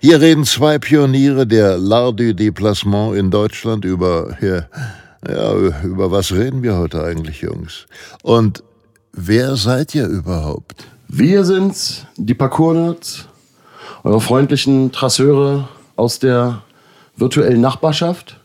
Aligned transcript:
Hier 0.00 0.20
reden 0.20 0.44
zwei 0.44 0.78
Pioniere 0.78 1.46
der 1.46 1.78
L'Art 1.78 2.16
du 2.16 2.34
Déplacement 2.34 3.16
in 3.16 3.30
Deutschland 3.30 3.84
über, 3.84 4.36
ja, 4.40 4.66
ja, 5.28 5.54
über 5.82 6.10
was 6.10 6.32
reden 6.32 6.62
wir 6.62 6.76
heute 6.76 7.02
eigentlich, 7.02 7.40
Jungs? 7.40 7.86
Und 8.22 8.62
wer 9.12 9.56
seid 9.56 9.94
ihr 9.94 10.06
überhaupt? 10.06 10.86
Wir 11.08 11.44
sind's, 11.44 12.06
die 12.16 12.34
Parkour-Nerds, 12.34 13.26
eure 14.04 14.20
freundlichen 14.20 14.92
Trasseure 14.92 15.68
aus 15.96 16.18
der 16.18 16.62
virtuellen 17.16 17.60
Nachbarschaft. 17.60 18.40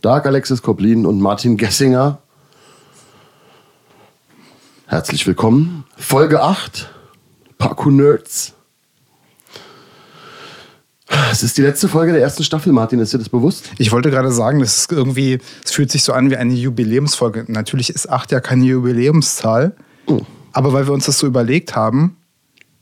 Dark 0.00 0.26
Alexis 0.26 0.62
Koblin 0.62 1.06
und 1.06 1.20
Martin 1.20 1.56
Gessinger. 1.56 2.18
Herzlich 4.86 5.26
willkommen. 5.26 5.84
Folge 5.96 6.42
8, 6.42 6.90
Parkour-Nerds. 7.56 8.54
Es 11.30 11.42
ist 11.42 11.56
die 11.58 11.62
letzte 11.62 11.88
Folge 11.88 12.12
der 12.12 12.22
ersten 12.22 12.42
Staffel, 12.42 12.72
Martin. 12.72 12.98
Ist 12.98 13.12
dir 13.12 13.18
das 13.18 13.28
bewusst? 13.28 13.70
Ich 13.78 13.92
wollte 13.92 14.10
gerade 14.10 14.32
sagen, 14.32 14.60
das 14.60 14.78
ist 14.78 14.92
irgendwie, 14.92 15.38
es 15.64 15.72
fühlt 15.72 15.90
sich 15.90 16.04
so 16.04 16.12
an 16.12 16.30
wie 16.30 16.36
eine 16.36 16.54
Jubiläumsfolge. 16.54 17.44
Natürlich 17.48 17.90
ist 17.90 18.08
acht 18.08 18.32
ja 18.32 18.40
keine 18.40 18.64
Jubiläumszahl, 18.64 19.74
mhm. 20.08 20.22
aber 20.52 20.72
weil 20.72 20.86
wir 20.86 20.92
uns 20.92 21.06
das 21.06 21.18
so 21.18 21.26
überlegt 21.26 21.76
haben, 21.76 22.16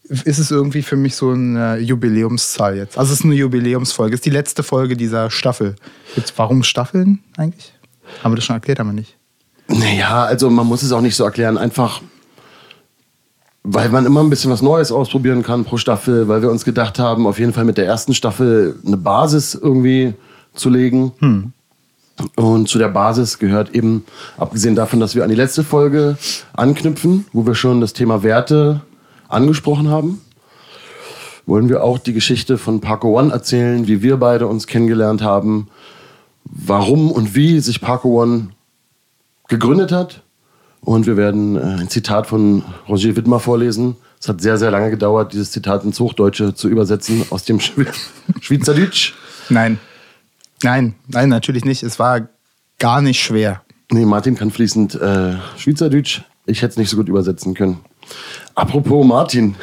ist 0.08 0.38
es 0.38 0.50
irgendwie 0.50 0.82
für 0.82 0.97
mich 0.97 1.14
so 1.14 1.30
eine 1.30 1.78
Jubiläumszahl 1.78 2.77
jetzt. 2.77 2.98
Also 2.98 3.12
es 3.12 3.20
ist 3.20 3.24
eine 3.24 3.34
Jubiläumsfolge. 3.34 4.14
Es 4.14 4.19
ist 4.19 4.27
die 4.27 4.30
letzte 4.30 4.62
Folge 4.62 4.97
dieser 4.97 5.30
Staffel. 5.30 5.77
Jetzt, 6.16 6.32
warum 6.36 6.64
Staffeln 6.64 7.20
eigentlich? 7.36 7.72
Haben 8.22 8.32
wir 8.32 8.36
das 8.36 8.44
schon 8.44 8.56
erklärt, 8.56 8.80
aber 8.80 8.92
nicht. 8.92 9.16
Naja, 9.69 10.25
also 10.25 10.50
man 10.50 10.66
muss 10.66 10.82
es 10.82 10.91
auch 10.91 11.00
nicht 11.00 11.14
so 11.14 11.25
erklären. 11.25 11.56
Einfach 11.56 12.02
weil 13.62 13.91
man 13.91 14.06
immer 14.06 14.20
ein 14.20 14.30
bisschen 14.30 14.50
was 14.50 14.62
Neues 14.62 14.91
ausprobieren 14.91 15.42
kann 15.42 15.64
pro 15.64 15.77
Staffel, 15.77 16.28
weil 16.28 16.42
wir 16.42 16.50
uns 16.50 16.64
gedacht 16.64 16.98
haben, 16.98 17.27
auf 17.27 17.39
jeden 17.39 17.53
Fall 17.53 17.64
mit 17.64 17.77
der 17.78 17.86
ersten 17.86 18.14
Staffel 18.14 18.78
eine 18.86 18.97
Basis 18.97 19.55
irgendwie 19.55 20.14
zu 20.55 20.70
legen. 20.70 21.12
Hm. 21.19 21.53
Und 22.36 22.69
zu 22.69 22.78
der 22.78 22.88
Basis 22.88 23.38
gehört 23.38 23.75
eben, 23.75 24.05
abgesehen 24.36 24.75
davon, 24.75 25.00
dass 25.00 25.14
wir 25.14 25.25
an 25.25 25.31
die 25.31 25.36
letzte 25.36 25.64
Folge 25.64 26.19
anknüpfen, 26.53 27.27
wo 27.33 27.47
wir 27.47 27.55
schon 27.55 27.81
das 27.81 27.92
Thema 27.92 28.22
Werte 28.22 28.83
angesprochen 29.28 29.88
haben, 29.88 30.20
wollen 31.47 31.69
wir 31.69 31.83
auch 31.83 31.98
die 31.98 32.12
Geschichte 32.12 32.58
von 32.58 32.81
Parko 32.81 33.19
One 33.19 33.33
erzählen, 33.33 33.86
wie 33.86 34.03
wir 34.03 34.19
beide 34.19 34.47
uns 34.47 34.66
kennengelernt 34.66 35.22
haben, 35.22 35.69
warum 36.44 37.11
und 37.11 37.34
wie 37.34 37.61
sich 37.61 37.81
Parko 37.81 38.22
One 38.22 38.50
gegründet 39.48 39.92
hat 39.92 40.22
und 40.80 41.06
wir 41.06 41.16
werden 41.16 41.56
äh, 41.56 41.80
ein 41.80 41.88
Zitat 41.88 42.26
von 42.26 42.64
Roger 42.88 43.16
Wittmer 43.16 43.40
vorlesen. 43.40 43.96
Es 44.20 44.28
hat 44.28 44.40
sehr, 44.40 44.58
sehr 44.58 44.70
lange 44.70 44.90
gedauert, 44.90 45.32
dieses 45.32 45.50
Zitat 45.50 45.84
ins 45.84 45.98
Hochdeutsche 46.00 46.54
zu 46.54 46.68
übersetzen 46.68 47.24
aus 47.30 47.44
dem 47.44 47.60
Schweizerdeutsch. 48.40 49.14
Nein. 49.48 49.78
Nein, 50.62 50.94
nein, 51.08 51.28
natürlich 51.30 51.64
nicht. 51.64 51.82
Es 51.82 51.98
war 51.98 52.28
gar 52.78 53.00
nicht 53.00 53.20
schwer. 53.22 53.62
Nee, 53.90 54.04
Martin 54.04 54.36
kann 54.36 54.50
fließend 54.50 54.94
äh, 54.94 55.36
Schweizerdeutsch. 55.56 56.22
Ich 56.46 56.62
hätte 56.62 56.72
es 56.72 56.76
nicht 56.76 56.90
so 56.90 56.96
gut 56.96 57.08
übersetzen 57.08 57.54
können. 57.54 57.78
Apropos 58.54 59.06
Martin, 59.06 59.54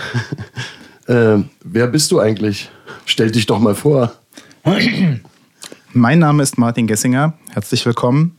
äh, 1.08 1.38
wer 1.64 1.88
bist 1.88 2.12
du 2.12 2.20
eigentlich? 2.20 2.70
Stell 3.06 3.32
dich 3.32 3.46
doch 3.46 3.60
mal 3.60 3.76
vor. 3.76 4.14
Mein 5.94 6.20
Name 6.20 6.44
ist 6.44 6.58
Martin 6.58 6.88
Gessinger. 6.88 7.34
Herzlich 7.52 7.86
willkommen. 7.86 8.37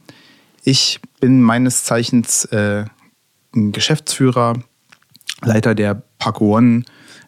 Ich 0.71 1.01
bin 1.19 1.41
meines 1.41 1.85
Zeichens 1.85 2.45
äh, 2.45 2.85
Geschäftsführer, 3.53 4.53
Leiter 5.41 5.75
der 5.75 6.03
Park 6.19 6.43
One 6.43 6.83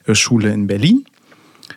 äh, 0.05 0.15
Schule 0.15 0.53
in 0.53 0.67
Berlin. 0.67 1.07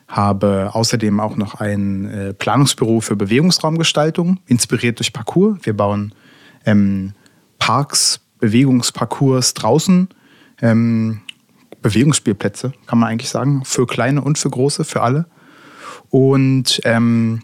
Habe 0.10 0.72
außerdem 0.74 1.22
auch 1.22 1.38
noch 1.38 1.62
ein 1.62 2.10
äh, 2.10 2.34
Planungsbüro 2.34 3.00
für 3.00 3.16
Bewegungsraumgestaltung, 3.16 4.42
inspiriert 4.46 5.00
durch 5.00 5.14
Parcours. 5.14 5.60
Wir 5.64 5.72
bauen 5.72 6.14
ähm, 6.66 7.14
Parks, 7.60 8.20
Bewegungsparcours 8.40 9.54
draußen, 9.54 10.10
ähm, 10.62 11.22
Bewegungsspielplätze, 11.82 12.74
kann 12.88 13.00
man 13.00 13.08
eigentlich 13.08 13.30
sagen, 13.30 13.64
für 13.64 13.88
kleine 13.88 14.22
und 14.22 14.38
für 14.38 14.50
große, 14.50 14.84
für 14.84 15.02
alle. 15.02 15.28
Und 16.10 16.82
ähm, 16.84 17.42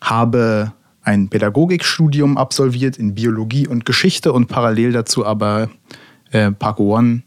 habe 0.00 0.72
ein 1.04 1.28
Pädagogikstudium 1.28 2.36
absolviert 2.36 2.96
in 2.96 3.14
Biologie 3.14 3.68
und 3.68 3.84
Geschichte 3.84 4.32
und 4.32 4.48
parallel 4.48 4.92
dazu 4.92 5.24
aber 5.24 5.70
äh, 6.32 6.50
Parko 6.50 6.96
One 6.96 7.22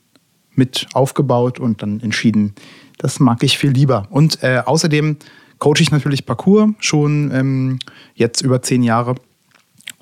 mit 0.55 0.87
aufgebaut 0.93 1.59
und 1.59 1.81
dann 1.81 1.99
entschieden, 2.01 2.55
das 2.97 3.19
mag 3.19 3.43
ich 3.43 3.57
viel 3.57 3.71
lieber. 3.71 4.07
Und 4.09 4.43
äh, 4.43 4.63
außerdem 4.65 5.17
coache 5.59 5.81
ich 5.81 5.91
natürlich 5.91 6.25
Parcours 6.25 6.71
schon 6.79 7.31
ähm, 7.31 7.79
jetzt 8.15 8.41
über 8.41 8.61
zehn 8.61 8.83
Jahre 8.83 9.15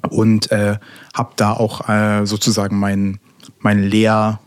und 0.09 0.51
äh, 0.51 0.77
habe 1.13 1.33
da 1.35 1.51
auch 1.51 1.89
äh, 1.89 2.25
sozusagen 2.25 2.79
mein, 2.79 3.19
mein 3.59 3.83
Lehr, 3.83 4.39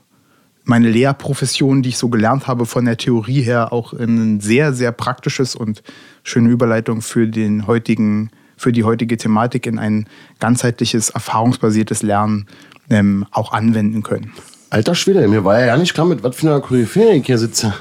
meine 0.65 0.91
Lehrprofession, 0.91 1.83
die 1.83 1.91
ich 1.91 1.99
so 1.99 2.09
gelernt 2.09 2.47
habe 2.47 2.67
von 2.67 2.85
der 2.87 2.97
Theorie 2.97 3.43
her, 3.43 3.73
auch 3.73 3.93
in 3.93 4.37
ein 4.37 4.41
sehr, 4.41 4.73
sehr 4.73 4.93
praktisches 4.93 5.55
und 5.55 5.83
schöne 6.23 6.49
Überleitung 6.49 7.03
für 7.03 7.27
den 7.27 7.67
heutigen 7.67 8.31
für 8.59 8.73
die 8.73 8.85
heutige 8.85 9.17
Thematik 9.17 9.67
in 9.67 9.79
ein 9.79 10.07
ganzheitliches, 10.41 11.11
erfahrungsbasiertes 11.11 12.03
Lernen 12.03 12.47
ähm, 12.91 13.27
auch 13.31 13.53
anwenden 13.53 14.03
können. 14.03 14.33
Alter 14.71 14.95
Schwede, 14.95 15.27
mir 15.29 15.45
war 15.45 15.65
ja 15.65 15.77
nicht 15.77 15.95
klar, 15.95 16.07
mit 16.07 16.23
was 16.23 16.37
für 16.37 16.47
einer 16.47 16.61
Koryphäe 16.61 17.15
ich 17.15 17.27
hier 17.27 17.39
sitze. 17.39 17.73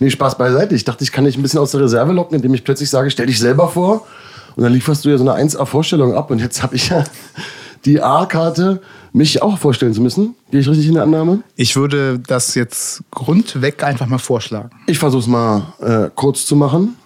Nee, 0.00 0.10
Spaß 0.10 0.36
beiseite. 0.38 0.74
Ich 0.74 0.84
dachte, 0.84 1.04
ich 1.04 1.12
kann 1.12 1.24
dich 1.24 1.36
ein 1.36 1.42
bisschen 1.42 1.60
aus 1.60 1.70
der 1.70 1.80
Reserve 1.80 2.12
locken, 2.12 2.36
indem 2.36 2.54
ich 2.54 2.64
plötzlich 2.64 2.90
sage, 2.90 3.10
stell 3.10 3.26
dich 3.26 3.38
selber 3.38 3.68
vor. 3.68 4.06
Und 4.56 4.62
dann 4.62 4.72
lieferst 4.72 5.04
du 5.04 5.08
ja 5.08 5.18
so 5.18 5.28
eine 5.28 5.42
1A-Vorstellung 5.42 6.14
ab. 6.14 6.30
Und 6.30 6.38
jetzt 6.38 6.62
habe 6.62 6.76
ich 6.76 6.90
ja 6.90 7.04
die 7.84 8.00
A-Karte, 8.00 8.80
mich 9.12 9.42
auch 9.42 9.58
vorstellen 9.58 9.94
zu 9.94 10.00
müssen. 10.00 10.34
Gehe 10.50 10.60
ich 10.60 10.68
richtig 10.68 10.88
in 10.88 10.94
der 10.94 11.02
Annahme? 11.02 11.40
Ich 11.56 11.76
würde 11.76 12.18
das 12.18 12.54
jetzt 12.54 13.02
grundweg 13.10 13.82
einfach 13.84 14.06
mal 14.06 14.18
vorschlagen. 14.18 14.70
Ich 14.86 14.98
versuche 14.98 15.22
es 15.22 15.26
mal 15.26 15.74
äh, 15.80 16.10
kurz 16.14 16.46
zu 16.46 16.56
machen. 16.56 16.96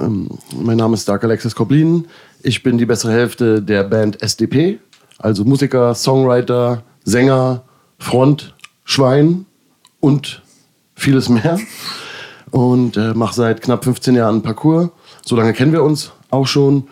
Ähm, 0.00 0.28
mein 0.54 0.76
Name 0.76 0.94
ist 0.94 1.08
Dark 1.08 1.24
Alexis 1.24 1.54
Koblin. 1.54 2.06
Ich 2.46 2.62
bin 2.62 2.76
die 2.76 2.84
bessere 2.84 3.12
Hälfte 3.12 3.62
der 3.62 3.84
Band 3.84 4.20
SDP, 4.20 4.78
also 5.18 5.46
Musiker, 5.46 5.94
Songwriter, 5.94 6.82
Sänger, 7.02 7.62
Front, 7.98 8.54
Schwein 8.84 9.46
und 9.98 10.42
vieles 10.94 11.30
mehr. 11.30 11.58
Und 12.50 12.98
äh, 12.98 13.14
mache 13.14 13.34
seit 13.34 13.62
knapp 13.62 13.84
15 13.84 14.14
Jahren 14.14 14.42
Parkour. 14.42 14.92
So 15.24 15.36
lange 15.36 15.54
kennen 15.54 15.72
wir 15.72 15.82
uns 15.82 16.12
auch 16.28 16.46
schon. 16.46 16.86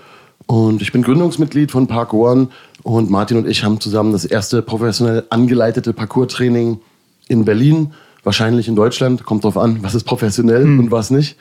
Und 0.47 0.81
ich 0.81 0.91
bin 0.91 1.03
Gründungsmitglied 1.03 1.71
von 1.71 1.87
Park 1.87 2.15
One. 2.15 2.49
Und 2.83 3.11
Martin 3.11 3.37
und 3.37 3.47
ich 3.47 3.63
haben 3.63 3.79
zusammen 3.79 4.13
das 4.13 4.25
erste 4.25 4.63
professionell 4.63 5.25
angeleitete 5.29 5.93
Parkour-Training 5.93 6.81
in 7.29 7.45
Berlin, 7.45 7.93
wahrscheinlich 8.25 8.69
in 8.69 8.75
Deutschland, 8.75 9.25
kommt 9.25 9.45
drauf 9.45 9.59
an, 9.59 9.83
was 9.83 9.95
ist 9.95 10.05
professionell 10.05 10.65
mhm. 10.65 10.79
und 10.81 10.91
was 10.91 11.11
nicht, 11.11 11.37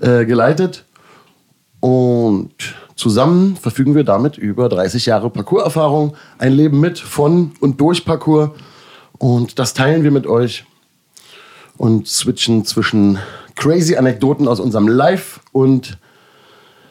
äh, 0.00 0.24
geleitet. 0.24 0.86
Und 1.80 2.54
zusammen 2.96 3.56
verfügen 3.56 3.94
wir 3.94 4.04
damit 4.04 4.38
über 4.38 4.68
30 4.68 5.06
Jahre 5.06 5.30
Parcours-Erfahrung, 5.30 6.16
ein 6.38 6.52
Leben 6.52 6.80
mit, 6.80 6.98
von 6.98 7.52
und 7.60 7.80
durch 7.80 8.04
Parcours. 8.04 8.50
Und 9.18 9.58
das 9.58 9.74
teilen 9.74 10.02
wir 10.02 10.10
mit 10.10 10.26
euch 10.26 10.64
und 11.76 12.08
switchen 12.08 12.64
zwischen 12.64 13.18
crazy 13.54 13.96
Anekdoten 13.96 14.48
aus 14.48 14.60
unserem 14.60 14.88
Live 14.88 15.40
und 15.52 15.98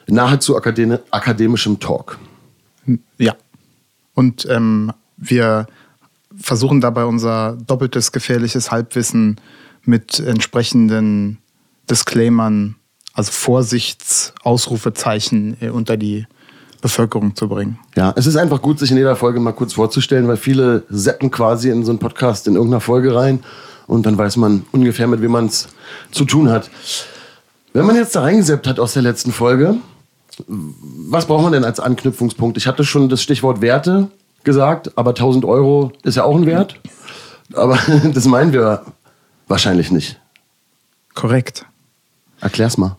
nahezu 0.07 0.55
akademischem 0.57 1.79
Talk. 1.79 2.19
Ja. 3.17 3.35
Und 4.13 4.47
ähm, 4.49 4.91
wir 5.17 5.67
versuchen 6.37 6.81
dabei 6.81 7.05
unser 7.05 7.57
doppeltes 7.67 8.11
gefährliches 8.11 8.71
Halbwissen 8.71 9.39
mit 9.83 10.19
entsprechenden 10.19 11.39
Disclaimern 11.89 12.75
also 13.15 13.31
Vorsichtsausrufezeichen 13.31 15.57
äh, 15.61 15.69
unter 15.69 15.97
die 15.97 16.27
Bevölkerung 16.81 17.35
zu 17.35 17.49
bringen. 17.49 17.79
Ja, 17.95 18.13
es 18.15 18.27
ist 18.27 18.35
einfach 18.35 18.61
gut, 18.61 18.77
sich 18.77 18.91
in 18.91 18.97
jeder 18.97 19.15
Folge 19.15 19.39
mal 19.39 19.53
kurz 19.53 19.73
vorzustellen, 19.73 20.27
weil 20.27 20.37
viele 20.37 20.83
seppen 20.89 21.31
quasi 21.31 21.71
in 21.71 21.83
so 21.83 21.89
einen 21.91 21.97
Podcast 21.97 22.47
in 22.47 22.53
irgendeiner 22.53 22.81
Folge 22.81 23.15
rein 23.15 23.43
und 23.87 24.05
dann 24.05 24.15
weiß 24.17 24.37
man 24.37 24.65
ungefähr, 24.71 25.07
mit 25.07 25.21
wem 25.21 25.31
man 25.31 25.47
es 25.47 25.67
zu 26.11 26.25
tun 26.25 26.51
hat. 26.51 26.69
Wenn 27.73 27.85
man 27.85 27.95
jetzt 27.95 28.15
da 28.15 28.21
reingeseppt 28.21 28.67
hat 28.67 28.79
aus 28.79 28.93
der 28.93 29.01
letzten 29.01 29.31
Folge, 29.31 29.77
was 30.47 31.25
braucht 31.25 31.41
man 31.43 31.53
denn 31.53 31.63
als 31.63 31.79
Anknüpfungspunkt? 31.79 32.57
Ich 32.57 32.67
hatte 32.67 32.83
schon 32.83 33.09
das 33.09 33.23
Stichwort 33.23 33.61
Werte 33.61 34.09
gesagt, 34.43 34.95
aber 34.97 35.11
1000 35.11 35.45
Euro 35.45 35.91
ist 36.03 36.17
ja 36.17 36.23
auch 36.23 36.35
ein 36.35 36.45
Wert. 36.45 36.79
Aber 37.53 37.79
das 38.13 38.25
meinen 38.25 38.53
wir 38.53 38.83
wahrscheinlich 39.47 39.91
nicht. 39.91 40.19
Korrekt. 41.13 41.65
Erklär's 42.41 42.77
mal. 42.77 42.95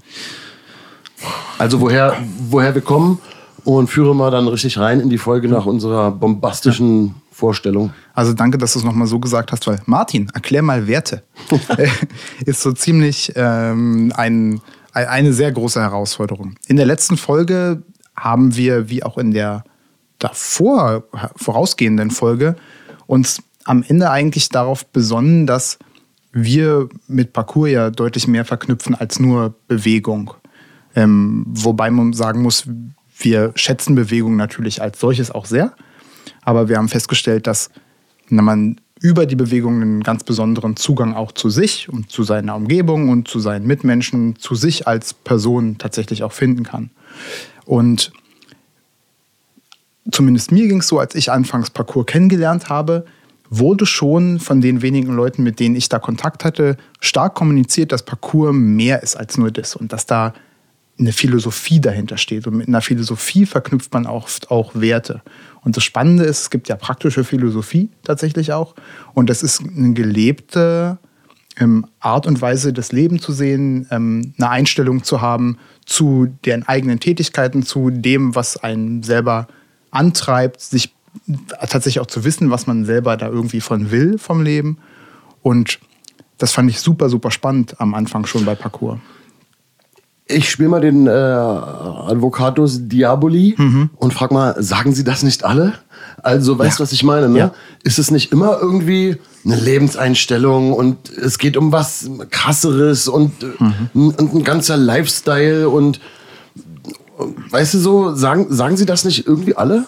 Also 1.58 1.80
woher, 1.80 2.16
woher 2.50 2.74
wir 2.74 2.82
kommen 2.82 3.18
und 3.64 3.88
führe 3.88 4.14
mal 4.14 4.30
dann 4.30 4.46
richtig 4.48 4.78
rein 4.78 5.00
in 5.00 5.10
die 5.10 5.18
Folge 5.18 5.48
nach 5.48 5.66
unserer 5.66 6.10
bombastischen 6.10 7.14
Vorstellung. 7.32 7.92
Also 8.14 8.32
danke, 8.32 8.58
dass 8.58 8.72
du 8.72 8.78
es 8.78 8.84
nochmal 8.84 9.06
so 9.06 9.18
gesagt 9.18 9.52
hast, 9.52 9.66
weil 9.66 9.80
Martin, 9.86 10.30
erklär 10.32 10.62
mal 10.62 10.86
Werte. 10.86 11.22
ist 12.46 12.62
so 12.62 12.72
ziemlich 12.72 13.32
ähm, 13.36 14.12
ein, 14.16 14.60
eine 14.92 15.32
sehr 15.32 15.52
große 15.52 15.80
Herausforderung. 15.80 16.54
In 16.66 16.76
der 16.76 16.86
letzten 16.86 17.16
Folge 17.16 17.82
haben 18.16 18.56
wir, 18.56 18.88
wie 18.88 19.02
auch 19.02 19.18
in 19.18 19.32
der 19.32 19.64
davor 20.18 21.04
vorausgehenden 21.36 22.10
Folge, 22.10 22.56
uns 23.06 23.42
am 23.64 23.84
Ende 23.86 24.10
eigentlich 24.10 24.48
darauf 24.48 24.86
besonnen, 24.86 25.46
dass 25.46 25.78
wir 26.36 26.90
mit 27.08 27.32
Parcours 27.32 27.70
ja 27.70 27.90
deutlich 27.90 28.28
mehr 28.28 28.44
verknüpfen 28.44 28.94
als 28.94 29.18
nur 29.18 29.54
Bewegung. 29.68 30.34
Ähm, 30.94 31.44
wobei 31.48 31.90
man 31.90 32.12
sagen 32.12 32.42
muss, 32.42 32.68
wir 33.18 33.52
schätzen 33.54 33.94
Bewegung 33.94 34.36
natürlich 34.36 34.82
als 34.82 35.00
solches 35.00 35.30
auch 35.30 35.46
sehr. 35.46 35.72
Aber 36.42 36.68
wir 36.68 36.76
haben 36.76 36.88
festgestellt, 36.88 37.46
dass 37.46 37.70
man 38.28 38.78
über 39.00 39.24
die 39.24 39.36
Bewegung 39.36 39.80
einen 39.80 40.02
ganz 40.02 40.24
besonderen 40.24 40.76
Zugang 40.76 41.14
auch 41.14 41.32
zu 41.32 41.48
sich 41.48 41.88
und 41.88 42.10
zu 42.10 42.22
seiner 42.22 42.54
Umgebung 42.54 43.08
und 43.08 43.28
zu 43.28 43.40
seinen 43.40 43.66
Mitmenschen, 43.66 44.36
zu 44.36 44.54
sich 44.54 44.86
als 44.86 45.14
Person 45.14 45.78
tatsächlich 45.78 46.22
auch 46.22 46.32
finden 46.32 46.64
kann. 46.64 46.90
Und 47.64 48.12
zumindest 50.10 50.52
mir 50.52 50.68
ging 50.68 50.80
es 50.80 50.88
so, 50.88 50.98
als 50.98 51.14
ich 51.14 51.32
anfangs 51.32 51.70
Parcours 51.70 52.06
kennengelernt 52.06 52.68
habe, 52.68 53.06
wurde 53.50 53.86
schon 53.86 54.40
von 54.40 54.60
den 54.60 54.82
wenigen 54.82 55.14
Leuten, 55.14 55.42
mit 55.42 55.60
denen 55.60 55.76
ich 55.76 55.88
da 55.88 55.98
Kontakt 55.98 56.44
hatte, 56.44 56.76
stark 57.00 57.34
kommuniziert, 57.34 57.92
dass 57.92 58.04
Parcours 58.04 58.54
mehr 58.54 59.02
ist 59.02 59.16
als 59.16 59.36
nur 59.38 59.50
das 59.50 59.76
und 59.76 59.92
dass 59.92 60.06
da 60.06 60.34
eine 60.98 61.12
Philosophie 61.12 61.80
dahinter 61.80 62.16
steht. 62.16 62.46
Und 62.46 62.56
mit 62.56 62.68
einer 62.68 62.80
Philosophie 62.80 63.46
verknüpft 63.46 63.92
man 63.92 64.06
oft 64.06 64.50
auch 64.50 64.74
Werte. 64.74 65.22
Und 65.62 65.76
das 65.76 65.84
Spannende 65.84 66.24
ist, 66.24 66.42
es 66.42 66.50
gibt 66.50 66.68
ja 66.68 66.76
praktische 66.76 67.24
Philosophie 67.24 67.90
tatsächlich 68.02 68.52
auch. 68.52 68.74
Und 69.14 69.28
das 69.28 69.42
ist 69.42 69.60
eine 69.60 69.92
gelebte 69.92 70.98
ähm, 71.58 71.86
Art 72.00 72.26
und 72.26 72.40
Weise, 72.40 72.72
das 72.72 72.92
Leben 72.92 73.18
zu 73.18 73.32
sehen, 73.32 73.86
ähm, 73.90 74.32
eine 74.38 74.50
Einstellung 74.50 75.02
zu 75.02 75.20
haben 75.20 75.58
zu 75.84 76.28
den 76.44 76.66
eigenen 76.66 77.00
Tätigkeiten, 77.00 77.62
zu 77.62 77.90
dem, 77.90 78.34
was 78.34 78.56
einen 78.56 79.02
selber 79.02 79.48
antreibt, 79.90 80.60
sich 80.60 80.95
tatsächlich 81.68 82.00
auch 82.00 82.06
zu 82.06 82.24
wissen, 82.24 82.50
was 82.50 82.66
man 82.66 82.84
selber 82.84 83.16
da 83.16 83.28
irgendwie 83.28 83.60
von 83.60 83.90
will 83.90 84.18
vom 84.18 84.42
Leben. 84.42 84.78
Und 85.42 85.78
das 86.38 86.52
fand 86.52 86.70
ich 86.70 86.80
super, 86.80 87.08
super 87.08 87.30
spannend 87.30 87.80
am 87.80 87.94
Anfang 87.94 88.26
schon 88.26 88.44
bei 88.44 88.54
Parcours. 88.54 88.98
Ich 90.28 90.50
spiele 90.50 90.68
mal 90.68 90.80
den 90.80 91.06
äh, 91.06 91.10
Advocatus 91.10 92.88
Diaboli 92.88 93.54
mhm. 93.56 93.90
und 93.96 94.12
frag 94.12 94.32
mal, 94.32 94.60
sagen 94.60 94.92
Sie 94.92 95.04
das 95.04 95.22
nicht 95.22 95.44
alle? 95.44 95.74
Also, 96.20 96.58
weißt 96.58 96.78
du, 96.78 96.82
ja. 96.82 96.84
was 96.84 96.92
ich 96.92 97.04
meine? 97.04 97.28
Ne? 97.28 97.38
Ja. 97.38 97.54
Ist 97.84 98.00
es 98.00 98.10
nicht 98.10 98.32
immer 98.32 98.58
irgendwie 98.60 99.18
eine 99.44 99.54
Lebenseinstellung 99.54 100.72
und 100.72 101.10
es 101.10 101.38
geht 101.38 101.56
um 101.56 101.70
was 101.70 102.10
krasseres 102.30 103.06
und, 103.06 103.32
mhm. 103.60 104.14
und 104.16 104.34
ein 104.34 104.42
ganzer 104.42 104.76
Lifestyle 104.76 105.68
und 105.68 106.00
weißt 107.50 107.74
du 107.74 107.78
so, 107.78 108.14
sagen, 108.16 108.46
sagen 108.50 108.76
Sie 108.76 108.86
das 108.86 109.04
nicht 109.04 109.28
irgendwie 109.28 109.54
alle? 109.56 109.86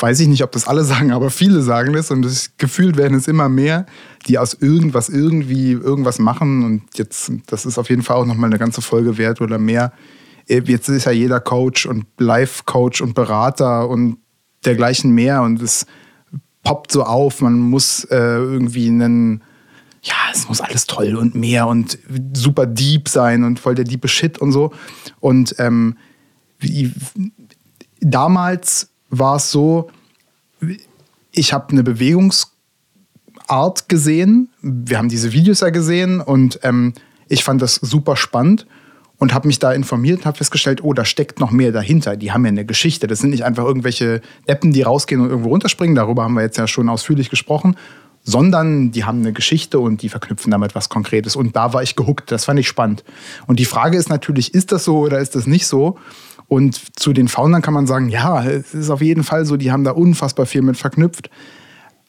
Weiß 0.00 0.20
ich 0.20 0.28
nicht, 0.28 0.42
ob 0.42 0.52
das 0.52 0.66
alle 0.66 0.84
sagen, 0.84 1.12
aber 1.12 1.30
viele 1.30 1.62
sagen 1.62 1.92
das 1.92 2.10
und 2.10 2.22
das, 2.22 2.56
gefühlt 2.58 2.96
werden 2.96 3.16
es 3.16 3.28
immer 3.28 3.48
mehr, 3.48 3.86
die 4.26 4.38
aus 4.38 4.54
irgendwas 4.54 5.08
irgendwie 5.08 5.72
irgendwas 5.72 6.18
machen 6.18 6.64
und 6.64 6.82
jetzt, 6.94 7.32
das 7.46 7.66
ist 7.66 7.78
auf 7.78 7.88
jeden 7.88 8.02
Fall 8.02 8.16
auch 8.16 8.26
nochmal 8.26 8.50
eine 8.50 8.58
ganze 8.58 8.82
Folge 8.82 9.18
wert 9.18 9.40
oder 9.40 9.58
mehr. 9.58 9.92
Äh, 10.48 10.62
jetzt 10.66 10.88
ist 10.88 11.04
ja 11.04 11.12
jeder 11.12 11.40
Coach 11.40 11.86
und 11.86 12.06
Life-Coach 12.18 13.00
und 13.00 13.14
Berater 13.14 13.88
und 13.88 14.18
dergleichen 14.64 15.12
mehr 15.12 15.42
und 15.42 15.62
es 15.62 15.86
poppt 16.62 16.90
so 16.90 17.04
auf, 17.04 17.42
man 17.42 17.58
muss 17.58 18.04
äh, 18.04 18.16
irgendwie 18.16 18.88
einen, 18.88 19.44
ja, 20.02 20.14
es 20.32 20.48
muss 20.48 20.60
alles 20.60 20.86
toll 20.86 21.14
und 21.14 21.36
mehr 21.36 21.68
und 21.68 21.98
super 22.34 22.66
deep 22.66 23.08
sein 23.08 23.44
und 23.44 23.60
voll 23.60 23.76
der 23.76 23.84
diepe 23.84 24.08
Shit 24.08 24.38
und 24.38 24.50
so. 24.50 24.72
Und 25.20 25.54
ähm, 25.58 25.96
wie, 26.58 26.92
damals 28.00 28.90
war 29.10 29.36
es 29.36 29.50
so, 29.50 29.90
ich 31.32 31.52
habe 31.52 31.70
eine 31.70 31.82
Bewegungsart 31.82 33.88
gesehen. 33.88 34.50
Wir 34.62 34.98
haben 34.98 35.08
diese 35.08 35.32
Videos 35.32 35.60
ja 35.60 35.70
gesehen 35.70 36.20
und 36.20 36.60
ähm, 36.62 36.94
ich 37.28 37.44
fand 37.44 37.62
das 37.62 37.76
super 37.76 38.16
spannend 38.16 38.66
und 39.18 39.32
habe 39.32 39.46
mich 39.46 39.58
da 39.58 39.72
informiert 39.72 40.20
und 40.20 40.26
habe 40.26 40.36
festgestellt, 40.36 40.82
oh, 40.82 40.92
da 40.92 41.04
steckt 41.04 41.40
noch 41.40 41.50
mehr 41.50 41.72
dahinter. 41.72 42.16
Die 42.16 42.32
haben 42.32 42.44
ja 42.44 42.50
eine 42.50 42.64
Geschichte. 42.64 43.06
Das 43.06 43.20
sind 43.20 43.30
nicht 43.30 43.44
einfach 43.44 43.64
irgendwelche 43.64 44.20
Appen, 44.46 44.72
die 44.72 44.82
rausgehen 44.82 45.20
und 45.20 45.30
irgendwo 45.30 45.50
runterspringen. 45.50 45.94
Darüber 45.94 46.24
haben 46.24 46.34
wir 46.34 46.42
jetzt 46.42 46.58
ja 46.58 46.66
schon 46.66 46.88
ausführlich 46.88 47.30
gesprochen. 47.30 47.76
Sondern 48.28 48.90
die 48.90 49.04
haben 49.04 49.20
eine 49.20 49.32
Geschichte 49.32 49.78
und 49.78 50.02
die 50.02 50.08
verknüpfen 50.08 50.50
damit 50.50 50.74
was 50.74 50.88
Konkretes. 50.88 51.36
Und 51.36 51.54
da 51.54 51.72
war 51.72 51.84
ich 51.84 51.94
gehuckt. 51.94 52.32
Das 52.32 52.44
fand 52.44 52.58
ich 52.58 52.66
spannend. 52.66 53.04
Und 53.46 53.60
die 53.60 53.64
Frage 53.64 53.96
ist 53.96 54.08
natürlich, 54.08 54.52
ist 54.52 54.72
das 54.72 54.84
so 54.84 54.98
oder 54.98 55.20
ist 55.20 55.36
das 55.36 55.46
nicht 55.46 55.66
so? 55.66 55.96
Und 56.48 56.98
zu 56.98 57.12
den 57.12 57.28
Foundern 57.28 57.62
kann 57.62 57.74
man 57.74 57.86
sagen, 57.86 58.08
ja, 58.08 58.44
es 58.44 58.74
ist 58.74 58.90
auf 58.90 59.02
jeden 59.02 59.24
Fall 59.24 59.46
so, 59.46 59.56
die 59.56 59.72
haben 59.72 59.84
da 59.84 59.92
unfassbar 59.92 60.46
viel 60.46 60.62
mit 60.62 60.76
verknüpft. 60.76 61.30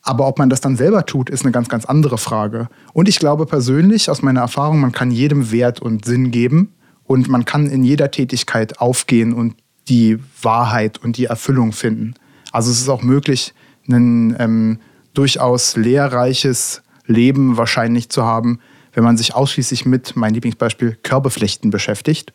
Aber 0.04 0.28
ob 0.28 0.40
man 0.40 0.50
das 0.50 0.62
dann 0.62 0.78
selber 0.78 1.06
tut, 1.06 1.30
ist 1.30 1.44
eine 1.44 1.52
ganz, 1.52 1.70
ganz 1.70 1.86
andere 1.86 2.18
Frage. 2.18 2.70
Und 2.94 3.10
ich 3.10 3.20
glaube 3.20 3.46
persönlich, 3.46 4.10
aus 4.10 4.22
meiner 4.22 4.42
Erfahrung, 4.42 4.80
man 4.80 4.92
kann 4.92 5.12
jedem 5.12 5.52
Wert 5.52 5.82
und 5.82 6.06
Sinn 6.06 6.32
geben 6.32 6.74
und 7.04 7.28
man 7.28 7.46
kann 7.46 7.68
in 7.68 7.84
jeder 7.84 8.12
Tätigkeit 8.12 8.80
aufgehen 8.80 9.34
und 9.34 9.56
die 9.90 10.20
Wahrheit 10.42 11.04
und 11.04 11.18
die 11.18 11.26
Erfüllung 11.26 11.72
finden. 11.72 12.14
Also 12.52 12.72
es 12.72 12.80
ist 12.80 12.90
auch 12.90 13.02
möglich, 13.02 13.54
ein 13.90 14.36
ähm, 14.40 14.80
durchaus 15.14 15.76
lehrreiches 15.76 16.84
Leben 17.06 17.58
wahrscheinlich 17.58 18.10
zu 18.10 18.24
haben, 18.24 18.60
wenn 18.94 19.04
man 19.04 19.18
sich 19.18 19.36
ausschließlich 19.36 19.86
mit, 19.86 20.16
mein 20.16 20.34
Lieblingsbeispiel, 20.34 20.98
Körbeflechten 21.04 21.70
beschäftigt. 21.70 22.34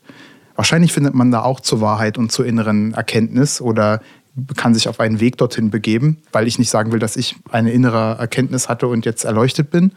Wahrscheinlich 0.57 0.93
findet 0.93 1.15
man 1.15 1.31
da 1.31 1.43
auch 1.43 1.61
zur 1.61 1.81
Wahrheit 1.81 2.19
und 2.19 2.33
zur 2.33 2.47
inneren 2.47 2.95
Erkenntnis 2.95 3.61
oder 3.61 4.01
kann 4.57 4.75
sich 4.75 4.89
auf 4.89 5.01
einen 5.01 5.21
Weg 5.21 5.37
dorthin 5.37 5.71
begeben, 5.71 6.19
weil 6.33 6.47
ich 6.47 6.59
nicht 6.59 6.71
sagen 6.71 6.93
will, 6.93 6.99
dass 6.99 7.17
ich 7.17 7.37
eine 7.51 7.73
innere 7.73 8.17
Erkenntnis 8.19 8.69
hatte 8.69 8.87
und 8.87 9.05
jetzt 9.05 9.25
erleuchtet 9.25 9.71
bin. 9.71 9.93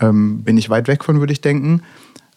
Ähm, 0.00 0.42
bin 0.42 0.56
ich 0.56 0.70
weit 0.70 0.88
weg 0.88 1.04
von, 1.04 1.20
würde 1.20 1.32
ich 1.32 1.40
denken. 1.40 1.82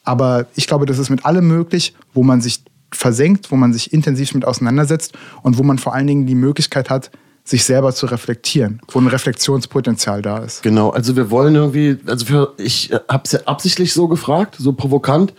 Aber 0.04 0.48
ich 0.56 0.66
glaube, 0.66 0.86
das 0.86 0.98
ist 0.98 1.10
mit 1.10 1.26
allem 1.26 1.48
möglich, 1.48 1.94
wo 2.14 2.24
man 2.24 2.42
sich 2.42 2.64
versenkt, 2.92 3.52
wo 3.52 3.56
man 3.56 3.74
sich 3.74 3.94
intensiv 3.94 4.34
mit 4.34 4.46
auseinandersetzt 4.46 5.14
und 5.44 5.58
wo 5.58 5.64
man 5.64 5.78
vor 5.78 5.94
allen 5.94 6.08
Dingen 6.08 6.26
die 6.26 6.36
Möglichkeit 6.36 6.90
hat, 6.90 7.12
sich 7.44 7.64
selber 7.64 7.94
zu 7.94 8.06
reflektieren, 8.06 8.82
wo 8.92 9.00
ein 9.00 9.08
Reflexionspotenzial 9.08 10.22
da 10.22 10.40
ist. 10.40 10.64
Genau, 10.64 10.90
also 10.90 11.16
wir 11.16 11.32
wollen 11.32 11.56
irgendwie, 11.56 11.98
also 12.06 12.26
für, 12.26 12.54
ich 12.58 12.92
habe 13.08 13.24
es 13.26 13.32
ja 13.32 13.40
absichtlich 13.46 13.94
so 13.94 14.08
gefragt, 14.08 14.56
so 14.58 14.74
provokant, 14.74 15.34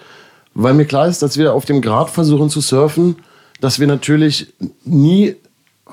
weil 0.54 0.74
mir 0.74 0.84
klar 0.84 1.06
ist, 1.06 1.22
dass 1.22 1.36
wir 1.36 1.54
auf 1.54 1.64
dem 1.64 1.80
Grad 1.80 2.10
versuchen 2.10 2.50
zu 2.50 2.60
surfen, 2.60 3.16
dass 3.60 3.78
wir 3.78 3.86
natürlich 3.86 4.52
nie, 4.84 5.36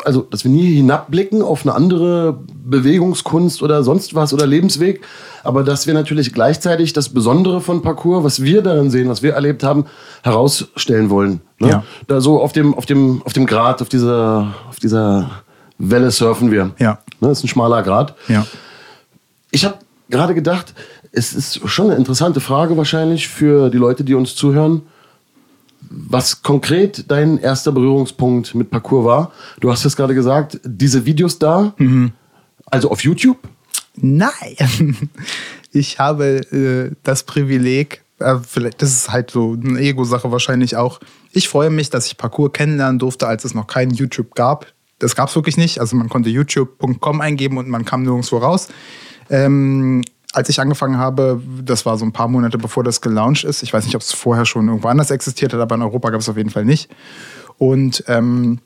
also 0.04 0.22
dass 0.22 0.44
wir 0.44 0.52
nie 0.52 0.76
hinabblicken 0.76 1.42
auf 1.42 1.64
eine 1.64 1.76
andere 1.76 2.40
Bewegungskunst 2.66 3.62
oder 3.62 3.84
sonst 3.84 4.16
was 4.16 4.34
oder 4.34 4.46
Lebensweg, 4.46 5.02
aber 5.44 5.64
dass 5.64 5.88
wir 5.88 5.94
natürlich 5.94 6.34
gleichzeitig 6.34 6.94
das 6.94 7.10
Besondere 7.10 7.62
von 7.62 7.82
Parcours, 7.82 8.24
was 8.24 8.42
wir 8.42 8.62
darin 8.62 8.90
sehen, 8.90 9.10
was 9.10 9.22
wir 9.22 9.34
erlebt 9.34 9.64
haben, 9.64 9.86
herausstellen 10.24 11.10
wollen. 11.10 11.42
Ne? 11.60 11.70
Ja. 11.70 11.84
Da 12.08 12.22
so 12.22 12.42
auf 12.42 12.52
dem, 12.52 12.74
auf 12.74 12.86
dem, 12.86 13.22
auf 13.24 13.34
dem 13.34 13.46
Grad, 13.46 13.82
auf 13.82 13.90
dieser, 13.90 14.56
auf 14.70 14.80
dieser 14.80 15.30
Welle 15.78 16.12
surfen 16.12 16.52
wir. 16.52 16.72
Ja. 16.80 17.00
Ne? 17.20 17.30
Das 17.30 17.40
ist 17.40 17.46
ein 17.46 17.48
schmaler 17.50 17.84
Grad. 17.84 18.16
Ja. 18.28 18.46
Ich 19.52 19.64
habe 19.64 19.78
gerade 20.10 20.34
gedacht, 20.34 20.74
es 21.18 21.34
ist 21.34 21.68
schon 21.68 21.88
eine 21.88 21.96
interessante 21.96 22.40
Frage 22.40 22.78
wahrscheinlich 22.78 23.28
für 23.28 23.70
die 23.70 23.78
Leute, 23.78 24.04
die 24.04 24.14
uns 24.14 24.36
zuhören. 24.36 24.84
Was 25.90 26.42
konkret 26.42 27.10
dein 27.10 27.38
erster 27.38 27.72
Berührungspunkt 27.72 28.54
mit 28.54 28.70
Parcours 28.70 29.06
war? 29.06 29.32
Du 29.60 29.72
hast 29.72 29.86
es 29.86 29.96
gerade 29.96 30.14
gesagt, 30.14 30.60
diese 30.64 31.06
Videos 31.06 31.40
da, 31.40 31.74
mhm. 31.78 32.12
also 32.66 32.92
auf 32.92 33.04
YouTube? 33.04 33.38
Nein, 33.96 34.30
ich 35.72 35.98
habe 35.98 36.42
äh, 36.52 36.96
das 37.04 37.24
Privileg, 37.24 38.04
äh, 38.20 38.36
vielleicht, 38.46 38.82
das 38.82 38.92
ist 38.92 39.12
halt 39.12 39.32
so 39.32 39.54
eine 39.54 39.80
Ego-Sache 39.80 40.32
wahrscheinlich 40.32 40.76
auch. 40.76 41.00
Ich 41.32 41.48
freue 41.48 41.70
mich, 41.70 41.90
dass 41.90 42.06
ich 42.06 42.18
Parcours 42.18 42.54
kennenlernen 42.54 43.00
durfte, 43.00 43.28
als 43.28 43.44
es 43.44 43.54
noch 43.54 43.68
kein 43.68 43.92
YouTube 43.92 44.36
gab. 44.36 44.68
Das 45.00 45.16
gab 45.16 45.30
es 45.30 45.36
wirklich 45.36 45.58
nicht. 45.58 45.80
Also 45.80 45.96
man 45.96 46.10
konnte 46.10 46.30
youtube.com 46.30 47.22
eingeben 47.22 47.58
und 47.58 47.70
man 47.70 47.86
kam 47.86 48.04
nirgendwo 48.04 48.38
raus. 48.38 48.68
Ähm, 49.30 50.04
als 50.34 50.50
ich 50.50 50.60
angefangen 50.60 50.98
habe, 50.98 51.42
das 51.64 51.86
war 51.86 51.98
so 51.98 52.06
ein 52.06 52.12
paar 52.12 52.28
Monate 52.28 52.58
bevor 52.58 52.84
das 52.84 53.02
gelauncht 53.02 53.44
ist. 53.44 53.64
Ich 53.64 53.74
weiß 53.74 53.86
nicht, 53.86 53.96
ob 53.96 54.02
es 54.02 54.14
vorher 54.14 54.46
schon 54.46 54.68
irgendwo 54.68 54.88
anders 54.88 55.12
existiert 55.12 55.54
hat, 55.54 55.60
aber 55.60 55.76
in 55.76 55.82
Europa 55.82 56.10
gab 56.10 56.20
es 56.20 56.30
auf 56.30 56.38
jeden 56.38 56.50
Fall 56.50 56.66
nicht. 56.66 56.90
Und 57.58 58.04
ähm, 58.08 58.60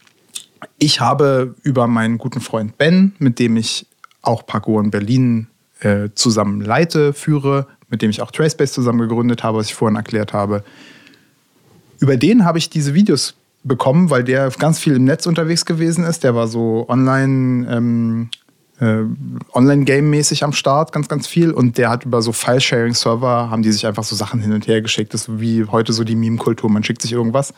ich 0.77 0.99
habe 0.99 1.55
über 1.63 1.87
meinen 1.87 2.17
guten 2.17 2.41
Freund 2.41 2.77
Ben, 2.77 3.13
mit 3.19 3.39
dem 3.39 3.57
ich 3.57 3.85
auch 4.21 4.45
Parkour 4.45 4.83
in 4.83 4.91
Berlin 4.91 5.47
äh, 5.79 6.09
zusammen 6.13 6.61
leite, 6.61 7.13
führe, 7.13 7.67
mit 7.89 8.01
dem 8.01 8.09
ich 8.09 8.21
auch 8.21 8.31
Tracebase 8.31 8.73
zusammen 8.73 8.99
gegründet 8.99 9.43
habe, 9.43 9.57
was 9.57 9.67
ich 9.67 9.75
vorhin 9.75 9.95
erklärt 9.95 10.33
habe. 10.33 10.63
Über 11.99 12.17
den 12.17 12.45
habe 12.45 12.57
ich 12.57 12.69
diese 12.69 12.93
Videos 12.93 13.35
bekommen, 13.63 14.09
weil 14.09 14.23
der 14.23 14.49
ganz 14.57 14.79
viel 14.79 14.95
im 14.95 15.03
Netz 15.03 15.25
unterwegs 15.25 15.65
gewesen 15.65 16.03
ist. 16.03 16.23
Der 16.23 16.35
war 16.35 16.47
so 16.47 16.85
online, 16.89 17.67
ähm, 17.71 18.29
äh, 18.81 19.03
Online-Game-mäßig 19.53 20.43
am 20.43 20.53
Start, 20.53 20.91
ganz, 20.91 21.07
ganz 21.07 21.27
viel. 21.27 21.51
Und 21.51 21.77
der 21.77 21.89
hat 21.89 22.03
über 22.03 22.21
so 22.21 22.31
File-Sharing-Server, 22.31 23.49
haben 23.49 23.61
die 23.61 23.71
sich 23.71 23.85
einfach 23.85 24.03
so 24.03 24.15
Sachen 24.15 24.41
hin 24.41 24.51
und 24.51 24.67
her 24.67 24.81
geschickt. 24.81 25.13
Das 25.13 25.27
ist 25.27 25.39
wie 25.39 25.65
heute 25.65 25.93
so 25.93 26.03
die 26.03 26.15
Meme-Kultur, 26.15 26.69
man 26.69 26.83
schickt 26.83 27.01
sich 27.01 27.13
irgendwas. 27.13 27.53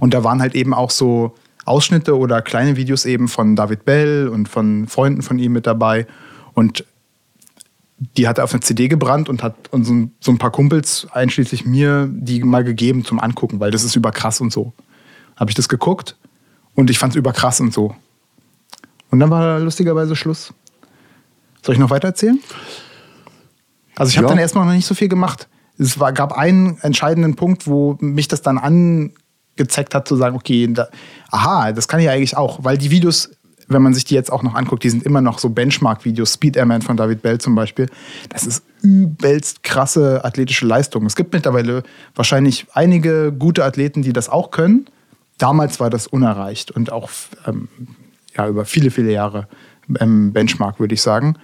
Und 0.00 0.12
da 0.12 0.22
waren 0.22 0.40
halt 0.40 0.54
eben 0.54 0.74
auch 0.74 0.90
so 0.90 1.34
Ausschnitte 1.64 2.16
oder 2.16 2.42
kleine 2.42 2.76
Videos 2.76 3.06
eben 3.06 3.26
von 3.26 3.56
David 3.56 3.84
Bell 3.86 4.28
und 4.28 4.48
von 4.48 4.86
Freunden 4.86 5.22
von 5.22 5.38
ihm 5.38 5.52
mit 5.52 5.66
dabei. 5.66 6.06
Und 6.52 6.84
die 7.98 8.28
hat 8.28 8.36
er 8.36 8.44
auf 8.44 8.52
eine 8.52 8.60
CD 8.60 8.88
gebrannt 8.88 9.30
und 9.30 9.42
hat 9.42 9.54
so 9.72 10.30
ein 10.30 10.38
paar 10.38 10.50
Kumpels, 10.50 11.08
einschließlich 11.10 11.64
mir, 11.64 12.06
die 12.12 12.44
mal 12.44 12.64
gegeben 12.64 13.04
zum 13.04 13.18
Angucken, 13.18 13.60
weil 13.60 13.70
das 13.70 13.82
ist 13.82 13.96
überkrass 13.96 14.42
und 14.42 14.52
so. 14.52 14.74
Habe 15.36 15.50
ich 15.50 15.54
das 15.54 15.70
geguckt 15.70 16.16
und 16.74 16.90
ich 16.90 16.98
fand 16.98 17.14
es 17.14 17.16
überkrass 17.16 17.60
und 17.60 17.72
so. 17.72 17.96
Und 19.10 19.20
dann 19.20 19.30
war 19.30 19.58
lustigerweise 19.60 20.14
Schluss. 20.14 20.52
Soll 21.66 21.74
ich 21.74 21.80
noch 21.80 21.90
weiter 21.90 22.08
erzählen? 22.08 22.38
Also 23.96 24.10
ich 24.10 24.16
habe 24.18 24.26
Ja. 24.26 24.30
dann 24.30 24.38
erstmal 24.38 24.64
noch 24.66 24.72
nicht 24.72 24.86
so 24.86 24.94
viel 24.94 25.08
gemacht. 25.08 25.48
Es 25.78 25.98
war, 25.98 26.12
gab 26.12 26.32
einen 26.32 26.78
entscheidenden 26.80 27.34
Punkt, 27.34 27.66
wo 27.66 27.96
mich 28.00 28.28
das 28.28 28.40
dann 28.40 28.56
angezeigt 28.56 29.94
hat, 29.94 30.06
zu 30.06 30.16
sagen, 30.16 30.36
okay, 30.36 30.68
da, 30.72 30.88
aha, 31.30 31.72
das 31.72 31.88
kann 31.88 32.00
ich 32.00 32.08
eigentlich 32.08 32.36
auch. 32.36 32.62
Weil 32.62 32.78
die 32.78 32.90
Videos, 32.90 33.30
wenn 33.68 33.82
man 33.82 33.94
sich 33.94 34.04
die 34.04 34.14
jetzt 34.14 34.30
auch 34.32 34.42
noch 34.42 34.54
anguckt, 34.54 34.84
die 34.84 34.90
sind 34.90 35.02
immer 35.02 35.20
noch 35.20 35.38
so 35.38 35.50
Benchmark-Videos, 35.50 36.34
Speed 36.34 36.56
Airman 36.56 36.82
von 36.82 36.96
David 36.96 37.20
Bell 37.22 37.38
zum 37.38 37.54
Beispiel. 37.54 37.88
Das 38.28 38.46
ist 38.46 38.62
übelst 38.82 39.64
krasse 39.64 40.24
athletische 40.24 40.66
Leistung. 40.66 41.04
Es 41.04 41.16
gibt 41.16 41.32
mittlerweile 41.32 41.82
wahrscheinlich 42.14 42.66
einige 42.74 43.32
gute 43.32 43.64
Athleten, 43.64 44.02
die 44.02 44.12
das 44.12 44.28
auch 44.28 44.50
können. 44.52 44.86
Damals 45.38 45.80
war 45.80 45.90
das 45.90 46.06
unerreicht 46.06 46.70
und 46.70 46.92
auch 46.92 47.10
ähm, 47.46 47.68
ja, 48.36 48.46
über 48.48 48.64
viele, 48.64 48.90
viele 48.90 49.10
Jahre 49.10 49.48
ähm, 50.00 50.32
Benchmark, 50.32 50.80
würde 50.80 50.94
ich 50.94 51.02
sagen. 51.02 51.36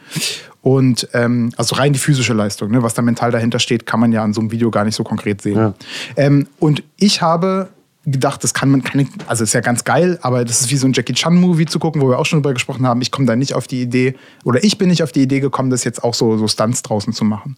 Und 0.62 1.08
ähm, 1.12 1.52
also 1.56 1.74
rein 1.74 1.92
die 1.92 1.98
physische 1.98 2.34
Leistung, 2.34 2.70
ne? 2.70 2.82
was 2.82 2.94
da 2.94 3.02
mental 3.02 3.30
dahinter 3.30 3.58
steht, 3.58 3.84
kann 3.84 4.00
man 4.00 4.12
ja 4.12 4.22
an 4.22 4.32
so 4.32 4.40
einem 4.40 4.52
Video 4.52 4.70
gar 4.70 4.84
nicht 4.84 4.94
so 4.94 5.04
konkret 5.04 5.42
sehen. 5.42 5.56
Ja. 5.56 5.74
Ähm, 6.16 6.46
und 6.60 6.84
ich 6.96 7.20
habe 7.20 7.68
gedacht, 8.04 8.42
das 8.42 8.52
kann 8.54 8.70
man, 8.70 8.82
kann 8.82 9.00
ich, 9.00 9.08
also 9.26 9.44
ist 9.44 9.52
ja 9.52 9.60
ganz 9.60 9.84
geil, 9.84 10.18
aber 10.22 10.44
das 10.44 10.60
ist 10.60 10.70
wie 10.70 10.76
so 10.76 10.86
ein 10.86 10.92
Jackie 10.92 11.12
Chan-Movie 11.12 11.66
zu 11.66 11.78
gucken, 11.78 12.00
wo 12.00 12.08
wir 12.08 12.18
auch 12.18 12.26
schon 12.26 12.40
drüber 12.40 12.52
gesprochen 12.52 12.86
haben. 12.86 13.00
Ich 13.00 13.10
komme 13.10 13.26
da 13.26 13.36
nicht 13.36 13.54
auf 13.54 13.66
die 13.66 13.82
Idee, 13.82 14.16
oder 14.44 14.62
ich 14.62 14.78
bin 14.78 14.88
nicht 14.88 15.02
auf 15.02 15.12
die 15.12 15.22
Idee 15.22 15.40
gekommen, 15.40 15.70
das 15.70 15.84
jetzt 15.84 16.02
auch 16.02 16.14
so, 16.14 16.36
so 16.36 16.48
Stunts 16.48 16.82
draußen 16.82 17.12
zu 17.12 17.24
machen. 17.24 17.56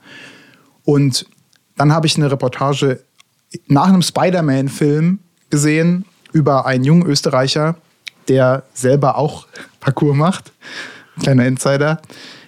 Und 0.84 1.26
dann 1.76 1.92
habe 1.92 2.06
ich 2.06 2.16
eine 2.16 2.30
Reportage 2.30 3.00
nach 3.68 3.88
einem 3.88 4.02
Spider-Man-Film 4.02 5.18
gesehen 5.50 6.04
über 6.32 6.66
einen 6.66 6.84
jungen 6.84 7.06
Österreicher, 7.06 7.76
der 8.28 8.64
selber 8.75 9.16
auch 9.16 9.47
Parcours 9.81 10.16
macht. 10.16 10.52
Kleiner 11.23 11.47
Insider. 11.47 12.00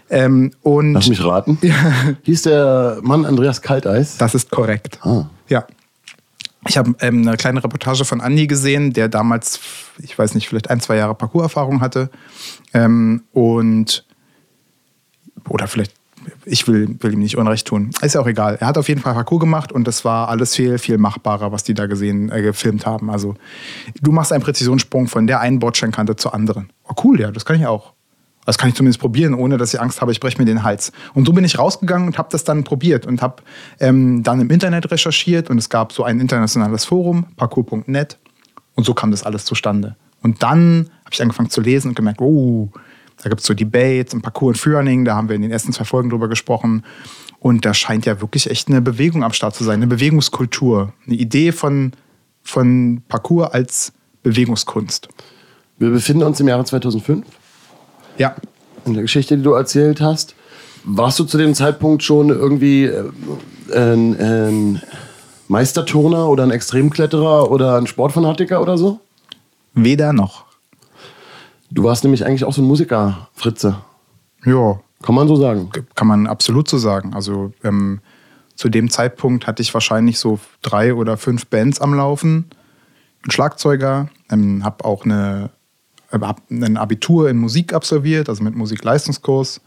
Ähm, 0.08 0.52
und 0.62 0.94
Lass 0.94 1.08
mich 1.08 1.24
raten. 1.24 1.58
Hieß 2.22 2.42
der 2.42 2.98
Mann 3.02 3.24
Andreas 3.24 3.60
Kalteis? 3.60 4.16
das 4.18 4.34
ist 4.34 4.50
korrekt. 4.50 4.98
Ah. 5.02 5.26
Ja. 5.48 5.66
Ich 6.68 6.76
habe 6.76 6.94
ähm, 7.00 7.26
eine 7.26 7.36
kleine 7.36 7.62
Reportage 7.62 8.04
von 8.04 8.20
Andi 8.20 8.46
gesehen, 8.48 8.92
der 8.92 9.08
damals, 9.08 9.60
ich 9.98 10.18
weiß 10.18 10.34
nicht, 10.34 10.48
vielleicht 10.48 10.68
ein, 10.68 10.80
zwei 10.80 10.96
Jahre 10.96 11.14
Parcours-Erfahrung 11.14 11.80
hatte. 11.80 12.10
Ähm, 12.74 13.22
und 13.32 14.04
oder 15.48 15.68
vielleicht, 15.68 15.92
ich 16.44 16.66
will, 16.68 16.96
will 17.00 17.12
ihm 17.12 17.20
nicht 17.20 17.36
Unrecht 17.36 17.66
tun. 17.66 17.90
Ist 18.02 18.14
ja 18.14 18.20
auch 18.20 18.26
egal. 18.26 18.56
Er 18.60 18.66
hat 18.66 18.78
auf 18.78 18.88
jeden 18.88 19.00
Fall 19.00 19.14
Parcours 19.14 19.40
gemacht 19.40 19.72
und 19.72 19.86
das 19.86 20.04
war 20.04 20.28
alles 20.28 20.54
viel, 20.54 20.78
viel 20.78 20.98
machbarer, 20.98 21.52
was 21.52 21.64
die 21.64 21.74
da 21.74 21.86
gesehen, 21.86 22.30
äh, 22.30 22.42
gefilmt 22.42 22.86
haben. 22.86 23.10
Also 23.10 23.34
du 24.00 24.12
machst 24.12 24.32
einen 24.32 24.42
Präzisionssprung 24.42 25.08
von 25.08 25.26
der 25.26 25.40
einen 25.40 25.58
Bordsteinkante 25.58 26.16
zur 26.16 26.34
anderen. 26.34 26.70
Oh 26.88 26.94
cool, 27.04 27.20
ja, 27.20 27.30
das 27.30 27.44
kann 27.44 27.56
ich 27.56 27.66
auch. 27.66 27.92
Das 28.46 28.58
kann 28.58 28.68
ich 28.68 28.76
zumindest 28.76 29.00
probieren, 29.00 29.34
ohne 29.34 29.58
dass 29.58 29.74
ich 29.74 29.80
Angst 29.80 30.00
habe, 30.00 30.12
ich 30.12 30.20
breche 30.20 30.38
mir 30.38 30.44
den 30.44 30.62
Hals. 30.62 30.92
Und 31.14 31.26
so 31.26 31.32
bin 31.32 31.44
ich 31.44 31.58
rausgegangen 31.58 32.06
und 32.06 32.16
habe 32.16 32.28
das 32.30 32.44
dann 32.44 32.62
probiert 32.62 33.04
und 33.04 33.20
habe 33.20 33.42
ähm, 33.80 34.22
dann 34.22 34.40
im 34.40 34.50
Internet 34.50 34.90
recherchiert 34.90 35.50
und 35.50 35.58
es 35.58 35.68
gab 35.68 35.92
so 35.92 36.04
ein 36.04 36.20
internationales 36.20 36.84
Forum, 36.84 37.26
parkour.net 37.36 38.18
und 38.76 38.84
so 38.86 38.94
kam 38.94 39.10
das 39.10 39.24
alles 39.24 39.44
zustande. 39.44 39.96
Und 40.22 40.42
dann 40.44 40.90
habe 41.04 41.10
ich 41.12 41.20
angefangen 41.20 41.50
zu 41.50 41.60
lesen 41.60 41.88
und 41.88 41.94
gemerkt, 41.94 42.20
oh, 42.20 42.70
da 43.26 43.30
gibt 43.30 43.40
es 43.40 43.48
so 43.48 43.54
Debates 43.54 44.14
und 44.14 44.22
Parkour 44.22 44.52
in 44.52 44.54
Führning, 44.54 45.04
da 45.04 45.16
haben 45.16 45.28
wir 45.28 45.34
in 45.34 45.42
den 45.42 45.50
ersten 45.50 45.72
zwei 45.72 45.82
Folgen 45.82 46.10
drüber 46.10 46.28
gesprochen. 46.28 46.84
Und 47.40 47.64
da 47.64 47.74
scheint 47.74 48.06
ja 48.06 48.20
wirklich 48.20 48.48
echt 48.48 48.68
eine 48.68 48.80
Bewegung 48.80 49.24
am 49.24 49.32
Start 49.32 49.56
zu 49.56 49.64
sein, 49.64 49.74
eine 49.74 49.88
Bewegungskultur, 49.88 50.92
eine 51.04 51.16
Idee 51.16 51.50
von, 51.50 51.90
von 52.44 53.02
Parkour 53.08 53.52
als 53.52 53.92
Bewegungskunst. 54.22 55.08
Wir 55.76 55.90
befinden 55.90 56.22
uns 56.22 56.38
im 56.38 56.46
Jahre 56.46 56.64
2005. 56.64 57.26
Ja, 58.16 58.36
In 58.84 58.92
der 58.94 59.02
Geschichte, 59.02 59.36
die 59.36 59.42
du 59.42 59.54
erzählt 59.54 60.00
hast. 60.00 60.36
Warst 60.84 61.18
du 61.18 61.24
zu 61.24 61.36
dem 61.36 61.52
Zeitpunkt 61.54 62.04
schon 62.04 62.28
irgendwie 62.28 62.84
äh, 62.84 63.10
ein, 63.74 64.20
ein 64.20 64.82
Meisterturner 65.48 66.28
oder 66.28 66.44
ein 66.44 66.52
Extremkletterer 66.52 67.50
oder 67.50 67.76
ein 67.76 67.88
Sportfanatiker 67.88 68.62
oder 68.62 68.78
so? 68.78 69.00
weder 69.76 70.12
noch. 70.12 70.45
Du 71.70 71.84
warst 71.84 72.04
nämlich 72.04 72.24
eigentlich 72.24 72.44
auch 72.44 72.52
so 72.52 72.62
ein 72.62 72.66
Musiker, 72.66 73.28
Fritze. 73.34 73.76
Ja, 74.44 74.80
Kann 75.02 75.14
man 75.14 75.28
so 75.28 75.36
sagen. 75.36 75.70
kann 75.94 76.06
man 76.06 76.26
absolut 76.26 76.68
so 76.68 76.78
sagen. 76.78 77.14
Also 77.14 77.52
ähm, 77.64 78.00
zu 78.54 78.68
dem 78.68 78.90
Zeitpunkt 78.90 79.46
hatte 79.46 79.62
ich 79.62 79.74
wahrscheinlich 79.74 80.18
so 80.18 80.38
drei 80.62 80.94
oder 80.94 81.16
fünf 81.16 81.46
Bands 81.46 81.80
am 81.80 81.94
Laufen, 81.94 82.46
ein 83.26 83.30
Schlagzeuger, 83.30 84.08
ähm, 84.30 84.64
habe 84.64 84.84
auch 84.84 85.04
eine, 85.04 85.50
äh, 86.10 86.18
hab 86.20 86.40
ein 86.50 86.76
Abitur 86.76 87.28
in 87.28 87.38
Musik 87.38 87.72
absolviert, 87.72 88.28
also 88.28 88.42
mit 88.42 88.54
Musikleistungskurs. 88.54 89.60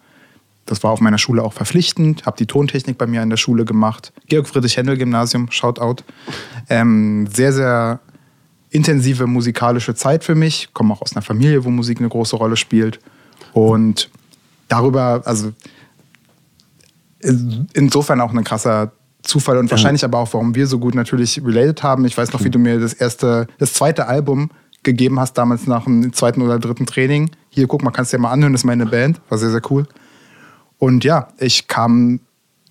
Das 0.65 0.83
war 0.83 0.91
auf 0.91 1.01
meiner 1.01 1.17
Schule 1.17 1.43
auch 1.43 1.53
verpflichtend, 1.53 2.25
habe 2.25 2.37
die 2.37 2.45
Tontechnik 2.45 2.97
bei 2.97 3.07
mir 3.07 3.21
in 3.23 3.29
der 3.29 3.37
Schule 3.37 3.65
gemacht. 3.65 4.13
Georg 4.27 4.47
Friedrich 4.47 4.77
Händel 4.77 4.97
Gymnasium, 4.97 5.51
Shoutout. 5.51 6.03
Ähm, 6.69 7.27
sehr, 7.27 7.51
sehr 7.51 7.99
intensive 8.69 9.27
musikalische 9.27 9.95
Zeit 9.95 10.23
für 10.23 10.35
mich. 10.35 10.69
Komme 10.73 10.93
auch 10.93 11.01
aus 11.01 11.13
einer 11.13 11.21
Familie, 11.21 11.65
wo 11.65 11.69
Musik 11.69 11.99
eine 11.99 12.09
große 12.09 12.35
Rolle 12.35 12.55
spielt. 12.55 12.99
Und 13.53 14.09
darüber, 14.67 15.23
also 15.25 15.51
insofern 17.73 18.21
auch 18.21 18.33
ein 18.33 18.43
krasser 18.43 18.91
Zufall 19.21 19.57
und 19.57 19.69
wahrscheinlich 19.69 20.05
aber 20.05 20.17
auch, 20.19 20.33
warum 20.33 20.55
wir 20.55 20.65
so 20.67 20.79
gut 20.79 20.95
natürlich 20.95 21.41
related 21.43 21.83
haben. 21.83 22.05
Ich 22.05 22.17
weiß 22.17 22.31
noch, 22.31 22.43
wie 22.43 22.49
du 22.49 22.57
mir 22.57 22.79
das 22.79 22.93
erste, 22.93 23.47
das 23.57 23.73
zweite 23.73 24.07
Album 24.07 24.49
gegeben 24.83 25.19
hast, 25.19 25.33
damals 25.33 25.67
nach 25.67 25.83
dem 25.83 26.13
zweiten 26.13 26.41
oder 26.41 26.57
dritten 26.57 26.85
Training. 26.85 27.31
Hier, 27.49 27.67
guck 27.67 27.83
mal, 27.83 27.91
kannst 27.91 28.13
du 28.13 28.17
dir 28.17 28.21
mal 28.21 28.31
anhören, 28.31 28.53
das 28.53 28.61
ist 28.61 28.65
meine 28.65 28.85
Band. 28.85 29.19
War 29.27 29.37
sehr, 29.37 29.51
sehr 29.51 29.61
cool. 29.69 29.87
Und 30.77 31.03
ja, 31.03 31.27
ich 31.37 31.67
kam, 31.67 32.21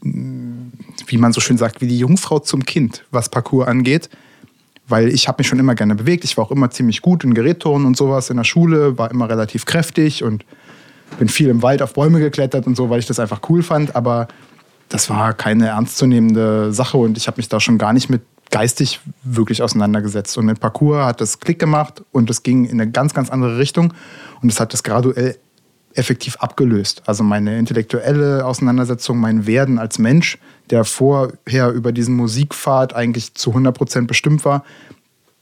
mh, 0.01 0.73
wie 1.07 1.19
man 1.19 1.35
so 1.35 1.41
schön 1.41 1.59
sagt, 1.59 1.83
wie 1.83 1.87
die 1.87 1.99
Jungfrau 1.99 2.39
zum 2.39 2.65
Kind, 2.65 3.05
was 3.11 3.29
Parcours 3.29 3.69
angeht. 3.69 4.09
Weil 4.89 5.09
ich 5.09 5.29
habe 5.29 5.39
mich 5.39 5.47
schon 5.47 5.59
immer 5.59 5.75
gerne 5.75 5.95
bewegt. 5.95 6.25
Ich 6.25 6.37
war 6.37 6.45
auch 6.45 6.51
immer 6.51 6.71
ziemlich 6.71 7.03
gut 7.03 7.25
in 7.25 7.35
Gerätturnen 7.35 7.87
und 7.87 7.97
sowas 7.97 8.31
in 8.31 8.37
der 8.37 8.45
Schule, 8.45 8.99
war 8.99 9.11
immer 9.11 9.29
relativ 9.29 9.67
kräftig 9.67 10.25
und 10.25 10.45
bin 11.19 11.29
viel 11.29 11.49
im 11.49 11.63
Wald 11.63 11.83
auf 11.83 11.95
Bäume 11.95 12.21
geklettert 12.21 12.67
und 12.67 12.77
so, 12.77 12.91
weil 12.91 12.99
ich 12.99 13.07
das 13.07 13.21
einfach 13.21 13.41
cool 13.49 13.63
fand. 13.63 13.97
Aber 13.97 14.29
das 14.89 15.11
war 15.11 15.35
keine 15.35 15.69
ernstzunehmende 15.69 16.73
Sache 16.73 16.97
und 16.97 17.19
ich 17.19 17.27
habe 17.27 17.37
mich 17.37 17.49
da 17.49 17.61
schon 17.61 17.79
gar 17.79 17.93
nicht 17.93 18.09
mit 18.09 18.23
geistig 18.51 19.01
wirklich 19.25 19.63
auseinandergesetzt. 19.63 20.39
Und 20.39 20.47
mit 20.47 20.61
Parcours 20.61 21.05
hat 21.05 21.21
das 21.21 21.41
Klick 21.41 21.59
gemacht 21.59 22.03
und 22.13 22.31
es 22.31 22.43
ging 22.43 22.65
in 22.65 22.81
eine 22.81 22.91
ganz, 22.91 23.15
ganz 23.15 23.31
andere 23.31 23.59
Richtung. 23.59 23.93
Und 24.41 24.51
es 24.51 24.61
hat 24.61 24.73
das 24.73 24.83
graduell 24.83 25.39
effektiv 25.95 26.37
abgelöst. 26.37 27.03
Also 27.07 27.25
meine 27.25 27.59
intellektuelle 27.59 28.45
Auseinandersetzung, 28.45 29.19
mein 29.19 29.47
Werden 29.47 29.79
als 29.79 29.99
Mensch, 29.99 30.39
der 30.71 30.85
vorher 30.85 31.73
über 31.73 31.93
diesen 31.93 32.17
Musikpfad 32.17 32.95
eigentlich 32.95 33.35
zu 33.35 33.53
100% 33.53 34.07
bestimmt 34.07 34.45
war, 34.45 34.65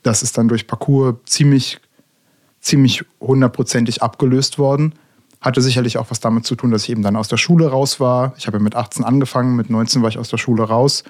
das 0.02 0.22
ist 0.22 0.38
dann 0.38 0.48
durch 0.48 0.66
Parcours 0.66 1.16
ziemlich, 1.26 1.80
ziemlich 2.60 3.04
hundertprozentig 3.20 4.02
abgelöst 4.02 4.58
worden. 4.58 4.94
Hatte 5.40 5.60
sicherlich 5.60 5.98
auch 5.98 6.10
was 6.10 6.20
damit 6.20 6.46
zu 6.46 6.54
tun, 6.54 6.70
dass 6.70 6.84
ich 6.84 6.90
eben 6.90 7.02
dann 7.02 7.16
aus 7.16 7.28
der 7.28 7.36
Schule 7.36 7.68
raus 7.68 7.98
war. 7.98 8.34
Ich 8.38 8.46
habe 8.46 8.58
ja 8.58 8.62
mit 8.62 8.76
18 8.76 9.04
angefangen, 9.04 9.56
mit 9.56 9.68
19 9.68 10.02
war 10.02 10.08
ich 10.08 10.18
aus 10.18 10.28
der 10.28 10.38
Schule 10.38 10.62
raus. 10.62 11.02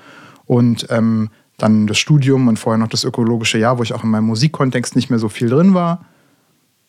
Und 0.46 0.86
ähm, 0.90 1.30
dann 1.58 1.86
das 1.86 1.98
Studium 1.98 2.48
und 2.48 2.58
vorher 2.58 2.78
noch 2.78 2.88
das 2.88 3.04
ökologische 3.04 3.58
Jahr, 3.58 3.78
wo 3.78 3.82
ich 3.82 3.92
auch 3.92 4.04
in 4.04 4.10
meinem 4.10 4.26
Musikkontext 4.26 4.96
nicht 4.96 5.10
mehr 5.10 5.18
so 5.18 5.28
viel 5.28 5.48
drin 5.48 5.74
war. 5.74 6.04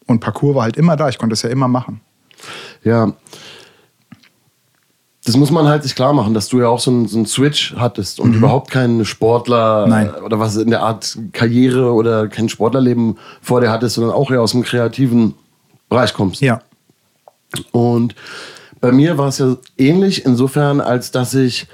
Und 0.06 0.20
Parcours 0.20 0.56
war 0.56 0.64
halt 0.64 0.78
immer 0.78 0.96
da, 0.96 1.10
ich 1.10 1.18
konnte 1.18 1.34
es 1.34 1.42
ja 1.42 1.50
immer 1.50 1.68
machen. 1.68 2.02
Ja. 2.84 3.14
das 5.26 5.36
muss 5.36 5.52
man 5.52 5.68
halt 5.68 5.84
sich 5.84 5.94
klar 5.94 6.14
machen, 6.14 6.34
dass 6.34 6.48
du 6.48 6.60
ja 6.62 6.70
auch 6.70 6.80
so 6.80 6.90
einen, 6.90 7.08
so 7.08 7.18
einen 7.18 7.26
Switch 7.26 7.76
hattest 7.78 8.20
und 8.20 8.32
mhm. 8.32 8.38
überhaupt 8.38 8.72
keinen 8.72 9.04
Sportler 9.04 9.86
Nein. 9.88 10.14
oder 10.24 10.40
was 10.40 10.56
in 10.56 10.70
der 10.70 10.84
Art 10.84 11.18
Karriere 11.34 11.92
oder 11.94 12.28
kein 12.30 12.48
Sportlerleben 12.48 13.18
vor 13.42 13.60
dir 13.60 13.70
hattest, 13.70 13.96
sondern 13.96 14.14
auch 14.14 14.32
eher 14.32 14.42
aus 14.42 14.52
dem 14.52 14.64
kreativen 14.64 15.34
Bereich 15.90 16.14
kommst. 16.14 16.42
Ja. 16.42 16.62
Und 17.72 18.16
bei 18.80 18.92
mir 18.92 19.18
war 19.18 19.28
es 19.28 19.40
ja 19.40 19.58
ähnlich, 19.78 20.26
insofern, 20.26 20.82
als 20.82 21.12
dass 21.12 21.34
ich 21.34 21.68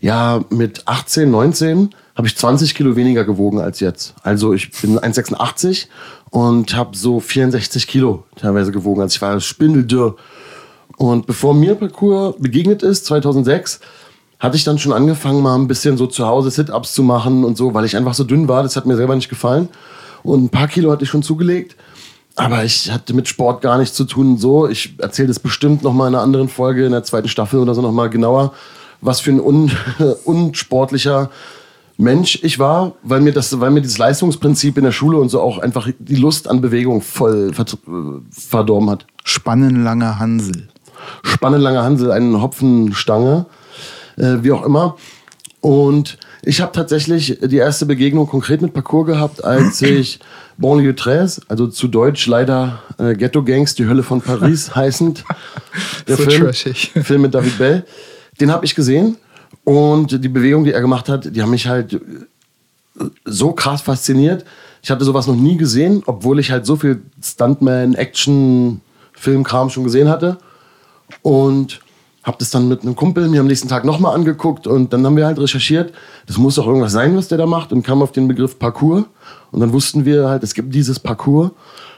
ja 0.00 0.44
mit 0.50 0.86
18, 0.86 1.30
19 1.30 1.94
habe 2.16 2.28
ich 2.28 2.36
20 2.36 2.74
Kilo 2.74 2.96
weniger 2.96 3.24
gewogen 3.24 3.60
als 3.60 3.80
jetzt. 3.80 4.14
Also 4.22 4.52
ich 4.52 4.70
bin 4.70 4.98
1,86 4.98 5.86
und 6.34 6.74
habe 6.74 6.96
so 6.96 7.20
64 7.20 7.86
Kilo 7.86 8.24
teilweise 8.34 8.72
gewogen. 8.72 9.00
Also 9.00 9.14
ich 9.14 9.22
war 9.22 9.38
spindeldürr. 9.38 10.16
Und 10.96 11.26
bevor 11.26 11.54
mir 11.54 11.76
Parcours 11.76 12.34
begegnet 12.40 12.82
ist, 12.82 13.06
2006, 13.06 13.78
hatte 14.40 14.56
ich 14.56 14.64
dann 14.64 14.80
schon 14.80 14.92
angefangen, 14.92 15.42
mal 15.42 15.54
ein 15.54 15.68
bisschen 15.68 15.96
so 15.96 16.08
zu 16.08 16.26
Hause 16.26 16.50
Sit-Ups 16.50 16.92
zu 16.92 17.04
machen 17.04 17.44
und 17.44 17.56
so, 17.56 17.72
weil 17.72 17.84
ich 17.84 17.96
einfach 17.96 18.14
so 18.14 18.24
dünn 18.24 18.48
war. 18.48 18.64
Das 18.64 18.74
hat 18.74 18.84
mir 18.84 18.96
selber 18.96 19.14
nicht 19.14 19.28
gefallen. 19.28 19.68
Und 20.24 20.42
ein 20.42 20.48
paar 20.48 20.66
Kilo 20.66 20.90
hatte 20.90 21.04
ich 21.04 21.10
schon 21.10 21.22
zugelegt. 21.22 21.76
Aber 22.34 22.64
ich 22.64 22.90
hatte 22.90 23.14
mit 23.14 23.28
Sport 23.28 23.62
gar 23.62 23.78
nichts 23.78 23.94
zu 23.94 24.02
tun. 24.02 24.36
So, 24.36 24.68
ich 24.68 24.96
erzähle 24.98 25.28
das 25.28 25.38
bestimmt 25.38 25.84
noch 25.84 25.92
mal 25.92 26.08
in 26.08 26.16
einer 26.16 26.24
anderen 26.24 26.48
Folge, 26.48 26.84
in 26.84 26.90
der 26.90 27.04
zweiten 27.04 27.28
Staffel 27.28 27.60
oder 27.60 27.76
so 27.76 27.80
noch 27.80 27.92
mal 27.92 28.10
genauer, 28.10 28.54
was 29.00 29.20
für 29.20 29.30
ein 29.30 29.40
un 29.40 29.70
unsportlicher 30.24 31.30
Mensch 31.96 32.40
ich 32.42 32.58
war, 32.58 32.92
weil 33.02 33.20
mir 33.20 33.32
das, 33.32 33.60
weil 33.60 33.70
mir 33.70 33.80
dieses 33.80 33.98
Leistungsprinzip 33.98 34.76
in 34.78 34.84
der 34.84 34.92
Schule 34.92 35.18
und 35.18 35.28
so 35.28 35.40
auch 35.40 35.58
einfach 35.58 35.88
die 35.98 36.16
Lust 36.16 36.48
an 36.48 36.60
Bewegung 36.60 37.00
voll 37.02 37.52
verdorben 38.30 38.90
hat. 38.90 39.06
Spannenlanger 39.22 40.18
Hansel. 40.18 40.68
Spannenlanger 41.22 41.84
Hansel, 41.84 42.10
eine 42.10 42.40
Hopfenstange, 42.40 43.46
äh, 44.16 44.38
wie 44.40 44.52
auch 44.52 44.64
immer. 44.64 44.96
Und 45.60 46.18
ich 46.42 46.60
habe 46.60 46.72
tatsächlich 46.72 47.38
die 47.42 47.56
erste 47.56 47.86
Begegnung 47.86 48.26
konkret 48.26 48.60
mit 48.60 48.74
Parcours 48.74 49.06
gehabt, 49.06 49.44
als 49.44 49.80
ich 49.82 50.18
Banlieue 50.58 50.94
13, 50.94 51.44
also 51.48 51.68
zu 51.68 51.88
Deutsch 51.88 52.26
leider 52.26 52.82
äh, 52.98 53.14
Ghetto 53.14 53.42
Gangs, 53.44 53.74
die 53.76 53.86
Hölle 53.86 54.02
von 54.02 54.20
Paris 54.20 54.74
heißend, 54.74 55.24
der 56.08 56.16
so 56.16 56.24
Film, 56.24 56.42
trashig. 56.42 56.92
Film 57.02 57.22
mit 57.22 57.34
David 57.34 57.56
Bell, 57.58 57.86
den 58.40 58.50
habe 58.50 58.64
ich 58.64 58.74
gesehen 58.74 59.16
und 59.64 60.22
die 60.22 60.28
Bewegung, 60.28 60.64
die 60.64 60.72
er 60.72 60.80
gemacht 60.80 61.08
hat, 61.08 61.34
die 61.34 61.42
haben 61.42 61.50
mich 61.50 61.66
halt 61.66 62.00
so 63.24 63.52
krass 63.52 63.82
fasziniert. 63.82 64.44
Ich 64.82 64.90
hatte 64.90 65.04
sowas 65.04 65.26
noch 65.26 65.36
nie 65.36 65.56
gesehen, 65.56 66.02
obwohl 66.06 66.38
ich 66.38 66.50
halt 66.50 66.66
so 66.66 66.76
viel 66.76 67.02
Stuntman, 67.22 67.94
Action, 67.94 68.82
Filmkram 69.14 69.70
schon 69.70 69.84
gesehen 69.84 70.08
hatte. 70.08 70.38
Und 71.22 71.80
habe 72.24 72.38
das 72.38 72.50
dann 72.50 72.68
mit 72.68 72.82
einem 72.82 72.96
Kumpel 72.96 73.28
mir 73.28 73.40
am 73.40 73.46
nächsten 73.46 73.68
Tag 73.68 73.84
nochmal 73.84 74.14
angeguckt 74.14 74.66
und 74.66 74.92
dann 74.92 75.04
haben 75.04 75.16
wir 75.16 75.26
halt 75.26 75.38
recherchiert, 75.38 75.92
das 76.26 76.38
muss 76.38 76.54
doch 76.54 76.66
irgendwas 76.66 76.92
sein, 76.92 77.14
was 77.16 77.28
der 77.28 77.36
da 77.36 77.44
macht 77.44 77.70
und 77.70 77.82
kam 77.82 78.00
auf 78.02 78.12
den 78.12 78.26
Begriff 78.26 78.58
Parcours 78.58 79.04
und 79.52 79.60
dann 79.60 79.74
wussten 79.74 80.06
wir 80.06 80.26
halt, 80.28 80.42
es 80.42 80.54
gibt 80.54 80.74
dieses 80.74 80.98
Parcours 80.98 81.50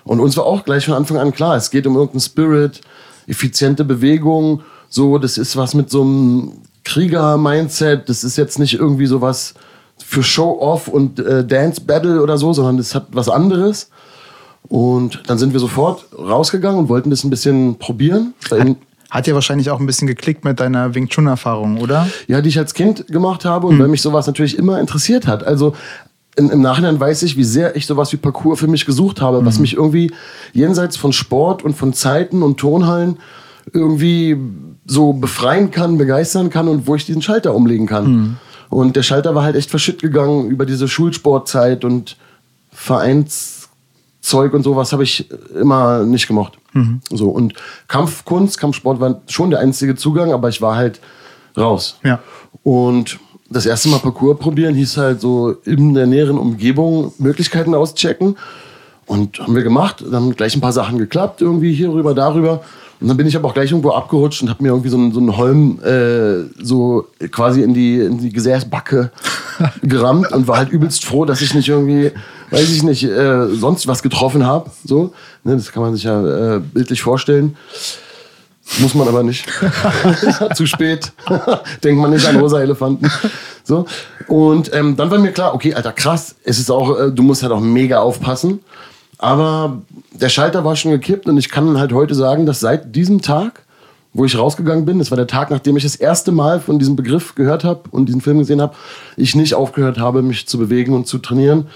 und 0.03 0.19
uns 0.19 0.37
war 0.37 0.45
auch 0.45 0.65
gleich 0.65 0.85
von 0.85 0.95
Anfang 0.95 1.19
an 1.19 1.33
klar, 1.33 1.57
es 1.57 1.71
geht 1.71 1.87
um 1.87 1.95
irgendeinen 1.95 2.21
Spirit, 2.21 2.81
effiziente 3.29 3.85
Bewegung, 3.85 4.63
so, 4.89 5.19
das 5.19 5.39
ist 5.39 5.57
was 5.57 5.75
mit 5.75 5.91
so 5.91 6.03
einem 6.03 6.53
Krieger-Mindset, 6.87 8.09
das 8.09 8.23
ist 8.23 8.37
jetzt 8.37 8.61
nicht 8.61 8.75
irgendwie 8.75 9.07
sowas 9.07 9.55
für 9.99 10.23
Show-Off 10.23 10.87
und 10.87 11.19
äh, 11.19 11.45
Dance-Battle 11.45 12.23
oder 12.23 12.39
so, 12.39 12.53
sondern 12.53 12.77
das 12.77 12.95
hat 12.95 13.09
was 13.11 13.29
anderes. 13.29 13.91
Und 14.69 15.23
dann 15.27 15.37
sind 15.37 15.53
wir 15.53 15.61
sofort 15.61 16.07
rausgegangen 16.17 16.79
und 16.79 16.89
wollten 16.89 17.11
das 17.11 17.25
ein 17.25 17.31
bisschen 17.31 17.77
probieren. 17.79 18.35
Hat, 18.51 18.77
hat 19.11 19.27
ja 19.27 19.35
wahrscheinlich 19.35 19.71
auch 19.71 19.81
ein 19.81 19.87
bisschen 19.87 20.07
geklickt 20.07 20.45
mit 20.45 20.61
deiner 20.61 20.95
Wing 20.95 21.09
Chun-Erfahrung, 21.09 21.79
oder? 21.79 22.09
Ja, 22.29 22.41
die 22.41 22.51
ich 22.51 22.59
als 22.59 22.73
Kind 22.73 23.09
gemacht 23.09 23.45
habe 23.45 23.67
und 23.67 23.75
hm. 23.75 23.81
weil 23.81 23.89
mich 23.89 24.03
sowas 24.03 24.29
natürlich 24.29 24.57
immer 24.57 24.79
interessiert 24.79 25.27
hat. 25.27 25.45
Also 25.45 25.75
in, 26.37 26.51
im 26.51 26.61
Nachhinein 26.61 27.01
weiß 27.01 27.23
ich, 27.25 27.37
wie 27.37 27.45
sehr 27.45 27.75
ich 27.75 27.87
sowas 27.87 28.13
wie 28.13 28.17
Parcours 28.17 28.61
für 28.61 28.69
mich 28.69 28.87
gesucht 28.87 29.21
habe, 29.21 29.41
mhm. 29.41 29.47
was 29.47 29.59
mich 29.59 29.75
irgendwie 29.75 30.13
jenseits 30.53 30.97
von 30.97 31.13
Sport 31.13 31.65
und 31.65 31.75
von 31.75 31.95
Zeiten 31.95 32.43
und 32.43 32.59
Tonhallen 32.59 33.19
irgendwie 33.73 34.37
so 34.87 35.13
befreien 35.13 35.71
kann, 35.71 35.99
begeistern 35.99 36.51
kann 36.51 36.69
und 36.69 36.87
wo 36.87 36.95
ich 36.95 37.07
diesen 37.07 37.23
Schalter 37.23 37.55
umlegen 37.55 37.87
kann. 37.87 38.07
Mhm. 38.07 38.37
Und 38.69 38.97
der 38.97 39.03
Schalter 39.03 39.35
war 39.35 39.45
halt 39.45 39.57
echt 39.57 39.71
verschütt 39.71 40.03
gegangen 40.03 40.49
über 40.51 40.67
diese 40.67 40.89
Schulsportzeit 40.89 41.85
und 41.85 42.17
Vereinszeug 42.73 44.53
und 44.53 44.63
sowas 44.63 44.93
habe 44.93 45.03
ich 45.03 45.29
immer 45.55 46.05
nicht 46.05 46.27
gemocht. 46.27 46.55
Mhm. 46.73 47.01
So 47.11 47.31
und 47.31 47.55
Kampfkunst, 47.89 48.59
Kampfsport 48.59 49.01
war 49.01 49.23
schon 49.29 49.51
der 49.51 49.61
einzige 49.61 49.97
Zugang, 49.97 50.33
aber 50.33 50.49
ich 50.49 50.61
war 50.61 50.77
halt 50.77 51.01
raus. 51.57 51.99
Ja. 52.05 52.21
Und 52.63 53.19
das 53.49 53.67
erste 53.67 53.89
Mal 53.89 53.99
Parcours 53.99 54.39
probieren 54.39 54.75
hieß 54.75 54.97
halt 54.97 55.21
so 55.21 55.53
in 55.65 55.95
der 55.95 56.07
näheren 56.07 56.39
Umgebung 56.39 57.13
Möglichkeiten 57.19 57.75
auschecken. 57.75 58.37
Und 59.07 59.39
haben 59.39 59.55
wir 59.55 59.63
gemacht, 59.63 60.03
dann 60.05 60.15
haben 60.15 60.35
gleich 60.35 60.57
ein 60.57 60.61
paar 60.61 60.73
Sachen 60.73 60.99
geklappt, 60.99 61.41
irgendwie 61.41 61.73
hierüber, 61.73 62.13
darüber. 62.13 62.65
Und 63.01 63.09
dann 63.09 63.17
bin 63.17 63.27
ich 63.27 63.37
aber 63.37 63.49
auch 63.49 63.55
gleich 63.55 63.71
irgendwo 63.71 63.91
abgerutscht 63.91 64.43
und 64.43 64.49
habe 64.49 64.63
mir 64.63 64.71
irgendwie 64.71 64.89
so 64.89 64.97
einen, 64.97 65.13
so 65.13 65.21
einen 65.21 65.37
Holm 65.37 65.81
äh, 65.83 66.45
so 66.63 67.07
quasi 67.31 67.63
in 67.63 67.75
die, 67.75 68.01
in 68.01 68.19
die 68.19 68.33
Gesäßbacke 68.33 69.11
gerammt 69.83 70.33
und 70.33 70.49
war 70.49 70.57
halt 70.57 70.71
übelst 70.71 71.05
froh, 71.05 71.25
dass 71.25 71.43
ich 71.43 71.55
nicht 71.55 71.69
irgendwie, 71.69 72.13
weiß 72.51 72.71
ich 72.71 72.83
nicht, 72.83 73.05
äh, 73.05 73.49
sonst 73.49 73.87
was 73.87 74.03
getroffen 74.03 74.47
habe. 74.47 74.71
So, 74.85 75.13
ne, 75.45 75.57
das 75.57 75.73
kann 75.73 75.83
man 75.83 75.95
sich 75.95 76.05
ja 76.05 76.57
äh, 76.57 76.61
bildlich 76.61 77.03
vorstellen. 77.03 77.57
Muss 78.79 78.95
man 78.95 79.07
aber 79.09 79.23
nicht. 79.23 79.47
Zu 80.55 80.67
spät. 80.67 81.13
Denkt 81.85 82.01
man 82.01 82.11
nicht 82.11 82.27
an 82.27 82.37
rosa 82.37 82.61
Elefanten. 82.61 83.11
So. 83.63 83.87
Und 84.27 84.75
ähm, 84.75 84.97
dann 84.97 85.11
war 85.11 85.19
mir 85.19 85.33
klar, 85.33 85.55
okay, 85.55 85.75
Alter, 85.75 85.93
krass, 85.93 86.35
es 86.45 86.59
ist 86.59 86.71
auch, 86.71 86.99
äh, 86.99 87.13
du 87.13 87.23
musst 87.23 87.43
halt 87.43 87.53
auch 87.53 87.61
mega 87.61 88.01
aufpassen. 88.01 88.61
Aber 89.19 89.83
der 90.13 90.29
Schalter 90.29 90.65
war 90.65 90.77
schon 90.77 90.91
gekippt 90.93 91.27
und 91.27 91.39
ich 91.39 91.49
kann 91.49 91.79
halt 91.79 91.93
heute 91.93 92.15
sagen, 92.15 92.47
dass 92.47 92.61
seit 92.61 92.95
diesem 92.95 93.23
Tag, 93.23 93.63
wo 94.13 94.25
ich 94.25 94.39
rausgegangen 94.39 94.85
bin, 94.85 94.99
das 94.99 95.11
war 95.11 95.17
der 95.17 95.27
Tag, 95.27 95.51
nachdem 95.51 95.77
ich 95.77 95.83
das 95.83 95.97
erste 95.97 96.33
Mal 96.33 96.61
von 96.61 96.79
diesem 96.79 96.97
Begriff 96.97 97.35
gehört 97.35 97.65
habe 97.65 97.83
und 97.91 98.07
diesen 98.07 98.21
Film 98.21 98.39
gesehen 98.39 98.61
habe, 98.61 98.75
ich 99.17 99.35
nicht 99.35 99.55
aufgehört 99.55 99.99
habe, 99.99 100.23
mich 100.23 100.47
zu 100.47 100.59
bewegen 100.59 100.95
und 100.95 101.07
zu 101.07 101.19
trainieren. 101.19 101.67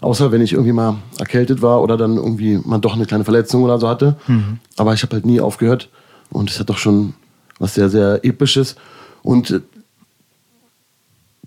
Außer 0.00 0.32
wenn 0.32 0.42
ich 0.42 0.52
irgendwie 0.52 0.72
mal 0.72 0.96
erkältet 1.18 1.62
war 1.62 1.82
oder 1.82 1.96
dann 1.96 2.16
irgendwie 2.16 2.60
mal 2.62 2.78
doch 2.78 2.94
eine 2.94 3.06
kleine 3.06 3.24
Verletzung 3.24 3.62
oder 3.62 3.78
so 3.78 3.88
hatte. 3.88 4.16
Mhm. 4.26 4.58
Aber 4.76 4.92
ich 4.92 5.02
habe 5.02 5.14
halt 5.14 5.24
nie 5.24 5.40
aufgehört. 5.40 5.88
Und 6.30 6.50
es 6.50 6.60
hat 6.60 6.68
doch 6.68 6.76
schon 6.76 7.14
was 7.58 7.74
sehr, 7.74 7.88
sehr 7.88 8.24
Episches. 8.24 8.76
Und 9.22 9.62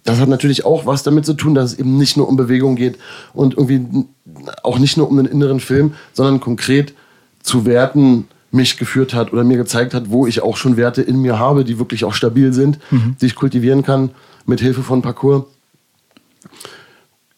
das 0.07 0.21
hat 0.21 0.29
natürlich 0.29 0.63
auch 0.63 0.85
was 0.85 1.03
damit 1.03 1.25
zu 1.25 1.33
tun, 1.33 1.53
dass 1.53 1.73
es 1.73 1.79
eben 1.79 1.97
nicht 1.97 2.15
nur 2.15 2.29
um 2.29 2.37
Bewegung 2.37 2.77
geht 2.77 2.97
und 3.33 3.55
irgendwie 3.57 4.05
auch 4.63 4.79
nicht 4.79 4.95
nur 4.95 5.09
um 5.09 5.17
den 5.17 5.25
inneren 5.25 5.59
Film, 5.59 5.95
sondern 6.13 6.39
konkret 6.39 6.93
zu 7.43 7.65
Werten 7.65 8.29
mich 8.51 8.77
geführt 8.77 9.13
hat 9.13 9.33
oder 9.33 9.43
mir 9.43 9.57
gezeigt 9.57 9.93
hat, 9.93 10.09
wo 10.09 10.25
ich 10.25 10.41
auch 10.41 10.55
schon 10.55 10.77
Werte 10.77 11.01
in 11.01 11.21
mir 11.21 11.39
habe, 11.39 11.65
die 11.65 11.77
wirklich 11.77 12.05
auch 12.05 12.13
stabil 12.13 12.53
sind, 12.53 12.79
mhm. 12.89 13.17
die 13.19 13.25
ich 13.25 13.35
kultivieren 13.35 13.83
kann 13.83 14.11
mit 14.45 14.61
Hilfe 14.61 14.81
von 14.81 15.01
Parcours. 15.01 15.43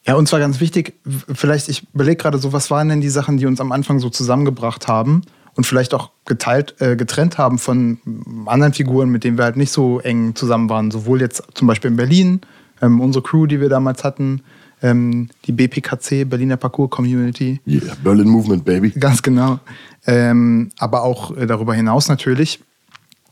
Ja, 0.05 0.13
und 0.13 0.27
zwar 0.27 0.39
ganz 0.39 0.59
wichtig, 0.59 0.93
vielleicht, 1.33 1.69
ich 1.69 1.87
überlege 1.95 2.17
gerade 2.17 2.37
so, 2.37 2.53
was 2.53 2.69
waren 2.69 2.87
denn 2.89 3.01
die 3.01 3.09
Sachen, 3.09 3.37
die 3.37 3.47
uns 3.47 3.59
am 3.59 3.71
Anfang 3.71 3.99
so 3.99 4.11
zusammengebracht 4.11 4.87
haben 4.87 5.23
und 5.55 5.65
vielleicht 5.65 5.95
auch 5.95 6.11
geteilt, 6.25 6.75
äh, 6.77 6.95
getrennt 6.95 7.39
haben 7.39 7.57
von 7.57 7.97
anderen 8.45 8.73
Figuren, 8.73 9.09
mit 9.09 9.23
denen 9.23 9.39
wir 9.39 9.45
halt 9.45 9.57
nicht 9.57 9.71
so 9.71 9.99
eng 10.01 10.35
zusammen 10.35 10.69
waren. 10.69 10.91
Sowohl 10.91 11.19
jetzt 11.19 11.41
zum 11.55 11.67
Beispiel 11.67 11.89
in 11.89 11.97
Berlin, 11.97 12.41
ähm, 12.81 13.01
unsere 13.01 13.23
Crew, 13.23 13.45
die 13.45 13.59
wir 13.61 13.69
damals 13.69 14.03
hatten, 14.03 14.41
ähm, 14.81 15.29
die 15.45 15.51
BPKC, 15.51 16.29
Berliner 16.29 16.57
Parcours 16.57 16.89
Community. 16.89 17.59
Yeah, 17.67 17.95
Berlin 18.03 18.29
Movement, 18.29 18.63
baby. 18.65 18.91
Ganz 18.91 19.21
genau. 19.21 19.59
Ähm, 20.05 20.71
aber 20.77 21.03
auch 21.03 21.35
äh, 21.35 21.45
darüber 21.45 21.73
hinaus 21.73 22.07
natürlich, 22.07 22.63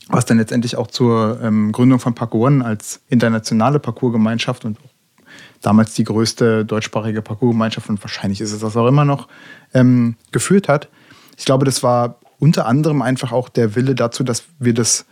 was 0.10 0.25
dann 0.25 0.38
letztendlich 0.38 0.75
auch 0.75 0.88
zur 0.88 1.39
ähm, 1.41 1.71
Gründung 1.71 1.99
von 1.99 2.13
Parkour 2.13 2.47
One 2.47 2.65
als 2.65 3.01
internationale 3.10 3.79
Parcoursgemeinschaft 3.79 4.65
und 4.65 4.77
damals 5.62 5.93
die 5.93 6.03
größte 6.03 6.65
deutschsprachige 6.65 7.21
Parcoursgemeinschaft 7.21 7.89
und 7.89 8.03
wahrscheinlich 8.03 8.41
ist 8.41 8.51
es 8.51 8.60
das 8.60 8.75
auch 8.75 8.88
immer 8.88 9.05
noch, 9.05 9.27
ähm, 9.73 10.15
geführt 10.31 10.67
hat. 10.67 10.89
Ich 11.38 11.45
glaube, 11.45 11.65
das 11.65 11.83
war 11.83 12.19
unter 12.39 12.67
anderem 12.67 13.01
einfach 13.01 13.31
auch 13.31 13.49
der 13.49 13.75
Wille 13.75 13.95
dazu, 13.95 14.23
dass 14.23 14.43
wir 14.60 14.73
das 14.73 15.05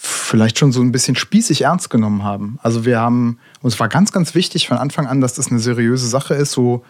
vielleicht 0.00 0.58
schon 0.58 0.70
so 0.70 0.80
ein 0.80 0.92
bisschen 0.92 1.16
spießig 1.16 1.62
ernst 1.62 1.90
genommen 1.90 2.22
haben. 2.22 2.58
Also 2.62 2.84
wir 2.84 3.00
haben, 3.00 3.38
und 3.60 3.72
es 3.72 3.80
war 3.80 3.88
ganz, 3.88 4.12
ganz 4.12 4.34
wichtig 4.34 4.68
von 4.68 4.78
Anfang 4.78 5.06
an, 5.08 5.20
dass 5.20 5.34
das 5.34 5.50
eine 5.50 5.58
seriöse 5.58 6.06
Sache 6.06 6.34
ist, 6.34 6.52
so, 6.52 6.84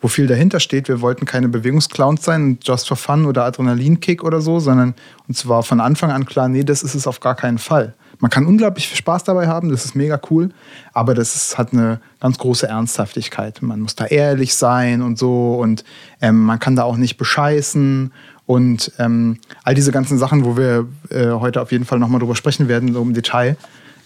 wo 0.00 0.08
viel 0.08 0.26
dahinter 0.26 0.60
steht. 0.60 0.88
Wir 0.88 1.02
wollten 1.02 1.26
keine 1.26 1.48
Bewegungsclowns 1.48 2.24
sein, 2.24 2.58
just 2.62 2.88
for 2.88 2.96
fun 2.96 3.26
oder 3.26 3.44
Adrenalinkick 3.44 4.24
oder 4.24 4.40
so, 4.40 4.60
sondern 4.60 4.94
uns 5.28 5.46
war 5.46 5.62
von 5.62 5.80
Anfang 5.80 6.10
an 6.10 6.24
klar, 6.24 6.48
nee, 6.48 6.64
das 6.64 6.82
ist 6.82 6.94
es 6.94 7.06
auf 7.06 7.20
gar 7.20 7.34
keinen 7.34 7.58
Fall. 7.58 7.94
Man 8.18 8.30
kann 8.30 8.46
unglaublich 8.46 8.88
viel 8.88 8.96
Spaß 8.96 9.24
dabei 9.24 9.48
haben, 9.48 9.70
das 9.70 9.84
ist 9.84 9.94
mega 9.94 10.20
cool, 10.30 10.50
aber 10.92 11.14
das 11.14 11.34
ist, 11.34 11.58
hat 11.58 11.72
eine 11.72 12.00
ganz 12.20 12.38
große 12.38 12.66
Ernsthaftigkeit. 12.66 13.60
Man 13.60 13.80
muss 13.80 13.96
da 13.96 14.06
ehrlich 14.06 14.54
sein 14.54 15.02
und 15.02 15.18
so 15.18 15.56
und 15.56 15.84
ähm, 16.20 16.44
man 16.44 16.58
kann 16.60 16.76
da 16.76 16.84
auch 16.84 16.96
nicht 16.96 17.16
bescheißen 17.16 18.12
Und 18.46 18.92
ähm, 18.98 19.38
all 19.62 19.74
diese 19.74 19.92
ganzen 19.92 20.18
Sachen, 20.18 20.44
wo 20.44 20.56
wir 20.56 20.86
äh, 21.10 21.30
heute 21.30 21.62
auf 21.62 21.72
jeden 21.72 21.84
Fall 21.84 21.98
nochmal 21.98 22.20
drüber 22.20 22.36
sprechen 22.36 22.68
werden, 22.68 22.92
so 22.92 23.02
im 23.02 23.14
Detail, 23.14 23.56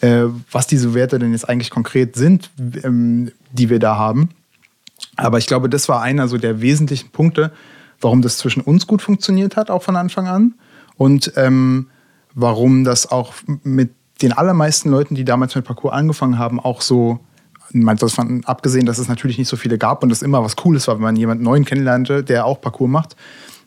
äh, 0.01 0.25
was 0.51 0.67
diese 0.67 0.95
Werte 0.95 1.19
denn 1.19 1.33
jetzt 1.33 1.49
eigentlich 1.49 1.71
konkret 1.71 2.15
sind, 2.15 2.51
ähm, 2.85 3.33
die 3.53 3.69
wir 3.69 3.81
da 3.81 3.97
haben. 3.97 4.31
Aber 5.17 5.39
ich 5.39 5.47
glaube, 5.47 5.69
das 5.69 5.89
war 5.89 6.03
einer 6.03 6.29
so 6.29 6.39
der 6.39 6.61
wesentlichen 6.61 7.11
Punkte, 7.11 7.53
warum 8.01 8.23
das 8.23 8.39
zwischen 8.39 8.61
uns 8.61 8.87
gut 8.87 9.03
funktioniert 9.03 9.57
hat, 9.57 9.71
auch 9.71 9.83
von 9.83 9.97
Anfang 9.97 10.29
an. 10.29 10.55
Und 10.97 11.33
ähm, 11.37 11.89
warum 12.35 12.85
das 12.85 13.11
auch 13.11 13.35
mit 13.65 13.91
den 14.23 14.33
allermeisten 14.33 14.91
Leuten, 14.91 15.15
die 15.15 15.25
damals 15.25 15.55
mit 15.55 15.65
Parcours 15.65 15.95
angefangen 15.95 16.39
haben, 16.39 16.61
auch 16.61 16.81
so, 16.81 17.21
davon 17.73 18.43
abgesehen, 18.47 18.87
dass 18.87 18.99
es 18.99 19.09
natürlich 19.09 19.39
nicht 19.39 19.49
so 19.49 19.57
viele 19.57 19.79
gab 19.79 20.03
und 20.03 20.11
es 20.11 20.23
immer 20.23 20.43
was 20.43 20.57
Cooles 20.57 20.89
war, 20.89 20.95
wenn 20.97 21.03
man 21.03 21.17
jemanden 21.17 21.45
neuen 21.45 21.65
kennenlernte, 21.65 22.25
der 22.25 22.47
auch 22.47 22.61
Parcours 22.61 22.91
macht, 22.91 23.17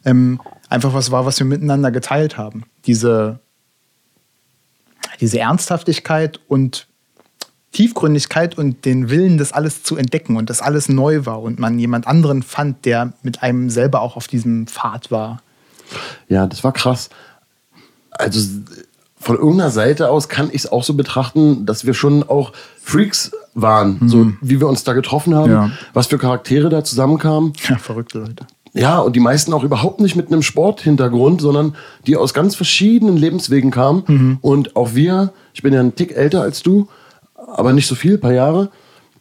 ähm, 0.06 0.40
einfach 0.72 0.94
was 0.94 1.12
war, 1.12 1.26
was 1.26 1.38
wir 1.38 1.46
miteinander 1.46 1.92
geteilt 1.92 2.38
haben. 2.38 2.64
Diese, 2.86 3.40
diese 5.20 5.40
Ernsthaftigkeit 5.40 6.40
und 6.48 6.88
Tiefgründigkeit 7.74 8.58
und 8.58 8.86
den 8.86 9.10
Willen, 9.10 9.38
das 9.38 9.54
alles 9.54 9.84
zu 9.84 9.96
entdecken 9.96 10.38
und 10.38 10.50
das 10.50 10.62
alles 10.62 10.90
neu 10.90 11.26
war 11.26 11.42
und 11.42 11.60
man 11.60 11.78
jemand 11.78 12.08
anderen 12.08 12.42
fand, 12.42 12.86
der 12.86 13.14
mit 13.22 13.44
einem 13.44 13.70
selber 13.70 14.02
auch 14.02 14.16
auf 14.16 14.28
diesem 14.28 14.68
Pfad 14.68 15.12
war. 15.12 15.42
Ja, 16.28 16.48
das 16.48 16.64
war 16.64 16.74
krass. 16.74 17.10
Also 18.12 18.62
von 19.18 19.36
irgendeiner 19.38 19.72
Seite 19.72 20.10
aus 20.10 20.30
kann 20.30 20.50
ich 20.50 20.64
es 20.64 20.72
auch 20.72 20.84
so 20.84 20.96
betrachten, 20.96 21.66
dass 21.66 21.86
wir 21.86 21.94
schon 21.94 22.24
auch 22.24 22.54
Freaks 22.82 23.32
waren, 23.54 24.00
mhm. 24.02 24.10
so 24.10 24.34
wie 24.42 24.60
wir 24.60 24.68
uns 24.68 24.84
da 24.84 24.94
getroffen 24.94 25.36
haben, 25.36 25.52
ja. 25.52 25.72
was 25.94 26.08
für 26.08 26.18
Charaktere 26.18 26.70
da 26.70 26.84
zusammenkamen. 26.84 27.54
Ja, 27.68 27.78
verrückte 27.78 28.20
Leute. 28.20 28.48
Ja, 28.74 29.00
und 29.00 29.16
die 29.16 29.20
meisten 29.20 29.54
auch 29.54 29.64
überhaupt 29.64 30.00
nicht 30.00 30.16
mit 30.16 30.28
einem 30.28 30.42
Sporthintergrund, 30.42 31.42
sondern 31.42 31.76
die 32.08 32.16
aus 32.16 32.34
ganz 32.34 32.56
verschiedenen 32.56 33.18
Lebenswegen 33.18 33.70
kamen. 33.70 34.04
Mhm. 34.08 34.38
Und 34.42 34.76
auch 34.76 34.96
wir, 34.96 35.34
ich 35.54 35.62
bin 35.62 35.74
ja 35.74 35.82
ein 35.82 35.96
Tick 35.96 36.16
älter 36.16 36.42
als 36.42 36.64
du, 36.64 36.88
aber 37.36 37.74
nicht 37.74 37.88
so 37.88 37.96
viel, 37.96 38.14
ein 38.14 38.22
paar 38.22 38.34
Jahre. 38.34 38.70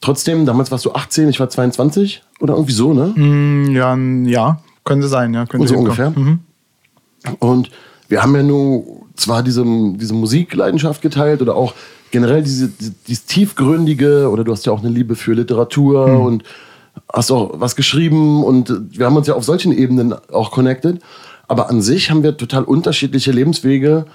Trotzdem, 0.01 0.47
damals 0.47 0.71
warst 0.71 0.85
du 0.85 0.93
18, 0.93 1.29
ich 1.29 1.41
war 1.41 1.51
22 1.51 2.23
oder 2.41 2.55
irgendwie 2.55 2.73
so, 2.73 2.95
ne? 2.95 3.13
Mm, 3.15 3.75
ja, 3.75 3.97
ja, 3.97 4.61
könnte 4.85 5.09
sein, 5.09 5.35
ja. 5.35 5.45
Könnte 5.47 5.69
so 5.69 5.77
ungefähr. 5.77 6.11
Mhm. 6.11 6.39
Und 7.39 7.71
wir 8.09 8.23
haben 8.23 8.35
ja 8.35 8.43
nur 8.43 8.85
zwar 9.15 9.43
diese, 9.43 9.65
diese 9.97 10.15
Musikleidenschaft 10.15 11.03
geteilt 11.03 11.43
oder 11.43 11.55
auch 11.55 11.75
generell 12.11 12.43
diese, 12.43 12.71
dieses 13.07 13.27
tiefgründige, 13.27 14.31
oder 14.31 14.43
du 14.43 14.53
hast 14.53 14.65
ja 14.65 14.73
auch 14.73 14.81
eine 14.81 14.89
Liebe 14.89 15.17
für 15.17 15.35
Literatur 15.35 16.09
mhm. 16.09 16.21
und 16.21 16.45
hast 17.13 17.31
auch 17.31 17.53
was 17.55 17.77
geschrieben 17.77 18.45
und 18.45 18.73
wir 18.91 19.07
haben 19.07 19.17
uns 19.17 19.27
ja 19.27 19.35
auf 19.35 19.45
solchen 19.45 19.73
Ebenen 19.73 20.15
auch 20.33 20.51
connected. 20.51 21.01
Aber 21.49 21.69
an 21.69 21.83
sich 21.83 22.11
haben 22.11 22.23
wir 22.23 22.37
total 22.37 22.63
unterschiedliche 22.63 23.33
Lebenswege. 23.33 24.07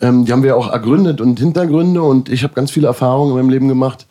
Ähm, 0.00 0.24
die 0.24 0.32
haben 0.32 0.42
wir 0.42 0.56
auch 0.56 0.70
ergründet 0.70 1.20
und 1.20 1.38
Hintergründe 1.38 2.02
und 2.02 2.28
ich 2.28 2.42
habe 2.42 2.54
ganz 2.54 2.70
viele 2.70 2.88
Erfahrungen 2.88 3.30
in 3.30 3.36
meinem 3.36 3.50
Leben 3.50 3.68
gemacht, 3.68 4.06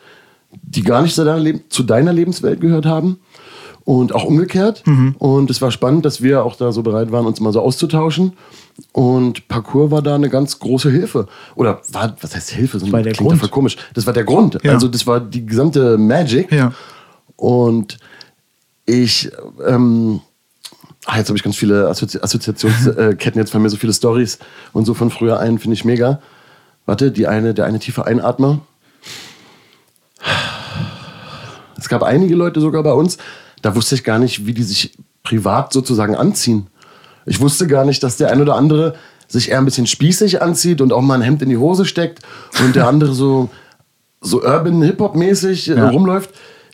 die 0.52 0.84
gar 0.84 1.02
nicht 1.02 1.16
zu 1.16 1.26
deiner, 1.26 1.60
zu 1.70 1.84
deiner 1.84 2.14
Lebenswelt 2.14 2.62
gehört 2.62 2.86
haben 2.86 3.20
und 3.86 4.14
auch 4.14 4.24
umgekehrt. 4.24 4.84
Mhm. 4.86 5.16
Und 5.18 5.50
es 5.50 5.62
war 5.62 5.72
spannend, 5.72 6.06
dass 6.06 6.22
wir 6.22 6.44
auch 6.44 6.56
da 6.56 6.72
so 6.72 6.84
bereit 6.84 7.12
waren, 7.12 7.26
uns 7.26 7.40
mal 7.40 7.54
so 7.54 7.62
auszutauschen. 7.62 8.34
Und 8.92 9.48
Parcours 9.48 9.92
war 9.92 10.02
da 10.02 10.16
eine 10.16 10.30
ganz 10.30 10.60
große 10.60 10.90
Hilfe. 10.92 11.28
Oder 11.56 11.82
war, 11.92 12.16
was 12.22 12.36
heißt 12.36 12.52
Hilfe? 12.52 12.80
So 12.80 12.86
das 12.86 12.94
war 12.94 13.02
der 13.02 13.14
klingt 13.14 13.30
Grund. 13.30 13.40
voll 13.40 13.50
komisch. 13.50 13.78
Das 13.94 14.06
war 14.06 14.14
der 14.14 14.26
Grund. 14.26 14.58
Ja. 14.64 14.74
Also 14.74 14.88
das 14.88 15.08
war 15.08 15.20
die 15.20 15.46
gesamte 15.46 15.98
Magic. 15.98 16.52
Ja. 16.52 16.72
Und 17.36 17.98
ich, 18.90 19.32
ähm, 19.66 20.22
ach, 21.06 21.18
jetzt 21.18 21.28
habe 21.28 21.38
ich 21.38 21.44
ganz 21.44 21.56
viele 21.56 21.88
Assozi 21.88 22.20
Assoziationsketten, 22.20 23.40
jetzt 23.40 23.52
fallen 23.52 23.64
mir 23.64 23.70
so 23.70 23.78
viele 23.78 23.94
Stories 23.94 24.40
und 24.74 24.86
so 24.86 24.94
von 24.94 25.10
früher 25.10 25.40
ein, 25.40 25.60
finde 25.60 25.76
ich 25.76 25.86
mega. 25.86 26.22
Warte, 26.86 27.12
die 27.12 27.28
eine, 27.28 27.54
der 27.54 27.66
eine 27.66 27.80
tiefe 27.80 28.06
Einatmer. 28.06 28.62
Es 31.78 31.88
gab 31.88 32.04
einige 32.04 32.36
Leute 32.36 32.60
sogar 32.62 32.84
bei 32.84 32.94
uns, 32.94 33.18
da 33.62 33.76
wusste 33.76 33.96
ich 33.96 34.04
gar 34.04 34.20
nicht, 34.20 34.46
wie 34.46 34.54
die 34.54 34.64
sich 34.64 34.98
privat 35.24 35.72
sozusagen 35.72 36.16
anziehen. 36.16 36.68
Ich 37.26 37.40
wusste 37.40 37.68
gar 37.68 37.86
nicht, 37.86 38.02
dass 38.04 38.18
der 38.18 38.32
ein 38.32 38.42
oder 38.42 38.56
andere 38.56 38.96
sich 39.28 39.52
eher 39.52 39.60
ein 39.60 39.66
bisschen 39.66 39.86
spießig 39.86 40.42
anzieht 40.42 40.82
und 40.82 40.92
auch 40.92 41.02
mal 41.02 41.16
ein 41.16 41.22
Hemd 41.22 41.42
in 41.44 41.50
die 41.50 41.58
Hose 41.58 41.86
steckt 41.86 42.20
und 42.64 42.76
der 42.76 42.88
andere 42.88 43.14
so, 43.14 43.50
so 44.22 44.42
urban 44.42 44.82
Hip-Hop-mäßig 44.82 45.70
äh, 45.70 45.76
ja. 45.76 45.90
rumläuft. 45.90 46.32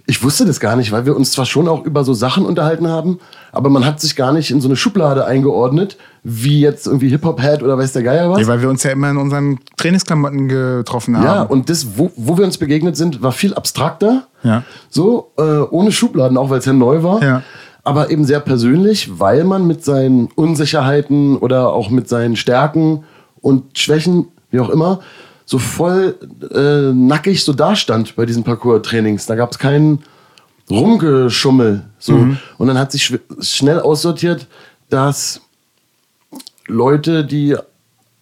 Ich 0.07 0.23
wusste 0.23 0.45
das 0.45 0.59
gar 0.59 0.75
nicht, 0.75 0.91
weil 0.91 1.05
wir 1.05 1.15
uns 1.15 1.31
zwar 1.31 1.45
schon 1.45 1.67
auch 1.67 1.83
über 1.83 2.03
so 2.03 2.13
Sachen 2.13 2.45
unterhalten 2.45 2.87
haben, 2.87 3.19
aber 3.51 3.69
man 3.69 3.85
hat 3.85 3.99
sich 3.99 4.15
gar 4.15 4.33
nicht 4.33 4.51
in 4.51 4.61
so 4.61 4.67
eine 4.67 4.75
Schublade 4.75 5.25
eingeordnet, 5.25 5.97
wie 6.23 6.59
jetzt 6.59 6.85
irgendwie 6.85 7.09
Hip-Hop-Head 7.09 7.63
oder 7.63 7.77
weiß 7.77 7.93
der 7.93 8.03
Geier 8.03 8.29
was. 8.29 8.39
Ja, 8.39 8.47
weil 8.47 8.61
wir 8.61 8.69
uns 8.69 8.83
ja 8.83 8.91
immer 8.91 9.09
in 9.09 9.17
unseren 9.17 9.59
Trainingsklamotten 9.77 10.47
getroffen 10.47 11.17
haben. 11.17 11.23
Ja, 11.23 11.41
und 11.41 11.69
das, 11.69 11.97
wo, 11.97 12.11
wo 12.15 12.37
wir 12.37 12.45
uns 12.45 12.57
begegnet 12.57 12.95
sind, 12.97 13.23
war 13.23 13.31
viel 13.31 13.55
abstrakter. 13.55 14.27
Ja. 14.43 14.63
So, 14.89 15.31
äh, 15.37 15.41
ohne 15.41 15.91
Schubladen, 15.91 16.37
auch 16.37 16.51
weil 16.51 16.59
es 16.59 16.65
ja 16.65 16.73
neu 16.73 17.01
war. 17.01 17.23
Ja. 17.23 17.41
Aber 17.83 18.11
eben 18.11 18.25
sehr 18.25 18.39
persönlich, 18.39 19.19
weil 19.19 19.43
man 19.43 19.65
mit 19.65 19.83
seinen 19.83 20.27
Unsicherheiten 20.35 21.37
oder 21.37 21.73
auch 21.73 21.89
mit 21.89 22.09
seinen 22.09 22.35
Stärken 22.35 23.03
und 23.41 23.77
Schwächen, 23.77 24.27
wie 24.49 24.59
auch 24.59 24.69
immer, 24.69 24.99
so 25.45 25.59
voll 25.59 26.15
äh, 26.51 26.91
nackig 26.93 27.43
so 27.43 27.53
dastand 27.53 28.15
bei 28.15 28.25
diesen 28.25 28.43
Parcours-Trainings. 28.43 29.25
Da 29.27 29.35
gab 29.35 29.51
es 29.51 29.59
keinen 29.59 30.03
Rumgeschummel. 30.69 31.83
So. 31.99 32.13
Mhm. 32.13 32.37
Und 32.57 32.67
dann 32.67 32.77
hat 32.77 32.91
sich 32.91 33.05
sch 33.05 33.13
schnell 33.41 33.79
aussortiert, 33.79 34.47
dass 34.89 35.41
Leute, 36.67 37.23
die 37.23 37.55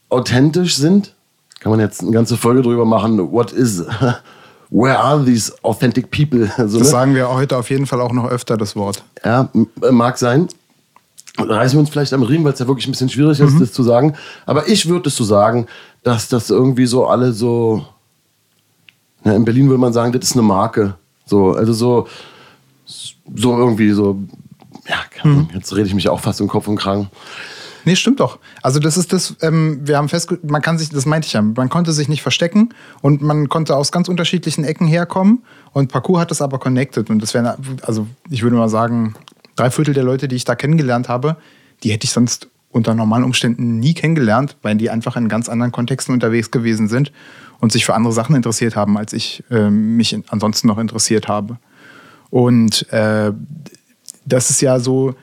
authentisch 0.09 0.75
sind, 0.75 1.13
kann 1.59 1.71
man 1.71 1.79
jetzt 1.79 2.01
eine 2.01 2.11
ganze 2.11 2.35
Folge 2.35 2.61
drüber 2.61 2.83
machen, 2.83 3.31
what 3.31 3.53
is, 3.53 3.85
where 4.69 4.99
are 4.99 5.23
these 5.23 5.53
authentic 5.63 6.11
people? 6.11 6.51
So, 6.57 6.79
das 6.79 6.87
ne? 6.87 6.91
sagen 6.91 7.15
wir 7.15 7.29
heute 7.29 7.57
auf 7.57 7.69
jeden 7.69 7.85
Fall 7.85 8.01
auch 8.01 8.11
noch 8.11 8.29
öfter, 8.29 8.57
das 8.57 8.75
Wort. 8.75 9.03
Ja, 9.23 9.49
mag 9.91 10.17
sein. 10.17 10.49
Da 11.35 11.43
reißen 11.45 11.75
wir 11.75 11.79
uns 11.79 11.89
vielleicht 11.89 12.13
am 12.13 12.21
Riemen, 12.21 12.45
weil 12.45 12.53
es 12.53 12.59
ja 12.59 12.67
wirklich 12.67 12.87
ein 12.87 12.91
bisschen 12.91 13.09
schwierig 13.09 13.39
ist, 13.39 13.53
mhm. 13.53 13.59
das 13.59 13.73
zu 13.73 13.83
sagen. 13.83 14.15
Aber 14.45 14.67
ich 14.67 14.87
würde 14.87 15.09
es 15.09 15.15
so 15.15 15.23
sagen, 15.23 15.67
dass 16.03 16.29
das 16.29 16.49
irgendwie 16.49 16.85
so 16.85 17.07
alle 17.07 17.33
so. 17.33 17.85
Na, 19.23 19.35
in 19.35 19.45
Berlin 19.45 19.67
würde 19.67 19.79
man 19.79 19.93
sagen, 19.93 20.11
das 20.11 20.29
ist 20.29 20.33
eine 20.33 20.43
Marke. 20.43 20.95
So, 21.25 21.51
also 21.51 21.73
so, 21.73 22.07
so 22.85 23.57
irgendwie 23.57 23.91
so. 23.91 24.21
Ja, 24.87 24.97
mhm. 25.23 25.49
jetzt 25.53 25.75
rede 25.75 25.87
ich 25.87 25.95
mich 25.95 26.09
auch 26.09 26.19
fast 26.19 26.39
im 26.41 26.47
Kopf 26.47 26.67
und 26.67 26.75
Kragen. 26.75 27.09
Nee, 27.85 27.95
stimmt 27.95 28.19
doch. 28.19 28.39
Also 28.61 28.79
das 28.79 28.97
ist 28.97 29.11
das, 29.11 29.35
ähm, 29.41 29.81
wir 29.83 29.97
haben 29.97 30.09
festgestellt, 30.09 30.49
man 30.49 30.61
kann 30.61 30.77
sich, 30.77 30.89
das 30.89 31.05
meinte 31.05 31.27
ich 31.27 31.33
ja, 31.33 31.41
man 31.41 31.69
konnte 31.69 31.91
sich 31.91 32.07
nicht 32.07 32.21
verstecken 32.21 32.69
und 33.01 33.21
man 33.21 33.49
konnte 33.49 33.75
aus 33.75 33.91
ganz 33.91 34.07
unterschiedlichen 34.07 34.63
Ecken 34.63 34.87
herkommen 34.87 35.43
und 35.73 35.91
Parcours 35.91 36.21
hat 36.21 36.31
das 36.31 36.41
aber 36.41 36.59
connected 36.59 37.09
und 37.09 37.19
das 37.19 37.33
wäre, 37.33 37.57
also 37.81 38.07
ich 38.29 38.43
würde 38.43 38.55
mal 38.55 38.69
sagen, 38.69 39.15
drei 39.55 39.69
Viertel 39.71 39.93
der 39.93 40.03
Leute, 40.03 40.27
die 40.27 40.35
ich 40.35 40.45
da 40.45 40.55
kennengelernt 40.55 41.09
habe, 41.09 41.37
die 41.83 41.91
hätte 41.91 42.05
ich 42.05 42.11
sonst 42.11 42.47
unter 42.71 42.95
normalen 42.95 43.23
Umständen 43.23 43.79
nie 43.79 43.93
kennengelernt, 43.93 44.57
weil 44.63 44.75
die 44.75 44.89
einfach 44.89 45.15
in 45.15 45.29
ganz 45.29 45.47
anderen 45.47 45.71
Kontexten 45.71 46.13
unterwegs 46.13 46.49
gewesen 46.49 46.87
sind 46.87 47.11
und 47.59 47.71
sich 47.71 47.85
für 47.85 47.93
andere 47.93 48.13
Sachen 48.13 48.35
interessiert 48.35 48.75
haben, 48.75 48.97
als 48.97 49.13
ich 49.13 49.43
äh, 49.51 49.69
mich 49.69 50.17
ansonsten 50.29 50.67
noch 50.67 50.79
interessiert 50.79 51.27
habe. 51.27 51.57
Und 52.29 52.91
äh, 52.91 53.31
das 54.25 54.49
ist 54.49 54.61
ja 54.61 54.79
so, 54.79 55.15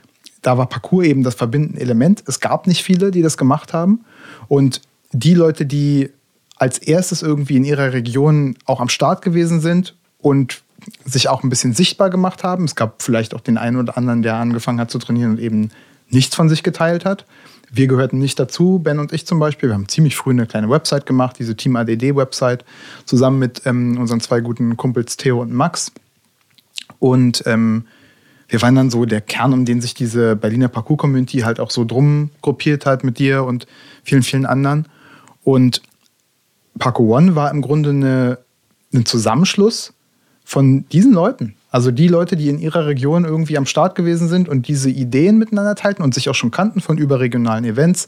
da 0.43 0.57
war 0.57 0.67
Parcours 0.67 1.07
eben 1.07 1.25
das 1.25 1.35
verbindende 1.35 1.81
Element. 1.81 2.23
Es 2.27 2.39
gab 2.39 2.67
nicht 2.67 2.83
viele, 2.83 3.11
die 3.11 3.23
das 3.23 3.37
gemacht 3.37 3.73
haben. 3.73 4.05
Und 4.47 4.81
die 5.13 5.35
Leute, 5.35 5.67
die 5.67 6.11
als 6.57 6.79
erstes 6.79 7.23
irgendwie 7.23 7.57
in 7.57 7.65
ihrer 7.65 7.93
Region 7.93 8.57
auch 8.65 8.81
am 8.81 8.89
Start 8.89 9.23
gewesen 9.23 9.61
sind 9.61 9.97
und 10.19 10.63
sich 11.05 11.29
auch 11.29 11.43
ein 11.43 11.51
bisschen 11.51 11.73
sichtbar 11.73 12.11
gemacht 12.11 12.45
haben. 12.45 12.65
Es 12.65 12.75
gab 12.75 13.03
vielleicht 13.03 13.35
auch 13.35 13.41
den 13.41 13.59
einen 13.59 13.77
oder 13.77 13.97
anderen, 13.97 14.23
der 14.23 14.37
angefangen 14.37 14.81
hat 14.81 14.91
zu 14.91 14.99
trainieren 14.99 15.33
und 15.33 15.41
eben 15.41 15.71
nichts 16.09 16.35
von 16.35 16.49
sich 16.49 16.63
geteilt 16.63 17.05
hat. 17.05 17.25
Wir 17.73 17.87
gehörten 17.87 18.19
nicht 18.19 18.39
dazu, 18.39 18.81
Ben 18.81 18.99
und 18.99 19.13
ich 19.13 19.27
zum 19.27 19.39
Beispiel. 19.39 19.69
Wir 19.69 19.75
haben 19.75 19.89
ziemlich 19.89 20.17
früh 20.17 20.31
eine 20.31 20.47
kleine 20.47 20.69
Website 20.69 21.07
gemacht, 21.07 21.37
diese 21.39 21.55
Team 21.55 21.77
ADD-Website, 21.77 22.65
zusammen 23.05 23.39
mit 23.39 23.63
ähm, 23.65 23.97
unseren 23.99 24.21
zwei 24.21 24.41
guten 24.41 24.77
Kumpels 24.77 25.17
Theo 25.17 25.41
und 25.41 25.53
Max. 25.53 25.93
Und 26.99 27.45
ähm, 27.47 27.85
wir 28.49 28.61
waren 28.63 28.75
dann 28.75 28.91
so 28.91 29.05
der 29.05 29.21
Kern, 29.21 29.53
um 29.53 29.65
den 29.65 29.81
sich 29.81 29.95
diese 29.95 30.35
Berliner 30.35 30.67
Parcours-Community 30.69 31.39
halt 31.41 31.61
auch 31.61 31.71
so 31.71 31.85
drum 31.85 32.31
gruppiert 32.43 32.87
hat 32.87 33.05
mit 33.05 33.21
dir 33.21 33.45
und 33.45 33.69
vielen, 34.03 34.25
vielen 34.25 34.47
anderen. 34.47 34.87
Und 35.45 35.83
Parkour 36.79 37.17
One 37.17 37.37
war 37.37 37.53
im 37.53 37.63
Grunde 37.63 37.91
eine, 37.91 38.39
ein 38.93 39.07
Zusammenschluss 39.07 39.93
von 40.51 40.85
diesen 40.89 41.13
Leuten. 41.13 41.55
Also 41.71 41.93
die 41.93 42.09
Leute, 42.09 42.35
die 42.37 42.49
in 42.49 42.59
ihrer 42.59 42.87
Region 42.87 43.25
irgendwie 43.25 43.57
am 43.57 43.67
Start 43.67 43.95
gewesen 43.95 44.27
sind 44.27 44.49
und 44.49 44.67
diese 44.67 44.91
Ideen 44.91 45.39
miteinander 45.39 45.77
teilten 45.77 46.03
und 46.03 46.13
sich 46.13 46.29
auch 46.29 46.35
schon 46.35 46.51
kannten 46.51 46.81
von 46.81 46.99
überregionalen 46.99 47.65
Events. 47.65 48.07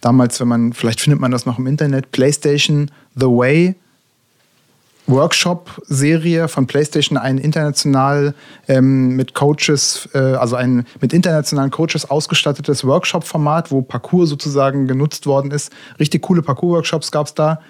Damals, 0.00 0.40
wenn 0.40 0.48
man, 0.48 0.72
vielleicht 0.72 1.02
findet 1.02 1.20
man 1.20 1.30
das 1.30 1.44
noch 1.44 1.58
im 1.58 1.66
Internet, 1.66 2.10
PlayStation 2.10 2.90
The 3.14 3.26
Way 3.26 3.74
Workshop-Serie 5.06 6.48
von 6.48 6.66
PlayStation 6.66 7.18
ein 7.18 7.36
international 7.36 8.34
ähm, 8.68 9.14
mit 9.14 9.34
Coaches, 9.34 10.08
äh, 10.14 10.18
also 10.18 10.56
ein 10.56 10.86
mit 11.02 11.12
internationalen 11.12 11.70
Coaches 11.70 12.10
ausgestattetes 12.10 12.86
Workshop-Format, 12.86 13.70
wo 13.70 13.82
Parcours 13.82 14.30
sozusagen 14.30 14.86
genutzt 14.86 15.26
worden 15.26 15.50
ist. 15.50 15.70
Richtig 16.00 16.22
coole 16.22 16.40
Parcours-Workshops 16.40 17.12
gab 17.12 17.26
es 17.26 17.34
da, 17.34 17.60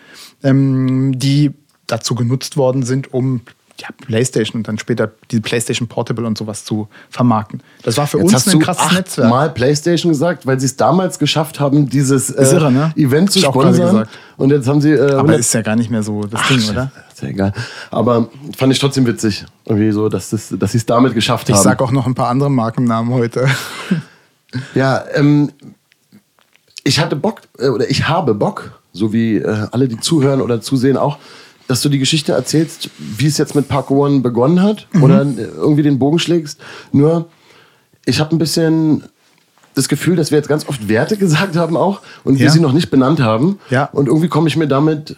ähm, 0.45 1.19
die 1.19 1.51
dazu 1.89 2.15
genutzt 2.15 2.57
worden 2.57 2.85
sind, 2.85 3.13
um 3.13 3.41
ja, 3.83 3.89
PlayStation 4.07 4.61
und 4.61 4.69
dann 4.69 4.79
später 4.79 5.11
die 5.31 5.41
PlayStation 5.41 5.89
Portable 5.89 6.25
und 6.25 6.39
sowas 6.39 6.65
zu 6.65 6.89
vermarkten. 7.11 7.63
Das 7.83 7.97
war 7.97 8.07
für 8.07 8.19
Jetzt 8.19 8.27
uns 8.27 8.35
hast 8.35 8.47
ein 8.49 8.53
du 8.53 8.59
krasses 8.61 8.93
Netzwerk. 8.93 9.29
Mal 9.29 9.51
PlayStation 9.51 10.13
gesagt, 10.13 10.47
weil 10.47 10.61
sie 10.61 10.67
es 10.67 10.77
damals 10.77 11.19
geschafft 11.19 11.59
haben, 11.59 11.89
dieses 11.89 12.31
äh, 12.31 12.45
irre, 12.45 12.71
ne? 12.71 12.93
Event 12.97 13.33
zu 13.33 13.41
ich 13.41 13.45
sponsern. 13.45 14.07
Und 14.37 14.51
jetzt 14.51 14.69
haben 14.69 14.81
sie. 14.81 14.93
Äh, 14.93 15.01
Aber 15.01 15.19
100 15.19 15.41
ist 15.41 15.53
ja 15.53 15.63
gar 15.63 15.75
nicht 15.75 15.91
mehr 15.91 16.03
so 16.03 16.23
das 16.23 16.47
Ding, 16.49 16.63
oder? 16.71 16.93
Ist 17.13 17.23
ja 17.23 17.29
egal. 17.29 17.53
Aber 17.91 18.29
fand 18.57 18.73
ich 18.73 18.79
trotzdem 18.79 19.05
witzig, 19.07 19.45
irgendwie 19.65 19.91
so, 19.91 20.09
dass, 20.09 20.31
das, 20.31 20.55
dass 20.57 20.73
sie 20.73 20.79
es 20.79 20.87
damit 20.87 21.15
geschafft 21.15 21.49
Ich 21.49 21.57
haben. 21.57 21.63
sag 21.63 21.83
auch 21.83 21.91
noch 21.91 22.07
ein 22.07 22.15
paar 22.15 22.29
andere 22.29 22.51
Markennamen 22.51 23.13
heute. 23.13 23.47
Ja, 24.75 25.03
ähm, 25.15 25.51
ich 26.85 27.01
hatte 27.01 27.17
Bock, 27.17 27.41
äh, 27.59 27.69
oder 27.69 27.89
ich 27.89 28.07
habe 28.07 28.35
Bock, 28.35 28.83
so 28.93 29.15
wie 29.15 29.37
äh, 29.37 29.67
alle, 29.73 29.89
die 29.89 29.99
zuhören 29.99 30.43
oder 30.43 30.61
zusehen 30.61 30.99
auch, 30.99 31.17
dass 31.73 31.81
du 31.81 31.89
die 31.89 31.99
Geschichte 31.99 32.33
erzählst, 32.33 32.91
wie 32.99 33.25
es 33.27 33.39
jetzt 33.39 33.55
mit 33.55 33.67
Parkour 33.67 34.07
One 34.07 34.21
begonnen 34.21 34.61
hat 34.63 34.87
oder 35.01 35.23
äh, 35.23 35.45
irgendwie 35.57 35.83
den 35.83 35.99
Bogen 35.99 36.19
schlägst. 36.19 36.61
Nur, 36.93 37.29
ich 38.05 38.21
habe 38.21 38.37
ein 38.37 38.39
bisschen 38.39 39.05
das 39.75 39.89
Gefühl, 39.89 40.15
dass 40.17 40.31
wir 40.31 40.37
jetzt 40.37 40.49
ganz 40.49 40.69
oft 40.69 40.87
Werte 40.91 41.17
gesagt 41.17 41.57
haben 41.57 41.79
auch 41.79 42.03
und 42.25 42.39
wir 42.39 42.45
Ja. 42.45 42.53
sie 42.53 42.61
noch 42.61 42.75
nicht 42.75 42.91
benannt 42.91 43.21
haben. 43.21 43.59
Ja. 43.71 43.87
Und 43.95 44.07
irgendwie 44.07 44.29
komme 44.29 44.49
ich 44.49 44.57
mir 44.59 44.69
damit 44.69 45.17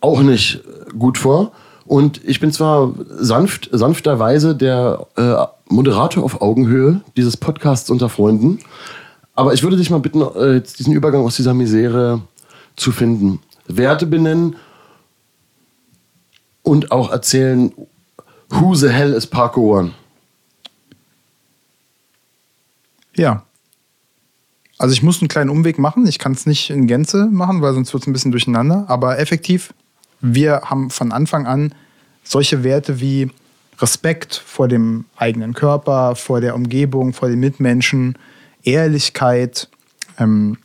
auch 0.00 0.22
nicht 0.22 0.62
gut 0.98 1.18
vor. 1.18 1.52
Und 1.84 2.22
ich 2.24 2.40
bin 2.40 2.50
zwar 2.50 2.94
sanft, 3.10 3.68
sanfterweise 3.72 4.54
der 4.56 5.06
äh, 5.16 5.34
Moderator 5.68 6.24
auf 6.24 6.40
Augenhöhe 6.40 7.02
dieses 7.14 7.36
Podcasts 7.36 7.90
unter 7.90 8.08
Freunden, 8.08 8.58
aber 9.34 9.52
ich 9.52 9.62
würde 9.62 9.76
dich 9.76 9.90
mal 9.90 10.00
bitten, 10.00 10.22
äh, 10.22 10.54
jetzt 10.54 10.78
diesen 10.78 10.94
Übergang 10.94 11.22
aus 11.26 11.36
dieser 11.36 11.52
Misere 11.52 12.22
zu 12.76 12.90
finden. 12.90 13.40
Werte 13.66 14.06
benennen 14.06 14.56
und 16.62 16.92
auch 16.92 17.10
erzählen, 17.10 17.72
who 18.48 18.74
the 18.74 18.88
hell 18.88 19.12
is 19.12 19.26
Parko 19.26 19.78
One? 19.78 19.92
Ja. 23.14 23.44
Also 24.78 24.94
ich 24.94 25.02
muss 25.02 25.20
einen 25.20 25.28
kleinen 25.28 25.50
Umweg 25.50 25.78
machen. 25.78 26.06
Ich 26.06 26.18
kann 26.18 26.32
es 26.32 26.46
nicht 26.46 26.70
in 26.70 26.86
Gänze 26.86 27.26
machen, 27.30 27.62
weil 27.62 27.74
sonst 27.74 27.92
wird 27.92 28.02
es 28.02 28.06
ein 28.06 28.12
bisschen 28.12 28.32
durcheinander. 28.32 28.84
Aber 28.88 29.18
effektiv, 29.18 29.74
wir 30.20 30.62
haben 30.62 30.90
von 30.90 31.12
Anfang 31.12 31.46
an 31.46 31.74
solche 32.24 32.64
Werte 32.64 33.00
wie 33.00 33.30
Respekt 33.78 34.34
vor 34.34 34.68
dem 34.68 35.04
eigenen 35.16 35.54
Körper, 35.54 36.14
vor 36.16 36.40
der 36.40 36.54
Umgebung, 36.54 37.12
vor 37.12 37.28
den 37.28 37.40
Mitmenschen, 37.40 38.16
Ehrlichkeit, 38.62 39.68
ähm, 40.18 40.58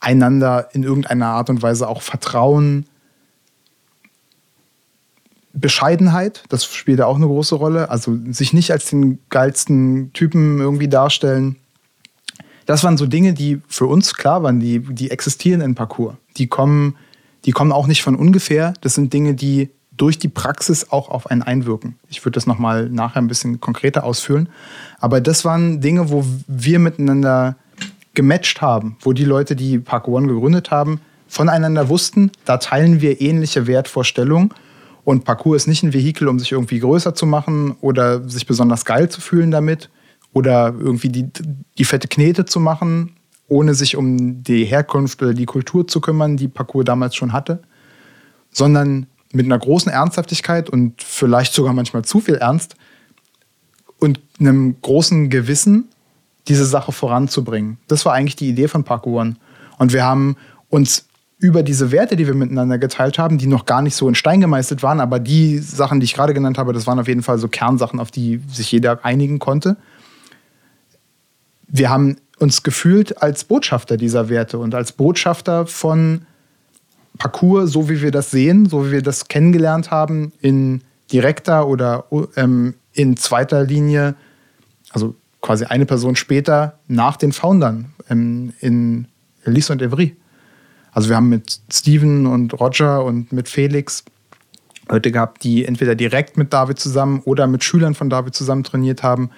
einander 0.00 0.68
in 0.72 0.82
irgendeiner 0.82 1.28
Art 1.28 1.48
und 1.48 1.62
Weise 1.62 1.88
auch 1.88 2.02
Vertrauen, 2.02 2.86
Bescheidenheit, 5.54 6.44
das 6.48 6.64
spielt 6.64 7.00
auch 7.00 7.16
eine 7.16 7.26
große 7.26 7.54
Rolle. 7.54 7.90
Also 7.90 8.18
sich 8.30 8.52
nicht 8.52 8.70
als 8.70 8.90
den 8.90 9.18
geilsten 9.28 10.12
Typen 10.12 10.58
irgendwie 10.60 10.88
darstellen. 10.88 11.56
Das 12.66 12.84
waren 12.84 12.96
so 12.96 13.06
Dinge, 13.06 13.34
die 13.34 13.60
für 13.68 13.86
uns 13.86 14.14
klar 14.14 14.42
waren, 14.42 14.60
die, 14.60 14.80
die 14.80 15.10
existieren 15.10 15.60
in 15.60 15.74
Parcours. 15.74 16.14
Die 16.36 16.46
kommen, 16.46 16.96
die 17.44 17.50
kommen 17.52 17.72
auch 17.72 17.86
nicht 17.86 18.02
von 18.02 18.16
ungefähr. 18.16 18.72
Das 18.80 18.94
sind 18.94 19.12
Dinge, 19.12 19.34
die 19.34 19.70
durch 19.96 20.18
die 20.18 20.28
Praxis 20.28 20.90
auch 20.90 21.10
auf 21.10 21.30
einen 21.30 21.42
einwirken. 21.42 21.98
Ich 22.08 22.24
würde 22.24 22.34
das 22.34 22.46
nochmal 22.46 22.88
nachher 22.88 23.20
ein 23.20 23.28
bisschen 23.28 23.60
konkreter 23.60 24.04
ausführen. 24.04 24.48
Aber 25.00 25.20
das 25.20 25.44
waren 25.44 25.80
Dinge, 25.80 26.10
wo 26.10 26.24
wir 26.46 26.78
miteinander 26.78 27.56
gematcht 28.14 28.62
haben, 28.62 28.96
wo 29.00 29.12
die 29.12 29.24
Leute, 29.24 29.56
die 29.56 29.78
Parkour 29.78 30.14
One 30.14 30.28
gegründet 30.28 30.70
haben, 30.70 31.00
voneinander 31.28 31.88
wussten, 31.88 32.30
da 32.44 32.58
teilen 32.58 33.00
wir 33.00 33.20
ähnliche 33.20 33.66
Wertvorstellungen. 33.66 34.50
Und 35.04 35.24
Parkour 35.24 35.56
ist 35.56 35.66
nicht 35.66 35.82
ein 35.82 35.92
Vehikel, 35.92 36.28
um 36.28 36.38
sich 36.38 36.52
irgendwie 36.52 36.78
größer 36.78 37.14
zu 37.14 37.26
machen 37.26 37.76
oder 37.80 38.28
sich 38.28 38.46
besonders 38.46 38.84
geil 38.84 39.08
zu 39.08 39.20
fühlen 39.20 39.50
damit 39.50 39.90
oder 40.32 40.74
irgendwie 40.78 41.08
die, 41.08 41.28
die 41.76 41.84
fette 41.84 42.08
Knete 42.08 42.44
zu 42.44 42.60
machen, 42.60 43.16
ohne 43.48 43.74
sich 43.74 43.96
um 43.96 44.42
die 44.42 44.64
Herkunft 44.64 45.22
oder 45.22 45.34
die 45.34 45.44
Kultur 45.44 45.86
zu 45.86 46.00
kümmern, 46.00 46.36
die 46.36 46.48
Parkour 46.48 46.84
damals 46.84 47.16
schon 47.16 47.32
hatte, 47.32 47.62
sondern 48.50 49.06
mit 49.32 49.46
einer 49.46 49.58
großen 49.58 49.90
Ernsthaftigkeit 49.90 50.70
und 50.70 51.02
vielleicht 51.02 51.52
sogar 51.52 51.72
manchmal 51.72 52.04
zu 52.04 52.20
viel 52.20 52.36
Ernst 52.36 52.76
und 53.98 54.20
einem 54.38 54.76
großen 54.80 55.30
Gewissen, 55.30 55.88
diese 56.48 56.66
Sache 56.66 56.92
voranzubringen. 56.92 57.78
Das 57.88 58.04
war 58.04 58.14
eigentlich 58.14 58.36
die 58.36 58.48
Idee 58.48 58.68
von 58.68 58.84
Parkour 58.84 59.20
One. 59.20 59.36
Und 59.78 59.92
wir 59.92 60.04
haben 60.04 60.36
uns 60.68 61.06
über 61.42 61.64
diese 61.64 61.90
Werte, 61.90 62.14
die 62.14 62.28
wir 62.28 62.34
miteinander 62.34 62.78
geteilt 62.78 63.18
haben, 63.18 63.36
die 63.36 63.48
noch 63.48 63.66
gar 63.66 63.82
nicht 63.82 63.96
so 63.96 64.08
in 64.08 64.14
Stein 64.14 64.40
gemeißelt 64.40 64.84
waren, 64.84 65.00
aber 65.00 65.18
die 65.18 65.58
Sachen, 65.58 65.98
die 65.98 66.04
ich 66.04 66.14
gerade 66.14 66.34
genannt 66.34 66.56
habe, 66.56 66.72
das 66.72 66.86
waren 66.86 67.00
auf 67.00 67.08
jeden 67.08 67.24
Fall 67.24 67.36
so 67.38 67.48
Kernsachen, 67.48 67.98
auf 67.98 68.12
die 68.12 68.40
sich 68.48 68.70
jeder 68.70 69.04
einigen 69.04 69.40
konnte. 69.40 69.76
Wir 71.66 71.90
haben 71.90 72.16
uns 72.38 72.62
gefühlt 72.62 73.20
als 73.20 73.42
Botschafter 73.42 73.96
dieser 73.96 74.28
Werte 74.28 74.58
und 74.58 74.72
als 74.76 74.92
Botschafter 74.92 75.66
von 75.66 76.26
Parcours, 77.18 77.72
so 77.72 77.88
wie 77.88 78.02
wir 78.02 78.12
das 78.12 78.30
sehen, 78.30 78.68
so 78.68 78.86
wie 78.86 78.92
wir 78.92 79.02
das 79.02 79.26
kennengelernt 79.26 79.90
haben, 79.90 80.32
in 80.40 80.82
direkter 81.10 81.66
oder 81.66 82.04
ähm, 82.36 82.74
in 82.92 83.16
zweiter 83.16 83.64
Linie, 83.64 84.14
also 84.90 85.16
quasi 85.40 85.64
eine 85.64 85.86
Person 85.86 86.14
später 86.14 86.78
nach 86.86 87.16
den 87.16 87.32
Foundern 87.32 87.92
ähm, 88.08 88.52
in 88.60 89.08
Lys 89.44 89.70
und 89.70 89.82
Evry. 89.82 90.16
Also 90.92 91.08
wir 91.08 91.16
haben 91.16 91.28
mit 91.28 91.60
Steven 91.70 92.26
und 92.26 92.58
Roger 92.60 93.04
und 93.04 93.32
mit 93.32 93.48
Felix 93.48 94.04
Leute 94.88 95.10
gehabt, 95.10 95.42
die 95.42 95.64
entweder 95.64 95.94
direkt 95.94 96.36
mit 96.36 96.52
David 96.52 96.78
zusammen 96.78 97.22
oder 97.24 97.46
mit 97.46 97.64
Schülern 97.64 97.94
von 97.94 98.10
David 98.10 98.34
zusammen 98.34 98.62
trainiert 98.62 99.02
haben. 99.02 99.30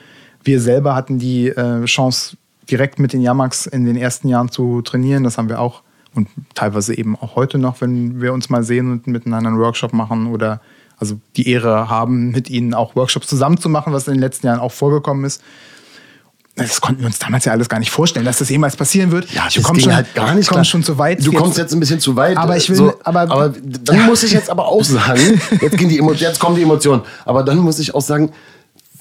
Wir 0.42 0.60
selber 0.60 0.94
hatten 0.94 1.18
die 1.18 1.48
äh, 1.48 1.84
Chance, 1.84 2.36
direkt 2.70 2.98
mit 2.98 3.12
den 3.12 3.20
Yamaks 3.20 3.66
in 3.66 3.84
den 3.84 3.96
ersten 3.96 4.28
Jahren 4.28 4.50
zu 4.50 4.82
trainieren. 4.82 5.22
Das 5.22 5.38
haben 5.38 5.48
wir 5.48 5.60
auch 5.60 5.82
und 6.14 6.28
teilweise 6.54 6.96
eben 6.96 7.16
auch 7.16 7.34
heute 7.36 7.58
noch, 7.58 7.80
wenn 7.80 8.20
wir 8.20 8.32
uns 8.32 8.48
mal 8.48 8.62
sehen 8.62 8.90
und 8.90 9.06
miteinander 9.06 9.50
einen 9.50 9.58
Workshop 9.58 9.92
machen 9.92 10.28
oder 10.28 10.60
also 10.96 11.18
die 11.36 11.48
Ehre 11.48 11.88
haben, 11.88 12.30
mit 12.30 12.48
ihnen 12.48 12.72
auch 12.72 12.94
Workshops 12.94 13.26
zusammen 13.26 13.58
zu 13.58 13.68
machen, 13.68 13.92
was 13.92 14.06
in 14.06 14.14
den 14.14 14.20
letzten 14.20 14.46
Jahren 14.46 14.60
auch 14.60 14.72
vorgekommen 14.72 15.24
ist. 15.24 15.42
Das 16.56 16.80
konnten 16.80 17.00
wir 17.00 17.06
uns 17.06 17.18
damals 17.18 17.44
ja 17.46 17.52
alles 17.52 17.68
gar 17.68 17.80
nicht 17.80 17.90
vorstellen, 17.90 18.24
dass 18.24 18.38
das 18.38 18.48
jemals 18.48 18.76
passieren 18.76 19.10
wird. 19.10 19.28
Ja, 19.32 19.46
ich 19.48 19.60
komme 19.62 19.80
schon, 19.80 19.94
halt 19.94 20.14
gar 20.14 20.34
nicht 20.34 20.44
ich 20.44 20.48
komm 20.54 20.62
schon 20.62 20.84
zu 20.84 20.96
weit. 20.98 21.24
Du 21.26 21.32
kommst 21.32 21.58
jetzt 21.58 21.72
ein 21.74 21.80
bisschen 21.80 21.98
zu 21.98 22.14
weit. 22.14 22.36
Aber 22.36 22.56
ich 22.56 22.68
will- 22.70 22.76
So, 22.76 22.94
aber- 23.02 23.22
aber 23.22 23.48
dann 23.82 24.06
muss 24.06 24.22
ich 24.22 24.30
jetzt 24.32 24.48
aber 24.50 24.68
auch 24.68 24.84
sagen, 24.84 25.40
jetzt, 25.60 25.76
gehen 25.76 25.88
die 25.88 25.98
Emo 25.98 26.12
jetzt 26.12 26.38
kommen 26.38 26.54
die 26.54 26.62
Emotionen. 26.62 27.02
Aber 27.24 27.42
dann 27.42 27.58
muss 27.58 27.80
ich 27.80 27.94
auch 27.94 28.00
sagen, 28.02 28.30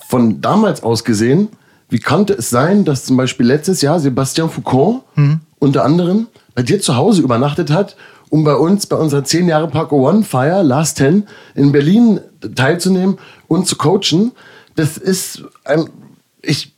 von 0.07 0.41
damals 0.41 0.81
aus 0.81 1.03
gesehen, 1.03 1.49
wie 1.89 1.99
konnte 1.99 2.33
es 2.33 2.49
sein, 2.49 2.85
dass 2.85 3.05
zum 3.05 3.17
Beispiel 3.17 3.45
letztes 3.45 3.81
Jahr 3.81 3.99
Sebastian 3.99 4.49
Foucault 4.49 5.01
Mhm. 5.15 5.41
unter 5.59 5.85
anderem 5.85 6.27
bei 6.55 6.63
dir 6.63 6.81
zu 6.81 6.95
Hause 6.95 7.21
übernachtet 7.21 7.69
hat, 7.69 7.95
um 8.29 8.43
bei 8.43 8.55
uns 8.55 8.87
bei 8.87 8.95
unserer 8.95 9.23
10 9.23 9.47
Jahre 9.47 9.67
Parko 9.67 10.09
One 10.09 10.23
Feier 10.23 10.63
Last 10.63 10.97
10 10.97 11.27
in 11.53 11.71
Berlin 11.71 12.19
teilzunehmen 12.55 13.19
und 13.47 13.67
zu 13.67 13.75
coachen. 13.75 14.31
Das 14.75 14.97
ist 14.97 15.43
ein, 15.65 15.87
ich, 16.41 16.72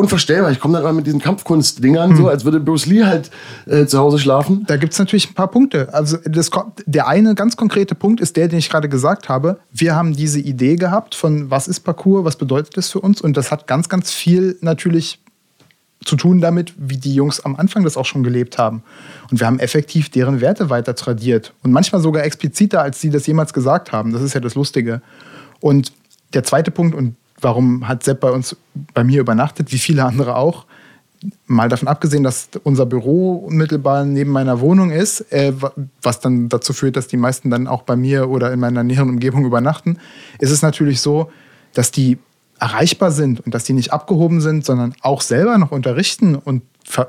unvorstellbar. 0.00 0.50
Ich 0.50 0.60
komme 0.60 0.74
dann 0.74 0.82
immer 0.82 0.92
mit 0.92 1.06
diesen 1.06 1.20
Kampfkunst-Dingern, 1.20 2.16
so 2.16 2.28
als 2.28 2.44
würde 2.44 2.60
Bruce 2.60 2.86
Lee 2.86 3.04
halt 3.04 3.30
äh, 3.66 3.86
zu 3.86 3.98
Hause 3.98 4.18
schlafen. 4.18 4.64
Da 4.66 4.76
gibt 4.76 4.92
es 4.92 4.98
natürlich 4.98 5.30
ein 5.30 5.34
paar 5.34 5.50
Punkte. 5.50 5.92
Also 5.92 6.16
das, 6.24 6.50
der 6.86 7.06
eine 7.06 7.34
ganz 7.34 7.56
konkrete 7.56 7.94
Punkt 7.94 8.20
ist 8.20 8.36
der, 8.36 8.48
den 8.48 8.58
ich 8.58 8.68
gerade 8.68 8.88
gesagt 8.88 9.28
habe. 9.28 9.58
Wir 9.70 9.94
haben 9.94 10.14
diese 10.14 10.40
Idee 10.40 10.76
gehabt 10.76 11.14
von, 11.14 11.50
was 11.50 11.68
ist 11.68 11.80
Parcours, 11.80 12.24
was 12.24 12.36
bedeutet 12.36 12.76
das 12.76 12.90
für 12.90 13.00
uns? 13.00 13.20
Und 13.20 13.36
das 13.36 13.50
hat 13.50 13.66
ganz, 13.66 13.88
ganz 13.88 14.10
viel 14.10 14.58
natürlich 14.60 15.20
zu 16.04 16.16
tun 16.16 16.40
damit, 16.40 16.72
wie 16.78 16.96
die 16.96 17.14
Jungs 17.14 17.40
am 17.40 17.56
Anfang 17.56 17.84
das 17.84 17.96
auch 17.96 18.06
schon 18.06 18.22
gelebt 18.22 18.58
haben. 18.58 18.82
Und 19.30 19.40
wir 19.40 19.46
haben 19.46 19.58
effektiv 19.58 20.08
deren 20.08 20.40
Werte 20.40 20.70
weiter 20.70 20.94
tradiert. 20.94 21.52
Und 21.62 21.72
manchmal 21.72 22.00
sogar 22.00 22.24
expliziter, 22.24 22.82
als 22.82 23.00
sie 23.00 23.10
das 23.10 23.26
jemals 23.26 23.52
gesagt 23.52 23.92
haben. 23.92 24.12
Das 24.12 24.22
ist 24.22 24.34
ja 24.34 24.40
das 24.40 24.54
Lustige. 24.54 25.02
Und 25.60 25.92
der 26.32 26.42
zweite 26.44 26.70
Punkt, 26.70 26.94
und 26.94 27.16
warum 27.42 27.86
hat 27.88 28.02
Sepp 28.02 28.20
bei 28.20 28.30
uns, 28.30 28.56
bei 28.94 29.04
mir 29.04 29.20
übernachtet, 29.20 29.72
wie 29.72 29.78
viele 29.78 30.04
andere 30.04 30.36
auch, 30.36 30.66
mal 31.46 31.68
davon 31.68 31.86
abgesehen, 31.88 32.22
dass 32.22 32.48
unser 32.64 32.86
Büro 32.86 33.34
unmittelbar 33.36 34.04
neben 34.06 34.30
meiner 34.30 34.60
Wohnung 34.60 34.90
ist, 34.90 35.30
äh, 35.32 35.52
wa- 35.60 35.72
was 36.00 36.20
dann 36.20 36.48
dazu 36.48 36.72
führt, 36.72 36.96
dass 36.96 37.08
die 37.08 37.18
meisten 37.18 37.50
dann 37.50 37.66
auch 37.66 37.82
bei 37.82 37.94
mir 37.96 38.30
oder 38.30 38.52
in 38.52 38.60
meiner 38.60 38.82
näheren 38.82 39.10
Umgebung 39.10 39.44
übernachten, 39.44 39.98
ist 40.38 40.50
es 40.50 40.62
natürlich 40.62 41.00
so, 41.02 41.30
dass 41.74 41.90
die 41.90 42.16
erreichbar 42.58 43.10
sind 43.12 43.40
und 43.40 43.54
dass 43.54 43.64
die 43.64 43.74
nicht 43.74 43.92
abgehoben 43.92 44.40
sind, 44.40 44.64
sondern 44.64 44.94
auch 45.02 45.20
selber 45.20 45.58
noch 45.58 45.72
unterrichten 45.72 46.36
und 46.36 46.62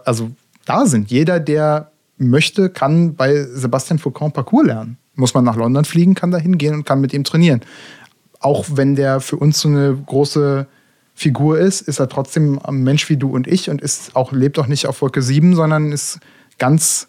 also 0.05 0.31
da 0.65 0.85
sind. 0.85 1.09
Jeder, 1.09 1.39
der 1.39 1.91
möchte, 2.17 2.69
kann 2.69 3.15
bei 3.15 3.43
Sebastian 3.43 3.97
Foucault 3.99 4.33
Parcours 4.33 4.65
lernen. 4.67 4.97
muss 5.15 5.33
man 5.33 5.43
nach 5.43 5.55
London 5.55 5.85
fliegen, 5.85 6.15
kann 6.15 6.31
da 6.31 6.37
hingehen 6.37 6.73
und 6.73 6.85
kann 6.85 7.01
mit 7.01 7.13
ihm 7.13 7.23
trainieren. 7.23 7.61
Auch 8.41 8.65
wenn 8.73 8.95
der 8.95 9.21
für 9.21 9.37
uns 9.37 9.61
so 9.61 9.69
eine 9.69 9.95
große 10.05 10.67
Figur 11.13 11.59
ist, 11.59 11.81
ist 11.81 11.99
er 11.99 12.09
trotzdem 12.09 12.59
ein 12.63 12.83
Mensch 12.83 13.09
wie 13.09 13.17
du 13.17 13.29
und 13.29 13.47
ich 13.47 13.69
und 13.69 13.81
ist 13.81 14.15
auch, 14.15 14.31
lebt 14.31 14.57
auch 14.57 14.67
nicht 14.67 14.87
auf 14.87 15.01
Wolke 15.01 15.21
7, 15.21 15.55
sondern 15.55 15.91
ist 15.91 16.19
ganz, 16.57 17.07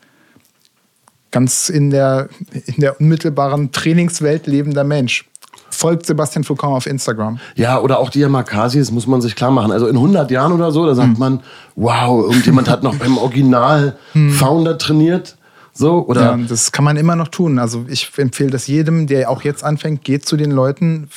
ganz 1.30 1.68
in 1.68 1.90
der, 1.90 2.28
in 2.66 2.76
der 2.76 3.00
unmittelbaren 3.00 3.72
Trainingswelt 3.72 4.46
lebender 4.46 4.84
Mensch. 4.84 5.28
Folgt 5.70 6.04
Sebastian 6.04 6.44
Foucault 6.44 6.76
auf 6.76 6.86
Instagram. 6.86 7.40
Ja, 7.54 7.80
oder 7.80 7.98
auch 7.98 8.10
die 8.10 8.20
Yamakasi, 8.20 8.78
das 8.78 8.90
muss 8.90 9.06
man 9.06 9.22
sich 9.22 9.34
klar 9.34 9.50
machen. 9.50 9.72
Also 9.72 9.86
in 9.86 9.96
100 9.96 10.30
Jahren 10.30 10.52
oder 10.52 10.70
so, 10.70 10.84
da 10.84 10.94
sagt 10.94 11.12
hm. 11.12 11.18
man, 11.18 11.40
wow, 11.74 12.24
irgendjemand 12.26 12.68
hat 12.68 12.82
noch 12.82 12.96
beim 12.96 13.16
Original 13.16 13.96
hm. 14.12 14.30
Founder 14.32 14.76
trainiert. 14.76 15.36
So, 15.72 16.06
oder? 16.06 16.36
Ja, 16.36 16.36
das 16.36 16.72
kann 16.72 16.84
man 16.84 16.96
immer 16.96 17.16
noch 17.16 17.28
tun. 17.28 17.58
Also 17.58 17.86
ich 17.88 18.10
empfehle 18.16 18.50
das 18.50 18.66
jedem, 18.66 19.06
der 19.06 19.30
auch 19.30 19.42
jetzt 19.42 19.64
anfängt, 19.64 20.04
geht 20.04 20.26
zu 20.26 20.36
den 20.36 20.50
Leuten, 20.50 21.08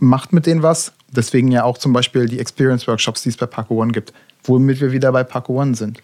macht 0.00 0.32
mit 0.32 0.46
denen 0.46 0.62
was. 0.62 0.92
Deswegen 1.10 1.50
ja 1.50 1.64
auch 1.64 1.78
zum 1.78 1.92
Beispiel 1.92 2.26
die 2.26 2.38
Experience-Workshops, 2.38 3.22
die 3.22 3.30
es 3.30 3.36
bei 3.36 3.46
Paco 3.46 3.82
One 3.82 3.92
gibt, 3.92 4.12
womit 4.44 4.80
wir 4.80 4.92
wieder 4.92 5.12
bei 5.12 5.24
Paco 5.24 5.60
One 5.60 5.74
sind. 5.74 6.00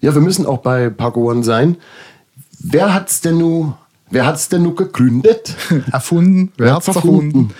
Ja, 0.00 0.14
wir 0.14 0.20
müssen 0.20 0.46
auch 0.46 0.58
bei 0.58 0.90
Paco 0.90 1.30
One 1.30 1.42
sein. 1.44 1.76
Wer 2.58 2.94
hat's 2.94 3.20
denn 3.20 3.38
nun, 3.38 3.74
wer 4.10 4.26
hat's 4.26 4.48
denn 4.48 4.62
nun 4.62 4.76
gegründet? 4.76 5.56
erfunden. 5.92 6.52
Wer 6.56 6.74
hat's 6.74 6.88
erfunden? 6.88 7.26
erfunden? 7.26 7.54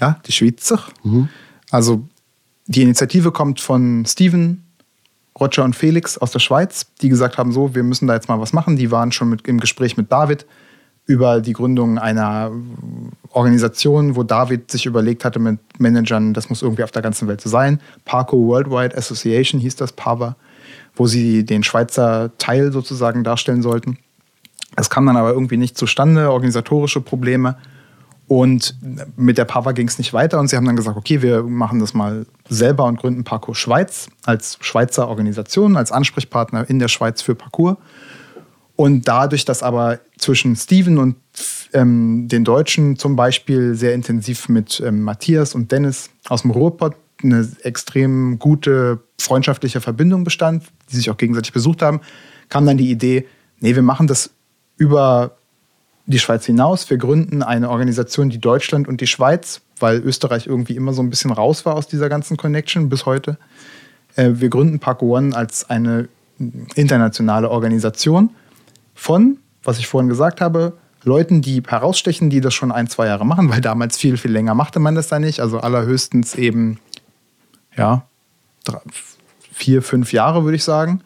Ja, 0.00 0.20
die 0.26 0.32
Schweizer. 0.32 0.80
Mhm. 1.02 1.28
Also 1.70 2.04
die 2.66 2.82
Initiative 2.82 3.32
kommt 3.32 3.60
von 3.60 4.04
Steven 4.06 4.64
Roger 5.40 5.64
und 5.64 5.76
Felix 5.76 6.18
aus 6.18 6.32
der 6.32 6.40
Schweiz, 6.40 6.86
die 7.00 7.08
gesagt 7.08 7.38
haben, 7.38 7.52
so, 7.52 7.74
wir 7.74 7.82
müssen 7.82 8.06
da 8.06 8.14
jetzt 8.14 8.28
mal 8.28 8.40
was 8.40 8.52
machen. 8.52 8.76
Die 8.76 8.90
waren 8.90 9.12
schon 9.12 9.28
mit, 9.28 9.46
im 9.46 9.60
Gespräch 9.60 9.96
mit 9.96 10.10
David 10.10 10.46
über 11.06 11.40
die 11.40 11.54
Gründung 11.54 11.98
einer 11.98 12.52
Organisation, 13.30 14.14
wo 14.14 14.24
David 14.24 14.70
sich 14.70 14.84
überlegt 14.84 15.24
hatte 15.24 15.38
mit 15.38 15.58
Managern, 15.78 16.34
das 16.34 16.50
muss 16.50 16.60
irgendwie 16.60 16.82
auf 16.82 16.90
der 16.90 17.00
ganzen 17.00 17.28
Welt 17.28 17.40
so 17.40 17.48
sein. 17.48 17.80
Parco 18.04 18.36
Worldwide 18.46 18.96
Association 18.96 19.58
hieß 19.58 19.76
das, 19.76 19.92
PAVA, 19.92 20.36
wo 20.94 21.06
sie 21.06 21.44
den 21.44 21.62
Schweizer 21.62 22.30
Teil 22.36 22.72
sozusagen 22.72 23.24
darstellen 23.24 23.62
sollten. 23.62 23.96
Es 24.76 24.90
kam 24.90 25.06
dann 25.06 25.16
aber 25.16 25.32
irgendwie 25.32 25.56
nicht 25.56 25.78
zustande, 25.78 26.30
organisatorische 26.30 27.00
Probleme. 27.00 27.56
Und 28.28 28.74
mit 29.16 29.38
der 29.38 29.46
Pava 29.46 29.72
ging 29.72 29.88
es 29.88 29.96
nicht 29.96 30.12
weiter 30.12 30.38
und 30.38 30.48
sie 30.48 30.56
haben 30.56 30.66
dann 30.66 30.76
gesagt, 30.76 30.98
okay, 30.98 31.22
wir 31.22 31.42
machen 31.42 31.80
das 31.80 31.94
mal 31.94 32.26
selber 32.50 32.84
und 32.84 33.00
gründen 33.00 33.24
Parcours 33.24 33.56
Schweiz 33.56 34.08
als 34.24 34.58
Schweizer 34.60 35.08
Organisation, 35.08 35.78
als 35.78 35.92
Ansprechpartner 35.92 36.68
in 36.68 36.78
der 36.78 36.88
Schweiz 36.88 37.22
für 37.22 37.34
Parcours. 37.34 37.78
Und 38.76 39.08
dadurch, 39.08 39.46
dass 39.46 39.62
aber 39.62 39.98
zwischen 40.18 40.54
Steven 40.56 40.98
und 40.98 41.16
ähm, 41.72 42.28
den 42.28 42.44
Deutschen 42.44 42.96
zum 42.96 43.16
Beispiel 43.16 43.74
sehr 43.74 43.94
intensiv 43.94 44.48
mit 44.50 44.80
ähm, 44.84 45.02
Matthias 45.02 45.54
und 45.54 45.72
Dennis 45.72 46.10
aus 46.28 46.42
dem 46.42 46.50
Ruhrpott 46.50 46.96
eine 47.22 47.48
extrem 47.62 48.38
gute 48.38 49.00
freundschaftliche 49.18 49.80
Verbindung 49.80 50.22
bestand, 50.22 50.64
die 50.92 50.96
sich 50.96 51.10
auch 51.10 51.16
gegenseitig 51.16 51.52
besucht 51.52 51.82
haben, 51.82 52.00
kam 52.50 52.66
dann 52.66 52.76
die 52.76 52.90
Idee, 52.90 53.26
nee, 53.58 53.74
wir 53.74 53.82
machen 53.82 54.06
das 54.06 54.30
über 54.76 55.37
die 56.08 56.18
Schweiz 56.18 56.46
hinaus. 56.46 56.88
Wir 56.88 56.96
gründen 56.96 57.42
eine 57.42 57.68
Organisation, 57.68 58.30
die 58.30 58.40
Deutschland 58.40 58.88
und 58.88 59.00
die 59.00 59.06
Schweiz, 59.06 59.60
weil 59.78 59.98
Österreich 59.98 60.46
irgendwie 60.46 60.74
immer 60.74 60.94
so 60.94 61.02
ein 61.02 61.10
bisschen 61.10 61.30
raus 61.30 61.66
war 61.66 61.74
aus 61.74 61.86
dieser 61.86 62.08
ganzen 62.08 62.36
Connection 62.36 62.88
bis 62.88 63.04
heute. 63.04 63.38
Äh, 64.16 64.32
wir 64.34 64.48
gründen 64.48 64.78
Park 64.78 65.02
One 65.02 65.36
als 65.36 65.68
eine 65.68 66.08
internationale 66.74 67.50
Organisation 67.50 68.30
von, 68.94 69.38
was 69.62 69.78
ich 69.78 69.86
vorhin 69.86 70.08
gesagt 70.08 70.40
habe, 70.40 70.78
Leuten, 71.04 71.42
die 71.42 71.62
herausstechen, 71.66 72.30
die 72.30 72.40
das 72.40 72.54
schon 72.54 72.72
ein, 72.72 72.88
zwei 72.88 73.06
Jahre 73.06 73.26
machen, 73.26 73.50
weil 73.50 73.60
damals 73.60 73.98
viel, 73.98 74.16
viel 74.16 74.32
länger 74.32 74.54
machte 74.54 74.80
man 74.80 74.94
das 74.94 75.08
da 75.08 75.18
nicht. 75.18 75.40
Also 75.40 75.58
allerhöchstens 75.58 76.34
eben, 76.36 76.80
ja, 77.76 78.06
drei, 78.64 78.80
vier, 79.52 79.82
fünf 79.82 80.12
Jahre, 80.12 80.44
würde 80.44 80.56
ich 80.56 80.64
sagen. 80.64 81.02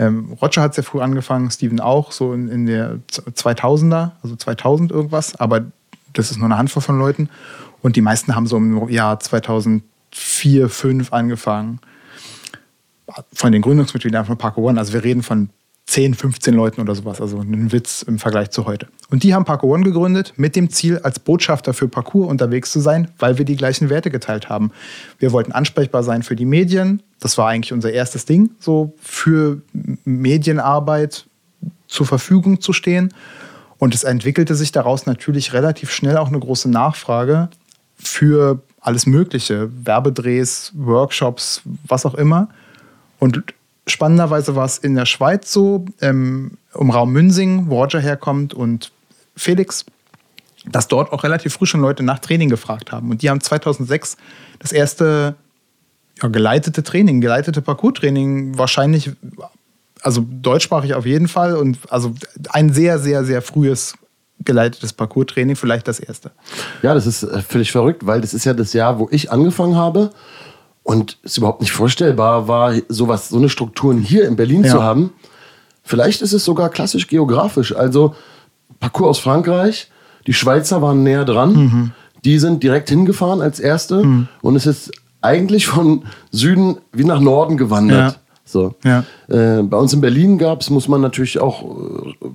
Ähm, 0.00 0.32
Roger 0.40 0.62
hat 0.62 0.74
sehr 0.74 0.82
früh 0.82 1.02
angefangen, 1.02 1.50
Steven 1.50 1.78
auch, 1.78 2.10
so 2.10 2.32
in, 2.32 2.48
in 2.48 2.64
der 2.64 3.00
2000er, 3.10 4.12
also 4.22 4.34
2000 4.34 4.90
irgendwas, 4.90 5.36
aber 5.36 5.66
das 6.14 6.30
ist 6.30 6.38
nur 6.38 6.46
eine 6.46 6.56
Handvoll 6.56 6.82
von 6.82 6.98
Leuten. 6.98 7.28
Und 7.82 7.96
die 7.96 8.00
meisten 8.00 8.34
haben 8.34 8.46
so 8.46 8.56
im 8.56 8.88
Jahr 8.88 9.20
2004, 9.20 9.82
2005 10.70 11.12
angefangen. 11.12 11.80
Von 13.34 13.52
den 13.52 13.60
Gründungsmitgliedern 13.60 14.24
von 14.24 14.38
Parko 14.38 14.68
One. 14.70 14.78
Also 14.78 14.94
wir 14.94 15.04
reden 15.04 15.22
von 15.22 15.50
10, 15.90 16.14
15 16.14 16.54
Leuten 16.54 16.80
oder 16.80 16.94
sowas. 16.94 17.20
Also 17.20 17.40
ein 17.40 17.72
Witz 17.72 18.02
im 18.02 18.20
Vergleich 18.20 18.50
zu 18.50 18.64
heute. 18.64 18.86
Und 19.10 19.24
die 19.24 19.34
haben 19.34 19.44
Parkour 19.44 19.70
One 19.70 19.82
gegründet 19.82 20.34
mit 20.36 20.54
dem 20.54 20.70
Ziel, 20.70 20.98
als 20.98 21.18
Botschafter 21.18 21.74
für 21.74 21.88
Parkour 21.88 22.28
unterwegs 22.28 22.70
zu 22.70 22.78
sein, 22.78 23.08
weil 23.18 23.38
wir 23.38 23.44
die 23.44 23.56
gleichen 23.56 23.90
Werte 23.90 24.08
geteilt 24.08 24.48
haben. 24.48 24.70
Wir 25.18 25.32
wollten 25.32 25.50
ansprechbar 25.50 26.04
sein 26.04 26.22
für 26.22 26.36
die 26.36 26.44
Medien. 26.44 27.02
Das 27.18 27.36
war 27.38 27.48
eigentlich 27.48 27.72
unser 27.72 27.92
erstes 27.92 28.24
Ding, 28.24 28.50
so 28.60 28.94
für 29.00 29.62
Medienarbeit 30.04 31.26
zur 31.88 32.06
Verfügung 32.06 32.60
zu 32.60 32.72
stehen. 32.72 33.12
Und 33.78 33.92
es 33.92 34.04
entwickelte 34.04 34.54
sich 34.54 34.70
daraus 34.70 35.06
natürlich 35.06 35.52
relativ 35.54 35.90
schnell 35.90 36.18
auch 36.18 36.28
eine 36.28 36.38
große 36.38 36.70
Nachfrage 36.70 37.48
für 37.96 38.62
alles 38.80 39.06
Mögliche. 39.06 39.70
Werbedrehs, 39.84 40.70
Workshops, 40.76 41.62
was 41.88 42.06
auch 42.06 42.14
immer. 42.14 42.48
Und 43.18 43.42
Spannenderweise 43.86 44.54
war 44.54 44.64
es 44.64 44.78
in 44.78 44.94
der 44.94 45.06
Schweiz 45.06 45.52
so, 45.52 45.84
ähm, 46.00 46.58
um 46.72 46.90
Raum 46.90 47.12
Münsing, 47.12 47.68
wo 47.68 47.82
Roger 47.82 48.00
herkommt 48.00 48.54
und 48.54 48.92
Felix, 49.36 49.84
dass 50.66 50.88
dort 50.88 51.12
auch 51.12 51.24
relativ 51.24 51.54
früh 51.54 51.66
schon 51.66 51.80
Leute 51.80 52.02
nach 52.02 52.18
Training 52.18 52.50
gefragt 52.50 52.92
haben. 52.92 53.10
Und 53.10 53.22
die 53.22 53.30
haben 53.30 53.40
2006 53.40 54.16
das 54.58 54.72
erste 54.72 55.34
ja, 56.22 56.28
geleitete 56.28 56.82
Training, 56.82 57.20
geleitete 57.20 57.62
Parcours-Training 57.62 58.58
wahrscheinlich, 58.58 59.10
also 60.02 60.24
deutschsprachig 60.28 60.94
auf 60.94 61.06
jeden 61.06 61.28
Fall 61.28 61.56
und 61.56 61.78
also 61.88 62.14
ein 62.50 62.72
sehr, 62.72 62.98
sehr, 62.98 63.24
sehr 63.24 63.42
frühes 63.42 63.94
geleitetes 64.44 64.92
Parcours-Training, 64.92 65.56
vielleicht 65.56 65.88
das 65.88 66.00
erste. 66.00 66.30
Ja, 66.82 66.94
das 66.94 67.06
ist 67.06 67.22
äh, 67.22 67.42
völlig 67.42 67.72
verrückt, 67.72 68.06
weil 68.06 68.20
das 68.20 68.34
ist 68.34 68.44
ja 68.44 68.54
das 68.54 68.72
Jahr, 68.72 68.98
wo 68.98 69.08
ich 69.10 69.30
angefangen 69.30 69.76
habe 69.76 70.10
und 70.90 71.18
es 71.22 71.36
überhaupt 71.36 71.60
nicht 71.60 71.70
vorstellbar 71.70 72.48
war, 72.48 72.74
sowas, 72.88 73.28
so 73.28 73.36
eine 73.36 73.48
Strukturen 73.48 73.98
hier 73.98 74.26
in 74.26 74.34
Berlin 74.34 74.64
ja. 74.64 74.72
zu 74.72 74.82
haben. 74.82 75.12
Vielleicht 75.84 76.20
ist 76.20 76.32
es 76.32 76.44
sogar 76.44 76.68
klassisch 76.68 77.06
geografisch. 77.06 77.76
Also 77.76 78.16
Parcours 78.80 79.10
aus 79.10 79.18
Frankreich, 79.20 79.88
die 80.26 80.32
Schweizer 80.32 80.82
waren 80.82 81.04
näher 81.04 81.24
dran. 81.24 81.52
Mhm. 81.52 81.90
Die 82.24 82.40
sind 82.40 82.64
direkt 82.64 82.88
hingefahren 82.88 83.40
als 83.40 83.60
erste. 83.60 84.02
Mhm. 84.04 84.26
Und 84.42 84.56
es 84.56 84.66
ist 84.66 84.90
eigentlich 85.20 85.68
von 85.68 86.06
Süden 86.32 86.78
wie 86.92 87.04
nach 87.04 87.20
Norden 87.20 87.56
gewandert. 87.56 88.14
Ja. 88.14 88.20
So. 88.44 88.74
Ja. 88.82 89.04
Äh, 89.28 89.62
bei 89.62 89.76
uns 89.76 89.92
in 89.92 90.00
Berlin 90.00 90.38
gab 90.38 90.60
es, 90.60 90.70
muss 90.70 90.88
man 90.88 91.00
natürlich 91.00 91.38
auch 91.38 91.62
äh, 91.62 92.28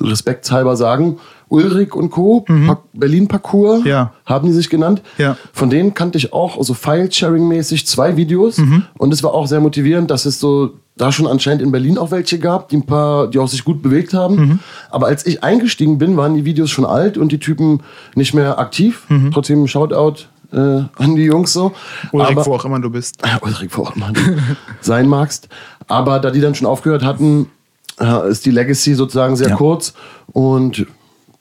respektshalber 0.00 0.76
sagen, 0.76 1.18
Ulrich 1.48 1.94
und 1.94 2.10
Co., 2.10 2.44
mhm. 2.48 2.76
Berlin 2.92 3.28
Parcours, 3.28 3.84
ja. 3.84 4.12
haben 4.24 4.46
die 4.48 4.54
sich 4.54 4.70
genannt. 4.70 5.02
Ja. 5.18 5.36
Von 5.52 5.68
denen 5.68 5.94
kannte 5.94 6.16
ich 6.16 6.32
auch, 6.32 6.56
also 6.56 6.74
File-Sharing-mäßig, 6.74 7.86
zwei 7.86 8.16
Videos. 8.16 8.58
Mhm. 8.58 8.84
Und 8.96 9.12
es 9.12 9.22
war 9.22 9.34
auch 9.34 9.46
sehr 9.46 9.60
motivierend, 9.60 10.10
dass 10.10 10.26
es 10.26 10.38
so 10.38 10.74
da 10.96 11.10
schon 11.10 11.26
anscheinend 11.26 11.62
in 11.62 11.72
Berlin 11.72 11.98
auch 11.98 12.10
welche 12.10 12.38
gab, 12.38 12.68
die 12.68 12.76
ein 12.76 12.86
paar, 12.86 13.28
die 13.28 13.38
auch 13.38 13.48
sich 13.48 13.64
gut 13.64 13.82
bewegt 13.82 14.14
haben. 14.14 14.36
Mhm. 14.36 14.58
Aber 14.90 15.06
als 15.06 15.26
ich 15.26 15.42
eingestiegen 15.42 15.98
bin, 15.98 16.16
waren 16.16 16.34
die 16.34 16.44
Videos 16.44 16.70
schon 16.70 16.84
alt 16.84 17.18
und 17.18 17.32
die 17.32 17.38
Typen 17.38 17.80
nicht 18.14 18.34
mehr 18.34 18.58
aktiv. 18.58 19.06
Mhm. 19.08 19.30
Trotzdem 19.32 19.66
Shoutout 19.66 20.26
äh, 20.52 20.56
an 20.56 21.16
die 21.16 21.24
Jungs 21.24 21.52
so. 21.52 21.72
Ulrich, 22.12 22.36
Aber, 22.36 22.46
wo 22.46 22.54
auch 22.54 22.64
immer 22.64 22.80
du 22.80 22.90
bist. 22.90 23.22
Ulrich, 23.40 23.70
wo 23.72 23.82
auch 23.82 23.96
immer 23.96 24.12
du 24.12 24.20
sein 24.80 25.08
magst. 25.08 25.48
Aber 25.88 26.18
da 26.18 26.30
die 26.30 26.40
dann 26.40 26.54
schon 26.54 26.66
aufgehört 26.66 27.02
hatten, 27.02 27.46
ist 28.28 28.46
die 28.46 28.50
Legacy 28.50 28.94
sozusagen 28.94 29.36
sehr 29.36 29.50
ja. 29.50 29.56
kurz. 29.56 29.94
Und 30.32 30.86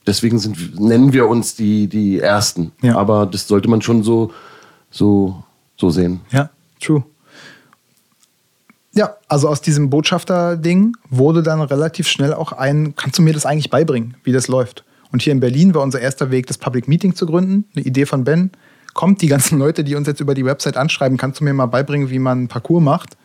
deswegen 0.05 0.39
sind, 0.39 0.79
nennen 0.79 1.13
wir 1.13 1.27
uns 1.27 1.55
die, 1.55 1.87
die 1.87 2.19
Ersten. 2.19 2.71
Ja. 2.81 2.97
Aber 2.97 3.25
das 3.25 3.47
sollte 3.47 3.69
man 3.69 3.81
schon 3.81 4.03
so, 4.03 4.31
so, 4.91 5.43
so 5.77 5.89
sehen. 5.89 6.21
Ja, 6.31 6.49
true. 6.81 7.03
Ja, 8.93 9.15
also 9.27 9.47
aus 9.47 9.61
diesem 9.61 9.89
Botschafter-Ding 9.89 10.97
wurde 11.09 11.43
dann 11.43 11.61
relativ 11.61 12.07
schnell 12.07 12.33
auch 12.33 12.51
ein, 12.51 12.95
kannst 12.95 13.17
du 13.19 13.21
mir 13.21 13.33
das 13.33 13.45
eigentlich 13.45 13.69
beibringen, 13.69 14.15
wie 14.23 14.31
das 14.31 14.47
läuft? 14.47 14.83
Und 15.11 15.21
hier 15.21 15.31
in 15.31 15.39
Berlin 15.39 15.73
war 15.73 15.83
unser 15.83 16.01
erster 16.01 16.31
Weg, 16.31 16.47
das 16.47 16.57
Public 16.57 16.87
Meeting 16.87 17.15
zu 17.15 17.25
gründen. 17.25 17.65
Eine 17.75 17.85
Idee 17.85 18.05
von 18.05 18.23
Ben. 18.23 18.51
Kommt 18.93 19.21
die 19.21 19.27
ganzen 19.27 19.57
Leute, 19.59 19.83
die 19.83 19.95
uns 19.95 20.07
jetzt 20.07 20.19
über 20.19 20.33
die 20.33 20.45
Website 20.45 20.75
anschreiben, 20.75 21.17
kannst 21.17 21.39
du 21.39 21.43
mir 21.43 21.53
mal 21.53 21.67
beibringen, 21.67 22.09
wie 22.09 22.19
man 22.19 22.39
einen 22.39 22.47
Parcours 22.47 22.83
macht? 22.83 23.17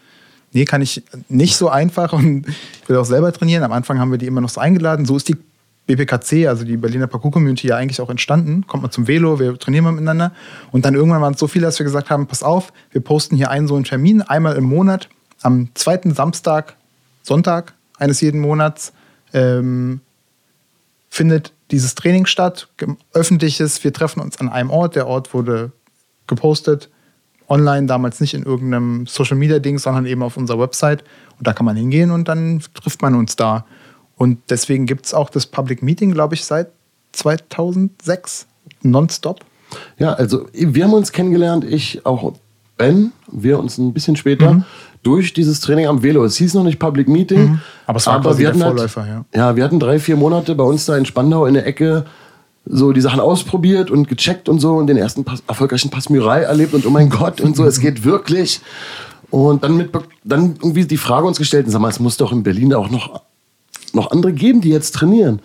Nee, 0.54 0.64
kann 0.64 0.82
ich 0.82 1.02
nicht 1.28 1.56
so 1.56 1.68
einfach 1.68 2.12
und 2.12 2.46
ich 2.82 2.88
will 2.88 2.96
auch 2.96 3.04
selber 3.04 3.32
trainieren. 3.32 3.64
Am 3.64 3.72
Anfang 3.72 3.98
haben 3.98 4.12
wir 4.12 4.18
die 4.18 4.26
immer 4.26 4.40
noch 4.40 4.48
so 4.48 4.60
eingeladen. 4.60 5.04
So 5.04 5.16
ist 5.16 5.28
die 5.28 5.36
BPKC, 5.86 6.46
also 6.46 6.64
die 6.64 6.76
Berliner 6.76 7.08
Parkour-Community, 7.08 7.66
ja 7.66 7.76
eigentlich 7.76 8.00
auch 8.00 8.08
entstanden. 8.08 8.64
Kommt 8.68 8.84
mal 8.84 8.90
zum 8.90 9.08
Velo, 9.08 9.40
wir 9.40 9.58
trainieren 9.58 9.82
mal 9.82 9.92
miteinander. 9.92 10.32
Und 10.70 10.84
dann 10.84 10.94
irgendwann 10.94 11.20
waren 11.20 11.34
es 11.34 11.40
so 11.40 11.48
viele, 11.48 11.66
dass 11.66 11.78
wir 11.80 11.84
gesagt 11.84 12.08
haben, 12.08 12.28
pass 12.28 12.44
auf, 12.44 12.72
wir 12.92 13.00
posten 13.00 13.34
hier 13.34 13.50
einen 13.50 13.66
so 13.66 13.74
einen 13.74 13.82
Termin, 13.82 14.22
einmal 14.22 14.54
im 14.56 14.64
Monat, 14.64 15.08
am 15.42 15.68
zweiten 15.74 16.14
Samstag, 16.14 16.76
Sonntag 17.24 17.74
eines 17.98 18.20
jeden 18.20 18.40
Monats, 18.40 18.92
ähm, 19.32 20.00
findet 21.10 21.52
dieses 21.72 21.96
Training 21.96 22.26
statt, 22.26 22.68
öffentliches, 23.12 23.82
wir 23.82 23.92
treffen 23.92 24.20
uns 24.20 24.38
an 24.38 24.48
einem 24.48 24.70
Ort, 24.70 24.94
der 24.94 25.08
Ort 25.08 25.34
wurde 25.34 25.72
gepostet, 26.28 26.90
online, 27.48 27.86
damals 27.86 28.20
nicht 28.20 28.34
in 28.34 28.42
irgendeinem 28.42 29.06
Social 29.06 29.36
Media 29.36 29.58
Ding, 29.58 29.78
sondern 29.78 30.06
eben 30.06 30.22
auf 30.22 30.36
unserer 30.36 30.58
Website. 30.58 31.04
Und 31.38 31.46
da 31.46 31.52
kann 31.52 31.66
man 31.66 31.76
hingehen 31.76 32.10
und 32.10 32.28
dann 32.28 32.62
trifft 32.74 33.02
man 33.02 33.14
uns 33.14 33.36
da. 33.36 33.64
Und 34.16 34.38
deswegen 34.48 34.86
gibt 34.86 35.06
es 35.06 35.14
auch 35.14 35.30
das 35.30 35.46
Public 35.46 35.82
Meeting, 35.82 36.12
glaube 36.12 36.34
ich, 36.34 36.44
seit 36.44 36.68
2006 37.12 38.46
nonstop. 38.82 39.44
Ja, 39.98 40.12
also 40.12 40.46
wir 40.52 40.84
haben 40.84 40.92
uns 40.92 41.12
kennengelernt, 41.12 41.64
ich 41.64 42.06
auch 42.06 42.32
Ben, 42.76 43.12
wir 43.30 43.58
uns 43.58 43.78
ein 43.78 43.92
bisschen 43.92 44.16
später, 44.16 44.64
durch 45.04 45.32
dieses 45.32 45.60
Training 45.60 45.86
am 45.86 46.02
Velo. 46.02 46.24
Es 46.24 46.36
hieß 46.36 46.54
noch 46.54 46.64
nicht 46.64 46.78
Public 46.78 47.08
Meeting, 47.08 47.44
Mhm. 47.44 47.60
Aber 47.86 47.98
es 47.98 48.06
war 48.06 48.20
quasi 48.20 48.40
wir 48.40 48.48
hatten 48.48 48.60
Vorläufer, 48.60 49.02
halt, 49.02 49.24
ja. 49.34 49.48
Ja, 49.48 49.56
wir 49.56 49.64
hatten 49.64 49.78
drei, 49.78 49.98
vier 49.98 50.16
Monate 50.16 50.54
bei 50.54 50.64
uns 50.64 50.86
da 50.86 50.96
in 50.96 51.04
Spandau 51.04 51.46
in 51.46 51.54
der 51.54 51.66
Ecke 51.66 52.04
so 52.66 52.92
die 52.92 53.00
Sachen 53.00 53.20
ausprobiert 53.20 53.90
und 53.90 54.08
gecheckt 54.08 54.48
und 54.48 54.58
so 54.58 54.74
und 54.76 54.86
den 54.86 54.96
ersten 54.96 55.24
Pass, 55.24 55.42
erfolgreichen 55.46 55.90
Pass 55.90 56.08
Murray 56.08 56.44
erlebt 56.44 56.74
und 56.74 56.86
oh 56.86 56.90
mein 56.90 57.10
Gott 57.10 57.40
und 57.40 57.56
so, 57.56 57.64
es 57.64 57.80
geht 57.80 58.04
wirklich. 58.04 58.60
Und 59.30 59.64
dann, 59.64 59.76
mit, 59.76 59.90
dann 60.22 60.54
irgendwie 60.62 60.86
die 60.86 60.96
Frage 60.96 61.26
uns 61.26 61.38
gestellt, 61.38 61.66
sag 61.68 61.80
mal, 61.80 61.88
es 61.88 62.00
muss 62.00 62.16
doch 62.16 62.32
in 62.32 62.42
Berlin 62.42 62.72
auch 62.72 62.88
noch, 62.88 63.22
noch 63.92 64.10
andere 64.12 64.32
geben, 64.32 64.60
die 64.60 64.70
jetzt 64.70 64.94
trainieren. 64.94 65.40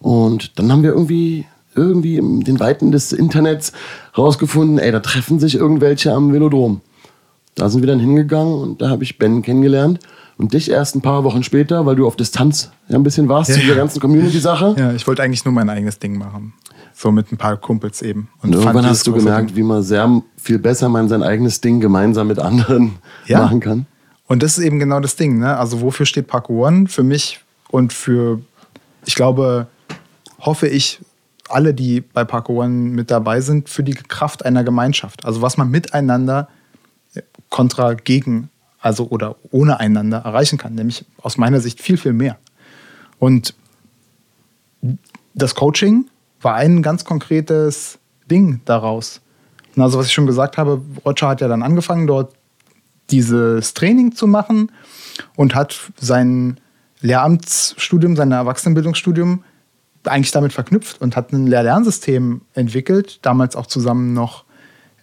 Und 0.00 0.58
dann 0.58 0.70
haben 0.70 0.82
wir 0.82 0.90
irgendwie, 0.90 1.46
irgendwie 1.74 2.16
in 2.16 2.40
den 2.40 2.60
Weiten 2.60 2.92
des 2.92 3.12
Internets 3.12 3.72
rausgefunden, 4.16 4.78
ey, 4.78 4.92
da 4.92 5.00
treffen 5.00 5.40
sich 5.40 5.54
irgendwelche 5.54 6.12
am 6.12 6.32
Velodrom. 6.32 6.80
Da 7.54 7.68
sind 7.68 7.82
wir 7.82 7.86
dann 7.86 8.00
hingegangen 8.00 8.54
und 8.54 8.82
da 8.82 8.88
habe 8.88 9.02
ich 9.02 9.18
Ben 9.18 9.42
kennengelernt. 9.42 9.98
Und 10.38 10.54
dich 10.54 10.70
erst 10.70 10.96
ein 10.96 11.02
paar 11.02 11.24
Wochen 11.24 11.42
später, 11.42 11.84
weil 11.86 11.94
du 11.96 12.06
auf 12.06 12.16
Distanz 12.16 12.70
ja 12.88 12.96
ein 12.96 13.02
bisschen 13.02 13.28
warst 13.28 13.50
Ja, 13.50 13.56
zu 13.56 13.60
dieser 13.60 13.74
ganzen 13.76 14.00
Community-Sache. 14.00 14.74
Ja, 14.78 14.92
ich 14.92 15.06
wollte 15.06 15.22
eigentlich 15.22 15.44
nur 15.44 15.52
mein 15.54 15.68
eigenes 15.68 15.98
Ding 15.98 16.16
machen. 16.18 16.54
So 16.94 17.10
mit 17.12 17.30
ein 17.32 17.36
paar 17.36 17.56
Kumpels 17.56 18.02
eben. 18.02 18.28
Und 18.42 18.52
fand 18.52 18.64
irgendwann 18.64 18.86
hast 18.86 19.06
du 19.06 19.12
gemerkt, 19.12 19.50
Ding- 19.50 19.56
wie 19.56 19.62
man 19.62 19.82
sehr 19.82 20.22
viel 20.36 20.58
besser 20.58 20.88
man 20.88 21.08
sein 21.08 21.22
eigenes 21.22 21.60
Ding 21.60 21.80
gemeinsam 21.80 22.26
mit 22.28 22.38
anderen 22.38 22.96
Ja. 23.26 23.40
machen 23.42 23.60
kann. 23.60 23.86
Und 24.26 24.42
das 24.42 24.56
ist 24.58 24.64
eben 24.64 24.78
genau 24.78 25.00
das 25.00 25.16
Ding. 25.16 25.38
Ne? 25.38 25.56
Also 25.56 25.80
wofür 25.82 26.06
steht 26.06 26.26
Parkour 26.26 26.66
One? 26.68 26.86
Für 26.88 27.02
mich 27.02 27.40
und 27.70 27.92
für, 27.92 28.40
ich 29.04 29.14
glaube, 29.14 29.66
hoffe 30.40 30.66
ich, 30.68 31.00
alle, 31.48 31.74
die 31.74 32.00
bei 32.00 32.24
Parkour 32.24 32.64
One 32.64 32.70
mit 32.90 33.10
dabei 33.10 33.40
sind, 33.42 33.68
für 33.68 33.82
die 33.82 33.94
Kraft 33.94 34.44
einer 34.44 34.64
Gemeinschaft. 34.64 35.24
Also 35.26 35.42
was 35.42 35.56
man 35.58 35.70
miteinander 35.70 36.48
kontra 37.50 37.94
gegen, 37.94 38.48
also 38.82 39.08
oder 39.08 39.36
ohne 39.50 39.80
einander 39.80 40.18
erreichen 40.18 40.58
kann. 40.58 40.74
Nämlich 40.74 41.06
aus 41.22 41.38
meiner 41.38 41.60
Sicht 41.60 41.80
viel, 41.80 41.96
viel 41.96 42.12
mehr. 42.12 42.36
Und 43.18 43.54
das 45.34 45.54
Coaching 45.54 46.06
war 46.40 46.56
ein 46.56 46.82
ganz 46.82 47.04
konkretes 47.04 47.98
Ding 48.30 48.60
daraus. 48.64 49.20
Und 49.74 49.82
Also 49.82 49.98
was 49.98 50.06
ich 50.06 50.12
schon 50.12 50.26
gesagt 50.26 50.58
habe, 50.58 50.82
Roger 51.06 51.28
hat 51.28 51.40
ja 51.40 51.48
dann 51.48 51.62
angefangen, 51.62 52.06
dort 52.06 52.34
dieses 53.10 53.74
Training 53.74 54.14
zu 54.14 54.26
machen 54.26 54.72
und 55.36 55.54
hat 55.54 55.92
sein 55.98 56.58
Lehramtsstudium, 57.00 58.16
sein 58.16 58.32
Erwachsenenbildungsstudium 58.32 59.44
eigentlich 60.04 60.32
damit 60.32 60.52
verknüpft 60.52 61.00
und 61.00 61.14
hat 61.14 61.32
ein 61.32 61.46
Lehr-Lernsystem 61.46 62.42
entwickelt, 62.54 63.20
damals 63.22 63.54
auch 63.54 63.66
zusammen 63.66 64.12
noch 64.12 64.44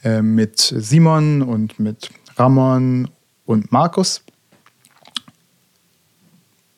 äh, 0.04 0.22
mit 0.22 0.60
Simon 0.60 1.42
und 1.42 1.80
mit 1.80 2.10
Ramon 2.36 3.10
und 3.50 3.72
Markus. 3.72 4.22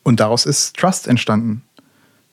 Und 0.03 0.21
daraus 0.21 0.45
ist 0.45 0.77
Trust 0.77 1.05
entstanden. 1.05 1.63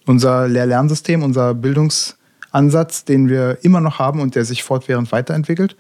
Unser 0.06 0.46
Lehr-Lernsystem, 0.46 1.24
unser 1.24 1.54
Bildungsansatz, 1.54 3.04
den 3.04 3.28
wir 3.28 3.58
immer 3.62 3.80
noch 3.80 3.98
haben 3.98 4.20
und 4.20 4.36
der 4.36 4.44
sich 4.44 4.62
fortwährend 4.62 5.10
weiterentwickelt. 5.10 5.76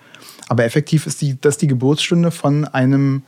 Aber 0.48 0.64
effektiv 0.64 1.06
ist 1.06 1.22
die, 1.22 1.40
das 1.40 1.56
die 1.56 1.68
Geburtsstunde 1.68 2.32
von 2.32 2.64
einem 2.64 3.22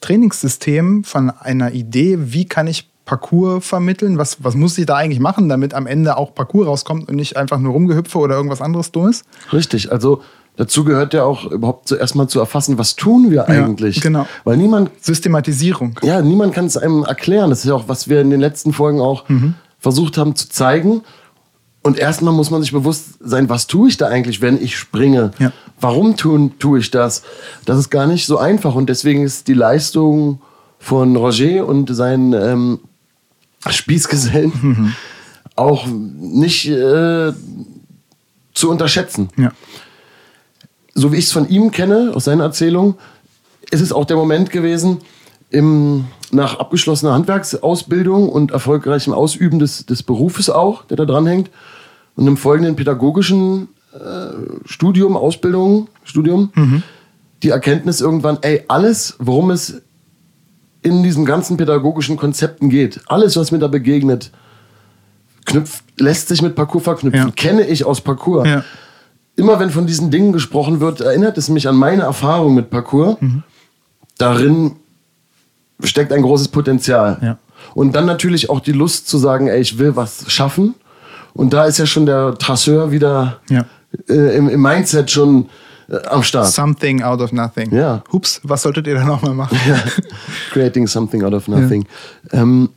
Trainingssystem, 0.00 1.02
von 1.02 1.30
einer 1.30 1.72
Idee, 1.72 2.16
wie 2.32 2.46
kann 2.46 2.68
ich 2.68 2.88
Parcours 3.04 3.66
vermitteln, 3.66 4.16
was, 4.16 4.44
was 4.44 4.54
muss 4.54 4.78
ich 4.78 4.86
da 4.86 4.94
eigentlich 4.96 5.18
machen, 5.18 5.48
damit 5.48 5.74
am 5.74 5.86
Ende 5.88 6.16
auch 6.16 6.34
Parcours 6.34 6.68
rauskommt 6.68 7.08
und 7.08 7.16
nicht 7.16 7.36
einfach 7.36 7.58
nur 7.58 7.72
rumgehüpfe 7.72 8.18
oder 8.18 8.36
irgendwas 8.36 8.60
anderes 8.60 8.92
Dummes. 8.92 9.24
Richtig, 9.52 9.90
also 9.90 10.22
dazu 10.58 10.84
gehört 10.84 11.14
ja 11.14 11.24
auch 11.24 11.50
überhaupt 11.50 11.88
zuerst 11.88 12.14
mal 12.14 12.28
zu 12.28 12.38
erfassen, 12.38 12.76
was 12.76 12.94
tun 12.96 13.30
wir 13.30 13.48
eigentlich. 13.48 14.02
genau. 14.02 14.26
Weil 14.44 14.58
niemand 14.58 14.90
Systematisierung. 15.00 15.98
ja, 16.02 16.20
niemand 16.20 16.52
kann 16.54 16.66
es 16.66 16.76
einem 16.76 17.04
erklären. 17.04 17.48
Das 17.48 17.60
ist 17.60 17.64
ja 17.70 17.74
auch, 17.74 17.88
was 17.88 18.08
wir 18.08 18.20
in 18.20 18.28
den 18.28 18.40
letzten 18.40 18.74
Folgen 18.74 19.00
auch 19.00 19.26
Mhm. 19.30 19.54
versucht 19.78 20.18
haben 20.18 20.36
zu 20.36 20.50
zeigen. 20.50 21.02
Und 21.82 21.96
erstmal 21.98 22.34
muss 22.34 22.50
man 22.50 22.60
sich 22.60 22.72
bewusst 22.72 23.04
sein, 23.20 23.48
was 23.48 23.66
tue 23.68 23.88
ich 23.88 23.96
da 23.96 24.08
eigentlich, 24.08 24.42
wenn 24.42 24.60
ich 24.62 24.76
springe? 24.76 25.30
Ja. 25.38 25.52
Warum 25.80 26.16
tun, 26.16 26.58
tue 26.58 26.80
ich 26.80 26.90
das? 26.90 27.22
Das 27.64 27.78
ist 27.78 27.88
gar 27.88 28.06
nicht 28.06 28.26
so 28.26 28.36
einfach. 28.36 28.74
Und 28.74 28.88
deswegen 28.90 29.22
ist 29.22 29.46
die 29.48 29.54
Leistung 29.54 30.40
von 30.80 31.14
Roger 31.16 31.66
und 31.66 31.94
seinen 31.94 32.32
ähm, 32.34 32.80
Spießgesellen 33.68 34.52
Mhm. 34.60 34.92
auch 35.56 35.86
nicht 35.86 36.68
äh, 36.68 37.32
zu 38.54 38.70
unterschätzen 38.70 39.28
Ja. 39.36 39.52
So 40.98 41.12
wie 41.12 41.16
ich 41.16 41.26
es 41.26 41.32
von 41.32 41.48
ihm 41.48 41.70
kenne, 41.70 42.12
aus 42.14 42.24
seiner 42.24 42.44
Erzählung, 42.44 42.96
ist 43.70 43.80
es 43.80 43.92
auch 43.92 44.04
der 44.04 44.16
Moment 44.16 44.50
gewesen, 44.50 44.98
im, 45.50 46.06
nach 46.32 46.58
abgeschlossener 46.58 47.12
Handwerksausbildung 47.14 48.28
und 48.28 48.50
erfolgreichem 48.50 49.12
Ausüben 49.12 49.58
des, 49.58 49.86
des 49.86 50.02
Berufes 50.02 50.50
auch, 50.50 50.84
der 50.84 50.96
da 50.96 51.04
dranhängt, 51.04 51.50
und 52.16 52.26
im 52.26 52.36
folgenden 52.36 52.74
pädagogischen 52.76 53.68
äh, 53.94 53.98
Studium, 54.66 55.16
Ausbildung, 55.16 55.88
Studium, 56.02 56.50
die 57.44 57.50
Erkenntnis 57.50 58.00
irgendwann, 58.00 58.38
ey, 58.42 58.64
alles, 58.66 59.14
worum 59.20 59.50
es 59.50 59.80
in 60.82 61.02
diesen 61.04 61.24
ganzen 61.24 61.56
pädagogischen 61.56 62.16
Konzepten 62.16 62.70
geht, 62.70 63.00
alles, 63.06 63.36
was 63.36 63.52
mir 63.52 63.58
da 63.60 63.68
begegnet, 63.68 64.32
knüpft, 65.44 65.84
lässt 65.98 66.28
sich 66.28 66.42
mit 66.42 66.54
Parcours 66.56 66.84
verknüpfen, 66.84 67.28
Ja. 67.28 67.32
kenne 67.34 67.66
ich 67.66 67.84
aus 67.84 68.00
Parcours 68.00 68.46
Ja. 68.48 68.64
Immer 69.38 69.58
wenn 69.60 69.70
von 69.70 69.86
diesen 69.86 70.10
Dingen 70.10 70.32
gesprochen 70.32 70.80
wird, 70.80 71.00
erinnert 71.00 71.38
es 71.38 71.48
mich 71.48 71.68
an 71.68 71.76
meine 71.76 72.02
Erfahrung 72.02 72.54
mit 72.54 72.70
Parcours. 72.70 73.16
Darin 74.18 74.72
steckt 75.82 76.12
ein 76.12 76.22
großes 76.22 76.48
Potenzial. 76.48 77.18
Ja. 77.22 77.38
Und 77.74 77.94
dann 77.94 78.06
natürlich 78.06 78.50
auch 78.50 78.60
die 78.60 78.72
Lust 78.72 79.08
zu 79.08 79.18
sagen, 79.18 79.46
ey, 79.48 79.60
ich 79.60 79.78
will 79.78 79.94
was 79.96 80.30
schaffen. 80.30 80.74
Und 81.34 81.52
da 81.52 81.64
ist 81.66 81.78
ja 81.78 81.86
schon 81.86 82.06
der 82.06 82.34
Trasseur 82.34 82.90
wieder 82.90 83.40
Ja. 83.48 83.64
äh, 84.08 84.36
im, 84.36 84.48
im 84.48 84.60
Mindset 84.60 85.10
schon 85.10 85.48
äh, 85.88 85.96
am 86.08 86.22
Start. 86.22 86.48
Something 86.48 87.02
out 87.02 87.20
of 87.20 87.32
nothing. 87.32 87.72
Ja. 87.72 88.02
Hups, 88.12 88.40
was 88.42 88.62
solltet 88.62 88.86
ihr 88.88 88.94
da 88.94 89.04
nochmal 89.04 89.34
machen? 89.34 89.56
Creating 90.52 90.86
something 90.88 91.22
out 91.22 91.34
of 91.34 91.46
nothing. 91.46 91.86
Ähm, 92.32 92.70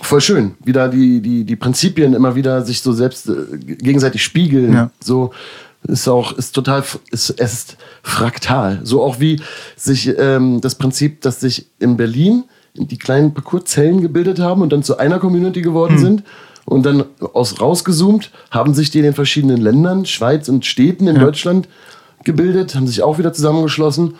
voll 0.00 0.20
schön, 0.20 0.54
wie 0.64 0.72
da 0.72 0.88
die, 0.88 1.20
die, 1.22 1.44
die 1.44 1.56
Prinzipien 1.56 2.12
immer 2.12 2.34
wieder 2.34 2.62
sich 2.64 2.82
so 2.82 2.92
selbst 2.92 3.28
äh, 3.28 3.56
gegenseitig 3.58 4.22
spiegeln. 4.22 4.72
Ja. 4.74 4.90
So 5.02 5.32
ist 5.88 6.08
auch, 6.08 6.32
ist 6.32 6.54
total, 6.54 6.84
ist, 7.10 7.30
es 7.30 7.52
ist 7.52 7.76
fraktal. 8.02 8.80
So 8.84 9.02
auch 9.02 9.20
wie 9.20 9.40
sich 9.76 10.16
ähm, 10.18 10.60
das 10.60 10.76
Prinzip, 10.76 11.20
dass 11.22 11.40
sich 11.40 11.66
in 11.78 11.96
Berlin 11.96 12.44
die 12.74 12.98
kleinen 12.98 13.34
Parcourzellen 13.34 14.00
gebildet 14.00 14.38
haben 14.38 14.62
und 14.62 14.72
dann 14.72 14.82
zu 14.82 14.96
einer 14.98 15.18
Community 15.18 15.60
geworden 15.62 15.98
sind. 15.98 16.22
Und 16.64 16.86
dann 16.86 17.04
aus 17.34 17.60
rausgezoomt 17.60 18.30
haben 18.50 18.72
sich 18.72 18.90
die 18.90 18.98
in 18.98 19.04
den 19.04 19.14
verschiedenen 19.14 19.60
Ländern, 19.60 20.06
Schweiz 20.06 20.48
und 20.48 20.64
Städten 20.64 21.08
in 21.08 21.16
Ja. 21.16 21.22
Deutschland 21.22 21.68
gebildet, 22.24 22.76
haben 22.76 22.86
sich 22.86 23.02
auch 23.02 23.18
wieder 23.18 23.32
zusammengeschlossen 23.32 24.14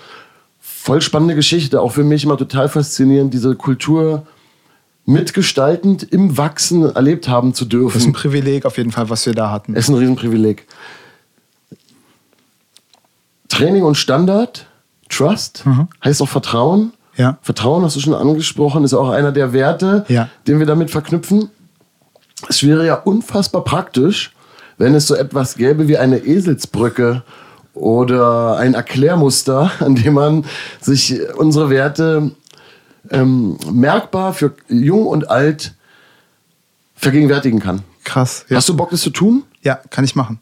voll 0.83 1.01
spannende 1.01 1.37
Geschichte, 1.37 1.81
auch 1.81 1.93
für 1.93 2.03
mich 2.03 2.25
immer 2.25 2.37
total 2.37 2.69
faszinierend, 2.69 3.33
diese 3.33 3.55
Kultur 3.55 4.27
mitgestaltend 5.05 6.03
im 6.03 6.37
Wachsen 6.37 6.85
erlebt 6.85 7.29
haben 7.29 7.55
zu 7.55 7.65
Das 7.65 7.73
ist 7.75 7.79
ein 7.79 7.81
dürfen. 7.81 8.13
Privileg 8.13 8.65
auf 8.67 8.79
jeden 8.79 8.91
Fall, 8.91 9.09
was 9.09 9.25
wir 9.27 9.33
da 9.33 9.51
hatten. 9.51 9.75
Ist 9.75 9.89
ein 9.89 9.95
Riesenprivileg. 9.95 10.67
Training 13.53 13.83
und 13.85 13.97
Standard, 13.97 14.67
Trust, 15.11 15.65
heißt 16.03 16.23
auch 16.23 16.29
Vertrauen. 16.29 16.93
Ja. 17.17 17.37
Vertrauen 17.43 17.85
hast 17.85 17.97
du 17.97 18.01
schon 18.01 18.15
angesprochen, 18.15 18.83
ist 18.83 18.95
auch 18.95 19.11
einer 19.11 19.31
der 19.33 19.53
Werte, 19.53 20.07
Ja. 20.09 20.29
den 20.47 20.59
wir 20.59 20.65
damit 20.65 20.91
verknüpfen. 20.91 21.51
Es 22.49 22.63
wäre 22.63 22.87
ja 22.87 22.95
unfassbar 22.95 23.63
praktisch, 23.63 24.33
wenn 24.79 24.95
es 24.95 25.07
so 25.07 25.15
etwas 25.15 25.57
gäbe 25.57 25.87
wie 25.87 25.99
eine 25.99 26.17
Eselsbrücke 26.25 27.23
oder 27.75 28.57
ein 28.57 28.73
Erklärmuster, 28.73 29.71
an 29.81 29.97
dem 29.97 30.15
man 30.15 30.47
sich 30.81 31.21
unsere 31.37 31.69
Werte 31.69 32.31
ähm, 33.11 33.59
merkbar 33.71 34.33
für 34.33 34.55
jung 34.69 35.07
und 35.07 35.29
alt 35.31 35.75
vergegenwärtigen 36.95 37.61
kann. 37.61 37.83
Krass. 38.05 38.47
Ja. 38.49 38.57
Hast 38.57 38.69
du 38.71 38.77
Bock, 38.77 38.91
das 38.91 39.03
zu 39.03 39.11
tun? 39.11 39.43
ja, 39.63 39.75
kann 39.91 40.05
ich 40.05 40.17
machen. 40.17 40.41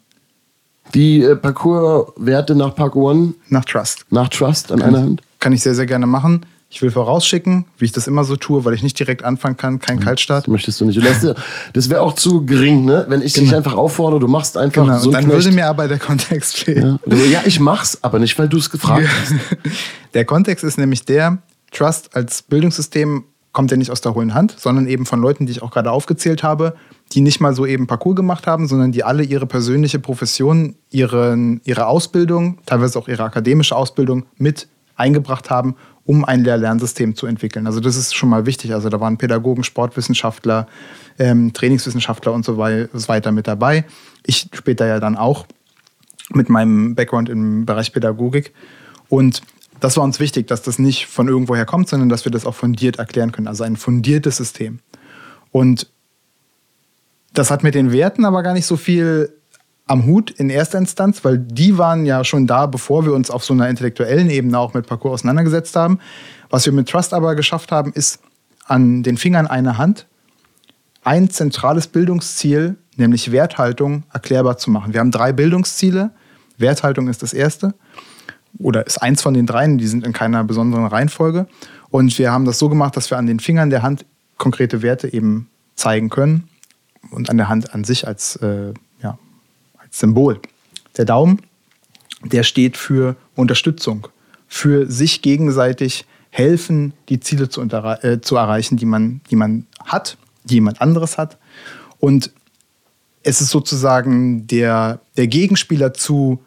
Die 0.94 1.22
äh, 1.22 1.36
Parcours-Werte 1.36 2.54
nach 2.54 2.74
Parkour 2.74 3.10
One, 3.12 3.34
Nach 3.48 3.64
Trust. 3.64 4.04
nach 4.10 4.28
Trust 4.28 4.72
an 4.72 4.82
einer 4.82 5.00
Hand? 5.00 5.22
Kann 5.38 5.52
ich 5.52 5.62
sehr, 5.62 5.74
sehr 5.74 5.86
gerne 5.86 6.06
machen. 6.06 6.46
Ich 6.72 6.82
will 6.82 6.90
vorausschicken, 6.92 7.64
wie 7.78 7.86
ich 7.86 7.90
das 7.92 8.06
immer 8.06 8.22
so 8.22 8.36
tue, 8.36 8.64
weil 8.64 8.74
ich 8.74 8.82
nicht 8.84 8.96
direkt 8.96 9.24
anfangen 9.24 9.56
kann, 9.56 9.80
kein 9.80 9.98
Kaltstart. 9.98 10.44
Das 10.44 10.48
möchtest 10.52 10.80
du 10.80 10.84
nicht. 10.84 11.04
Das, 11.04 11.26
das 11.72 11.90
wäre 11.90 12.00
auch 12.00 12.12
zu 12.14 12.46
gering, 12.46 12.84
ne? 12.84 13.06
Wenn 13.08 13.22
ich 13.22 13.32
dich 13.32 13.44
Genau. 13.46 13.56
einfach 13.56 13.74
auffordere, 13.74 14.20
du 14.20 14.28
machst 14.28 14.56
einfach 14.56 14.84
Genau, 14.84 14.98
so 14.98 15.08
und 15.08 15.14
dann 15.14 15.24
Knecht. 15.24 15.44
würde 15.46 15.54
mir 15.56 15.66
aber 15.66 15.88
der 15.88 15.98
Kontext 15.98 16.56
fehlen. 16.58 17.00
ja. 17.06 17.16
Ja, 17.16 17.40
ich 17.44 17.58
mach's, 17.58 17.98
aber 18.02 18.20
nicht, 18.20 18.38
weil 18.38 18.48
du 18.48 18.58
es 18.58 18.70
gefragt 18.70 19.08
hast. 19.08 19.34
Der 20.14 20.24
Kontext 20.24 20.62
ist 20.64 20.78
nämlich 20.78 21.04
der, 21.04 21.38
Trust 21.72 22.14
als 22.14 22.42
Bildungssystem 22.42 23.24
kommt 23.52 23.70
ja 23.72 23.76
nicht 23.76 23.90
aus 23.90 24.00
der 24.00 24.14
hohlen 24.14 24.34
Hand, 24.34 24.54
sondern 24.58 24.86
eben 24.86 25.06
von 25.06 25.20
Leuten, 25.20 25.46
die 25.46 25.52
ich 25.52 25.62
auch 25.62 25.70
gerade 25.72 25.90
aufgezählt 25.90 26.42
habe, 26.44 26.74
die 27.12 27.20
nicht 27.20 27.40
mal 27.40 27.54
so 27.54 27.66
eben 27.66 27.86
Parcours 27.86 28.16
gemacht 28.16 28.46
haben, 28.46 28.68
sondern 28.68 28.92
die 28.92 29.02
alle 29.02 29.22
ihre 29.24 29.46
persönliche 29.46 29.98
Profession, 29.98 30.76
ihren, 30.90 31.60
ihre 31.64 31.86
Ausbildung, 31.86 32.58
teilweise 32.66 32.98
auch 32.98 33.08
ihre 33.08 33.24
akademische 33.24 33.74
Ausbildung 33.74 34.26
mit 34.36 34.68
eingebracht 34.94 35.50
haben, 35.50 35.74
um 36.04 36.24
ein 36.24 36.44
Lehr-Lernsystem 36.44 37.16
zu 37.16 37.26
entwickeln. 37.26 37.66
Also 37.66 37.80
das 37.80 37.96
ist 37.96 38.14
schon 38.14 38.28
mal 38.28 38.46
wichtig. 38.46 38.72
Also 38.74 38.88
da 38.88 39.00
waren 39.00 39.16
Pädagogen, 39.16 39.64
Sportwissenschaftler, 39.64 40.66
ähm, 41.18 41.52
Trainingswissenschaftler 41.52 42.32
und 42.32 42.44
so 42.44 42.58
wei- 42.58 42.88
so 42.92 43.08
weiter 43.08 43.32
mit 43.32 43.46
dabei. 43.46 43.84
Ich 44.24 44.48
später 44.52 44.86
ja 44.86 45.00
dann 45.00 45.16
auch 45.16 45.46
mit 46.32 46.48
meinem 46.48 46.94
Background 46.94 47.28
im 47.28 47.66
Bereich 47.66 47.92
Pädagogik. 47.92 48.52
Und 49.08 49.42
das 49.80 49.96
war 49.96 50.04
uns 50.04 50.20
wichtig, 50.20 50.46
dass 50.46 50.62
das 50.62 50.78
nicht 50.78 51.06
von 51.06 51.26
irgendwoher 51.26 51.64
kommt, 51.64 51.88
sondern 51.88 52.08
dass 52.08 52.24
wir 52.24 52.32
das 52.32 52.46
auch 52.46 52.54
fundiert 52.54 52.98
erklären 52.98 53.32
können. 53.32 53.48
Also 53.48 53.64
ein 53.64 53.76
fundiertes 53.76 54.36
System. 54.36 54.78
Und 55.50 55.88
das 57.32 57.50
hat 57.50 57.62
mit 57.62 57.74
den 57.74 57.92
Werten 57.92 58.24
aber 58.24 58.42
gar 58.42 58.54
nicht 58.54 58.66
so 58.66 58.76
viel 58.76 59.32
am 59.86 60.06
Hut 60.06 60.30
in 60.30 60.50
erster 60.50 60.78
Instanz, 60.78 61.24
weil 61.24 61.38
die 61.38 61.76
waren 61.76 62.06
ja 62.06 62.22
schon 62.22 62.46
da, 62.46 62.66
bevor 62.66 63.04
wir 63.04 63.12
uns 63.12 63.28
auf 63.28 63.44
so 63.44 63.52
einer 63.52 63.68
intellektuellen 63.68 64.30
Ebene 64.30 64.56
auch 64.58 64.72
mit 64.72 64.86
Parcours 64.86 65.14
auseinandergesetzt 65.14 65.74
haben. 65.74 65.98
Was 66.48 66.64
wir 66.64 66.72
mit 66.72 66.88
Trust 66.88 67.12
aber 67.12 67.34
geschafft 67.34 67.72
haben, 67.72 67.92
ist 67.92 68.20
an 68.66 69.02
den 69.02 69.16
Fingern 69.16 69.48
einer 69.48 69.78
Hand 69.78 70.06
ein 71.02 71.28
zentrales 71.28 71.88
Bildungsziel, 71.88 72.76
nämlich 72.96 73.32
Werthaltung, 73.32 74.04
erklärbar 74.12 74.58
zu 74.58 74.70
machen. 74.70 74.92
Wir 74.92 75.00
haben 75.00 75.10
drei 75.10 75.32
Bildungsziele. 75.32 76.10
Werthaltung 76.56 77.08
ist 77.08 77.22
das 77.22 77.32
erste 77.32 77.74
oder 78.58 78.86
ist 78.86 78.98
eins 78.98 79.22
von 79.22 79.34
den 79.34 79.46
dreien, 79.46 79.78
die 79.78 79.86
sind 79.86 80.06
in 80.06 80.12
keiner 80.12 80.44
besonderen 80.44 80.86
Reihenfolge. 80.86 81.46
Und 81.88 82.16
wir 82.16 82.30
haben 82.30 82.44
das 82.44 82.60
so 82.60 82.68
gemacht, 82.68 82.96
dass 82.96 83.10
wir 83.10 83.18
an 83.18 83.26
den 83.26 83.40
Fingern 83.40 83.70
der 83.70 83.82
Hand 83.82 84.04
konkrete 84.36 84.82
Werte 84.82 85.12
eben 85.12 85.48
zeigen 85.74 86.10
können 86.10 86.48
und 87.10 87.30
an 87.30 87.36
der 87.36 87.48
Hand 87.48 87.74
an 87.74 87.84
sich 87.84 88.06
als, 88.06 88.36
äh, 88.36 88.72
ja, 89.02 89.18
als 89.78 89.98
Symbol. 89.98 90.40
Der 90.96 91.04
Daumen, 91.04 91.40
der 92.24 92.42
steht 92.42 92.76
für 92.76 93.16
Unterstützung, 93.34 94.08
für 94.48 94.90
sich 94.90 95.22
gegenseitig 95.22 96.04
helfen, 96.30 96.92
die 97.08 97.20
Ziele 97.20 97.48
zu, 97.48 97.62
äh, 97.62 98.20
zu 98.20 98.36
erreichen, 98.36 98.76
die 98.76 98.86
man, 98.86 99.20
die 99.30 99.36
man 99.36 99.66
hat, 99.84 100.16
die 100.44 100.54
jemand 100.54 100.80
anderes 100.80 101.18
hat. 101.18 101.38
Und 101.98 102.30
es 103.22 103.40
ist 103.40 103.50
sozusagen 103.50 104.46
der, 104.46 105.00
der 105.16 105.26
Gegenspieler 105.26 105.92
zu 105.92 106.40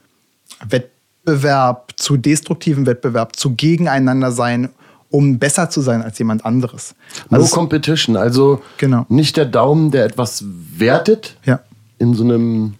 Wettbewerb, 0.68 1.94
zu 1.98 2.18
destruktivem 2.18 2.86
Wettbewerb, 2.86 3.36
zu 3.36 3.56
Gegeneinander 3.56 4.32
sein, 4.32 4.70
um 5.14 5.38
besser 5.38 5.70
zu 5.70 5.82
sein 5.82 6.02
als 6.02 6.18
jemand 6.18 6.44
anderes. 6.44 6.96
No 7.30 7.36
Also 7.38 7.46
es- 7.46 7.52
Competition, 7.52 8.18
also 8.18 8.64
Genau. 8.78 9.06
nicht 9.10 9.38
der 9.38 9.46
Daumen, 9.46 9.92
der 9.92 10.06
etwas 10.06 10.44
wertet, 10.76 11.38
ja, 11.46 11.60
in 12.00 12.16
so 12.16 12.24
einem 12.24 12.74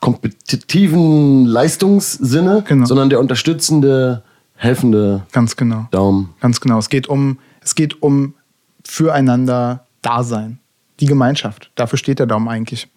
kompetitiven 0.00 1.46
Leistungssinne, 1.46 2.64
Genau. 2.66 2.84
sondern 2.86 3.08
der 3.10 3.20
unterstützende, 3.20 4.22
helfende 4.56 5.22
ganz 5.32 5.56
genau. 5.56 5.86
Daumen. 5.90 6.30
Ganz 6.40 6.60
genau. 6.60 6.78
Es 6.78 6.88
geht 6.90 7.08
um, 7.08 7.38
es 7.62 7.74
geht 7.74 8.02
um 8.02 8.34
füreinander 8.84 9.86
Dasein. 10.02 10.58
Die 11.00 11.06
Gemeinschaft. 11.06 11.70
Dafür 11.76 11.98
steht 11.98 12.18
der 12.18 12.26
Daumen 12.26 12.48
eigentlich. 12.48 12.88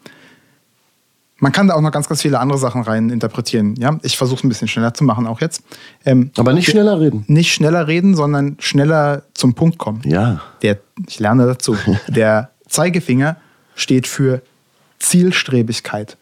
Man 1.43 1.51
kann 1.51 1.67
da 1.67 1.73
auch 1.73 1.81
noch 1.81 1.91
ganz, 1.91 2.07
ganz 2.07 2.21
viele 2.21 2.39
andere 2.39 2.57
Sachen 2.57 2.83
rein 2.83 3.09
interpretieren. 3.09 3.75
Ja? 3.75 3.99
Ich 4.01 4.15
versuche 4.15 4.37
es 4.37 4.43
ein 4.45 4.47
bisschen 4.47 4.69
schneller 4.69 4.93
zu 4.93 5.03
machen, 5.03 5.27
auch 5.27 5.41
jetzt. 5.41 5.61
Ähm, 6.05 6.31
Aber 6.37 6.53
nicht 6.53 6.69
schneller 6.69 7.01
reden. 7.01 7.25
nicht 7.27 7.53
schneller 7.53 7.85
reden, 7.85 8.15
sondern 8.15 8.55
schneller 8.59 9.23
zum 9.33 9.53
Punkt 9.53 9.77
kommen. 9.77 9.99
Ja. 10.05 10.41
Der, 10.61 10.79
ich 11.05 11.19
lerne 11.19 11.45
dazu. 11.45 11.75
Der 12.07 12.51
Zeigefinger 12.69 13.35
steht 13.75 14.07
für 14.07 14.41
Zielstrebigkeit. 14.99 16.15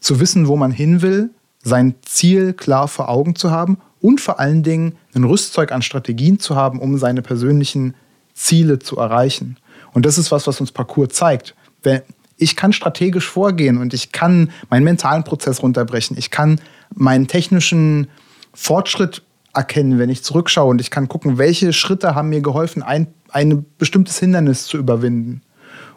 Zu 0.00 0.18
wissen, 0.18 0.48
wo 0.48 0.56
man 0.56 0.70
hin 0.70 1.02
will, 1.02 1.28
sein 1.62 1.96
Ziel 2.00 2.54
klar 2.54 2.88
vor 2.88 3.10
Augen 3.10 3.36
zu 3.36 3.50
haben 3.50 3.76
und 4.00 4.22
vor 4.22 4.40
allen 4.40 4.62
Dingen 4.62 4.94
ein 5.14 5.24
Rüstzeug 5.24 5.72
an 5.72 5.82
Strategien 5.82 6.38
zu 6.38 6.56
haben, 6.56 6.78
um 6.78 6.96
seine 6.96 7.20
persönlichen 7.20 7.92
Ziele 8.32 8.78
zu 8.78 8.96
erreichen. 8.96 9.58
Und 9.92 10.06
das 10.06 10.16
ist 10.16 10.32
was, 10.32 10.46
was 10.46 10.58
uns 10.58 10.72
Parcours 10.72 11.10
zeigt. 11.10 11.54
Wenn, 11.82 12.00
ich 12.36 12.56
kann 12.56 12.72
strategisch 12.72 13.28
vorgehen 13.28 13.78
und 13.78 13.94
ich 13.94 14.12
kann 14.12 14.50
meinen 14.70 14.84
mentalen 14.84 15.24
Prozess 15.24 15.62
runterbrechen. 15.62 16.16
Ich 16.18 16.30
kann 16.30 16.60
meinen 16.94 17.28
technischen 17.28 18.08
Fortschritt 18.52 19.22
erkennen, 19.54 19.98
wenn 19.98 20.10
ich 20.10 20.24
zurückschaue 20.24 20.70
und 20.70 20.80
ich 20.80 20.90
kann 20.90 21.08
gucken, 21.08 21.38
welche 21.38 21.72
Schritte 21.72 22.14
haben 22.14 22.28
mir 22.28 22.40
geholfen, 22.40 22.82
ein, 22.82 23.08
ein 23.30 23.64
bestimmtes 23.78 24.18
Hindernis 24.18 24.66
zu 24.66 24.76
überwinden. 24.76 25.42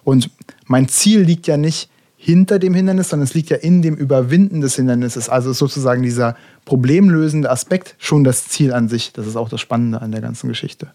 Und 0.04 0.30
mein 0.66 0.88
Ziel 0.88 1.22
liegt 1.22 1.48
ja 1.48 1.58
nicht 1.58 1.90
hinter 2.20 2.60
dem 2.60 2.74
Hindernis, 2.74 3.10
sondern 3.10 3.26
es 3.26 3.36
liegt 3.36 3.50
ja 3.50 3.58
in 3.58 3.82
dem 3.82 3.96
Überwinden 3.96 4.60
des 4.62 4.76
Hindernisses. 4.76 5.30
Also 5.30 5.52
ist 5.52 5.60
sozusagen 5.60 6.02
dieser 6.02 6.36
problemlösende 6.66 7.50
Aspekt 7.50 7.96
schon 8.00 8.24
das 8.24 8.48
Ziel 8.48 8.74
an 8.74 8.90
sich. 8.90 9.14
Das 9.14 9.28
ist 9.28 9.36
auch 9.36 9.50
das 9.50 9.62
Spannende 9.62 10.02
an 10.02 10.12
der 10.12 10.22
ganzen 10.22 10.48
Geschichte. 10.48 10.94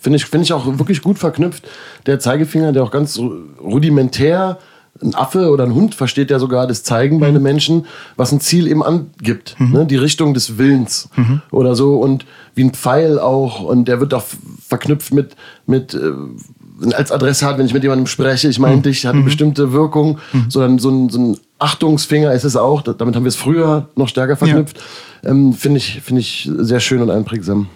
Finde 0.00 0.16
ich, 0.16 0.26
finde 0.26 0.44
ich 0.44 0.52
auch 0.52 0.66
wirklich 0.78 1.00
gut 1.00 1.18
verknüpft. 1.18 1.68
Der 2.06 2.18
Zeigefinger, 2.18 2.72
der 2.72 2.82
auch 2.82 2.90
ganz 2.90 3.18
rudimentär, 3.18 4.58
ein 5.02 5.14
Affe 5.14 5.50
oder 5.50 5.64
ein 5.64 5.74
Hund 5.74 5.94
versteht 5.94 6.30
ja 6.30 6.38
sogar 6.38 6.66
das 6.66 6.82
Zeigen 6.82 7.20
bei 7.20 7.28
einem 7.28 7.42
Menschen, 7.42 7.86
was 8.16 8.32
ein 8.32 8.40
Ziel 8.40 8.66
eben 8.66 8.82
angibt. 8.82 9.56
Ne? 9.58 9.86
Die 9.86 9.96
Richtung 9.96 10.34
des 10.34 10.58
Willens 10.58 11.08
oder 11.50 11.74
so. 11.74 11.96
Und 12.00 12.26
wie 12.54 12.64
ein 12.64 12.72
Pfeil 12.74 13.18
auch. 13.18 13.60
Und 13.62 13.86
der 13.86 14.00
wird 14.00 14.12
auch 14.14 14.24
verknüpft 14.66 15.12
mit, 15.14 15.36
mit 15.66 15.94
äh, 15.94 16.12
als 16.94 17.10
Adressat, 17.12 17.58
wenn 17.58 17.66
ich 17.66 17.74
mit 17.74 17.82
jemandem 17.82 18.06
spreche, 18.06 18.48
ich 18.48 18.58
meine, 18.60 18.80
dich 18.82 19.04
hat 19.04 19.14
eine 19.14 19.24
bestimmte 19.24 19.72
Wirkung, 19.72 20.18
sondern 20.48 20.78
so 20.78 20.90
ein, 20.90 21.08
so 21.08 21.18
ein 21.18 21.36
Achtungsfinger 21.58 22.32
ist 22.32 22.44
es 22.44 22.54
auch. 22.54 22.82
Da- 22.82 22.92
Damit 22.92 23.16
haben 23.16 23.24
wir 23.24 23.28
es 23.30 23.36
früher 23.36 23.88
noch 23.96 24.06
stärker 24.08 24.36
verknüpft. 24.36 24.80
Ähm, 25.24 25.52
Finde 25.54 25.78
ich, 25.78 26.00
finde 26.02 26.20
ich 26.20 26.48
sehr 26.58 26.78
schön 26.80 27.02
und 27.02 27.10
einprägsam. 27.10 27.66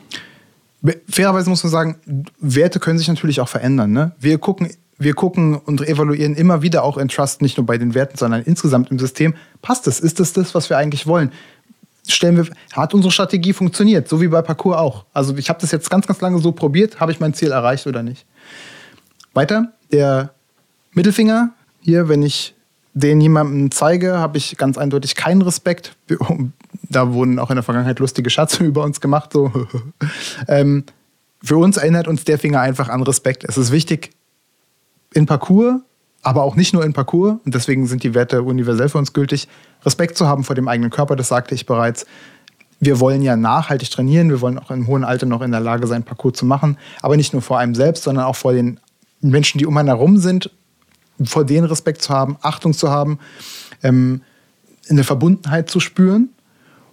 Fairerweise 1.08 1.48
muss 1.48 1.62
man 1.62 1.70
sagen, 1.70 1.96
Werte 2.40 2.80
können 2.80 2.98
sich 2.98 3.06
natürlich 3.08 3.40
auch 3.40 3.48
verändern. 3.48 3.92
Ne? 3.92 4.12
Wir, 4.18 4.38
gucken, 4.38 4.68
wir 4.98 5.14
gucken 5.14 5.56
und 5.56 5.80
evaluieren 5.86 6.34
immer 6.34 6.62
wieder 6.62 6.84
auch 6.84 6.96
in 6.96 7.08
Trust, 7.08 7.42
nicht 7.42 7.56
nur 7.56 7.66
bei 7.66 7.78
den 7.78 7.94
Werten, 7.94 8.16
sondern 8.16 8.42
insgesamt 8.42 8.90
im 8.90 8.98
System. 8.98 9.34
Passt 9.60 9.86
es? 9.86 10.00
Ist 10.00 10.20
es 10.20 10.32
das, 10.32 10.54
was 10.54 10.70
wir 10.70 10.78
eigentlich 10.78 11.06
wollen? 11.06 11.32
Stellen 12.06 12.36
wir, 12.36 12.46
hat 12.72 12.94
unsere 12.94 13.12
Strategie 13.12 13.52
funktioniert, 13.52 14.08
so 14.08 14.20
wie 14.20 14.28
bei 14.28 14.42
Parcours 14.42 14.76
auch. 14.76 15.04
Also 15.12 15.36
ich 15.36 15.48
habe 15.48 15.60
das 15.60 15.70
jetzt 15.70 15.90
ganz, 15.90 16.06
ganz 16.06 16.20
lange 16.20 16.38
so 16.38 16.52
probiert, 16.52 17.00
habe 17.00 17.12
ich 17.12 17.20
mein 17.20 17.34
Ziel 17.34 17.52
erreicht 17.52 17.86
oder 17.86 18.02
nicht. 18.02 18.26
Weiter, 19.34 19.72
der 19.92 20.34
Mittelfinger, 20.92 21.50
hier, 21.80 22.08
wenn 22.08 22.22
ich 22.22 22.54
den 22.94 23.20
jemandem 23.20 23.70
zeige, 23.70 24.18
habe 24.18 24.36
ich 24.36 24.56
ganz 24.56 24.76
eindeutig 24.78 25.16
keinen 25.16 25.42
Respekt. 25.42 25.96
Da 26.88 27.14
wurden 27.14 27.38
auch 27.38 27.48
in 27.48 27.56
der 27.56 27.62
Vergangenheit 27.62 28.00
lustige 28.00 28.28
Schatze 28.28 28.64
über 28.64 28.82
uns 28.82 29.00
gemacht. 29.00 29.32
So. 29.32 29.50
ähm, 30.48 30.84
für 31.42 31.56
uns 31.56 31.78
erinnert 31.78 32.06
uns 32.06 32.24
der 32.24 32.38
Finger 32.38 32.60
einfach 32.60 32.90
an 32.90 33.02
Respekt. 33.02 33.44
Es 33.44 33.56
ist 33.56 33.72
wichtig 33.72 34.10
in 35.14 35.26
Parcours, 35.26 35.80
aber 36.22 36.42
auch 36.42 36.56
nicht 36.56 36.72
nur 36.72 36.84
in 36.84 36.92
Parcours, 36.92 37.36
und 37.44 37.54
deswegen 37.54 37.86
sind 37.86 38.02
die 38.02 38.14
Werte 38.14 38.42
universell 38.42 38.88
für 38.88 38.98
uns 38.98 39.12
gültig, 39.12 39.48
Respekt 39.84 40.16
zu 40.16 40.26
haben 40.26 40.44
vor 40.44 40.54
dem 40.54 40.68
eigenen 40.68 40.90
Körper, 40.90 41.16
das 41.16 41.28
sagte 41.28 41.54
ich 41.54 41.66
bereits. 41.66 42.06
Wir 42.78 42.98
wollen 43.00 43.22
ja 43.22 43.36
nachhaltig 43.36 43.90
trainieren, 43.90 44.28
wir 44.30 44.40
wollen 44.40 44.58
auch 44.58 44.70
im 44.70 44.86
hohen 44.86 45.04
Alter 45.04 45.26
noch 45.26 45.42
in 45.42 45.52
der 45.52 45.60
Lage 45.60 45.86
sein, 45.86 46.02
Parcours 46.02 46.34
zu 46.34 46.46
machen, 46.46 46.78
aber 47.00 47.16
nicht 47.16 47.32
nur 47.32 47.42
vor 47.42 47.58
einem 47.58 47.74
selbst, 47.74 48.04
sondern 48.04 48.24
auch 48.24 48.36
vor 48.36 48.52
den 48.52 48.80
Menschen, 49.20 49.58
die 49.58 49.66
um 49.66 49.76
einen 49.76 49.88
herum 49.88 50.16
sind, 50.16 50.50
vor 51.24 51.44
denen 51.44 51.66
Respekt 51.66 52.02
zu 52.02 52.12
haben, 52.12 52.36
Achtung 52.42 52.72
zu 52.72 52.90
haben, 52.90 53.18
ähm, 53.82 54.22
eine 54.88 55.04
Verbundenheit 55.04 55.70
zu 55.70 55.80
spüren 55.80 56.30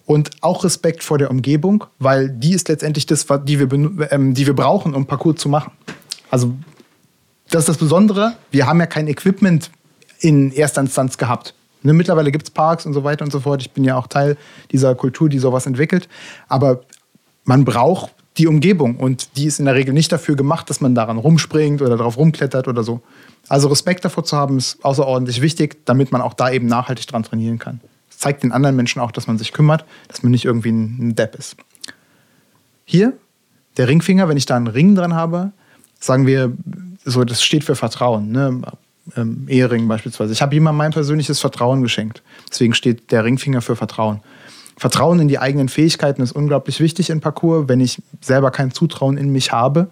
und 0.05 0.31
auch 0.41 0.63
Respekt 0.63 1.03
vor 1.03 1.17
der 1.17 1.31
Umgebung, 1.31 1.85
weil 1.99 2.29
die 2.29 2.53
ist 2.53 2.67
letztendlich 2.67 3.05
das, 3.05 3.25
die 3.45 3.59
wir, 3.59 4.11
ähm, 4.11 4.33
die 4.33 4.45
wir 4.45 4.55
brauchen, 4.55 4.95
um 4.95 5.05
Parcours 5.05 5.37
zu 5.37 5.49
machen. 5.49 5.71
Also 6.31 6.53
das 7.49 7.61
ist 7.63 7.69
das 7.69 7.77
Besondere, 7.77 8.35
wir 8.51 8.67
haben 8.67 8.79
ja 8.79 8.85
kein 8.85 9.07
Equipment 9.07 9.71
in 10.19 10.51
erster 10.51 10.81
Instanz 10.81 11.17
gehabt. 11.17 11.53
Ne, 11.81 11.93
mittlerweile 11.93 12.31
gibt 12.31 12.43
es 12.43 12.51
Parks 12.51 12.85
und 12.85 12.93
so 12.93 13.03
weiter 13.03 13.23
und 13.23 13.31
so 13.31 13.39
fort. 13.39 13.61
Ich 13.61 13.71
bin 13.71 13.83
ja 13.83 13.95
auch 13.95 14.07
Teil 14.07 14.37
dieser 14.71 14.95
Kultur, 14.95 15.29
die 15.29 15.39
sowas 15.39 15.65
entwickelt. 15.65 16.09
Aber 16.49 16.81
man 17.45 17.63
braucht 17.63 18.13
die 18.37 18.47
Umgebung 18.47 18.97
und 18.97 19.37
die 19.37 19.45
ist 19.45 19.59
in 19.59 19.65
der 19.65 19.75
Regel 19.75 19.93
nicht 19.93 20.11
dafür 20.11 20.35
gemacht, 20.35 20.69
dass 20.69 20.81
man 20.81 20.93
daran 20.93 21.17
rumspringt 21.17 21.81
oder 21.81 21.97
darauf 21.97 22.17
rumklettert 22.17 22.67
oder 22.67 22.83
so. 22.83 23.01
Also 23.47 23.69
Respekt 23.69 24.03
davor 24.05 24.23
zu 24.25 24.37
haben, 24.37 24.57
ist 24.57 24.83
außerordentlich 24.83 25.41
wichtig, 25.41 25.85
damit 25.85 26.11
man 26.11 26.21
auch 26.21 26.33
da 26.33 26.51
eben 26.51 26.67
nachhaltig 26.67 27.07
dran 27.07 27.23
trainieren 27.23 27.59
kann. 27.59 27.79
Es 28.09 28.17
zeigt 28.17 28.43
den 28.43 28.51
anderen 28.51 28.75
Menschen 28.75 29.01
auch, 29.01 29.11
dass 29.11 29.27
man 29.27 29.37
sich 29.37 29.53
kümmert, 29.53 29.85
dass 30.09 30.21
man 30.21 30.31
nicht 30.31 30.45
irgendwie 30.45 30.71
ein 30.71 30.97
ein 30.99 31.15
Depp 31.15 31.35
ist. 31.35 31.55
Hier 32.85 33.13
der 33.77 33.87
Ringfinger, 33.87 34.27
wenn 34.27 34.37
ich 34.37 34.45
da 34.45 34.57
einen 34.57 34.67
Ring 34.67 34.95
dran 34.95 35.13
habe, 35.13 35.51
sagen 35.99 36.27
wir, 36.27 36.51
so, 37.05 37.23
das 37.23 37.41
steht 37.41 37.63
für 37.63 37.75
Vertrauen. 37.75 38.31
Ne? 38.31 38.61
Ähm, 39.15 39.45
Ehering 39.47 39.87
beispielsweise. 39.87 40.33
Ich 40.33 40.41
habe 40.41 40.53
jemandem 40.53 40.77
mein 40.77 40.91
persönliches 40.91 41.39
Vertrauen 41.39 41.81
geschenkt. 41.81 42.21
Deswegen 42.49 42.73
steht 42.73 43.11
der 43.11 43.23
Ringfinger 43.23 43.61
für 43.61 43.75
Vertrauen. 43.75 44.21
Vertrauen 44.77 45.19
in 45.19 45.27
die 45.27 45.39
eigenen 45.39 45.67
Fähigkeiten 45.67 46.21
ist 46.21 46.31
unglaublich 46.31 46.79
wichtig 46.79 47.09
in 47.09 47.19
Parcours. 47.19 47.67
Wenn 47.67 47.81
ich 47.81 48.01
selber 48.21 48.51
kein 48.51 48.71
Zutrauen 48.71 49.17
in 49.17 49.29
mich 49.31 49.51
habe, 49.51 49.89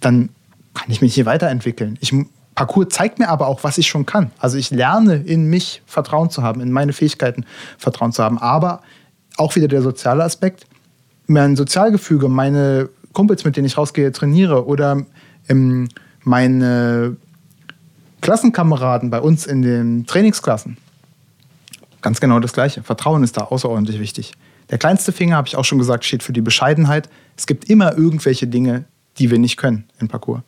dann 0.00 0.30
kann 0.74 0.90
ich 0.90 1.00
mich 1.00 1.16
nicht 1.16 1.26
weiterentwickeln. 1.26 1.98
Ich, 2.00 2.12
Parcours 2.54 2.88
zeigt 2.90 3.18
mir 3.18 3.28
aber 3.28 3.46
auch, 3.46 3.62
was 3.62 3.78
ich 3.78 3.86
schon 3.86 4.06
kann. 4.06 4.32
Also 4.38 4.58
ich 4.58 4.70
lerne 4.70 5.16
in 5.16 5.48
mich 5.48 5.82
Vertrauen 5.86 6.30
zu 6.30 6.42
haben, 6.42 6.60
in 6.60 6.72
meine 6.72 6.92
Fähigkeiten 6.92 7.44
Vertrauen 7.78 8.12
zu 8.12 8.22
haben. 8.22 8.38
Aber 8.38 8.82
auch 9.36 9.54
wieder 9.54 9.68
der 9.68 9.82
soziale 9.82 10.24
Aspekt. 10.24 10.66
Mein 11.26 11.54
Sozialgefüge, 11.54 12.28
meine 12.28 12.88
Kumpels, 13.12 13.44
mit 13.44 13.56
denen 13.56 13.66
ich 13.66 13.78
rausgehe, 13.78 14.10
trainiere 14.12 14.66
oder 14.66 15.04
ähm, 15.48 15.88
meine 16.22 17.16
Klassenkameraden 18.20 19.10
bei 19.10 19.20
uns 19.20 19.46
in 19.46 19.62
den 19.62 20.06
Trainingsklassen. 20.06 20.76
Ganz 22.00 22.20
genau 22.20 22.40
das 22.40 22.52
Gleiche. 22.52 22.82
Vertrauen 22.82 23.24
ist 23.24 23.36
da 23.36 23.42
außerordentlich 23.42 24.00
wichtig. 24.00 24.32
Der 24.70 24.78
kleinste 24.78 25.12
Finger, 25.12 25.36
habe 25.36 25.48
ich 25.48 25.56
auch 25.56 25.64
schon 25.64 25.78
gesagt, 25.78 26.04
steht 26.04 26.22
für 26.22 26.32
die 26.32 26.40
Bescheidenheit. 26.40 27.08
Es 27.36 27.46
gibt 27.46 27.70
immer 27.70 27.96
irgendwelche 27.96 28.46
Dinge, 28.46 28.84
die 29.18 29.30
wir 29.30 29.38
nicht 29.38 29.56
können 29.56 29.84
im 29.98 30.08
Parcours. 30.08 30.42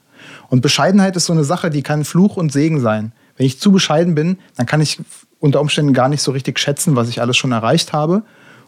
Und 0.48 0.60
Bescheidenheit 0.60 1.16
ist 1.16 1.26
so 1.26 1.32
eine 1.32 1.44
Sache, 1.44 1.70
die 1.70 1.82
kann 1.82 2.04
Fluch 2.04 2.36
und 2.36 2.52
Segen 2.52 2.80
sein. 2.80 3.12
Wenn 3.36 3.46
ich 3.46 3.58
zu 3.58 3.72
bescheiden 3.72 4.14
bin, 4.14 4.38
dann 4.56 4.66
kann 4.66 4.80
ich 4.80 5.00
unter 5.38 5.60
Umständen 5.60 5.94
gar 5.94 6.08
nicht 6.08 6.20
so 6.20 6.32
richtig 6.32 6.58
schätzen, 6.58 6.96
was 6.96 7.08
ich 7.08 7.22
alles 7.22 7.36
schon 7.38 7.52
erreicht 7.52 7.92
habe. 7.94 8.22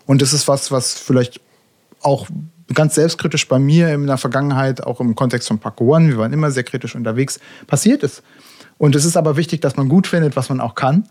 Und 0.07 0.23
das 0.23 0.33
ist 0.33 0.49
was, 0.49 0.73
was 0.73 0.95
vielleicht 0.95 1.41
auch 2.01 2.27
ganz 2.75 2.95
selbstkritisch 2.95 3.49
bei 3.49 3.59
mir 3.59 3.93
in 3.93 4.07
der 4.07 4.19
Vergangenheit, 4.19 4.83
auch 4.83 5.01
im 5.01 5.15
Kontext 5.15 5.49
von 5.49 5.59
Parkour, 5.59 6.01
wir 6.01 6.19
waren 6.19 6.33
immer 6.33 6.51
sehr 6.51 6.65
kritisch 6.65 6.95
unterwegs, 6.95 7.41
passiert 7.67 8.03
ist. 8.03 8.23
Und 8.79 8.97
es 8.97 9.05
ist 9.05 9.17
aber 9.17 9.37
wichtig, 9.37 9.61
dass 9.61 9.77
man 9.77 9.89
gut 9.89 10.07
findet, 10.07 10.37
was 10.37 10.49
man 10.49 10.61
auch 10.61 10.75
kann. 10.75 11.09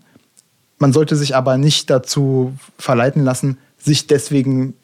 Man 0.78 0.92
sollte 0.92 1.16
sich 1.16 1.36
aber 1.36 1.58
nicht 1.58 1.90
dazu 1.90 2.54
verleiten 2.78 3.22
lassen, 3.22 3.58
sich 3.78 4.06
deswegen 4.06 4.74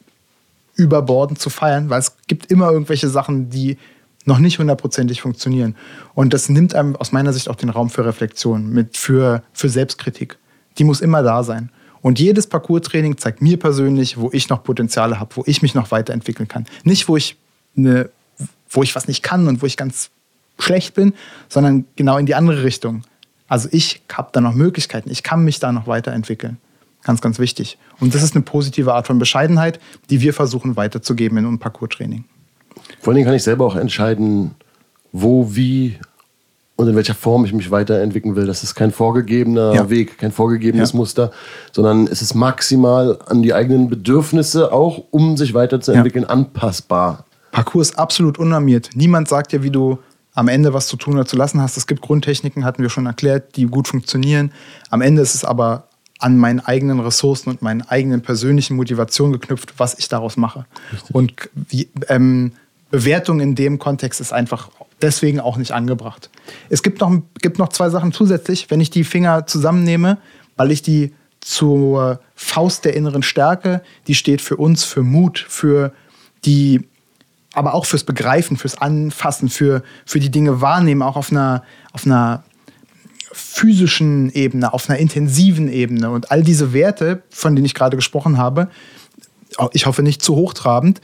überbordend 0.76 1.40
zu 1.40 1.50
feiern, 1.50 1.90
weil 1.90 1.98
es 1.98 2.16
gibt 2.28 2.50
immer 2.50 2.70
irgendwelche 2.70 3.08
Sachen, 3.08 3.50
die 3.50 3.78
noch 4.24 4.38
nicht 4.38 4.58
hundertprozentig 4.58 5.20
funktionieren. 5.20 5.74
Und 6.14 6.32
das 6.32 6.48
nimmt 6.48 6.74
einem 6.74 6.94
aus 6.96 7.12
meiner 7.12 7.32
Sicht 7.32 7.48
auch 7.48 7.56
den 7.56 7.70
Raum 7.70 7.90
für 7.90 8.04
Reflexion, 8.04 8.70
mit 8.70 8.96
für, 8.96 9.42
für 9.52 9.68
Selbstkritik. 9.68 10.38
Die 10.78 10.84
muss 10.84 11.00
immer 11.00 11.22
da 11.22 11.42
sein. 11.42 11.70
Und 12.00 12.18
jedes 12.18 12.46
Parcours-Training 12.46 13.18
zeigt 13.18 13.42
mir 13.42 13.58
persönlich, 13.58 14.18
wo 14.18 14.30
ich 14.32 14.48
noch 14.48 14.62
Potenziale 14.62 15.18
habe, 15.20 15.36
wo 15.36 15.42
ich 15.46 15.62
mich 15.62 15.74
noch 15.74 15.90
weiterentwickeln 15.90 16.48
kann. 16.48 16.66
Nicht, 16.84 17.08
wo 17.08 17.16
ich, 17.16 17.36
eine, 17.76 18.10
wo 18.70 18.82
ich 18.82 18.94
was 18.94 19.08
nicht 19.08 19.22
kann 19.22 19.48
und 19.48 19.62
wo 19.62 19.66
ich 19.66 19.76
ganz 19.76 20.10
schlecht 20.58 20.94
bin, 20.94 21.14
sondern 21.48 21.84
genau 21.96 22.18
in 22.18 22.26
die 22.26 22.34
andere 22.34 22.62
Richtung. 22.62 23.02
Also 23.48 23.68
ich 23.72 24.02
habe 24.12 24.28
da 24.32 24.40
noch 24.40 24.54
Möglichkeiten, 24.54 25.10
ich 25.10 25.22
kann 25.22 25.44
mich 25.44 25.58
da 25.58 25.72
noch 25.72 25.86
weiterentwickeln. 25.86 26.58
Ganz, 27.02 27.20
ganz 27.20 27.38
wichtig. 27.38 27.78
Und 28.00 28.14
das 28.14 28.22
ist 28.22 28.34
eine 28.34 28.42
positive 28.42 28.92
Art 28.92 29.06
von 29.06 29.18
Bescheidenheit, 29.18 29.80
die 30.10 30.20
wir 30.20 30.34
versuchen 30.34 30.76
weiterzugeben 30.76 31.38
in 31.38 31.46
einem 31.46 31.58
Parcours-Training. 31.58 32.24
Vor 33.00 33.14
Dingen 33.14 33.24
kann 33.24 33.34
ich 33.34 33.42
selber 33.42 33.64
auch 33.64 33.76
entscheiden, 33.76 34.54
wo, 35.12 35.54
wie 35.54 35.98
und 36.78 36.86
in 36.86 36.94
welcher 36.94 37.14
Form 37.14 37.44
ich 37.44 37.52
mich 37.52 37.72
weiterentwickeln 37.72 38.36
will. 38.36 38.46
Das 38.46 38.62
ist 38.62 38.76
kein 38.76 38.92
vorgegebener 38.92 39.74
ja. 39.74 39.90
Weg, 39.90 40.16
kein 40.16 40.30
vorgegebenes 40.30 40.92
ja. 40.92 40.96
Muster, 40.96 41.32
sondern 41.72 42.06
es 42.06 42.22
ist 42.22 42.34
maximal 42.34 43.18
an 43.26 43.42
die 43.42 43.52
eigenen 43.52 43.88
Bedürfnisse 43.88 44.72
auch, 44.72 45.02
um 45.10 45.36
sich 45.36 45.54
weiterzuentwickeln, 45.54 46.22
ja. 46.22 46.30
anpassbar. 46.30 47.24
Parcours 47.50 47.90
ist 47.90 47.98
absolut 47.98 48.38
unnormiert. 48.38 48.90
Niemand 48.94 49.26
sagt 49.26 49.50
dir, 49.50 49.64
wie 49.64 49.70
du 49.70 49.98
am 50.34 50.46
Ende 50.46 50.72
was 50.72 50.86
zu 50.86 50.96
tun 50.96 51.14
oder 51.14 51.26
zu 51.26 51.36
lassen 51.36 51.60
hast. 51.60 51.76
Es 51.76 51.88
gibt 51.88 52.00
Grundtechniken, 52.00 52.64
hatten 52.64 52.80
wir 52.80 52.90
schon 52.90 53.06
erklärt, 53.06 53.56
die 53.56 53.66
gut 53.66 53.88
funktionieren. 53.88 54.52
Am 54.88 55.00
Ende 55.00 55.20
ist 55.20 55.34
es 55.34 55.44
aber 55.44 55.88
an 56.20 56.36
meinen 56.36 56.60
eigenen 56.60 57.00
Ressourcen 57.00 57.50
und 57.50 57.60
meinen 57.60 57.82
eigenen 57.82 58.22
persönlichen 58.22 58.76
Motivationen 58.76 59.32
geknüpft, 59.32 59.74
was 59.78 59.98
ich 59.98 60.08
daraus 60.08 60.36
mache. 60.36 60.64
Richtig. 60.92 61.12
Und 61.12 61.50
wie, 61.54 61.88
ähm, 62.08 62.52
Bewertung 62.90 63.40
in 63.40 63.56
dem 63.56 63.80
Kontext 63.80 64.20
ist 64.20 64.32
einfach 64.32 64.70
deswegen 65.02 65.40
auch 65.40 65.56
nicht 65.56 65.72
angebracht. 65.72 66.30
Es 66.68 66.82
gibt 66.82 67.00
noch, 67.00 67.12
gibt 67.40 67.58
noch 67.58 67.68
zwei 67.68 67.90
Sachen 67.90 68.12
zusätzlich, 68.12 68.70
wenn 68.70 68.80
ich 68.80 68.90
die 68.90 69.04
Finger 69.04 69.46
zusammennehme, 69.46 70.18
weil 70.56 70.70
ich 70.70 70.82
die 70.82 71.14
zur 71.40 72.20
Faust 72.34 72.84
der 72.84 72.94
inneren 72.94 73.22
Stärke, 73.22 73.82
die 74.06 74.14
steht 74.14 74.40
für 74.40 74.56
uns, 74.56 74.84
für 74.84 75.02
Mut, 75.02 75.44
für 75.48 75.92
die, 76.44 76.86
aber 77.52 77.74
auch 77.74 77.86
fürs 77.86 78.04
Begreifen, 78.04 78.56
fürs 78.56 78.76
Anfassen, 78.76 79.48
für, 79.48 79.82
für 80.04 80.20
die 80.20 80.30
Dinge 80.30 80.60
wahrnehmen, 80.60 81.02
auch 81.02 81.16
auf 81.16 81.30
einer, 81.30 81.62
auf 81.92 82.06
einer 82.06 82.44
physischen 83.32 84.30
Ebene, 84.30 84.72
auf 84.72 84.88
einer 84.88 84.98
intensiven 84.98 85.70
Ebene. 85.72 86.10
Und 86.10 86.30
all 86.30 86.42
diese 86.42 86.72
Werte, 86.72 87.22
von 87.30 87.54
denen 87.54 87.66
ich 87.66 87.74
gerade 87.74 87.96
gesprochen 87.96 88.36
habe, 88.36 88.68
ich 89.72 89.86
hoffe 89.86 90.02
nicht 90.02 90.22
zu 90.22 90.34
hochtrabend, 90.36 91.00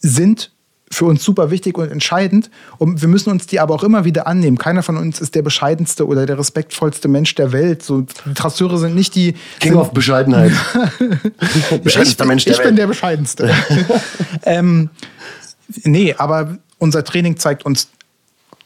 sind 0.00 0.51
für 0.92 1.06
uns 1.06 1.24
super 1.24 1.50
wichtig 1.50 1.78
und 1.78 1.90
entscheidend. 1.90 2.50
Und 2.78 3.00
wir 3.00 3.08
müssen 3.08 3.30
uns 3.30 3.46
die 3.46 3.60
aber 3.60 3.74
auch 3.74 3.82
immer 3.82 4.04
wieder 4.04 4.26
annehmen. 4.26 4.58
Keiner 4.58 4.82
von 4.82 4.96
uns 4.96 5.20
ist 5.20 5.34
der 5.34 5.42
bescheidenste 5.42 6.06
oder 6.06 6.26
der 6.26 6.38
respektvollste 6.38 7.08
Mensch 7.08 7.34
der 7.34 7.52
Welt. 7.52 7.82
So, 7.82 8.02
die 8.02 8.34
Trasseure 8.34 8.78
sind 8.78 8.94
nicht 8.94 9.14
die. 9.14 9.34
King 9.60 9.74
of 9.74 9.92
Bescheidenheit. 9.92 10.52
Bescheidenster 11.82 12.26
Mensch 12.26 12.44
der 12.44 12.52
ich 12.52 12.58
Welt. 12.58 12.66
Ich 12.66 12.70
bin 12.70 12.76
der 12.76 12.86
bescheidenste. 12.86 13.50
ähm, 14.44 14.90
nee, 15.84 16.14
aber 16.16 16.58
unser 16.78 17.04
Training 17.04 17.36
zeigt 17.38 17.64
uns 17.64 17.88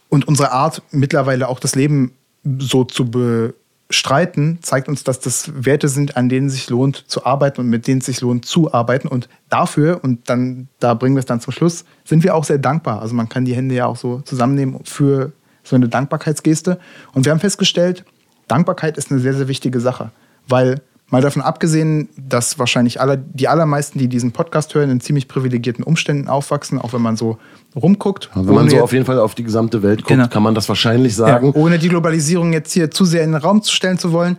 und 0.08 0.26
unsere 0.26 0.52
Art, 0.52 0.82
mittlerweile 0.90 1.48
auch 1.48 1.60
das 1.60 1.74
Leben 1.74 2.12
so 2.58 2.84
zu 2.84 3.10
be 3.10 3.54
streiten, 3.88 4.58
zeigt 4.62 4.88
uns, 4.88 5.04
dass 5.04 5.20
das 5.20 5.50
Werte 5.64 5.88
sind, 5.88 6.16
an 6.16 6.28
denen 6.28 6.48
es 6.48 6.54
sich 6.54 6.70
lohnt 6.70 7.04
zu 7.08 7.24
arbeiten 7.24 7.60
und 7.60 7.68
mit 7.68 7.86
denen 7.86 8.00
es 8.00 8.06
sich 8.06 8.20
lohnt 8.20 8.44
zu 8.44 8.72
arbeiten. 8.74 9.08
Und 9.08 9.28
dafür, 9.48 10.00
und 10.02 10.28
dann, 10.28 10.68
da 10.80 10.94
bringen 10.94 11.14
wir 11.14 11.20
es 11.20 11.26
dann 11.26 11.40
zum 11.40 11.52
Schluss, 11.52 11.84
sind 12.04 12.24
wir 12.24 12.34
auch 12.34 12.44
sehr 12.44 12.58
dankbar. 12.58 13.00
Also 13.00 13.14
man 13.14 13.28
kann 13.28 13.44
die 13.44 13.54
Hände 13.54 13.74
ja 13.74 13.86
auch 13.86 13.96
so 13.96 14.20
zusammennehmen 14.22 14.80
für 14.84 15.32
so 15.62 15.76
eine 15.76 15.88
Dankbarkeitsgeste. 15.88 16.78
Und 17.12 17.24
wir 17.24 17.32
haben 17.32 17.40
festgestellt, 17.40 18.04
Dankbarkeit 18.48 18.96
ist 18.96 19.10
eine 19.10 19.20
sehr, 19.20 19.34
sehr 19.34 19.48
wichtige 19.48 19.80
Sache, 19.80 20.10
weil 20.48 20.80
Mal 21.08 21.22
davon 21.22 21.40
abgesehen, 21.40 22.08
dass 22.16 22.58
wahrscheinlich 22.58 23.00
alle, 23.00 23.16
die 23.16 23.46
allermeisten, 23.46 24.00
die 24.00 24.08
diesen 24.08 24.32
Podcast 24.32 24.74
hören, 24.74 24.90
in 24.90 25.00
ziemlich 25.00 25.28
privilegierten 25.28 25.84
Umständen 25.84 26.26
aufwachsen, 26.28 26.80
auch 26.80 26.92
wenn 26.92 27.02
man 27.02 27.16
so 27.16 27.38
rumguckt. 27.76 28.28
wenn 28.34 28.52
man 28.52 28.68
so 28.68 28.80
auf 28.80 28.92
jeden 28.92 29.04
Fall 29.04 29.20
auf 29.20 29.36
die 29.36 29.44
gesamte 29.44 29.84
Welt 29.84 30.00
guckt, 30.00 30.08
genau. 30.08 30.26
kann 30.26 30.42
man 30.42 30.56
das 30.56 30.68
wahrscheinlich 30.68 31.14
sagen. 31.14 31.52
Ja, 31.54 31.54
ohne 31.54 31.78
die 31.78 31.88
Globalisierung 31.88 32.52
jetzt 32.52 32.72
hier 32.72 32.90
zu 32.90 33.04
sehr 33.04 33.22
in 33.22 33.32
den 33.32 33.40
Raum 33.40 33.62
stellen 33.62 33.98
zu 33.98 34.10
wollen. 34.10 34.36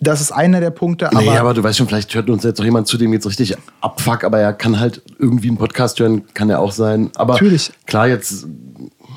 Das 0.00 0.20
ist 0.20 0.32
einer 0.32 0.60
der 0.60 0.70
Punkte. 0.70 1.10
Aber 1.12 1.20
nee, 1.20 1.36
aber 1.36 1.54
du 1.54 1.62
weißt 1.62 1.78
schon, 1.78 1.86
vielleicht 1.86 2.14
hört 2.14 2.28
uns 2.28 2.42
jetzt 2.42 2.58
noch 2.58 2.64
jemand 2.64 2.86
zu, 2.86 2.98
dem 2.98 3.12
jetzt 3.14 3.26
richtig 3.26 3.56
abfuck, 3.80 4.24
aber 4.24 4.38
er 4.38 4.52
kann 4.52 4.80
halt 4.80 5.02
irgendwie 5.18 5.48
einen 5.48 5.58
Podcast 5.58 5.98
hören, 6.00 6.24
kann 6.34 6.50
er 6.50 6.60
auch 6.60 6.72
sein. 6.72 7.10
Aber 7.16 7.34
Natürlich. 7.34 7.70
klar, 7.86 8.08
jetzt 8.08 8.46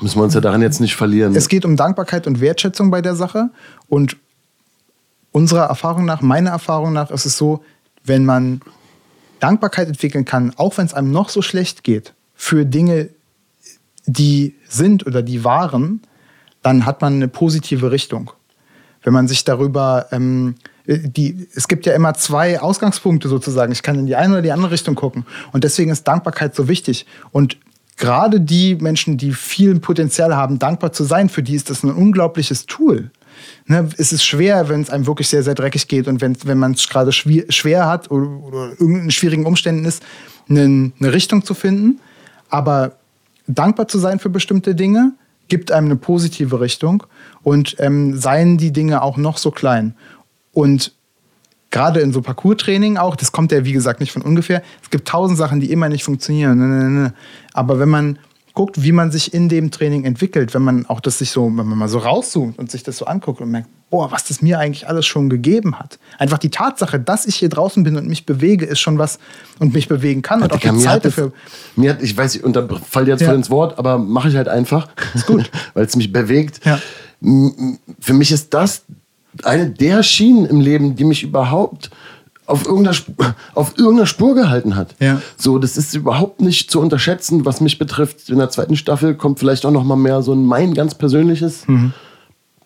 müssen 0.00 0.18
wir 0.18 0.24
uns 0.24 0.34
ja 0.34 0.40
daran 0.40 0.62
jetzt 0.62 0.80
nicht 0.80 0.96
verlieren. 0.96 1.34
Es 1.36 1.48
geht 1.48 1.64
um 1.64 1.76
Dankbarkeit 1.76 2.26
und 2.26 2.40
Wertschätzung 2.40 2.90
bei 2.90 3.02
der 3.02 3.14
Sache. 3.14 3.50
Und 3.88 4.16
unserer 5.34 5.64
Erfahrung 5.64 6.04
nach, 6.04 6.22
meiner 6.22 6.50
Erfahrung 6.50 6.92
nach, 6.92 7.10
ist 7.10 7.26
es 7.26 7.36
so, 7.36 7.64
wenn 8.04 8.24
man 8.24 8.60
Dankbarkeit 9.40 9.88
entwickeln 9.88 10.24
kann, 10.24 10.52
auch 10.56 10.78
wenn 10.78 10.86
es 10.86 10.94
einem 10.94 11.10
noch 11.10 11.28
so 11.28 11.42
schlecht 11.42 11.82
geht, 11.82 12.14
für 12.36 12.64
Dinge, 12.64 13.10
die 14.06 14.54
sind 14.68 15.06
oder 15.06 15.22
die 15.22 15.42
waren, 15.42 16.02
dann 16.62 16.86
hat 16.86 17.02
man 17.02 17.14
eine 17.14 17.26
positive 17.26 17.90
Richtung. 17.90 18.30
Wenn 19.02 19.12
man 19.12 19.26
sich 19.26 19.44
darüber, 19.44 20.06
ähm, 20.12 20.54
die, 20.86 21.48
es 21.54 21.66
gibt 21.66 21.84
ja 21.84 21.94
immer 21.94 22.14
zwei 22.14 22.60
Ausgangspunkte 22.60 23.28
sozusagen. 23.28 23.72
Ich 23.72 23.82
kann 23.82 23.98
in 23.98 24.06
die 24.06 24.14
eine 24.14 24.34
oder 24.34 24.42
die 24.42 24.52
andere 24.52 24.70
Richtung 24.70 24.94
gucken. 24.94 25.26
Und 25.52 25.64
deswegen 25.64 25.90
ist 25.90 26.06
Dankbarkeit 26.06 26.54
so 26.54 26.68
wichtig. 26.68 27.06
Und 27.32 27.58
gerade 27.96 28.40
die 28.40 28.76
Menschen, 28.76 29.18
die 29.18 29.32
viel 29.32 29.80
Potenzial 29.80 30.36
haben, 30.36 30.60
dankbar 30.60 30.92
zu 30.92 31.02
sein, 31.02 31.28
für 31.28 31.42
die 31.42 31.56
ist 31.56 31.70
das 31.70 31.82
ein 31.82 31.90
unglaubliches 31.90 32.66
Tool 32.66 33.10
ne, 33.66 33.88
ist 33.96 34.12
es 34.12 34.24
schwer, 34.24 34.68
wenn 34.68 34.80
es 34.80 34.90
einem 34.90 35.06
wirklich 35.06 35.28
sehr, 35.28 35.42
sehr 35.42 35.54
dreckig 35.54 35.88
geht 35.88 36.08
und 36.08 36.20
wenn, 36.20 36.36
wenn 36.44 36.58
man 36.58 36.72
es 36.72 36.88
gerade 36.88 37.12
schwer 37.12 37.86
hat 37.86 38.10
oder, 38.10 38.28
oder 38.28 38.80
in 38.80 39.10
schwierigen 39.10 39.46
Umständen 39.46 39.84
ist, 39.84 40.02
eine, 40.48 40.92
eine 40.98 41.12
Richtung 41.12 41.44
zu 41.44 41.54
finden. 41.54 42.00
Aber 42.48 42.96
dankbar 43.46 43.88
zu 43.88 43.98
sein 43.98 44.18
für 44.18 44.30
bestimmte 44.30 44.74
Dinge 44.74 45.12
gibt 45.48 45.72
einem 45.72 45.86
eine 45.86 45.96
positive 45.96 46.60
Richtung 46.60 47.04
und 47.42 47.76
ähm, 47.78 48.16
seien 48.16 48.56
die 48.56 48.72
Dinge 48.72 49.02
auch 49.02 49.16
noch 49.16 49.38
so 49.38 49.50
klein. 49.50 49.94
Und 50.52 50.92
gerade 51.70 52.00
in 52.00 52.12
so 52.12 52.22
Parcours-Training 52.22 52.96
auch, 52.96 53.16
das 53.16 53.32
kommt 53.32 53.52
ja 53.52 53.64
wie 53.64 53.72
gesagt 53.72 54.00
nicht 54.00 54.12
von 54.12 54.22
ungefähr, 54.22 54.62
es 54.82 54.90
gibt 54.90 55.08
tausend 55.08 55.36
Sachen, 55.36 55.60
die 55.60 55.72
immer 55.72 55.88
nicht 55.88 56.04
funktionieren. 56.04 56.58
Ne, 56.58 56.66
ne, 56.66 56.90
ne, 56.90 57.14
Aber 57.52 57.78
wenn 57.78 57.88
man 57.88 58.18
guckt, 58.54 58.82
wie 58.82 58.92
man 58.92 59.10
sich 59.10 59.34
in 59.34 59.48
dem 59.48 59.72
Training 59.72 60.04
entwickelt, 60.04 60.54
wenn 60.54 60.62
man 60.62 60.86
auch 60.86 61.00
das 61.00 61.18
sich 61.18 61.30
so, 61.30 61.44
wenn 61.44 61.66
man 61.66 61.76
mal 61.76 61.88
so 61.88 61.98
rauszoomt 61.98 62.56
und 62.56 62.70
sich 62.70 62.84
das 62.84 62.96
so 62.96 63.04
anguckt 63.04 63.40
und 63.40 63.50
merkt, 63.50 63.68
boah, 63.90 64.12
was 64.12 64.24
das 64.24 64.42
mir 64.42 64.60
eigentlich 64.60 64.88
alles 64.88 65.06
schon 65.06 65.28
gegeben 65.28 65.78
hat. 65.78 65.98
Einfach 66.18 66.38
die 66.38 66.50
Tatsache, 66.50 67.00
dass 67.00 67.26
ich 67.26 67.34
hier 67.34 67.48
draußen 67.48 67.82
bin 67.82 67.96
und 67.96 68.06
mich 68.06 68.26
bewege, 68.26 68.64
ist 68.64 68.78
schon 68.78 68.96
was 68.96 69.18
und 69.58 69.74
mich 69.74 69.88
bewegen 69.88 70.22
kann 70.22 70.42
und 70.42 70.52
auch 70.52 70.58
die 70.58 70.78
Zeit 70.78 71.04
dafür. 71.04 71.32
Mir 71.74 71.90
hat, 71.90 72.02
ich 72.02 72.16
weiß, 72.16 72.36
ich 72.36 72.44
unterfalle 72.44 73.08
jetzt 73.08 73.20
ja. 73.20 73.26
voll 73.26 73.36
ins 73.36 73.50
Wort, 73.50 73.76
aber 73.78 73.98
mache 73.98 74.28
ich 74.28 74.36
halt 74.36 74.48
einfach. 74.48 74.88
Ist 75.14 75.26
gut. 75.26 75.50
Weil 75.74 75.84
es 75.84 75.96
mich 75.96 76.12
bewegt. 76.12 76.60
Ja. 76.64 76.80
Für 78.00 78.12
mich 78.12 78.30
ist 78.30 78.54
das 78.54 78.84
eine 79.42 79.70
der 79.70 80.04
Schienen 80.04 80.46
im 80.46 80.60
Leben, 80.60 80.94
die 80.94 81.04
mich 81.04 81.24
überhaupt 81.24 81.90
auf 82.46 82.66
irgendeiner, 82.66 82.94
Spur, 82.94 83.34
auf 83.54 83.78
irgendeiner 83.78 84.06
Spur 84.06 84.34
gehalten 84.34 84.76
hat. 84.76 84.94
Ja. 85.00 85.20
So, 85.36 85.58
das 85.58 85.76
ist 85.76 85.94
überhaupt 85.94 86.40
nicht 86.40 86.70
zu 86.70 86.80
unterschätzen, 86.80 87.44
was 87.44 87.60
mich 87.60 87.78
betrifft. 87.78 88.28
In 88.28 88.38
der 88.38 88.50
zweiten 88.50 88.76
Staffel 88.76 89.14
kommt 89.14 89.38
vielleicht 89.38 89.64
auch 89.64 89.70
noch 89.70 89.84
mal 89.84 89.96
mehr 89.96 90.22
so 90.22 90.32
ein 90.32 90.44
mein 90.44 90.74
ganz 90.74 90.94
persönliches 90.94 91.66
mhm. 91.66 91.92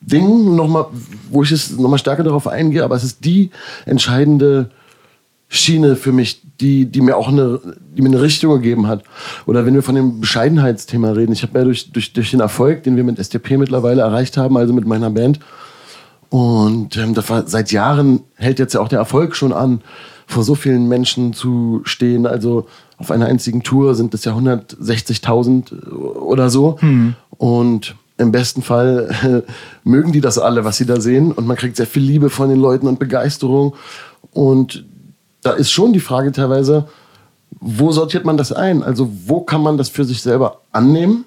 Ding, 0.01 0.55
noch 0.55 0.69
mal, 0.69 0.87
wo 1.31 1.43
ich 1.43 1.53
es 1.53 1.77
noch 1.77 1.89
mal 1.89 1.99
stärker 1.99 2.25
darauf 2.25 2.47
eingehe. 2.47 2.85
Aber 2.85 2.97
es 2.97 3.05
ist 3.05 3.25
die 3.25 3.51
entscheidende 3.87 4.71
Schiene 5.49 5.97
für 5.97 6.13
mich, 6.13 6.43
die, 6.61 6.87
die 6.87 7.01
mir 7.01 7.17
auch 7.17 7.29
eine, 7.29 7.61
die 7.97 8.03
mir 8.03 8.09
eine 8.09 8.21
Richtung 8.21 8.55
gegeben 8.55 8.87
hat. 8.87 9.05
Oder 9.47 9.65
wenn 9.65 9.75
wir 9.75 9.83
von 9.83 9.95
dem 9.95 10.21
Bescheidenheitsthema 10.21 11.13
reden. 11.13 11.33
Ich 11.33 11.43
habe 11.43 11.59
ja 11.59 11.65
durch, 11.65 11.93
durch, 11.93 12.13
durch 12.13 12.31
den 12.33 12.41
Erfolg, 12.41 12.83
den 12.83 12.97
wir 12.97 13.05
mit 13.05 13.19
STP 13.19 13.57
mittlerweile 13.57 14.03
erreicht 14.03 14.37
haben, 14.37 14.57
also 14.57 14.73
mit 14.73 14.87
meiner 14.87 15.11
Band, 15.11 15.41
und 16.31 16.97
ähm, 16.97 17.15
das 17.15 17.31
war, 17.31 17.47
seit 17.47 17.73
Jahren 17.73 18.21
hält 18.37 18.59
jetzt 18.59 18.75
ja 18.75 18.81
auch 18.81 18.89
der 18.89 18.99
Erfolg 18.99 19.35
schon 19.35 19.53
an, 19.53 19.81
vor 20.27 20.45
so 20.45 20.55
vielen 20.55 20.89
Menschen 20.89 21.33
zu 21.33 21.81
stehen. 21.85 22.27
Also 22.27 22.67
auf 22.99 23.11
einer 23.11 23.27
einzigen 23.27 23.63
Tour 23.63 23.95
sind 23.95 24.13
es 24.13 24.25
ja 24.25 24.35
160.000 24.35 25.91
oder 25.91 26.51
so. 26.51 26.79
Hm. 26.81 27.15
Und 27.31 27.95
im 28.19 28.33
besten 28.33 28.63
Fall 28.63 29.45
äh, 29.47 29.53
mögen 29.85 30.13
die 30.13 30.21
das 30.21 30.39
alle, 30.39 30.65
was 30.65 30.77
sie 30.77 30.87
da 30.87 31.01
sehen. 31.01 31.33
Und 31.33 31.47
man 31.47 31.57
kriegt 31.57 31.77
sehr 31.77 31.87
viel 31.87 32.03
Liebe 32.03 32.29
von 32.29 32.51
den 32.51 32.61
Leuten 32.61 32.89
und 32.89 32.99
Begeisterung. 32.99 33.75
Und 34.33 34.85
da 35.43 35.53
ist 35.53 35.71
schon 35.71 35.95
die 35.95 36.01
Frage 36.01 36.33
teilweise, 36.33 36.89
wo 37.61 37.91
sortiert 37.91 38.27
man 38.27 38.37
das 38.37 38.53
ein? 38.53 38.83
Also 38.83 39.11
wo 39.27 39.41
kann 39.41 39.63
man 39.63 39.79
das 39.79 39.89
für 39.89 40.05
sich 40.05 40.21
selber 40.21 40.61
annehmen? 40.73 41.25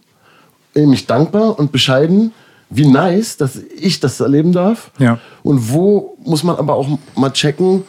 Nämlich 0.76 1.08
dankbar 1.08 1.58
und 1.58 1.72
bescheiden 1.72 2.34
wie 2.72 2.88
nice, 2.88 3.38
dass 3.38 3.58
ich 3.58 4.00
das 4.00 4.20
erleben 4.20 4.52
darf. 4.52 4.92
Ja. 4.98 5.20
Und 5.44 5.72
wo 5.72 6.18
muss 6.24 6.44
man 6.44 6.56
aber 6.56 6.76
auch 6.76 6.88
mal 7.16 7.32
checken, 7.32 7.84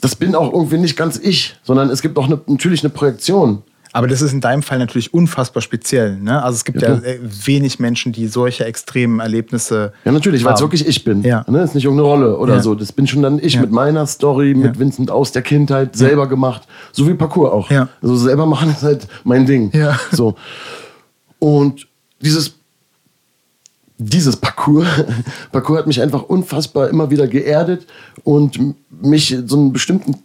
das 0.00 0.14
bin 0.14 0.34
auch 0.34 0.52
irgendwie 0.52 0.78
nicht 0.78 0.96
ganz 0.96 1.18
ich, 1.18 1.56
sondern 1.62 1.90
es 1.90 2.00
gibt 2.00 2.16
auch 2.18 2.26
eine, 2.26 2.40
natürlich 2.46 2.82
eine 2.82 2.90
Projektion. 2.90 3.62
Aber 3.92 4.06
das 4.06 4.20
ist 4.22 4.32
in 4.32 4.40
deinem 4.40 4.62
Fall 4.62 4.78
natürlich 4.78 5.14
unfassbar 5.14 5.62
speziell. 5.62 6.18
Ne? 6.18 6.42
Also 6.42 6.56
es 6.56 6.64
gibt 6.64 6.82
ja, 6.82 6.94
ja 6.94 7.00
äh, 7.00 7.18
wenig 7.22 7.78
Menschen, 7.78 8.12
die 8.12 8.28
solche 8.28 8.64
extremen 8.64 9.18
Erlebnisse. 9.18 9.92
Ja, 10.04 10.12
natürlich, 10.12 10.44
weil 10.44 10.54
es 10.54 10.60
wirklich 10.60 10.86
ich 10.86 11.04
bin. 11.04 11.22
Ja. 11.22 11.44
Ne? 11.48 11.58
Das 11.58 11.70
ist 11.70 11.74
nicht 11.74 11.84
irgendeine 11.84 12.08
Rolle 12.08 12.36
oder 12.36 12.56
ja. 12.56 12.62
so. 12.62 12.74
Das 12.74 12.92
bin 12.92 13.06
schon 13.06 13.22
dann 13.22 13.38
ich 13.38 13.54
ja. 13.54 13.62
mit 13.62 13.72
meiner 13.72 14.06
Story, 14.06 14.54
mit 14.54 14.78
Vincent 14.78 15.10
aus 15.10 15.32
der 15.32 15.42
Kindheit, 15.42 15.96
selber 15.96 16.28
gemacht. 16.28 16.62
So 16.92 17.08
wie 17.08 17.14
Parcours 17.14 17.50
auch. 17.50 17.70
Also 18.02 18.16
selber 18.16 18.46
machen 18.46 18.70
ist 18.70 18.82
halt 18.82 19.08
mein 19.24 19.46
Ding. 19.46 19.70
Ja. 19.72 19.98
So. 20.12 20.36
Und 21.38 21.88
dieses 22.20 22.57
dieses 23.98 24.36
Parcours, 24.36 24.86
Parcours 25.52 25.80
hat 25.80 25.86
mich 25.86 26.00
einfach 26.00 26.22
unfassbar 26.22 26.88
immer 26.88 27.10
wieder 27.10 27.26
geerdet 27.26 27.86
und 28.24 28.58
mich 29.02 29.36
so 29.46 29.56
einen 29.56 29.72
bestimmten 29.72 30.16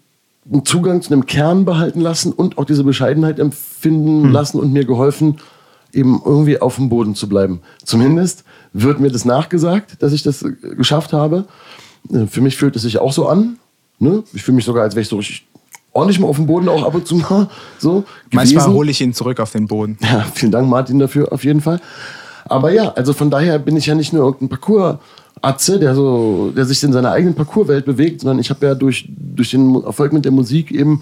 Zugang 0.65 1.01
zu 1.01 1.11
einem 1.11 1.25
Kern 1.25 1.65
behalten 1.65 2.01
lassen 2.01 2.31
und 2.31 2.57
auch 2.57 2.65
diese 2.65 2.83
Bescheidenheit 2.83 3.39
empfinden 3.39 4.23
hm. 4.23 4.31
lassen 4.31 4.59
und 4.59 4.73
mir 4.73 4.85
geholfen, 4.85 5.37
eben 5.93 6.21
irgendwie 6.23 6.59
auf 6.59 6.75
dem 6.75 6.89
Boden 6.89 7.15
zu 7.15 7.29
bleiben. 7.29 7.61
Zumindest 7.83 8.43
wird 8.73 8.99
mir 8.99 9.11
das 9.11 9.25
nachgesagt, 9.25 10.01
dass 10.01 10.11
ich 10.13 10.23
das 10.23 10.43
geschafft 10.75 11.13
habe. 11.13 11.45
Äh, 12.11 12.25
für 12.25 12.41
mich 12.41 12.57
fühlt 12.57 12.75
es 12.75 12.81
sich 12.81 12.97
auch 12.99 13.13
so 13.13 13.27
an. 13.27 13.57
Ne? 13.99 14.23
Ich 14.33 14.43
fühle 14.43 14.55
mich 14.55 14.65
sogar, 14.65 14.83
als 14.83 14.95
wäre 14.95 15.03
ich 15.03 15.07
so 15.07 15.17
richtig 15.17 15.45
ordentlich 15.93 16.19
mal 16.19 16.27
auf 16.27 16.37
dem 16.37 16.47
Boden 16.47 16.67
auch 16.67 16.83
ab 16.83 16.95
und 16.95 17.07
zu 17.07 17.15
mal 17.15 17.47
so. 17.77 18.03
Manchmal 18.31 18.67
hole 18.67 18.91
ich 18.91 18.99
ihn 18.99 19.13
zurück 19.13 19.39
auf 19.39 19.51
den 19.51 19.67
Boden. 19.67 19.97
Ja, 20.01 20.25
vielen 20.33 20.51
Dank, 20.51 20.67
Martin, 20.67 20.99
dafür 20.99 21.31
auf 21.31 21.43
jeden 21.43 21.61
Fall. 21.61 21.79
Aber 22.45 22.71
ja, 22.71 22.89
also 22.89 23.13
von 23.13 23.29
daher 23.29 23.59
bin 23.59 23.77
ich 23.77 23.85
ja 23.85 23.95
nicht 23.95 24.13
nur 24.13 24.23
irgendein 24.23 24.49
Parcours-Atze, 24.49 25.79
der, 25.79 25.95
so, 25.95 26.51
der 26.55 26.65
sich 26.65 26.83
in 26.83 26.93
seiner 26.93 27.11
eigenen 27.11 27.35
Parcourswelt 27.35 27.85
bewegt, 27.85 28.21
sondern 28.21 28.39
ich 28.39 28.49
habe 28.49 28.65
ja 28.65 28.75
durch, 28.75 29.07
durch 29.09 29.51
den 29.51 29.83
Erfolg 29.83 30.13
mit 30.13 30.25
der 30.25 30.31
Musik 30.31 30.71
eben 30.71 31.01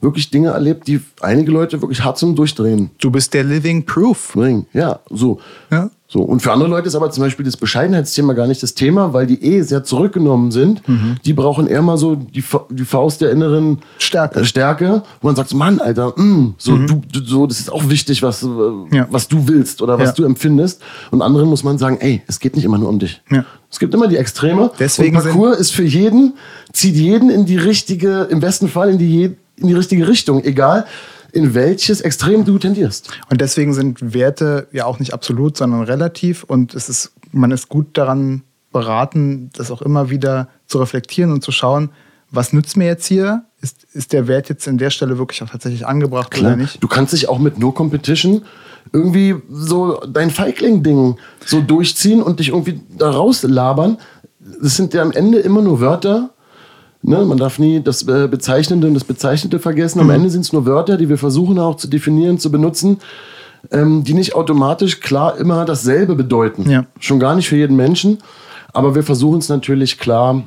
wirklich 0.00 0.30
Dinge 0.30 0.50
erlebt, 0.50 0.86
die 0.86 1.00
einige 1.20 1.50
Leute 1.50 1.80
wirklich 1.82 2.02
hart 2.04 2.18
zum 2.18 2.34
Durchdrehen. 2.34 2.90
Du 2.98 3.10
bist 3.10 3.34
der 3.34 3.44
Living 3.44 3.84
Proof. 3.84 4.36
Ja, 4.72 5.00
so. 5.10 5.40
Ja. 5.70 5.90
So, 6.10 6.22
und 6.22 6.40
für 6.40 6.52
andere 6.52 6.70
Leute 6.70 6.88
ist 6.88 6.94
aber 6.94 7.10
zum 7.10 7.22
Beispiel 7.22 7.44
das 7.44 7.58
Bescheidenheitsthema 7.58 8.32
gar 8.32 8.46
nicht 8.46 8.62
das 8.62 8.72
Thema, 8.72 9.12
weil 9.12 9.26
die 9.26 9.44
eh 9.44 9.60
sehr 9.60 9.84
zurückgenommen 9.84 10.50
sind. 10.50 10.88
Mhm. 10.88 11.16
Die 11.22 11.34
brauchen 11.34 11.66
eher 11.66 11.82
mal 11.82 11.98
so 11.98 12.14
die, 12.14 12.42
die 12.70 12.84
Faust 12.84 13.20
der 13.20 13.30
inneren 13.30 13.80
Stärke. 13.98 14.40
Äh, 14.40 14.44
Stärke, 14.46 15.02
wo 15.20 15.26
man 15.26 15.36
sagt, 15.36 15.52
Mann, 15.52 15.80
Alter, 15.80 16.14
mh, 16.16 16.24
mm, 16.24 16.54
so, 16.56 16.72
mhm. 16.72 16.86
du, 16.86 17.02
du, 17.12 17.26
so, 17.26 17.46
das 17.46 17.60
ist 17.60 17.70
auch 17.70 17.90
wichtig, 17.90 18.22
was, 18.22 18.42
äh, 18.42 18.46
ja. 18.90 19.06
was 19.10 19.28
du 19.28 19.48
willst 19.48 19.82
oder 19.82 19.98
was 19.98 20.08
ja. 20.08 20.14
du 20.14 20.24
empfindest. 20.24 20.80
Und 21.10 21.20
anderen 21.20 21.50
muss 21.50 21.62
man 21.62 21.76
sagen, 21.76 21.98
ey, 22.00 22.22
es 22.26 22.40
geht 22.40 22.56
nicht 22.56 22.64
immer 22.64 22.78
nur 22.78 22.88
um 22.88 22.98
dich. 22.98 23.20
Ja. 23.30 23.44
Es 23.70 23.78
gibt 23.78 23.92
immer 23.92 24.08
die 24.08 24.16
Extreme. 24.16 24.70
Deswegen 24.78 25.14
und 25.14 25.24
Parcours 25.24 25.58
ist 25.58 25.72
für 25.72 25.84
jeden, 25.84 26.38
zieht 26.72 26.94
jeden 26.94 27.28
in 27.28 27.44
die 27.44 27.58
richtige, 27.58 28.22
im 28.30 28.40
besten 28.40 28.68
Fall 28.68 28.88
in 28.88 28.96
die, 28.96 29.36
in 29.58 29.68
die 29.68 29.74
richtige 29.74 30.08
Richtung, 30.08 30.44
egal 30.44 30.86
in 31.32 31.54
welches 31.54 32.00
Extrem 32.00 32.44
du 32.44 32.58
tendierst. 32.58 33.10
Und 33.30 33.40
deswegen 33.40 33.74
sind 33.74 34.14
Werte 34.14 34.68
ja 34.72 34.86
auch 34.86 34.98
nicht 34.98 35.12
absolut, 35.12 35.56
sondern 35.56 35.82
relativ. 35.82 36.44
Und 36.44 36.74
es 36.74 36.88
ist, 36.88 37.12
man 37.32 37.50
ist 37.50 37.68
gut 37.68 37.98
daran 37.98 38.42
beraten, 38.72 39.50
das 39.54 39.70
auch 39.70 39.82
immer 39.82 40.10
wieder 40.10 40.48
zu 40.66 40.78
reflektieren 40.78 41.32
und 41.32 41.42
zu 41.42 41.52
schauen, 41.52 41.90
was 42.30 42.52
nützt 42.52 42.76
mir 42.76 42.86
jetzt 42.86 43.06
hier? 43.06 43.44
Ist, 43.60 43.84
ist 43.92 44.12
der 44.12 44.28
Wert 44.28 44.48
jetzt 44.48 44.68
an 44.68 44.78
der 44.78 44.90
Stelle 44.90 45.18
wirklich 45.18 45.42
auch 45.42 45.50
tatsächlich 45.50 45.86
angebracht 45.86 46.30
Klar. 46.30 46.52
oder 46.52 46.62
nicht? 46.62 46.82
Du 46.82 46.88
kannst 46.88 47.12
dich 47.12 47.28
auch 47.28 47.38
mit 47.38 47.58
No 47.58 47.72
Competition 47.72 48.42
irgendwie 48.92 49.34
so 49.50 50.00
dein 50.06 50.30
Feigling-Ding 50.30 51.16
so 51.44 51.60
durchziehen 51.60 52.22
und 52.22 52.40
dich 52.40 52.50
irgendwie 52.50 52.80
da 52.96 53.10
rauslabern. 53.10 53.98
Das 54.38 54.76
sind 54.76 54.94
ja 54.94 55.02
am 55.02 55.12
Ende 55.12 55.38
immer 55.38 55.62
nur 55.62 55.80
Wörter, 55.80 56.30
Ne? 57.08 57.24
Man 57.24 57.38
darf 57.38 57.58
nie 57.58 57.82
das 57.82 58.06
äh, 58.06 58.28
Bezeichnende 58.28 58.86
und 58.86 58.94
das 58.94 59.04
Bezeichnete 59.04 59.58
vergessen. 59.58 60.00
Am 60.00 60.06
mhm. 60.06 60.12
Ende 60.12 60.30
sind 60.30 60.42
es 60.42 60.52
nur 60.52 60.66
Wörter, 60.66 60.96
die 60.96 61.08
wir 61.08 61.18
versuchen 61.18 61.58
auch 61.58 61.76
zu 61.76 61.88
definieren, 61.88 62.38
zu 62.38 62.50
benutzen, 62.50 62.98
ähm, 63.70 64.04
die 64.04 64.14
nicht 64.14 64.34
automatisch 64.34 65.00
klar 65.00 65.36
immer 65.38 65.64
dasselbe 65.64 66.14
bedeuten. 66.14 66.70
Ja. 66.70 66.84
Schon 67.00 67.18
gar 67.18 67.34
nicht 67.34 67.48
für 67.48 67.56
jeden 67.56 67.76
Menschen. 67.76 68.18
Aber 68.72 68.94
wir 68.94 69.02
versuchen 69.02 69.38
es 69.38 69.48
natürlich 69.48 69.98
klar 69.98 70.44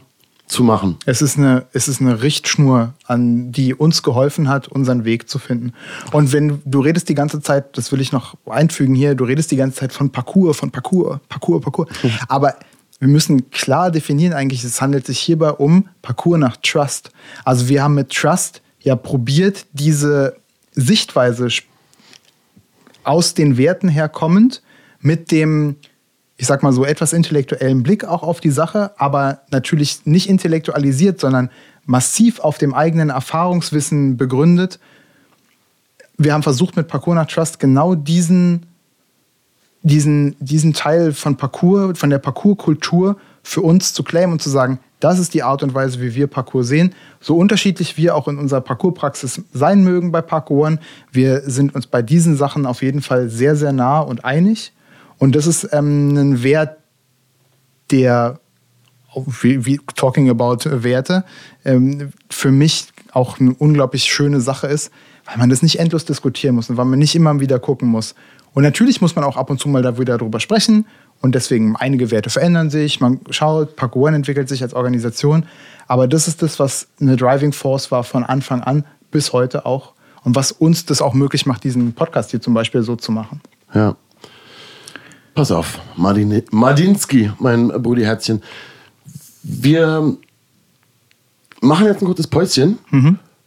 zu 0.51 0.63
machen. 0.63 0.97
Es 1.05 1.21
ist, 1.21 1.37
eine, 1.37 1.65
es 1.71 1.87
ist 1.87 2.01
eine 2.01 2.21
Richtschnur, 2.21 2.93
an 3.05 3.51
die 3.53 3.73
uns 3.73 4.03
geholfen 4.03 4.49
hat, 4.49 4.67
unseren 4.67 5.05
Weg 5.05 5.29
zu 5.29 5.39
finden. 5.39 5.71
Und 6.11 6.33
wenn 6.33 6.61
du 6.65 6.81
redest 6.81 7.07
die 7.07 7.15
ganze 7.15 7.41
Zeit, 7.41 7.77
das 7.77 7.91
will 7.91 8.01
ich 8.01 8.11
noch 8.11 8.35
einfügen 8.45 8.93
hier, 8.93 9.15
du 9.15 9.23
redest 9.23 9.51
die 9.51 9.55
ganze 9.55 9.79
Zeit 9.79 9.93
von 9.93 10.09
Parcours, 10.09 10.57
von 10.57 10.69
Parcours, 10.69 11.19
Parcours, 11.29 11.61
Parcours. 11.61 11.89
Aber 12.27 12.55
wir 13.01 13.07
müssen 13.07 13.49
klar 13.49 13.89
definieren 13.89 14.33
eigentlich, 14.33 14.63
es 14.63 14.79
handelt 14.79 15.07
sich 15.07 15.19
hierbei 15.19 15.49
um 15.49 15.89
Parcours 16.03 16.39
nach 16.39 16.55
Trust. 16.57 17.09
Also 17.43 17.67
wir 17.67 17.81
haben 17.81 17.95
mit 17.95 18.11
Trust 18.11 18.61
ja 18.79 18.95
probiert, 18.95 19.65
diese 19.73 20.35
Sichtweise 20.73 21.47
aus 23.03 23.33
den 23.33 23.57
Werten 23.57 23.89
herkommend 23.89 24.61
mit 24.99 25.31
dem, 25.31 25.77
ich 26.37 26.45
sag 26.45 26.61
mal 26.61 26.73
so, 26.73 26.85
etwas 26.85 27.11
intellektuellen 27.11 27.81
Blick 27.81 28.05
auch 28.05 28.21
auf 28.21 28.39
die 28.39 28.51
Sache, 28.51 28.91
aber 28.97 29.41
natürlich 29.49 30.05
nicht 30.05 30.29
intellektualisiert, 30.29 31.19
sondern 31.19 31.49
massiv 31.87 32.39
auf 32.39 32.59
dem 32.59 32.75
eigenen 32.75 33.09
Erfahrungswissen 33.09 34.15
begründet. 34.15 34.79
Wir 36.19 36.33
haben 36.33 36.43
versucht, 36.43 36.75
mit 36.75 36.87
Parcours 36.87 37.15
nach 37.15 37.25
Trust 37.25 37.59
genau 37.59 37.95
diesen 37.95 38.67
diesen, 39.83 40.35
diesen 40.39 40.73
Teil 40.73 41.13
von 41.13 41.37
Parcours, 41.37 41.97
von 41.97 42.09
der 42.09 42.19
Parcours-Kultur 42.19 43.17
für 43.43 43.61
uns 43.61 43.93
zu 43.93 44.03
claimen 44.03 44.33
und 44.33 44.41
zu 44.41 44.49
sagen, 44.49 44.79
das 44.99 45.17
ist 45.17 45.33
die 45.33 45.41
Art 45.41 45.63
und 45.63 45.73
Weise, 45.73 45.99
wie 45.99 46.13
wir 46.13 46.27
Parcours 46.27 46.67
sehen. 46.67 46.93
So 47.19 47.35
unterschiedlich 47.35 47.97
wir 47.97 48.15
auch 48.15 48.27
in 48.27 48.37
unserer 48.37 48.61
Parcours-Praxis 48.61 49.41
sein 49.51 49.83
mögen 49.83 50.11
bei 50.11 50.21
Parcours, 50.21 50.77
wir 51.11 51.41
sind 51.49 51.73
uns 51.73 51.87
bei 51.87 52.03
diesen 52.03 52.37
Sachen 52.37 52.67
auf 52.67 52.83
jeden 52.83 53.01
Fall 53.01 53.29
sehr, 53.29 53.55
sehr 53.55 53.71
nah 53.71 53.99
und 53.99 54.23
einig. 54.23 54.73
Und 55.17 55.35
das 55.35 55.47
ist 55.47 55.69
ähm, 55.71 56.15
ein 56.15 56.43
Wert, 56.43 56.77
der, 57.89 58.39
wie, 59.41 59.65
wie 59.65 59.79
talking 59.95 60.29
about 60.29 60.59
Werte, 60.65 61.25
ähm, 61.65 62.11
für 62.29 62.51
mich 62.51 62.87
auch 63.11 63.39
eine 63.39 63.53
unglaublich 63.53 64.03
schöne 64.03 64.39
Sache 64.39 64.67
ist, 64.67 64.91
weil 65.25 65.37
man 65.37 65.49
das 65.49 65.61
nicht 65.61 65.79
endlos 65.79 66.05
diskutieren 66.05 66.55
muss 66.55 66.69
und 66.69 66.77
weil 66.77 66.85
man 66.85 66.99
nicht 66.99 67.15
immer 67.15 67.39
wieder 67.39 67.59
gucken 67.59 67.89
muss, 67.89 68.15
und 68.53 68.63
natürlich 68.63 69.01
muss 69.01 69.15
man 69.15 69.23
auch 69.23 69.37
ab 69.37 69.49
und 69.49 69.59
zu 69.59 69.69
mal 69.69 69.81
da 69.81 69.97
wieder 69.97 70.17
drüber 70.17 70.39
sprechen. 70.39 70.85
Und 71.21 71.35
deswegen 71.35 71.75
einige 71.75 72.11
Werte 72.11 72.29
verändern 72.29 72.69
sich. 72.69 72.99
Man 72.99 73.19
schaut, 73.29 73.75
Parkour 73.75 74.09
entwickelt 74.09 74.49
sich 74.49 74.61
als 74.61 74.73
Organisation. 74.73 75.45
Aber 75.87 76.07
das 76.07 76.27
ist 76.27 76.41
das, 76.41 76.59
was 76.59 76.87
eine 76.99 77.15
Driving 77.15 77.53
Force 77.53 77.91
war 77.91 78.03
von 78.03 78.23
Anfang 78.23 78.61
an 78.61 78.85
bis 79.11 79.33
heute 79.33 79.65
auch. 79.65 79.93
Und 80.23 80.35
was 80.35 80.51
uns 80.51 80.85
das 80.85 81.01
auch 81.01 81.13
möglich 81.13 81.45
macht, 81.45 81.63
diesen 81.63 81.93
Podcast 81.93 82.31
hier 82.31 82.41
zum 82.41 82.53
Beispiel 82.53 82.83
so 82.83 82.95
zu 82.95 83.11
machen. 83.11 83.41
Ja. 83.73 83.95
Pass 85.33 85.51
auf, 85.51 85.79
Martin, 85.95 86.43
Mardinski, 86.51 87.31
mein 87.39 87.69
Brudi 87.69 88.03
Herzchen. 88.03 88.43
Wir 89.43 90.17
machen 91.61 91.85
jetzt 91.85 92.01
ein 92.01 92.05
kurzes 92.05 92.27
Päuschen. 92.27 92.79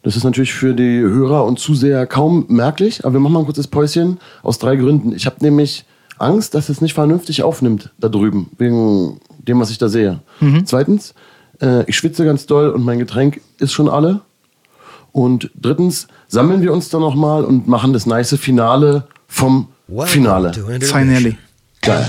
Das 0.04 0.16
ist 0.16 0.24
natürlich 0.24 0.52
für 0.52 0.74
die 0.74 1.00
Hörer 1.00 1.44
und 1.44 1.58
Zuseher 1.58 2.06
kaum 2.06 2.44
merklich, 2.48 3.04
aber 3.04 3.14
wir 3.14 3.20
machen 3.20 3.32
mal 3.32 3.38
ein 3.40 3.46
kurzes 3.46 3.66
Päuschen 3.66 4.18
aus 4.42 4.58
drei 4.58 4.76
Gründen. 4.76 5.14
Ich 5.16 5.24
habe 5.24 5.36
nämlich 5.40 5.86
Angst, 6.18 6.54
dass 6.54 6.68
es 6.68 6.80
nicht 6.82 6.92
vernünftig 6.94 7.42
aufnimmt 7.42 7.90
da 7.98 8.08
drüben, 8.08 8.50
wegen 8.58 9.18
dem, 9.38 9.58
was 9.60 9.70
ich 9.70 9.78
da 9.78 9.88
sehe. 9.88 10.20
Zweitens, 10.66 11.14
äh, 11.60 11.88
ich 11.88 11.96
schwitze 11.96 12.24
ganz 12.24 12.46
doll 12.46 12.68
und 12.68 12.84
mein 12.84 12.98
Getränk 12.98 13.40
ist 13.58 13.72
schon 13.72 13.88
alle. 13.88 14.20
Und 15.10 15.50
drittens, 15.58 16.06
sammeln 16.28 16.60
wir 16.60 16.72
uns 16.72 16.90
dann 16.90 17.00
nochmal 17.00 17.44
und 17.44 17.66
machen 17.66 17.92
das 17.92 18.04
nice 18.04 18.36
Finale 18.38 19.04
vom 19.26 19.68
Finale. 20.04 20.52
Finally. 20.86 21.36
Geil. 21.80 22.06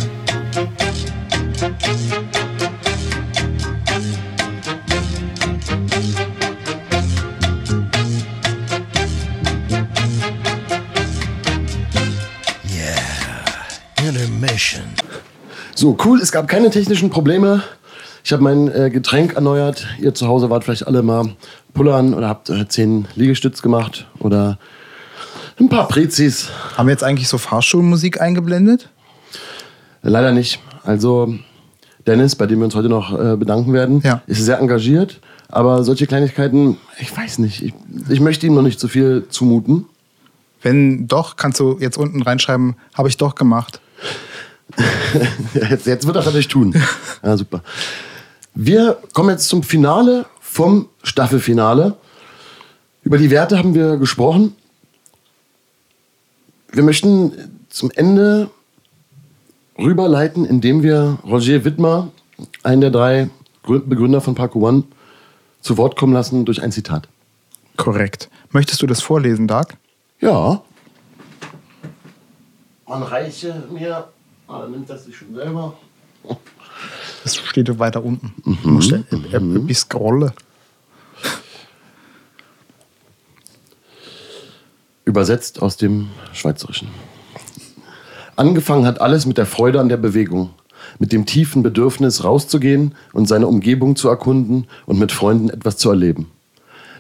So, 15.78 15.98
cool, 16.06 16.22
es 16.22 16.32
gab 16.32 16.48
keine 16.48 16.70
technischen 16.70 17.10
Probleme. 17.10 17.62
Ich 18.24 18.32
habe 18.32 18.42
mein 18.42 18.70
äh, 18.74 18.90
Getränk 18.90 19.34
erneuert. 19.34 19.86
Ihr 20.00 20.14
zu 20.14 20.28
Hause 20.28 20.50
wart 20.50 20.64
vielleicht 20.64 20.88
alle 20.88 21.04
mal 21.04 21.36
pullern 21.74 22.14
oder 22.14 22.30
habt 22.30 22.50
äh, 22.50 22.68
zehn 22.68 23.08
Liegestütz 23.16 23.62
gemacht 23.62 24.08
oder 24.20 24.58
ein 25.60 25.68
paar 25.70 25.88
Prezis. 25.88 26.50
Haben 26.78 26.88
wir 26.88 26.92
jetzt 26.94 27.04
eigentlich 27.04 27.28
so 27.28 27.38
Fahrschulmusik 27.38 28.22
eingeblendet? 28.22 28.90
Leider 30.02 30.32
nicht. 30.32 30.60
Also 30.84 31.36
Dennis, 32.08 32.36
bei 32.36 32.46
dem 32.46 32.60
wir 32.60 32.66
uns 32.66 32.76
heute 32.76 32.90
noch 32.90 33.12
äh, 33.20 33.36
bedanken 33.36 33.74
werden, 33.74 34.02
Ja. 34.04 34.22
ist 34.28 34.44
sehr 34.46 34.60
engagiert. 34.60 35.20
Aber 35.50 35.84
solche 35.84 36.08
Kleinigkeiten, 36.08 36.78
ich 37.00 37.16
weiß 37.16 37.40
nicht. 37.40 37.62
Ich, 37.62 37.74
ich 38.10 38.20
möchte 38.22 38.48
ihm 38.48 38.56
noch 38.56 38.62
nicht 38.62 38.80
zu 38.80 38.88
viel 38.88 39.26
zumuten. 39.30 39.86
Wenn 40.62 41.08
doch, 41.08 41.36
kannst 41.36 41.60
du 41.60 41.78
jetzt 41.80 41.98
unten 41.98 42.22
reinschreiben, 42.24 42.76
habe 42.94 43.10
ich 43.10 43.18
doch 43.18 43.36
gemacht. 43.36 43.82
Jetzt, 45.70 45.86
jetzt 45.86 46.06
wird 46.08 46.16
er 46.16 46.24
natürlich 46.26 46.48
tun. 46.48 46.74
Ja, 47.24 47.38
super. 47.38 47.62
Wir 48.54 48.98
kommen 49.14 49.30
jetzt 49.30 49.48
zum 49.48 49.64
Finale 49.64 50.26
vom 50.42 50.90
Staffelfinale. 51.04 51.96
Über 53.04 53.18
die 53.18 53.30
Werte 53.30 53.58
haben 53.58 53.76
wir 53.76 53.98
gesprochen. 53.98 54.56
Wir 56.72 56.84
möchten 56.84 57.32
zum 57.70 57.92
Ende 57.92 58.50
rüberleiten, 59.78 60.46
indem 60.46 60.84
wir 60.84 61.20
Roger 61.26 61.64
Wittmer, 61.64 62.10
einen 62.64 62.82
der 62.82 62.92
drei 62.92 63.30
Grü- 63.66 63.86
Begründer 63.88 64.22
von 64.22 64.36
Parkour 64.36 64.64
One, 64.70 64.84
zu 65.62 65.78
Wort 65.78 65.96
kommen 65.96 66.14
lassen 66.14 66.46
durch 66.46 66.62
ein 66.62 66.72
Zitat. 66.72 67.08
Korrekt. 67.78 68.30
Möchtest 68.52 68.82
du 68.82 68.88
das 68.88 69.02
vorlesen, 69.02 69.48
Dark? 69.48 69.78
Ja. 70.20 70.62
Man 72.88 73.04
reiche 73.04 73.64
mir, 73.72 74.08
ah, 74.48 74.62
dann 74.62 74.72
nimmt 74.72 74.90
das 74.90 75.06
sich 75.06 75.16
schon 75.16 75.34
selber. 75.34 75.78
Das 77.24 77.36
steht 77.36 77.80
weiter 77.80 78.04
unten. 78.04 78.34
Du 78.64 78.70
musst 78.70 78.94
ein 78.94 79.06
bisschen 79.10 79.74
scrollen. 79.74 80.32
Übersetzt 85.06 85.62
aus 85.62 85.78
dem 85.78 86.10
Schweizerischen. 86.34 86.90
Angefangen 88.36 88.86
hat 88.86 89.00
alles 89.02 89.26
mit 89.26 89.38
der 89.38 89.46
Freude 89.46 89.80
an 89.80 89.88
der 89.88 89.98
Bewegung, 89.98 90.50
mit 91.00 91.14
dem 91.14 91.26
tiefen 91.26 91.64
Bedürfnis 91.64 92.24
rauszugehen 92.24 92.96
und 93.14 93.28
seine 93.28 93.48
Umgebung 93.48 93.96
zu 93.96 94.10
erkunden 94.10 94.68
und 94.86 95.00
mit 95.00 95.12
Freunden 95.12 95.50
etwas 95.50 95.78
zu 95.78 95.90
erleben. 95.90 96.32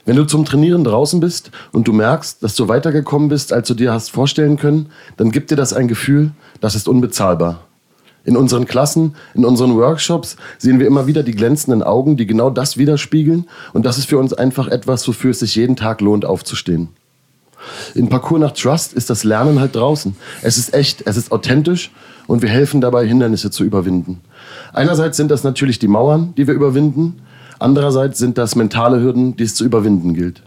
Wenn 0.05 0.15
du 0.15 0.25
zum 0.25 0.45
Trainieren 0.45 0.83
draußen 0.83 1.19
bist 1.19 1.49
und 1.71 1.87
du 1.87 1.93
merkst, 1.93 2.43
dass 2.43 2.55
du 2.55 2.67
weitergekommen 2.67 3.27
bist, 3.27 3.51
als 3.51 3.67
du 3.67 3.73
dir 3.73 3.91
hast 3.91 4.11
vorstellen 4.11 4.55
können, 4.57 4.91
dann 5.17 5.31
gibt 5.31 5.49
dir 5.49 5.55
das 5.55 5.73
ein 5.73 5.87
Gefühl, 5.87 6.31
das 6.61 6.75
ist 6.75 6.87
unbezahlbar. 6.87 7.61
In 8.23 8.37
unseren 8.37 8.65
Klassen, 8.65 9.15
in 9.33 9.45
unseren 9.45 9.75
Workshops 9.75 10.35
sehen 10.57 10.79
wir 10.79 10.87
immer 10.87 11.07
wieder 11.07 11.23
die 11.23 11.33
glänzenden 11.33 11.83
Augen, 11.83 12.17
die 12.17 12.25
genau 12.25 12.49
das 12.49 12.77
widerspiegeln 12.77 13.47
und 13.73 13.85
das 13.85 13.97
ist 13.97 14.07
für 14.07 14.17
uns 14.17 14.33
einfach 14.33 14.67
etwas, 14.67 15.07
wofür 15.07 15.31
es 15.31 15.39
sich 15.39 15.55
jeden 15.55 15.75
Tag 15.75 16.01
lohnt 16.01 16.25
aufzustehen. 16.25 16.89
In 17.95 18.09
Parcours 18.09 18.41
nach 18.41 18.51
Trust 18.51 18.93
ist 18.93 19.09
das 19.09 19.23
Lernen 19.23 19.59
halt 19.59 19.75
draußen. 19.75 20.15
Es 20.43 20.57
ist 20.57 20.73
echt, 20.73 21.03
es 21.05 21.17
ist 21.17 21.31
authentisch 21.31 21.91
und 22.27 22.41
wir 22.41 22.49
helfen 22.49 22.81
dabei, 22.81 23.07
Hindernisse 23.07 23.49
zu 23.49 23.63
überwinden. 23.63 24.21
Einerseits 24.73 25.17
sind 25.17 25.31
das 25.31 25.43
natürlich 25.43 25.79
die 25.79 25.87
Mauern, 25.87 26.33
die 26.35 26.47
wir 26.47 26.53
überwinden. 26.53 27.21
Andererseits 27.59 28.19
sind 28.19 28.37
das 28.37 28.55
mentale 28.55 29.01
Hürden, 29.01 29.35
die 29.35 29.43
es 29.43 29.55
zu 29.55 29.65
überwinden 29.65 30.13
gilt. 30.13 30.43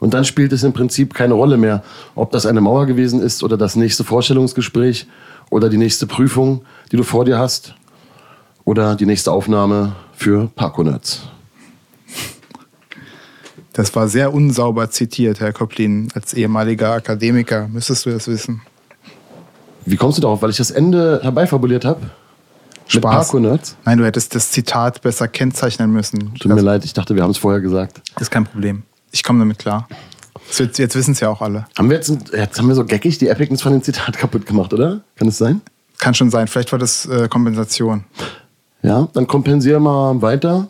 Und 0.00 0.14
dann 0.14 0.24
spielt 0.24 0.52
es 0.52 0.62
im 0.62 0.72
Prinzip 0.72 1.14
keine 1.14 1.34
Rolle 1.34 1.56
mehr, 1.56 1.82
ob 2.14 2.30
das 2.30 2.46
eine 2.46 2.60
Mauer 2.60 2.86
gewesen 2.86 3.20
ist 3.20 3.42
oder 3.42 3.56
das 3.56 3.76
nächste 3.76 4.04
Vorstellungsgespräch 4.04 5.06
oder 5.50 5.68
die 5.68 5.78
nächste 5.78 6.06
Prüfung, 6.06 6.62
die 6.92 6.96
du 6.96 7.02
vor 7.02 7.24
dir 7.24 7.38
hast 7.38 7.74
oder 8.64 8.96
die 8.96 9.06
nächste 9.06 9.32
Aufnahme 9.32 9.96
für 10.12 10.48
Parkour 10.54 10.84
Nerds. 10.84 11.22
Das 13.72 13.94
war 13.96 14.06
sehr 14.06 14.32
unsauber 14.32 14.90
zitiert, 14.90 15.40
Herr 15.40 15.52
Koplin. 15.52 16.08
Als 16.14 16.32
ehemaliger 16.32 16.92
Akademiker 16.92 17.66
müsstest 17.66 18.06
du 18.06 18.10
das 18.10 18.28
wissen. 18.28 18.62
Wie 19.84 19.96
kommst 19.96 20.18
du 20.18 20.22
darauf? 20.22 20.42
Weil 20.42 20.50
ich 20.50 20.56
das 20.56 20.70
Ende 20.70 21.20
herbeifabuliert 21.22 21.84
habe? 21.84 22.00
Spaß. 22.86 23.34
Nein, 23.84 23.98
du 23.98 24.04
hättest 24.04 24.34
das 24.34 24.50
Zitat 24.50 25.02
besser 25.02 25.28
kennzeichnen 25.28 25.90
müssen. 25.90 26.34
Tut 26.34 26.54
mir 26.54 26.60
leid, 26.60 26.84
ich 26.84 26.92
dachte, 26.92 27.14
wir 27.14 27.22
haben 27.22 27.30
es 27.30 27.38
vorher 27.38 27.60
gesagt. 27.60 28.02
Das 28.14 28.24
ist 28.24 28.30
kein 28.30 28.44
Problem. 28.44 28.82
Ich 29.10 29.22
komme 29.22 29.38
damit 29.38 29.58
klar. 29.58 29.88
Wird, 30.56 30.78
jetzt 30.78 30.94
wissen 30.94 31.12
es 31.12 31.20
ja 31.20 31.30
auch 31.30 31.40
alle. 31.40 31.66
Haben 31.78 31.88
wir 31.88 31.96
jetzt, 31.96 32.12
jetzt 32.32 32.58
haben 32.58 32.68
wir 32.68 32.74
so 32.74 32.84
geckig 32.84 33.18
die 33.18 33.28
Epicness 33.28 33.62
von 33.62 33.72
dem 33.72 33.82
Zitat 33.82 34.18
kaputt 34.18 34.46
gemacht, 34.46 34.72
oder? 34.72 35.00
Kann 35.16 35.28
es 35.28 35.38
sein? 35.38 35.62
Kann 35.98 36.14
schon 36.14 36.30
sein. 36.30 36.46
Vielleicht 36.48 36.72
war 36.72 36.78
das 36.78 37.06
äh, 37.06 37.28
Kompensation. 37.28 38.04
Ja, 38.82 39.08
dann 39.14 39.26
kompensiere 39.26 39.80
mal 39.80 40.20
weiter 40.20 40.68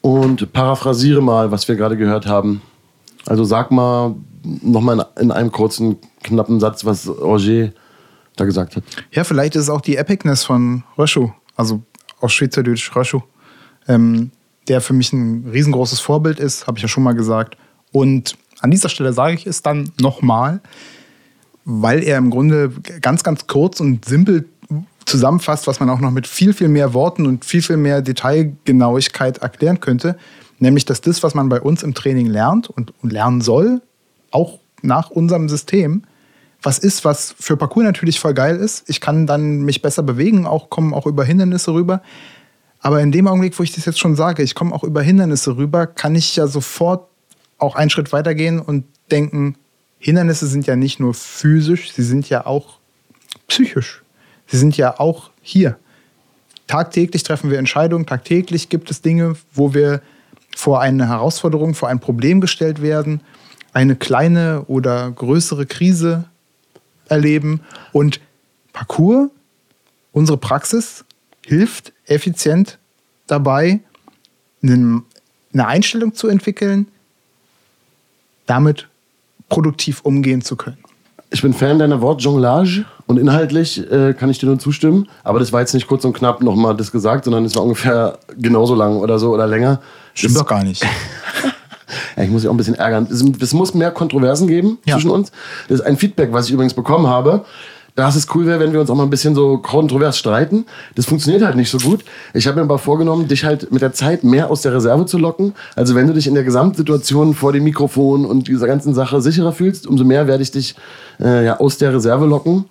und 0.00 0.52
paraphrasiere 0.52 1.20
mal, 1.20 1.50
was 1.50 1.66
wir 1.66 1.74
gerade 1.76 1.96
gehört 1.96 2.26
haben. 2.26 2.62
Also 3.26 3.42
sag 3.42 3.70
mal 3.70 4.14
nochmal 4.44 5.06
in, 5.16 5.24
in 5.24 5.32
einem 5.32 5.50
kurzen, 5.50 5.96
knappen 6.22 6.60
Satz, 6.60 6.84
was 6.84 7.08
Roger 7.08 7.70
da 8.36 8.44
gesagt 8.44 8.76
hat. 8.76 8.84
Ja, 9.12 9.24
vielleicht 9.24 9.56
ist 9.56 9.62
es 9.62 9.70
auch 9.70 9.80
die 9.80 9.96
Epicness 9.96 10.44
von 10.44 10.84
Röschow, 10.98 11.30
also 11.56 11.82
aus 12.20 12.32
Schweizerdeutsch 12.32 12.94
Röschow, 12.94 13.22
ähm, 13.88 14.30
der 14.68 14.80
für 14.80 14.94
mich 14.94 15.12
ein 15.12 15.48
riesengroßes 15.50 16.00
Vorbild 16.00 16.40
ist, 16.40 16.66
habe 16.66 16.78
ich 16.78 16.82
ja 16.82 16.88
schon 16.88 17.02
mal 17.02 17.14
gesagt. 17.14 17.56
Und 17.92 18.36
an 18.60 18.70
dieser 18.70 18.88
Stelle 18.88 19.12
sage 19.12 19.34
ich 19.34 19.46
es 19.46 19.62
dann 19.62 19.90
nochmal, 20.00 20.60
weil 21.64 22.02
er 22.02 22.18
im 22.18 22.30
Grunde 22.30 22.72
ganz, 23.00 23.22
ganz 23.22 23.46
kurz 23.46 23.80
und 23.80 24.04
simpel 24.04 24.48
zusammenfasst, 25.06 25.66
was 25.66 25.80
man 25.80 25.90
auch 25.90 26.00
noch 26.00 26.10
mit 26.10 26.26
viel, 26.26 26.52
viel 26.54 26.68
mehr 26.68 26.94
Worten 26.94 27.26
und 27.26 27.44
viel, 27.44 27.62
viel 27.62 27.76
mehr 27.76 28.02
Detailgenauigkeit 28.02 29.38
erklären 29.38 29.80
könnte. 29.80 30.16
Nämlich, 30.58 30.84
dass 30.84 31.00
das, 31.00 31.22
was 31.22 31.34
man 31.34 31.48
bei 31.48 31.60
uns 31.60 31.82
im 31.82 31.94
Training 31.94 32.26
lernt 32.26 32.70
und, 32.70 32.94
und 33.02 33.12
lernen 33.12 33.40
soll, 33.40 33.82
auch 34.30 34.58
nach 34.82 35.10
unserem 35.10 35.48
System, 35.48 36.04
was 36.64 36.78
ist, 36.78 37.04
was 37.04 37.34
für 37.38 37.56
Parcours 37.56 37.84
natürlich 37.84 38.18
voll 38.18 38.34
geil 38.34 38.56
ist. 38.56 38.88
Ich 38.88 39.00
kann 39.00 39.26
dann 39.26 39.62
mich 39.62 39.82
besser 39.82 40.02
bewegen, 40.02 40.46
auch 40.46 40.70
kommen 40.70 40.94
auch 40.94 41.06
über 41.06 41.24
Hindernisse 41.24 41.74
rüber. 41.74 42.02
Aber 42.80 43.00
in 43.00 43.12
dem 43.12 43.26
Augenblick, 43.26 43.58
wo 43.58 43.62
ich 43.62 43.72
das 43.72 43.84
jetzt 43.84 43.98
schon 43.98 44.16
sage, 44.16 44.42
ich 44.42 44.54
komme 44.54 44.74
auch 44.74 44.84
über 44.84 45.02
Hindernisse 45.02 45.56
rüber, 45.56 45.86
kann 45.86 46.14
ich 46.14 46.36
ja 46.36 46.46
sofort 46.46 47.08
auch 47.58 47.76
einen 47.76 47.90
Schritt 47.90 48.12
weitergehen 48.12 48.60
und 48.60 48.84
denken, 49.10 49.56
Hindernisse 49.98 50.46
sind 50.46 50.66
ja 50.66 50.76
nicht 50.76 51.00
nur 51.00 51.14
physisch, 51.14 51.92
sie 51.92 52.02
sind 52.02 52.28
ja 52.28 52.46
auch 52.46 52.78
psychisch. 53.48 54.02
Sie 54.46 54.58
sind 54.58 54.76
ja 54.76 54.98
auch 55.00 55.30
hier. 55.40 55.78
Tagtäglich 56.66 57.22
treffen 57.22 57.50
wir 57.50 57.58
Entscheidungen, 57.58 58.06
tagtäglich 58.06 58.68
gibt 58.68 58.90
es 58.90 59.00
Dinge, 59.00 59.36
wo 59.52 59.74
wir 59.74 60.02
vor 60.56 60.80
eine 60.80 61.08
Herausforderung, 61.08 61.74
vor 61.74 61.88
ein 61.88 62.00
Problem 62.00 62.40
gestellt 62.40 62.80
werden, 62.80 63.20
eine 63.72 63.96
kleine 63.96 64.64
oder 64.66 65.10
größere 65.10 65.66
Krise 65.66 66.26
erleben. 67.08 67.60
Und 67.92 68.20
Parcours, 68.72 69.30
unsere 70.12 70.38
Praxis, 70.38 71.04
hilft 71.46 71.92
effizient 72.06 72.78
dabei, 73.26 73.80
eine 74.62 75.02
Einstellung 75.54 76.14
zu 76.14 76.28
entwickeln, 76.28 76.86
damit 78.46 78.88
produktiv 79.48 80.00
umgehen 80.02 80.42
zu 80.42 80.56
können. 80.56 80.78
Ich 81.30 81.42
bin 81.42 81.52
Fan 81.52 81.78
deiner 81.78 82.00
Wortjonglage 82.00 82.84
und 83.06 83.18
inhaltlich 83.18 83.78
äh, 83.90 84.14
kann 84.14 84.30
ich 84.30 84.38
dir 84.38 84.46
nur 84.46 84.58
zustimmen. 84.58 85.08
Aber 85.24 85.38
das 85.40 85.52
war 85.52 85.60
jetzt 85.60 85.74
nicht 85.74 85.86
kurz 85.88 86.04
und 86.04 86.12
knapp 86.12 86.42
nochmal 86.42 86.76
das 86.76 86.92
gesagt, 86.92 87.24
sondern 87.24 87.44
es 87.44 87.56
war 87.56 87.62
ungefähr 87.64 88.18
genauso 88.38 88.74
lang 88.74 88.96
oder 88.98 89.18
so 89.18 89.32
oder 89.32 89.46
länger. 89.46 89.80
Stimmt 90.14 90.34
Das- 90.34 90.42
doch 90.42 90.48
gar 90.48 90.62
nicht. 90.62 90.84
Ja, 92.16 92.22
ich 92.24 92.30
muss 92.30 92.42
mich 92.42 92.48
auch 92.48 92.54
ein 92.54 92.56
bisschen 92.58 92.74
ärgern. 92.74 93.06
Es, 93.10 93.22
es 93.22 93.52
muss 93.52 93.74
mehr 93.74 93.90
Kontroversen 93.90 94.46
geben 94.48 94.78
Ja. 94.86 94.94
zwischen 94.94 95.10
uns. 95.10 95.30
Das 95.68 95.80
ist 95.80 95.86
ein 95.86 95.96
Feedback, 95.96 96.32
was 96.32 96.46
ich 96.46 96.52
übrigens 96.52 96.74
bekommen 96.74 97.06
habe, 97.06 97.44
dass 97.96 98.16
es 98.16 98.26
cool 98.34 98.44
wäre, 98.46 98.58
wenn 98.58 98.72
wir 98.72 98.80
uns 98.80 98.90
auch 98.90 98.96
mal 98.96 99.04
ein 99.04 99.10
bisschen 99.10 99.36
so 99.36 99.58
kontrovers 99.58 100.18
streiten. 100.18 100.66
Das 100.96 101.06
funktioniert 101.06 101.44
halt 101.44 101.54
nicht 101.54 101.70
so 101.70 101.78
gut. 101.78 102.04
Ich 102.32 102.46
habe 102.48 102.56
mir 102.56 102.62
aber 102.62 102.78
vorgenommen, 102.78 103.28
dich 103.28 103.44
halt 103.44 103.70
mit 103.70 103.82
der 103.82 103.92
Zeit 103.92 104.24
mehr 104.24 104.50
aus 104.50 104.62
der 104.62 104.74
Reserve 104.74 105.06
zu 105.06 105.16
locken. 105.16 105.54
Also 105.76 105.94
wenn 105.94 106.08
du 106.08 106.12
dich 106.12 106.26
in 106.26 106.34
der 106.34 106.42
Gesamtsituation 106.42 107.34
vor 107.34 107.52
dem 107.52 107.62
Mikrofon 107.62 108.24
und 108.24 108.48
dieser 108.48 108.66
ganzen 108.66 108.94
Sache 108.94 109.20
sicherer 109.20 109.52
fühlst, 109.52 109.86
umso 109.86 110.02
mehr 110.04 110.26
werde 110.26 110.42
ich 110.42 110.50
dich 110.50 110.74
äh, 111.20 111.44
ja, 111.44 111.60
aus 111.60 111.78
der 111.78 111.94
Reserve 111.94 112.26
locken. 112.26 112.64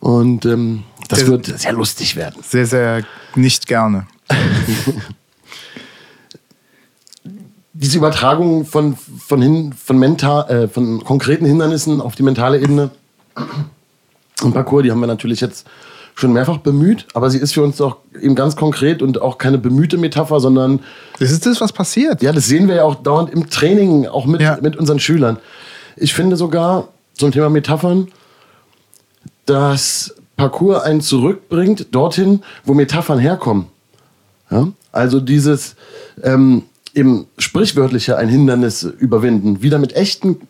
Und 0.00 0.44
ähm, 0.44 0.82
das 1.08 1.20
Sehr- 1.20 1.28
wird 1.28 1.46
sehr 1.46 1.72
lustig 1.72 2.14
werden. 2.16 2.36
Sehr, 2.46 2.66
sehr 2.66 3.02
nicht 3.36 3.66
gerne. 3.66 4.06
diese 7.80 7.98
Übertragung 7.98 8.64
von, 8.64 8.96
von, 8.96 9.40
hin, 9.40 9.72
von, 9.72 9.98
mental, 9.98 10.50
äh, 10.50 10.68
von 10.68 11.04
konkreten 11.04 11.46
Hindernissen 11.46 12.00
auf 12.00 12.16
die 12.16 12.24
mentale 12.24 12.58
Ebene 12.60 12.90
im 14.42 14.52
Parcours, 14.52 14.82
die 14.82 14.90
haben 14.90 15.00
wir 15.00 15.06
natürlich 15.06 15.40
jetzt 15.40 15.66
schon 16.16 16.32
mehrfach 16.32 16.58
bemüht, 16.58 17.06
aber 17.14 17.30
sie 17.30 17.38
ist 17.38 17.54
für 17.54 17.62
uns 17.62 17.76
doch 17.76 17.98
eben 18.20 18.34
ganz 18.34 18.56
konkret 18.56 19.00
und 19.02 19.22
auch 19.22 19.38
keine 19.38 19.58
bemühte 19.58 19.96
Metapher, 19.96 20.40
sondern 20.40 20.80
Das 21.20 21.30
ist 21.30 21.46
das, 21.46 21.60
was 21.60 21.72
passiert. 21.72 22.20
ja, 22.22 22.32
das 22.32 22.46
sehen 22.46 22.66
wir 22.66 22.74
ja 22.76 22.84
auch 22.84 22.96
dauernd 22.96 23.30
im 23.30 23.48
Training, 23.48 24.08
auch 24.08 24.26
mit, 24.26 24.40
Ja. 24.40 24.58
mit 24.60 24.76
unseren 24.76 24.98
Schülern. 24.98 25.38
Ich 25.96 26.14
finde 26.14 26.36
sogar 26.36 26.88
zum 27.14 27.30
Thema 27.30 27.48
Metaphern, 27.50 28.08
dass 29.46 30.14
Parcours 30.36 30.82
einen 30.82 31.00
zurückbringt 31.00 31.94
dorthin, 31.94 32.42
wo 32.64 32.74
Metaphern 32.74 33.18
herkommen. 33.20 33.66
Ja? 34.50 34.68
Also 34.90 35.20
dieses 35.20 35.76
ähm, 36.24 36.64
eben 36.94 37.26
sprichwörtliche 37.38 38.16
ein 38.16 38.28
Hindernis 38.28 38.82
überwinden, 38.82 39.62
wieder 39.62 39.78
mit 39.78 39.94
echten 39.94 40.40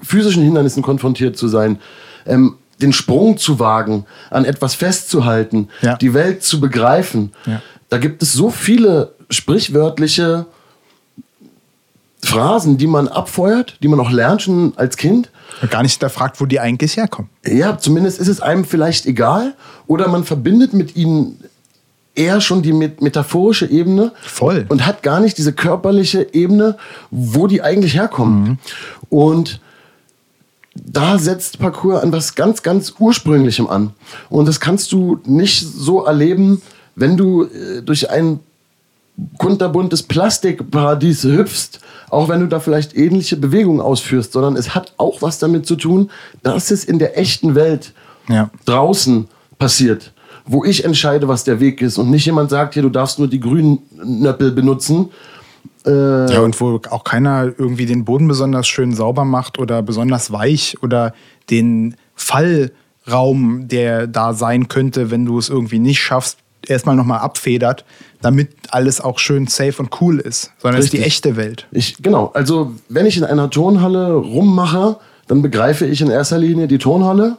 physischen 0.00 0.42
Hindernissen 0.42 0.82
konfrontiert 0.82 1.36
zu 1.36 1.48
sein, 1.48 1.78
ähm, 2.26 2.54
den 2.80 2.92
Sprung 2.92 3.36
zu 3.38 3.58
wagen, 3.58 4.04
an 4.30 4.44
etwas 4.44 4.74
festzuhalten, 4.74 5.68
Ja. 5.82 5.96
die 5.96 6.14
Welt 6.14 6.44
zu 6.44 6.60
begreifen. 6.60 7.32
Ja. 7.46 7.60
Da 7.88 7.98
gibt 7.98 8.22
es 8.22 8.32
so 8.32 8.50
viele 8.50 9.14
sprichwörtliche 9.30 10.46
Phrasen, 12.22 12.78
die 12.78 12.86
man 12.86 13.08
abfeuert, 13.08 13.76
die 13.82 13.88
man 13.88 14.00
auch 14.00 14.10
lernt 14.10 14.42
schon 14.42 14.72
als 14.76 14.96
Kind. 14.96 15.30
Gar 15.70 15.82
nicht 15.82 15.92
hinterfragt, 15.94 16.40
wo 16.40 16.46
die 16.46 16.60
eigentlich 16.60 16.96
herkommen. 16.96 17.30
Ja, 17.46 17.78
zumindest 17.78 18.20
ist 18.20 18.28
es 18.28 18.40
einem 18.40 18.64
vielleicht 18.64 19.06
egal 19.06 19.54
oder 19.86 20.08
man 20.08 20.24
verbindet 20.24 20.72
mit 20.74 20.96
ihnen 20.96 21.40
eher 22.18 22.40
schon 22.40 22.60
die 22.62 22.72
met- 22.72 23.00
metaphorische 23.00 23.66
Ebene 23.70 24.12
Voll. 24.22 24.66
und 24.68 24.84
hat 24.86 25.02
gar 25.02 25.20
nicht 25.20 25.38
diese 25.38 25.52
körperliche 25.52 26.26
Ebene, 26.34 26.76
wo 27.10 27.46
die 27.46 27.62
eigentlich 27.62 27.94
herkommen. 27.94 28.58
Und 29.08 29.60
da 30.74 31.18
setzt 31.18 31.58
Parcours 31.58 32.02
an 32.02 32.12
was 32.12 32.34
ganz, 32.34 32.62
ganz 32.62 32.94
Ursprünglichem 32.98 33.66
an. 33.68 33.90
Und 34.28 34.46
das 34.46 34.60
kannst 34.60 34.92
du 34.92 35.18
nicht 35.24 35.66
so 35.66 36.04
erleben, 36.04 36.62
wenn 36.94 37.16
du 37.16 37.44
äh, 37.44 37.82
durch 37.82 38.10
ein 38.10 38.40
kunterbuntes 39.38 40.02
Plastikparadies 40.04 41.24
hüpfst, 41.24 41.80
auch 42.10 42.28
wenn 42.28 42.40
du 42.40 42.46
da 42.46 42.60
vielleicht 42.60 42.96
ähnliche 42.96 43.36
Bewegungen 43.36 43.80
ausführst, 43.80 44.32
sondern 44.32 44.56
es 44.56 44.74
hat 44.74 44.92
auch 44.96 45.20
was 45.22 45.38
damit 45.38 45.66
zu 45.66 45.74
tun, 45.76 46.10
dass 46.42 46.70
es 46.70 46.84
in 46.84 46.98
der 46.98 47.18
echten 47.18 47.54
Welt 47.54 47.92
Ja. 48.28 48.50
draußen 48.64 49.26
passiert, 49.58 50.12
wo 50.48 50.64
ich 50.64 50.84
entscheide, 50.84 51.28
was 51.28 51.44
der 51.44 51.60
Weg 51.60 51.80
ist 51.82 51.98
und 51.98 52.10
nicht 52.10 52.26
jemand 52.26 52.50
sagt, 52.50 52.74
hier, 52.74 52.82
du 52.82 52.88
darfst 52.88 53.18
nur 53.18 53.28
die 53.28 53.38
grünen 53.38 53.80
Nöppel 54.02 54.50
benutzen. 54.50 55.10
Ja, 55.86 56.40
und 56.40 56.60
wo 56.60 56.80
auch 56.90 57.04
keiner 57.04 57.44
irgendwie 57.56 57.86
den 57.86 58.04
Boden 58.04 58.28
besonders 58.28 58.66
schön 58.66 58.92
sauber 58.94 59.24
macht 59.24 59.58
oder 59.58 59.82
besonders 59.82 60.32
weich 60.32 60.76
oder 60.82 61.14
den 61.48 61.96
Fallraum, 62.14 63.68
der 63.68 64.06
da 64.06 64.34
sein 64.34 64.68
könnte, 64.68 65.10
wenn 65.10 65.24
du 65.24 65.38
es 65.38 65.48
irgendwie 65.48 65.78
nicht 65.78 66.00
schaffst, 66.00 66.38
erstmal 66.66 66.96
nochmal 66.96 67.20
abfedert, 67.20 67.84
damit 68.20 68.50
alles 68.70 69.00
auch 69.00 69.18
schön 69.18 69.46
safe 69.46 69.80
und 69.80 70.00
cool 70.00 70.18
ist. 70.18 70.52
Sondern 70.58 70.78
es 70.78 70.86
ist 70.86 70.92
die 70.92 71.02
echte 71.02 71.36
Welt. 71.36 71.66
Ich, 71.70 71.96
genau, 72.02 72.32
also 72.34 72.72
wenn 72.88 73.06
ich 73.06 73.16
in 73.16 73.24
einer 73.24 73.48
Turnhalle 73.48 74.12
rummache, 74.12 74.98
dann 75.26 75.42
begreife 75.42 75.86
ich 75.86 76.00
in 76.00 76.10
erster 76.10 76.38
Linie 76.38 76.68
die 76.68 76.78
Turnhalle. 76.78 77.38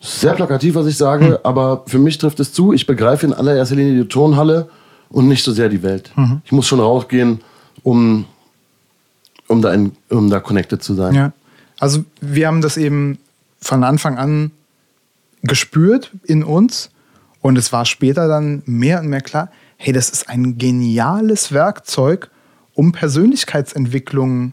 Sehr 0.00 0.32
plakativ, 0.32 0.74
was 0.74 0.86
ich 0.86 0.96
sage, 0.96 1.40
aber 1.44 1.84
für 1.86 1.98
mich 1.98 2.16
trifft 2.16 2.40
es 2.40 2.52
zu. 2.52 2.72
Ich 2.72 2.86
begreife 2.86 3.26
in 3.26 3.34
allererster 3.34 3.76
Linie 3.76 4.02
die 4.02 4.08
Turnhalle 4.08 4.68
und 5.10 5.28
nicht 5.28 5.44
so 5.44 5.52
sehr 5.52 5.68
die 5.68 5.82
Welt. 5.82 6.10
Ich 6.44 6.52
muss 6.52 6.66
schon 6.66 6.80
rausgehen, 6.80 7.40
um, 7.82 8.24
um, 9.46 9.60
da, 9.60 9.74
in, 9.74 9.92
um 10.08 10.30
da 10.30 10.40
connected 10.40 10.82
zu 10.82 10.94
sein. 10.94 11.14
Ja. 11.14 11.32
Also 11.78 12.04
wir 12.20 12.46
haben 12.46 12.62
das 12.62 12.78
eben 12.78 13.18
von 13.60 13.84
Anfang 13.84 14.16
an 14.16 14.52
gespürt 15.42 16.12
in 16.24 16.44
uns 16.44 16.90
und 17.42 17.58
es 17.58 17.72
war 17.72 17.84
später 17.84 18.28
dann 18.28 18.62
mehr 18.66 19.00
und 19.00 19.08
mehr 19.08 19.20
klar, 19.20 19.50
hey, 19.76 19.92
das 19.92 20.10
ist 20.10 20.28
ein 20.28 20.58
geniales 20.58 21.52
Werkzeug, 21.52 22.30
um 22.74 22.92
Persönlichkeitsentwicklung 22.92 24.52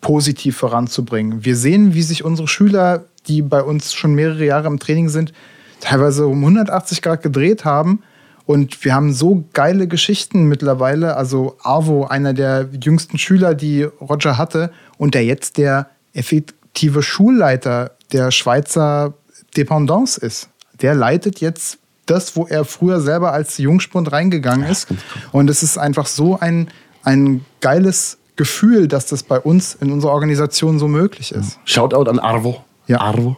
positiv 0.00 0.56
voranzubringen. 0.56 1.44
Wir 1.44 1.56
sehen, 1.56 1.94
wie 1.94 2.02
sich 2.02 2.24
unsere 2.24 2.46
Schüler, 2.46 3.04
die 3.30 3.42
bei 3.42 3.62
uns 3.62 3.94
schon 3.94 4.14
mehrere 4.14 4.44
Jahre 4.44 4.66
im 4.66 4.78
Training 4.78 5.08
sind, 5.08 5.32
teilweise 5.80 6.26
um 6.26 6.40
180 6.40 7.00
Grad 7.00 7.22
gedreht 7.22 7.64
haben. 7.64 8.02
Und 8.44 8.84
wir 8.84 8.94
haben 8.94 9.12
so 9.12 9.44
geile 9.52 9.86
Geschichten 9.86 10.44
mittlerweile. 10.44 11.16
Also 11.16 11.56
Arvo, 11.62 12.06
einer 12.06 12.34
der 12.34 12.68
jüngsten 12.82 13.16
Schüler, 13.16 13.54
die 13.54 13.84
Roger 13.84 14.36
hatte, 14.36 14.72
und 14.98 15.14
der 15.14 15.24
jetzt 15.24 15.56
der 15.56 15.88
effektive 16.12 17.02
Schulleiter 17.02 17.92
der 18.12 18.32
Schweizer 18.32 19.14
Dependance 19.56 20.20
ist. 20.20 20.48
Der 20.82 20.94
leitet 20.94 21.40
jetzt 21.40 21.78
das, 22.06 22.34
wo 22.34 22.46
er 22.46 22.64
früher 22.64 23.00
selber 23.00 23.32
als 23.32 23.58
Jungspund 23.58 24.10
reingegangen 24.10 24.68
ist. 24.68 24.88
Und 25.30 25.48
es 25.48 25.62
ist 25.62 25.78
einfach 25.78 26.06
so 26.06 26.38
ein, 26.40 26.68
ein 27.04 27.44
geiles 27.60 28.18
Gefühl, 28.34 28.88
dass 28.88 29.06
das 29.06 29.22
bei 29.22 29.38
uns 29.38 29.74
in 29.74 29.92
unserer 29.92 30.12
Organisation 30.12 30.80
so 30.80 30.88
möglich 30.88 31.30
ist. 31.32 31.58
Shoutout 31.64 32.10
an 32.10 32.18
Arvo. 32.18 32.64
Ja. 32.90 33.02
Arvo. 33.02 33.36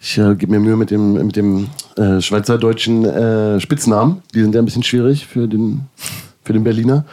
Ich 0.00 0.16
äh, 0.16 0.34
gebe 0.36 0.52
mir 0.52 0.58
Mühe 0.58 0.74
mit 0.74 0.90
dem, 0.90 1.12
mit 1.12 1.36
dem 1.36 1.68
äh, 1.98 2.18
schweizerdeutschen 2.22 3.04
äh, 3.04 3.60
Spitznamen. 3.60 4.22
Die 4.32 4.40
sind 4.40 4.54
ja 4.54 4.62
ein 4.62 4.64
bisschen 4.64 4.82
schwierig 4.82 5.26
für 5.26 5.46
den, 5.46 5.82
für 6.42 6.54
den 6.54 6.64
Berliner. 6.64 7.04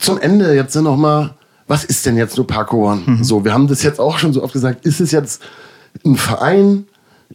Zum 0.00 0.18
Ende 0.18 0.52
jetzt 0.52 0.74
noch 0.74 0.96
mal, 0.96 1.36
was 1.68 1.84
ist 1.84 2.04
denn 2.06 2.16
jetzt 2.16 2.36
nur 2.36 2.44
Parkour 2.48 2.90
One? 2.90 3.18
So, 3.22 3.44
wir 3.44 3.54
haben 3.54 3.68
das 3.68 3.84
jetzt 3.84 4.00
auch 4.00 4.18
schon 4.18 4.32
so 4.32 4.42
oft 4.42 4.52
gesagt. 4.52 4.84
Ist 4.84 5.00
es 5.00 5.12
jetzt 5.12 5.42
ein 6.04 6.16
Verein, 6.16 6.88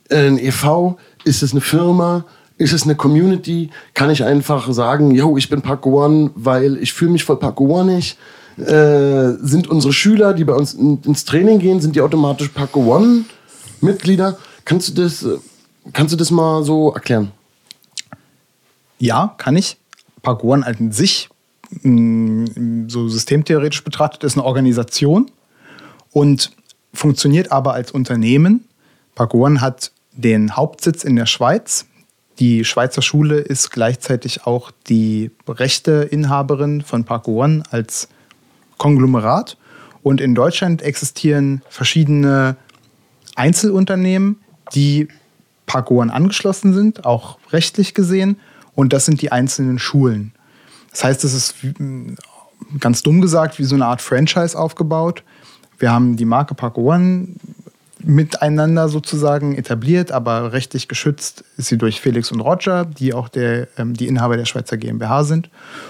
äh, 0.10 0.28
ein 0.28 0.38
e.V., 0.38 0.98
ist 1.24 1.44
es 1.44 1.54
eine 1.54 1.62
Firma, 1.62 2.26
ist 2.58 2.74
es 2.74 2.84
eine 2.84 2.96
Community? 2.96 3.70
Kann 3.94 4.10
ich 4.10 4.26
einfach 4.26 4.70
sagen, 4.74 5.12
yo, 5.12 5.38
ich 5.38 5.50
bin 5.50 5.62
Parkour 5.62 6.08
One, 6.08 6.32
weil 6.36 6.76
ich 6.76 6.92
fühle 6.92 7.12
mich 7.12 7.24
voll 7.24 7.40
Parkour 7.40 7.70
One-ig? 7.70 8.18
Äh, 8.58 9.38
sind 9.42 9.68
unsere 9.70 9.94
Schüler, 9.94 10.34
die 10.34 10.44
bei 10.44 10.54
uns 10.54 10.74
in, 10.74 11.02
ins 11.04 11.26
Training 11.26 11.60
gehen, 11.60 11.80
sind 11.80 11.96
die 11.96 12.02
automatisch 12.02 12.50
Parkour 12.50 12.98
One-Mitglieder? 12.98 14.38
Kannst 14.66 14.90
du 14.90 15.02
das, 15.02 15.24
äh, 15.24 15.38
kannst 15.94 16.14
du 16.14 16.18
das 16.18 16.32
mal 16.32 16.64
so 16.64 16.92
erklären? 16.94 17.32
Ja, 19.00 19.34
kann 19.38 19.56
ich. 19.56 19.78
Parkour 20.22 20.54
One 20.54 20.66
an 20.66 20.92
sich, 20.92 21.30
so 21.84 23.08
systemtheoretisch 23.08 23.84
betrachtet, 23.84 24.24
ist 24.24 24.34
eine 24.38 24.44
Organisation 24.44 25.32
und 26.12 26.52
funktioniert 26.94 27.52
aber 27.52 27.74
als 27.74 27.92
Unternehmen. 27.92 28.66
Parkour 29.16 29.48
One 29.48 29.62
hat 29.62 29.92
den 30.12 30.56
Hauptsitz 30.56 31.04
in 31.04 31.16
der 31.16 31.26
Schweiz. 31.26 31.86
Die 32.40 32.66
Schweizer 32.66 33.02
Schule 33.02 33.40
ist 33.40 33.72
gleichzeitig 33.72 34.46
auch 34.46 34.72
die 34.88 35.32
Rechteinhaberin 35.48 36.82
von 36.82 37.04
Parkour 37.04 37.46
One 37.46 37.64
als 37.72 38.10
Konglomerat. 38.82 39.58
Und 40.02 40.20
in 40.20 40.34
Deutschland 40.34 40.82
existieren 40.82 41.62
verschiedene 41.70 42.56
Einzelunternehmen, 43.36 44.38
die 44.74 45.08
One 45.92 46.12
angeschlossen 46.12 46.74
sind, 46.74 47.06
auch 47.06 47.38
rechtlich 47.52 47.94
gesehen. 47.94 48.40
Und 48.74 48.92
das 48.92 49.06
sind 49.06 49.22
die 49.22 49.32
einzelnen 49.32 49.78
Schulen. 49.78 50.34
Das 50.90 51.04
heißt, 51.04 51.24
es 51.24 51.36
ist 51.36 51.56
ganz 52.80 53.04
dumm 53.04 53.22
gesagt 53.22 53.60
wie 53.60 53.66
so 53.66 53.76
eine 53.76 53.86
Art 53.86 54.02
Franchise 54.02 54.58
aufgebaut. 54.58 55.24
Wir 55.78 55.92
haben 55.92 56.18
die 56.18 56.26
Marke 56.26 56.56
One 56.82 57.28
miteinander 58.04 58.90
sozusagen 58.90 59.56
etabliert, 59.56 60.12
aber 60.12 60.54
rechtlich 60.54 60.88
geschützt 60.88 61.44
ist 61.58 61.68
sie 61.68 61.78
durch 61.78 62.02
Felix 62.02 62.32
und 62.32 62.40
Roger, 62.40 62.86
die 62.86 63.14
auch 63.14 63.30
der, 63.30 63.68
ähm, 63.78 63.94
die 63.94 64.08
Inhaber 64.08 64.38
der 64.38 64.46
Schweizer 64.46 64.78
GmbH 64.78 65.24
sind. 65.24 65.50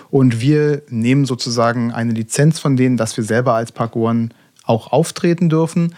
Und 0.10 0.42
wir 0.42 0.82
nehmen 0.90 1.26
sozusagen 1.26 1.92
eine 1.92 2.14
Lizenz 2.14 2.60
von 2.60 2.76
denen, 2.76 2.98
dass 2.98 3.16
wir 3.18 3.24
selber 3.24 3.54
als 3.54 3.72
Parkour 3.72 4.02
One 4.02 4.30
auch 4.64 4.92
auftreten 4.92 5.50
dürfen. 5.50 5.96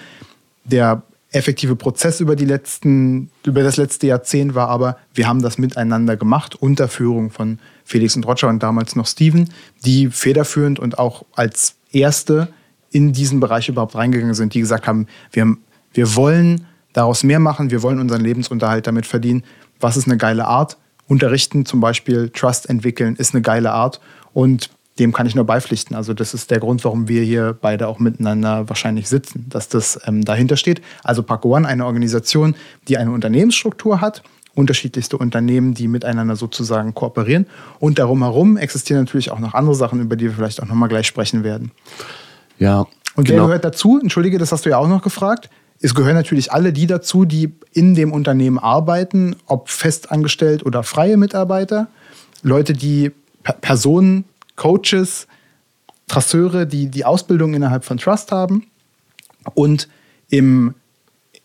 Der 0.66 1.04
effektive 1.32 1.76
Prozess 1.76 2.20
über, 2.20 2.36
die 2.36 2.46
letzten, 2.46 3.30
über 3.46 3.64
das 3.64 3.78
letzte 3.78 4.08
Jahrzehnt 4.08 4.56
war 4.56 4.70
aber, 4.70 4.98
wir 5.14 5.28
haben 5.28 5.42
das 5.42 5.58
miteinander 5.58 6.16
gemacht, 6.16 6.56
unter 6.56 6.88
Führung 6.88 7.32
von 7.32 7.60
Felix 7.84 8.16
und 8.16 8.26
Roger 8.28 8.50
und 8.50 8.62
damals 8.62 8.96
noch 8.96 9.08
Steven, 9.08 9.50
die 9.84 10.10
federführend 10.10 10.80
und 10.80 11.00
auch 11.00 11.26
als 11.34 11.76
Erste 11.92 12.50
in 12.92 13.14
diesen 13.14 13.40
Bereich 13.40 13.68
überhaupt 13.68 13.96
reingegangen 13.96 14.36
sind, 14.36 14.54
die 14.54 14.60
gesagt 14.60 14.86
haben, 14.86 15.08
wir 15.32 15.58
wir 15.94 16.16
wollen 16.16 16.66
daraus 16.94 17.24
mehr 17.24 17.40
machen, 17.40 17.72
wir 17.72 17.82
wollen 17.82 18.00
unseren 18.00 18.22
Lebensunterhalt 18.22 18.88
damit 18.88 19.06
verdienen. 19.06 19.44
Was 19.80 19.98
ist 19.98 20.08
eine 20.08 20.18
geile 20.18 20.46
Art? 20.46 20.78
Unterrichten 21.08 21.66
zum 21.66 21.80
Beispiel, 21.80 22.30
Trust 22.30 22.70
entwickeln, 22.70 23.16
ist 23.16 23.34
eine 23.34 23.42
geile 23.42 23.72
Art. 23.72 24.00
Und 24.34 24.70
dem 25.00 25.12
kann 25.12 25.26
ich 25.26 25.36
nur 25.36 25.46
beipflichten. 25.46 25.96
Also 25.96 26.14
das 26.14 26.34
ist 26.34 26.52
der 26.52 26.60
Grund, 26.60 26.84
warum 26.86 27.08
wir 27.08 27.24
hier 27.24 27.58
beide 27.60 27.88
auch 27.88 28.00
miteinander 28.00 28.70
wahrscheinlich 28.70 29.10
sitzen, 29.10 29.48
dass 29.50 29.68
das 29.68 30.00
ähm, 30.06 30.24
dahinter 30.24 30.56
steht. 30.56 30.82
Also 31.04 31.24
Paco 31.24 31.56
One, 31.56 31.68
eine 31.68 31.86
Organisation, 31.86 32.56
die 32.88 32.98
eine 32.98 33.12
Unternehmensstruktur 33.12 34.02
hat, 34.02 34.22
unterschiedlichste 34.56 35.18
Unternehmen, 35.18 35.74
die 35.74 35.88
miteinander 35.88 36.36
sozusagen 36.36 36.94
kooperieren. 36.94 37.48
Und 37.80 37.98
darum 37.98 38.22
herum 38.22 38.56
existieren 38.58 39.02
natürlich 39.02 39.32
auch 39.32 39.40
noch 39.40 39.56
andere 39.56 39.74
Sachen, 39.74 40.00
über 40.00 40.16
die 40.16 40.26
wir 40.26 40.34
vielleicht 40.34 40.62
auch 40.62 40.68
nochmal 40.68 40.90
gleich 40.90 41.08
sprechen 41.08 41.44
werden. 41.44 41.72
Ja. 42.60 42.86
Und 43.16 43.26
genau. 43.26 43.42
wer 43.42 43.48
gehört 43.48 43.66
dazu? 43.66 44.00
Entschuldige, 44.00 44.38
das 44.38 44.52
hast 44.52 44.66
du 44.66 44.70
ja 44.70 44.78
auch 44.78 44.88
noch 44.88 45.02
gefragt. 45.02 45.50
Es 45.84 45.94
gehören 45.94 46.16
natürlich 46.16 46.54
alle 46.54 46.72
die 46.72 46.88
dazu, 46.88 47.26
die 47.26 47.52
in 47.74 47.94
dem 47.94 48.14
Unternehmen 48.14 48.58
arbeiten, 48.58 49.36
ob 49.48 49.68
festangestellt 49.68 50.66
oder 50.66 50.82
freie 50.82 51.18
Mitarbeiter. 51.18 51.88
Leute, 52.42 52.72
die 52.72 53.12
Personen 53.60 54.24
Coaches, 54.56 55.28
Trasseure, 56.08 56.66
die 56.66 56.88
die 56.88 57.04
Ausbildung 57.04 57.54
innerhalb 57.54 57.84
von 57.84 57.98
Trust 57.98 58.32
haben 58.32 58.68
und 59.56 59.90
im, 60.30 60.74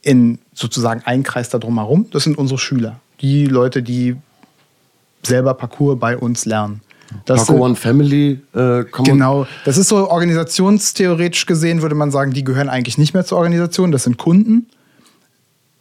in 0.03 0.39
sozusagen 0.55 1.03
ein 1.05 1.25
Kreis 1.25 1.49
da 1.49 1.59
drumherum, 1.59 2.09
das 2.13 2.23
sind 2.23 2.39
unsere 2.39 2.59
Schüler. 2.59 3.01
Die 3.21 3.47
Leute, 3.47 3.83
die 3.83 4.15
selber 5.25 5.55
Parcours 5.55 5.99
bei 5.99 6.17
uns 6.17 6.45
lernen. 6.45 6.81
Das 7.25 7.47
Parkour 7.47 7.67
One 7.67 7.77
Family. 7.77 8.41
Äh, 8.55 8.85
genau, 9.05 9.47
das 9.65 9.79
ist 9.79 9.89
so 9.89 10.11
organisationstheoretisch 10.11 11.47
gesehen, 11.47 11.83
würde 11.83 11.95
man 11.95 12.11
sagen, 12.11 12.33
die 12.33 12.45
gehören 12.45 12.69
eigentlich 12.69 12.99
nicht 12.99 13.15
mehr 13.15 13.25
zur 13.25 13.39
Organisation, 13.39 13.93
das 13.93 14.05
sind 14.05 14.19
Kunden 14.19 14.67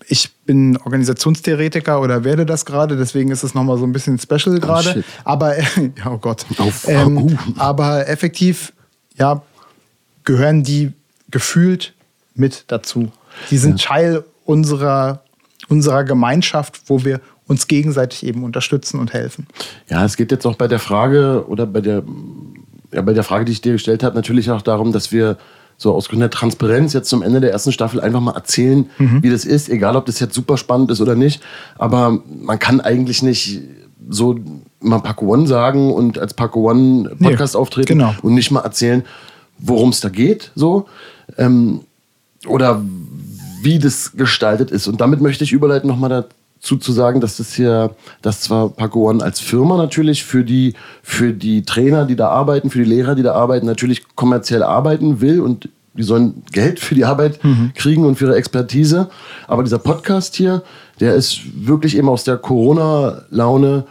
ich 0.08 0.34
bin 0.46 0.78
Organisationstheoretiker 0.78 2.02
oder 2.02 2.24
werde 2.24 2.46
das 2.46 2.66
gerade, 2.66 2.96
deswegen 2.96 3.32
ist 3.32 3.44
es 3.44 3.54
nochmal 3.54 3.78
so 3.78 3.86
ein 3.86 3.92
bisschen 3.92 4.18
special 4.18 4.58
oh, 4.58 4.60
gerade. 4.60 5.04
Oh, 5.06 5.22
aber, 5.26 5.56
oh 6.06 6.18
Gott. 6.18 6.46
Auf, 6.58 6.88
ähm, 6.88 7.18
uh. 7.18 7.38
Aber 7.58 8.08
effektiv, 8.08 8.74
ja, 9.18 9.42
gehören 10.24 10.64
die 10.64 10.94
gefühlt 11.30 11.94
mit 12.36 12.66
dazu. 12.68 13.12
Die 13.52 13.58
sind 13.58 13.82
ja. 13.82 13.90
Teil 13.90 14.24
unserer, 14.46 15.24
unserer 15.68 16.04
Gemeinschaft, 16.04 16.82
wo 16.88 17.04
wir 17.04 17.20
uns 17.48 17.68
gegenseitig 17.68 18.26
eben 18.26 18.44
unterstützen 18.44 19.00
und 19.00 19.14
helfen. 19.14 19.48
Ja, 19.90 20.04
es 20.06 20.18
geht 20.18 20.32
jetzt 20.32 20.46
auch 20.46 20.56
bei 20.56 20.68
der 20.68 20.80
Frage 20.80 21.46
oder 21.48 21.66
bei 21.66 21.82
der, 21.82 22.04
ja, 22.94 23.02
bei 23.02 23.14
der 23.14 23.24
Frage, 23.24 23.46
die 23.46 23.54
ich 23.54 23.62
dir 23.62 23.74
gestellt 23.74 24.04
habe, 24.04 24.16
natürlich 24.16 24.52
auch 24.52 24.62
darum, 24.62 24.92
dass 24.92 25.12
wir 25.12 25.38
so 25.78 25.94
aus 25.94 26.10
gründer 26.10 26.30
Transparenz 26.30 26.94
jetzt 26.94 27.08
zum 27.08 27.22
Ende 27.22 27.40
der 27.40 27.52
ersten 27.52 27.72
Staffel 27.72 28.02
einfach 28.02 28.20
mal 28.20 28.36
erzählen, 28.36 28.90
mhm. 28.98 29.22
wie 29.22 29.30
das 29.30 29.46
ist, 29.46 29.70
egal 29.70 29.96
ob 29.96 30.08
das 30.08 30.20
jetzt 30.20 30.34
super 30.34 30.58
spannend 30.58 30.92
ist 30.92 31.02
oder 31.02 31.16
nicht. 31.16 31.42
Aber 31.78 32.20
man 32.42 32.58
kann 32.58 32.82
eigentlich 32.82 33.22
nicht 33.22 33.62
so 34.10 34.40
mal 34.80 35.00
Paco 35.00 35.28
One 35.28 35.48
sagen 35.48 35.94
und 35.94 36.18
als 36.18 36.34
Paco 36.34 36.70
One 36.72 37.16
Podcast 37.22 37.54
nee, 37.54 37.60
auftreten 37.60 37.88
genau. 37.88 38.16
und 38.24 38.34
nicht 38.34 38.52
mal 38.52 38.62
erzählen, 38.62 39.04
worum 39.60 39.90
es 39.90 40.00
da 40.00 40.10
geht, 40.10 40.52
so. 40.56 40.88
Ähm, 41.38 41.82
oder 42.48 42.82
wie 43.62 43.80
das 43.80 44.14
gestaltet 44.14 44.72
ist. 44.72 44.88
Und 44.88 45.02
damit 45.02 45.22
möchte 45.22 45.44
ich 45.44 45.52
überleiten 45.52 45.88
nochmal 45.88 46.10
zu 46.76 46.92
sagen, 46.92 47.22
dass 47.22 47.38
das 47.38 47.54
hier, 47.54 47.96
dass 48.22 48.42
zwar 48.42 48.70
Paco 48.70 49.10
One 49.10 49.24
als 49.24 49.40
Firma 49.40 49.78
natürlich 49.78 50.24
für 50.24 50.44
die, 50.44 50.74
für 51.02 51.34
die 51.34 51.64
Trainer, 51.64 52.06
die 52.06 52.16
da 52.16 52.30
arbeiten, 52.30 52.70
für 52.70 52.80
die 52.80 52.90
Lehrer, 52.90 53.16
die 53.16 53.24
da 53.24 53.34
arbeiten, 53.34 53.66
natürlich 53.66 54.04
kommerziell 54.16 54.64
arbeiten 54.64 55.22
will 55.22 55.40
und 55.40 55.70
die 55.98 56.04
sollen 56.04 56.44
Geld 56.52 56.80
für 56.80 56.94
die 56.94 57.06
Arbeit 57.06 57.44
mhm. 57.44 57.72
kriegen 57.74 58.06
und 58.06 58.16
für 58.18 58.26
ihre 58.26 58.36
Expertise. 58.36 59.10
Aber 59.48 59.64
dieser 59.64 59.80
Podcast 59.80 60.36
hier, 60.36 60.62
der 61.00 61.16
ist 61.16 61.40
wirklich 61.56 61.98
eben 61.98 62.08
aus 62.08 62.24
der 62.24 62.38
Corona-Laune 62.38 63.86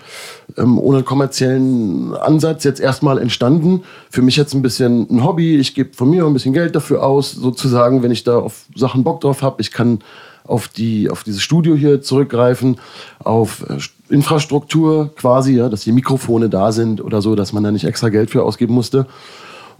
ähm, 0.56 0.78
ohne 0.78 1.02
kommerziellen 1.02 2.14
Ansatz 2.14 2.62
jetzt 2.62 2.80
erstmal 2.80 3.18
entstanden. 3.18 3.82
Für 4.08 4.22
mich 4.22 4.36
jetzt 4.36 4.54
ein 4.54 4.62
bisschen 4.62 5.08
ein 5.10 5.24
Hobby. 5.24 5.56
Ich 5.56 5.74
gebe 5.74 5.94
von 5.94 6.08
mir 6.08 6.24
ein 6.24 6.32
bisschen 6.32 6.52
Geld 6.52 6.76
dafür 6.76 7.02
aus, 7.02 7.32
sozusagen, 7.32 8.02
wenn 8.04 8.12
ich 8.12 8.22
da 8.22 8.38
auf 8.38 8.66
Sachen 8.74 9.02
Bock 9.02 9.20
drauf 9.20 9.42
habe. 9.42 9.60
Ich 9.60 9.72
kann 9.72 9.98
auf, 10.46 10.68
die, 10.68 11.10
auf 11.10 11.24
dieses 11.24 11.42
Studio 11.42 11.74
hier 11.74 12.02
zurückgreifen, 12.02 12.78
auf 13.18 13.64
äh, 13.68 13.78
Infrastruktur 14.12 15.14
quasi, 15.16 15.56
ja, 15.56 15.68
dass 15.68 15.82
die 15.82 15.92
Mikrofone 15.92 16.48
da 16.48 16.72
sind 16.72 17.02
oder 17.02 17.22
so, 17.22 17.34
dass 17.34 17.52
man 17.52 17.62
da 17.64 17.70
nicht 17.70 17.84
extra 17.84 18.08
Geld 18.08 18.30
für 18.30 18.42
ausgeben 18.42 18.74
musste. 18.74 19.06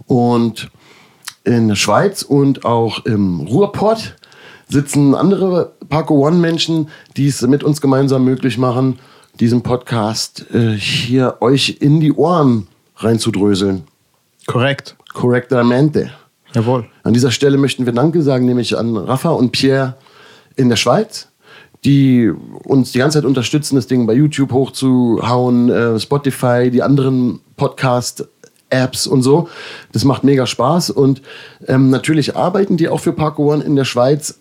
Und 0.05 0.69
in 1.43 1.69
der 1.69 1.75
Schweiz 1.75 2.23
und 2.23 2.65
auch 2.65 3.05
im 3.05 3.39
Ruhrpott 3.41 4.15
sitzen 4.69 5.15
andere 5.15 5.73
Parko 5.87 6.27
One-Menschen, 6.27 6.89
die 7.15 7.27
es 7.27 7.41
mit 7.43 7.63
uns 7.63 7.79
gemeinsam 7.79 8.25
möglich 8.25 8.57
machen, 8.57 8.99
diesen 9.39 9.61
Podcast 9.63 10.45
äh, 10.53 10.71
hier 10.73 11.37
euch 11.39 11.77
in 11.79 11.99
die 11.99 12.11
Ohren 12.11 12.67
reinzudröseln. 12.97 13.83
Korrekt. 14.45 14.95
Korrektamente. 15.13 16.11
Jawohl. 16.53 16.85
An 17.03 17.13
dieser 17.13 17.31
Stelle 17.31 17.57
möchten 17.57 17.85
wir 17.85 17.93
Danke 17.93 18.21
sagen, 18.21 18.45
nämlich 18.45 18.77
an 18.77 18.97
Rafa 18.97 19.29
und 19.29 19.51
Pierre 19.51 19.95
in 20.57 20.69
der 20.69 20.75
Schweiz, 20.75 21.29
die 21.85 22.31
uns 22.65 22.91
die 22.91 22.99
ganze 22.99 23.19
Zeit 23.19 23.25
unterstützen, 23.25 23.75
das 23.75 23.87
Ding 23.87 24.05
bei 24.05 24.13
YouTube 24.13 24.51
hochzuhauen, 24.51 25.69
äh, 25.69 25.99
Spotify, 25.99 26.69
die 26.69 26.83
anderen 26.83 27.39
Podcast 27.55 28.27
Apps 28.69 29.07
und 29.07 29.21
so. 29.21 29.47
Das 29.93 30.03
macht 30.03 30.23
mega 30.23 30.45
Spaß 30.45 30.89
und 30.89 31.21
ähm, 31.67 31.89
natürlich 31.89 32.35
arbeiten 32.35 32.75
die 32.75 32.89
auch 32.89 32.99
für 32.99 33.13
Parko 33.13 33.53
One 33.53 33.63
in 33.63 33.75
der 33.75 33.85
Schweiz. 33.85 34.39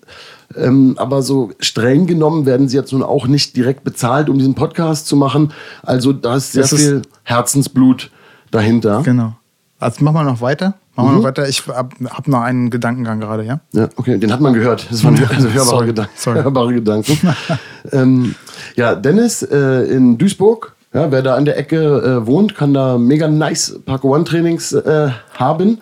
Ähm, 0.56 0.94
aber 0.96 1.22
so 1.22 1.50
streng 1.58 2.06
genommen 2.06 2.46
werden 2.46 2.68
sie 2.68 2.76
jetzt 2.76 2.92
nun 2.92 3.02
auch 3.02 3.26
nicht 3.26 3.56
direkt 3.56 3.84
bezahlt, 3.84 4.28
um 4.28 4.38
diesen 4.38 4.54
Podcast 4.54 5.06
zu 5.06 5.16
machen. 5.16 5.52
Also 5.82 6.12
da 6.12 6.36
ist 6.36 6.52
sehr 6.52 6.62
das 6.62 6.74
viel 6.74 7.02
Herzensblut 7.24 8.10
dahinter. 8.50 9.02
Genau. 9.04 9.34
Also 9.78 10.04
machen 10.04 10.14
wir 10.14 10.24
noch 10.24 10.40
weiter. 10.40 10.74
Machen 10.94 11.08
wir 11.08 11.12
mhm. 11.12 11.16
noch 11.18 11.24
weiter. 11.24 11.48
Ich 11.48 11.66
habe 11.66 11.90
hab 12.08 12.28
noch 12.28 12.40
einen 12.40 12.70
Gedankengang 12.70 13.20
gerade, 13.20 13.44
ja? 13.44 13.60
Ja, 13.72 13.88
okay, 13.96 14.18
den 14.18 14.32
hat 14.32 14.40
man 14.40 14.54
gehört. 14.54 14.86
Das 14.90 15.04
waren 15.04 15.14
also 15.28 15.48
hörbare, 15.48 15.66
sorry, 15.66 15.86
Gedanken, 15.86 16.12
sorry. 16.16 16.42
hörbare 16.42 16.74
Gedanken. 16.74 17.18
ähm, 17.92 18.34
ja, 18.76 18.94
Dennis 18.94 19.42
äh, 19.42 19.82
in 19.84 20.16
Duisburg 20.18 20.76
ja, 20.96 21.12
wer 21.12 21.20
da 21.20 21.34
an 21.34 21.44
der 21.44 21.58
Ecke 21.58 21.76
äh, 21.76 22.26
wohnt, 22.26 22.54
kann 22.54 22.72
da 22.72 22.96
mega 22.96 23.28
nice 23.28 23.78
Parkour 23.84 24.14
One 24.14 24.24
Trainings 24.24 24.72
äh, 24.72 25.10
haben. 25.34 25.78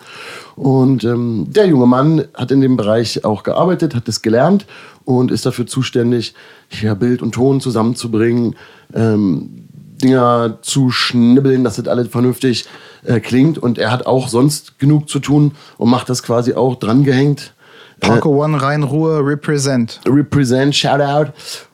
Und 0.57 1.05
ähm, 1.05 1.47
der 1.47 1.67
junge 1.67 1.87
Mann 1.87 2.25
hat 2.33 2.51
in 2.51 2.59
dem 2.59 2.75
Bereich 2.75 3.23
auch 3.23 3.43
gearbeitet, 3.43 3.95
hat 3.95 4.09
es 4.09 4.21
gelernt 4.21 4.65
und 5.05 5.31
ist 5.31 5.45
dafür 5.45 5.67
zuständig, 5.67 6.33
hier 6.67 6.95
Bild 6.95 7.21
und 7.21 7.33
Ton 7.33 7.61
zusammenzubringen, 7.61 8.55
ähm, 8.93 9.64
Dinger 10.01 10.59
zu 10.61 10.91
schnibbeln, 10.91 11.63
dass 11.63 11.77
das 11.77 11.87
alles 11.87 12.09
vernünftig 12.09 12.65
äh, 13.03 13.19
klingt. 13.19 13.57
Und 13.57 13.77
er 13.77 13.91
hat 13.91 14.05
auch 14.05 14.27
sonst 14.27 14.79
genug 14.79 15.09
zu 15.09 15.19
tun 15.19 15.53
und 15.77 15.89
macht 15.89 16.09
das 16.09 16.23
quasi 16.23 16.53
auch 16.53 16.75
drangehängt. 16.75 17.53
Parko 17.99 18.43
One 18.43 18.61
Rhein-Ruhr 18.61 19.25
Represent. 19.25 20.01
Represent, 20.07 20.75
Shoutout. 20.75 21.31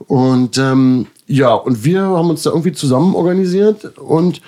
Und 0.08 0.58
ähm, 0.58 1.08
ja, 1.28 1.54
und 1.54 1.84
wir 1.84 2.02
haben 2.04 2.30
uns 2.30 2.44
da 2.44 2.52
irgendwie 2.52 2.74
zusammen 2.74 3.16
organisiert 3.16 3.98
und 3.98 4.42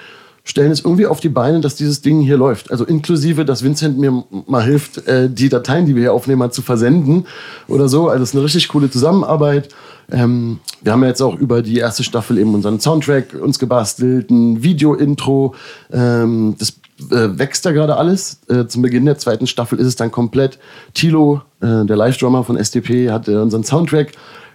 stellen 0.44 0.72
es 0.72 0.82
irgendwie 0.82 1.08
auf 1.08 1.20
die 1.20 1.30
Beine, 1.30 1.62
dass 1.62 1.76
dieses 1.76 2.02
Ding 2.02 2.20
hier 2.20 2.38
läuft. 2.38 2.70
Also 2.70 2.86
inklusive, 2.86 3.46
dass 3.46 3.64
Vincent 3.64 3.98
mir 3.98 4.24
mal 4.46 4.64
hilft, 4.64 5.08
äh, 5.08 5.30
die 5.30 5.50
Dateien, 5.50 5.86
die 5.86 5.96
wir 5.96 6.02
hier 6.02 6.14
aufnehmen, 6.14 6.52
zu 6.52 6.62
versenden 6.62 7.26
oder 7.68 7.88
so. 7.88 8.10
Also 8.10 8.24
es 8.24 8.30
ist 8.30 8.36
eine 8.36 8.44
richtig 8.44 8.68
coole 8.68 8.90
Zusammenarbeit. 8.90 9.70
Ähm, 10.12 10.60
wir 10.82 10.92
haben 10.92 11.02
ja 11.02 11.10
jetzt 11.10 11.22
auch 11.22 11.36
über 11.36 11.62
die 11.62 11.78
erste 11.78 12.04
Staffel 12.04 12.38
eben 12.38 12.54
unseren 12.54 12.80
Soundtrack 12.82 13.34
uns 13.42 13.58
gebastelt, 13.58 14.30
ein 14.32 14.62
Video-Intro. 14.62 15.56
Ähm, 15.94 16.56
das 16.60 16.74
äh, 17.10 17.38
wächst 17.40 17.66
da 17.66 17.72
gerade 17.72 17.96
alles. 17.96 18.42
Äh, 18.50 18.68
zum 18.68 18.82
Beginn 18.82 19.06
der 19.06 19.18
zweiten 19.18 19.48
Staffel 19.48 19.80
ist 19.80 19.88
es 19.88 19.96
dann 19.96 20.12
komplett. 20.12 20.60
Tilo, 20.94 21.42
äh, 21.62 21.86
der 21.86 21.96
Live-Drummer 21.96 22.44
von 22.44 22.58
SDP, 22.58 23.12
hat 23.12 23.30
äh, 23.30 23.36
unseren 23.36 23.64
Soundtrack 23.64 24.12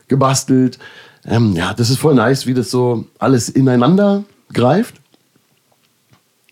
gebastelt. 0.07 0.79
Ähm, 1.25 1.55
ja, 1.57 1.73
das 1.73 1.89
ist 1.89 1.99
voll 1.99 2.15
nice, 2.15 2.47
wie 2.47 2.55
das 2.55 2.71
so 2.71 3.07
alles 3.19 3.49
ineinander 3.49 4.25
greift. 4.53 4.97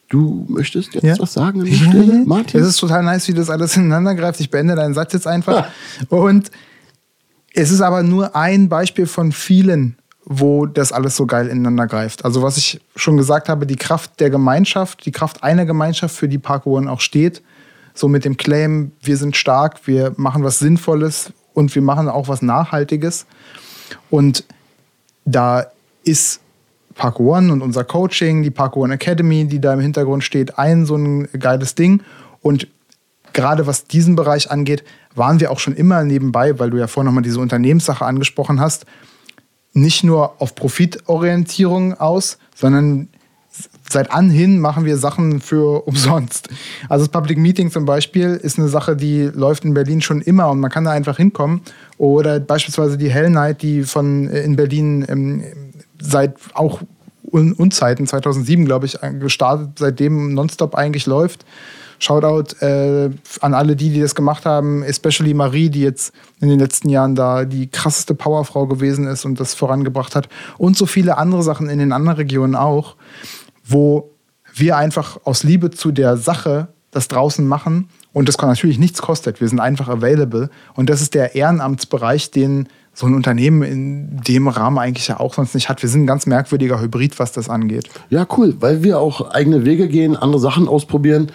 Du 0.08 0.46
möchtest 0.48 0.94
jetzt 0.94 1.04
ja. 1.04 1.18
was 1.18 1.32
sagen 1.32 1.60
an 1.60 1.66
der 1.66 1.74
Stelle, 1.74 2.24
Martin? 2.26 2.60
Es 2.60 2.68
ist 2.68 2.76
total 2.76 3.02
nice, 3.02 3.26
wie 3.28 3.34
das 3.34 3.50
alles 3.50 3.76
ineinander 3.76 4.14
greift. 4.14 4.40
Ich 4.40 4.50
beende 4.50 4.76
deinen 4.76 4.94
Satz 4.94 5.12
jetzt 5.12 5.26
einfach. 5.26 5.68
Ja. 6.10 6.16
Und 6.16 6.50
es 7.52 7.70
ist 7.70 7.80
aber 7.80 8.02
nur 8.02 8.36
ein 8.36 8.68
Beispiel 8.68 9.06
von 9.06 9.32
vielen, 9.32 9.96
wo 10.24 10.66
das 10.66 10.92
alles 10.92 11.16
so 11.16 11.26
geil 11.26 11.48
ineinander 11.48 11.86
greift. 11.86 12.24
Also 12.24 12.42
was 12.42 12.56
ich 12.56 12.80
schon 12.94 13.16
gesagt 13.16 13.48
habe, 13.48 13.66
die 13.66 13.76
Kraft 13.76 14.20
der 14.20 14.30
Gemeinschaft, 14.30 15.04
die 15.06 15.12
Kraft 15.12 15.42
einer 15.42 15.66
Gemeinschaft, 15.66 16.14
für 16.14 16.28
die 16.28 16.38
Park 16.38 16.66
One 16.66 16.90
auch 16.90 17.00
steht. 17.00 17.42
So 17.94 18.08
mit 18.08 18.24
dem 18.24 18.36
Claim, 18.36 18.92
wir 19.02 19.16
sind 19.16 19.36
stark, 19.36 19.86
wir 19.86 20.12
machen 20.16 20.44
was 20.44 20.58
Sinnvolles 20.58 21.32
und 21.54 21.74
wir 21.74 21.82
machen 21.82 22.08
auch 22.08 22.28
was 22.28 22.42
Nachhaltiges. 22.42 23.26
Und 24.10 24.44
da 25.24 25.66
ist 26.04 26.40
Park 26.97 27.20
One 27.20 27.52
und 27.52 27.62
unser 27.62 27.85
Coaching, 27.85 28.43
die 28.43 28.51
Park 28.51 28.77
One 28.77 28.94
Academy, 28.94 29.44
die 29.44 29.60
da 29.60 29.74
im 29.74 29.81
Hintergrund 29.81 30.24
steht, 30.24 30.59
ein 30.59 30.86
so 30.86 30.97
ein 30.97 31.28
geiles 31.39 31.74
Ding. 31.74 32.02
Und 32.40 32.68
gerade 33.32 33.66
was 33.66 33.85
diesen 33.85 34.16
Bereich 34.16 34.51
angeht, 34.51 34.82
waren 35.14 35.40
wir 35.40 35.51
auch 35.51 35.59
schon 35.59 35.74
immer 35.74 36.02
nebenbei, 36.05 36.59
weil 36.59 36.70
du 36.70 36.78
ja 36.78 36.86
vorhin 36.86 37.06
nochmal 37.06 37.23
diese 37.23 37.40
Unternehmenssache 37.40 38.05
angesprochen 38.05 38.60
hast, 38.60 38.86
nicht 39.73 40.05
nur 40.05 40.40
auf 40.40 40.55
Profitorientierung 40.55 41.94
aus, 41.94 42.39
sondern 42.55 43.09
seit 43.89 44.10
anhin 44.10 44.59
machen 44.59 44.85
wir 44.85 44.97
Sachen 44.97 45.40
für 45.40 45.82
umsonst. 45.86 46.48
Also 46.89 47.05
das 47.05 47.12
Public 47.12 47.39
Meeting 47.39 47.70
zum 47.70 47.85
Beispiel 47.85 48.40
ist 48.43 48.59
eine 48.59 48.68
Sache, 48.68 48.97
die 48.97 49.24
läuft 49.24 49.64
in 49.64 49.74
Berlin 49.74 50.01
schon 50.01 50.20
immer 50.23 50.51
und 50.51 50.60
man 50.60 50.70
kann 50.70 50.85
da 50.85 50.93
einfach 50.93 51.16
hinkommen. 51.18 51.60
Oder 51.98 52.40
beispielsweise 52.40 52.98
die 52.98 53.10
Hell 53.10 53.31
Night, 53.31 53.62
die 53.62 53.82
von 53.82 54.28
äh, 54.28 54.43
in 54.43 54.56
Berlin 54.56 55.05
ähm, 55.09 55.44
seit 56.01 56.36
auch 56.55 56.81
Un 57.32 57.55
Unzeiten, 57.55 58.06
2007 58.06 58.64
glaube 58.66 58.86
ich, 58.86 58.98
gestartet, 59.18 59.70
seitdem 59.81 60.32
nonstop 60.35 60.77
eigentlich 60.77 61.06
läuft. 61.06 61.44
Shoutout 61.98 62.55
äh, 62.64 63.10
an 63.40 63.55
alle 63.55 63.74
die, 63.74 63.90
die 63.90 64.01
das 64.01 64.14
gemacht 64.14 64.44
haben, 64.44 64.85
especially 64.85 65.35
Marie, 65.35 65.68
die 65.68 65.81
jetzt 65.81 66.12
in 66.40 66.48
den 66.48 66.60
letzten 66.60 66.89
Jahren 66.89 67.16
da 67.16 67.44
die 67.44 67.68
krasseste 67.68 68.14
Powerfrau 68.14 68.66
gewesen 68.66 69.09
ist 69.09 69.24
und 69.24 69.40
das 69.40 69.55
vorangebracht 69.55 70.14
hat. 70.14 70.28
Und 70.56 70.77
so 70.77 70.86
viele 70.86 71.18
andere 71.18 71.43
Sachen 71.43 71.68
in 71.68 71.81
den 71.81 71.93
anderen 71.93 72.18
Regionen 72.18 72.55
auch 72.55 72.94
wo 73.66 74.12
wir 74.55 74.77
einfach 74.77 75.18
aus 75.24 75.43
Liebe 75.43 75.70
zu 75.70 75.93
der 75.93 76.16
Sache 76.16 76.68
das 76.90 77.09
draußen 77.09 77.47
machen 77.47 77.89
und 78.12 78.28
das 78.28 78.39
natürlich 78.39 78.78
nichts 78.78 79.02
kostet. 79.02 79.40
Wir 79.40 79.48
sind 79.48 79.60
einfach 79.60 79.89
available 79.89 80.48
und 80.74 80.89
das 80.89 81.02
ist 81.02 81.14
der 81.14 81.35
Ehrenamtsbereich, 81.35 82.31
den 82.31 82.68
so 82.97 83.06
ein 83.06 83.14
Unternehmen 83.14 83.62
in 83.62 84.23
dem 84.27 84.48
Rahmen 84.48 84.78
eigentlich 84.78 85.09
ja 85.09 85.20
auch 85.20 85.35
sonst 85.35 85.55
nicht 85.55 85.68
hat. 85.68 85.82
Wir 85.82 85.89
sind 85.90 86.05
ein 86.05 86.06
ganz 86.06 86.24
merkwürdiger 86.24 86.81
Hybrid, 86.81 87.18
was 87.18 87.31
das 87.31 87.51
angeht. 87.51 87.90
Ja, 88.09 88.27
cool, 88.39 88.56
weil 88.60 88.82
wir 88.82 88.98
auch 88.98 89.31
eigene 89.31 89.66
Wege 89.66 89.86
gehen, 89.86 90.16
andere 90.16 90.40
Sachen 90.40 90.66
ausprobieren. 90.66 91.31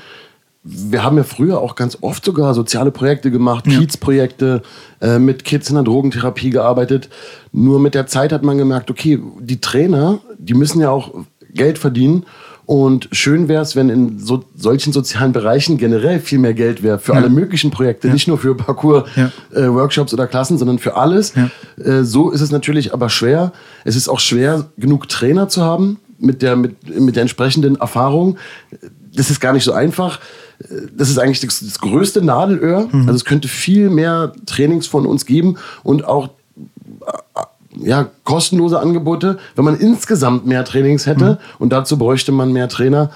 Wir 0.63 1.03
haben 1.03 1.17
ja 1.17 1.23
früher 1.23 1.61
auch 1.61 1.75
ganz 1.75 1.99
oft 2.01 2.25
sogar 2.25 2.55
soziale 2.55 2.89
Projekte 2.89 3.29
gemacht, 3.29 3.67
ja. 3.67 3.77
Kiez-Projekte, 3.77 4.63
äh, 5.01 5.19
mit 5.19 5.43
Kids 5.43 5.69
in 5.69 5.75
der 5.75 5.83
Drogentherapie 5.83 6.49
gearbeitet. 6.49 7.09
Nur 7.51 7.79
mit 7.79 7.93
der 7.93 8.07
Zeit 8.07 8.33
hat 8.33 8.41
man 8.41 8.57
gemerkt, 8.57 8.89
okay, 8.89 9.19
die 9.39 9.61
Trainer, 9.61 10.19
die 10.39 10.55
müssen 10.55 10.81
ja 10.81 10.89
auch 10.89 11.13
Geld 11.53 11.77
verdienen. 11.77 12.25
Und 12.65 13.09
schön 13.11 13.47
wäre 13.47 13.61
es, 13.61 13.75
wenn 13.75 13.89
in 13.89 14.19
so, 14.19 14.43
solchen 14.55 14.93
sozialen 14.93 15.33
Bereichen 15.33 15.77
generell 15.77 16.19
viel 16.19 16.39
mehr 16.39 16.53
Geld 16.53 16.83
wäre 16.83 16.99
für 16.99 17.13
ja. 17.13 17.19
alle 17.19 17.29
möglichen 17.29 17.71
Projekte, 17.71 18.07
ja. 18.07 18.13
nicht 18.13 18.27
nur 18.27 18.37
für 18.37 18.55
Parcours-Workshops 18.55 20.11
ja. 20.11 20.15
äh, 20.15 20.19
oder 20.19 20.27
Klassen, 20.27 20.57
sondern 20.57 20.79
für 20.79 20.95
alles. 20.95 21.33
Äh, 21.83 22.03
so 22.03 22.31
ist 22.31 22.41
es 22.41 22.51
natürlich 22.51 22.93
aber 22.93 23.09
schwer. 23.09 23.51
Es 23.83 23.95
ist 23.95 24.07
auch 24.07 24.19
schwer, 24.19 24.69
genug 24.77 25.09
Trainer 25.09 25.49
zu 25.49 25.63
haben 25.63 25.99
mit 26.19 26.41
der, 26.41 26.55
mit, 26.55 26.99
mit 26.99 27.15
der 27.15 27.21
entsprechenden 27.21 27.75
Erfahrung. 27.77 28.37
Das 29.13 29.29
ist 29.29 29.39
gar 29.39 29.53
nicht 29.53 29.63
so 29.63 29.73
einfach. 29.73 30.19
Das 30.95 31.09
ist 31.09 31.17
eigentlich 31.17 31.39
das, 31.39 31.59
das 31.59 31.79
größte 31.79 32.23
Nadelöhr. 32.23 32.87
Mhm. 32.91 33.01
Also 33.01 33.15
es 33.15 33.25
könnte 33.25 33.47
viel 33.47 33.89
mehr 33.89 34.33
Trainings 34.45 34.87
von 34.87 35.05
uns 35.05 35.25
geben 35.25 35.57
und 35.83 36.05
auch 36.05 36.29
ja, 37.83 38.07
kostenlose 38.23 38.79
Angebote, 38.79 39.37
wenn 39.55 39.65
man 39.65 39.77
insgesamt 39.77 40.45
mehr 40.45 40.65
Trainings 40.65 41.05
hätte. 41.05 41.31
Mhm. 41.31 41.37
Und 41.59 41.73
dazu 41.73 41.97
bräuchte 41.97 42.31
man 42.31 42.51
mehr 42.51 42.69
Trainer. 42.69 43.11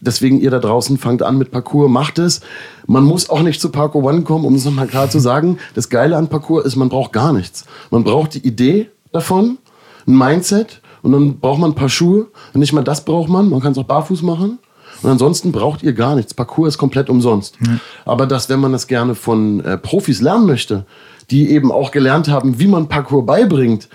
Deswegen 0.00 0.40
ihr 0.40 0.50
da 0.50 0.58
draußen 0.58 0.96
fangt 0.98 1.22
an 1.22 1.38
mit 1.38 1.50
Parcours, 1.50 1.90
macht 1.90 2.18
es. 2.18 2.40
Man 2.86 3.04
muss 3.04 3.30
auch 3.30 3.42
nicht 3.42 3.60
zu 3.60 3.70
Parkour 3.70 4.04
One 4.04 4.22
kommen, 4.22 4.44
um 4.44 4.54
es 4.54 4.64
nochmal 4.64 4.86
klar 4.86 5.10
zu 5.10 5.18
sagen. 5.18 5.58
Das 5.74 5.88
Geile 5.88 6.16
an 6.16 6.28
Parcours 6.28 6.64
ist, 6.64 6.76
man 6.76 6.88
braucht 6.88 7.12
gar 7.12 7.32
nichts. 7.32 7.64
Man 7.90 8.04
braucht 8.04 8.34
die 8.34 8.46
Idee 8.46 8.90
davon, 9.12 9.58
ein 10.06 10.16
Mindset 10.16 10.80
und 11.02 11.12
dann 11.12 11.40
braucht 11.40 11.58
man 11.58 11.72
ein 11.72 11.74
paar 11.74 11.88
Schuhe. 11.88 12.28
Und 12.54 12.60
nicht 12.60 12.72
mal 12.72 12.84
das 12.84 13.04
braucht 13.04 13.28
man, 13.28 13.48
man 13.48 13.60
kann 13.60 13.72
es 13.72 13.78
auch 13.78 13.84
barfuß 13.84 14.22
machen. 14.22 14.58
Und 15.02 15.10
ansonsten 15.10 15.52
braucht 15.52 15.82
ihr 15.82 15.92
gar 15.92 16.14
nichts. 16.14 16.34
Parcours 16.34 16.74
ist 16.74 16.78
komplett 16.78 17.08
umsonst. 17.08 17.60
Mhm. 17.60 17.80
Aber 18.04 18.26
dass, 18.26 18.48
wenn 18.48 18.60
man 18.60 18.72
das 18.72 18.86
gerne 18.86 19.14
von 19.14 19.60
äh, 19.60 19.78
Profis 19.78 20.20
lernen 20.20 20.46
möchte, 20.46 20.86
die 21.30 21.50
eben 21.50 21.70
auch 21.70 21.90
gelernt 21.90 22.28
haben, 22.28 22.58
wie 22.58 22.66
man 22.66 22.88
Parkour 22.88 23.24
beibringt. 23.24 23.88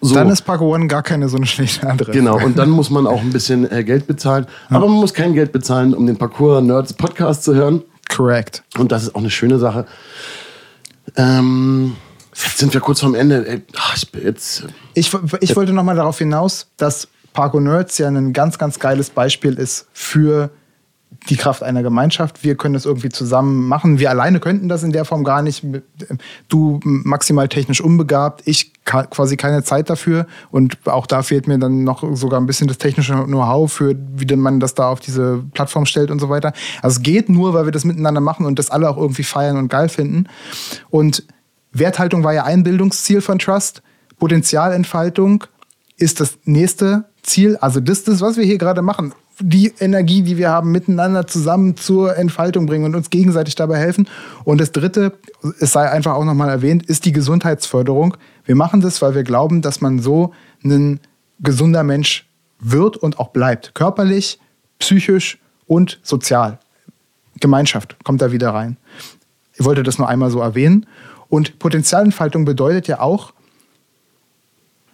So. 0.00 0.14
Dann 0.14 0.28
ist 0.28 0.42
Parkour 0.42 0.74
One 0.74 0.86
gar 0.86 1.02
keine 1.02 1.28
so 1.28 1.36
eine 1.36 1.46
schlechte 1.46 1.88
Adresse. 1.88 2.12
Genau, 2.12 2.38
und 2.38 2.58
dann 2.58 2.70
muss 2.78 2.90
man 2.90 3.06
auch 3.06 3.20
ein 3.20 3.30
bisschen 3.30 3.70
äh, 3.70 3.84
Geld 3.84 4.06
bezahlen. 4.06 4.46
Ja. 4.70 4.76
Aber 4.76 4.88
man 4.88 4.98
muss 4.98 5.14
kein 5.14 5.34
Geld 5.34 5.52
bezahlen, 5.52 5.94
um 5.94 6.06
den 6.06 6.16
Parkour 6.16 6.60
Nerds 6.60 6.92
Podcast 6.92 7.44
zu 7.44 7.54
hören. 7.54 7.82
Correct. 8.08 8.62
Und 8.78 8.92
das 8.92 9.04
ist 9.04 9.14
auch 9.14 9.20
eine 9.20 9.30
schöne 9.30 9.58
Sache. 9.58 9.86
Ähm, 11.16 11.96
jetzt 12.34 12.58
sind 12.58 12.74
wir 12.74 12.80
kurz 12.80 13.00
vorm 13.00 13.14
Ende. 13.14 13.46
Ey, 13.48 13.62
ach, 13.76 13.96
ich, 13.96 14.08
jetzt, 14.22 14.66
ich, 14.94 15.10
ich 15.40 15.56
wollte 15.56 15.72
noch 15.72 15.84
mal 15.84 15.96
darauf 15.96 16.18
hinaus, 16.18 16.68
dass 16.76 17.08
Parkour 17.32 17.60
Nerds 17.60 17.98
ja 17.98 18.08
ein 18.08 18.32
ganz, 18.32 18.58
ganz 18.58 18.78
geiles 18.78 19.10
Beispiel 19.10 19.54
ist 19.54 19.86
für 19.92 20.50
die 21.28 21.36
Kraft 21.36 21.62
einer 21.62 21.82
Gemeinschaft. 21.82 22.44
Wir 22.44 22.54
können 22.54 22.74
das 22.74 22.84
irgendwie 22.84 23.08
zusammen 23.08 23.66
machen. 23.66 23.98
Wir 23.98 24.10
alleine 24.10 24.40
könnten 24.40 24.68
das 24.68 24.82
in 24.82 24.92
der 24.92 25.04
Form 25.04 25.24
gar 25.24 25.42
nicht. 25.42 25.64
Du 26.48 26.80
maximal 26.82 27.48
technisch 27.48 27.80
unbegabt, 27.80 28.42
ich 28.44 28.72
quasi 28.84 29.36
keine 29.36 29.62
Zeit 29.62 29.88
dafür. 29.88 30.26
Und 30.50 30.76
auch 30.86 31.06
da 31.06 31.22
fehlt 31.22 31.48
mir 31.48 31.58
dann 31.58 31.84
noch 31.84 32.04
sogar 32.14 32.40
ein 32.40 32.46
bisschen 32.46 32.68
das 32.68 32.78
technische 32.78 33.14
Know-how 33.24 33.72
für, 33.72 33.94
wie 34.16 34.36
man 34.36 34.60
das 34.60 34.74
da 34.74 34.88
auf 34.88 35.00
diese 35.00 35.42
Plattform 35.54 35.86
stellt 35.86 36.10
und 36.10 36.20
so 36.20 36.28
weiter. 36.28 36.52
Also 36.82 36.98
es 36.98 37.02
geht 37.02 37.28
nur, 37.28 37.54
weil 37.54 37.64
wir 37.64 37.72
das 37.72 37.84
miteinander 37.84 38.20
machen 38.20 38.44
und 38.44 38.58
das 38.58 38.70
alle 38.70 38.90
auch 38.90 38.98
irgendwie 38.98 39.24
feiern 39.24 39.56
und 39.56 39.68
geil 39.68 39.88
finden. 39.88 40.26
Und 40.90 41.24
Werthaltung 41.72 42.22
war 42.22 42.34
ja 42.34 42.44
ein 42.44 42.62
Bildungsziel 42.62 43.20
von 43.20 43.38
Trust. 43.38 43.82
Potenzialentfaltung 44.18 45.44
ist 45.96 46.20
das 46.20 46.38
nächste 46.44 47.04
Ziel. 47.22 47.56
Also 47.56 47.80
das 47.80 47.98
ist 47.98 48.08
das, 48.08 48.20
was 48.20 48.36
wir 48.36 48.44
hier 48.44 48.58
gerade 48.58 48.82
machen 48.82 49.14
die 49.40 49.72
Energie, 49.80 50.22
die 50.22 50.36
wir 50.36 50.50
haben, 50.50 50.70
miteinander 50.70 51.26
zusammen 51.26 51.76
zur 51.76 52.16
Entfaltung 52.16 52.66
bringen 52.66 52.84
und 52.84 52.94
uns 52.94 53.10
gegenseitig 53.10 53.54
dabei 53.54 53.78
helfen. 53.78 54.08
Und 54.44 54.60
das 54.60 54.72
Dritte, 54.72 55.12
es 55.60 55.72
sei 55.72 55.90
einfach 55.90 56.14
auch 56.14 56.24
nochmal 56.24 56.48
erwähnt, 56.48 56.86
ist 56.86 57.04
die 57.04 57.12
Gesundheitsförderung. 57.12 58.16
Wir 58.44 58.54
machen 58.54 58.80
das, 58.80 59.02
weil 59.02 59.14
wir 59.14 59.24
glauben, 59.24 59.62
dass 59.62 59.80
man 59.80 59.98
so 59.98 60.32
ein 60.62 61.00
gesunder 61.40 61.82
Mensch 61.82 62.26
wird 62.60 62.96
und 62.96 63.18
auch 63.18 63.28
bleibt. 63.28 63.74
Körperlich, 63.74 64.38
psychisch 64.78 65.38
und 65.66 66.00
sozial. 66.02 66.58
Gemeinschaft 67.40 67.96
kommt 68.04 68.22
da 68.22 68.32
wieder 68.32 68.50
rein. 68.50 68.76
Ich 69.54 69.64
wollte 69.64 69.82
das 69.82 69.98
nur 69.98 70.08
einmal 70.08 70.30
so 70.30 70.40
erwähnen. 70.40 70.86
Und 71.28 71.58
Potenzialentfaltung 71.58 72.44
bedeutet 72.44 72.86
ja 72.86 73.00
auch, 73.00 73.32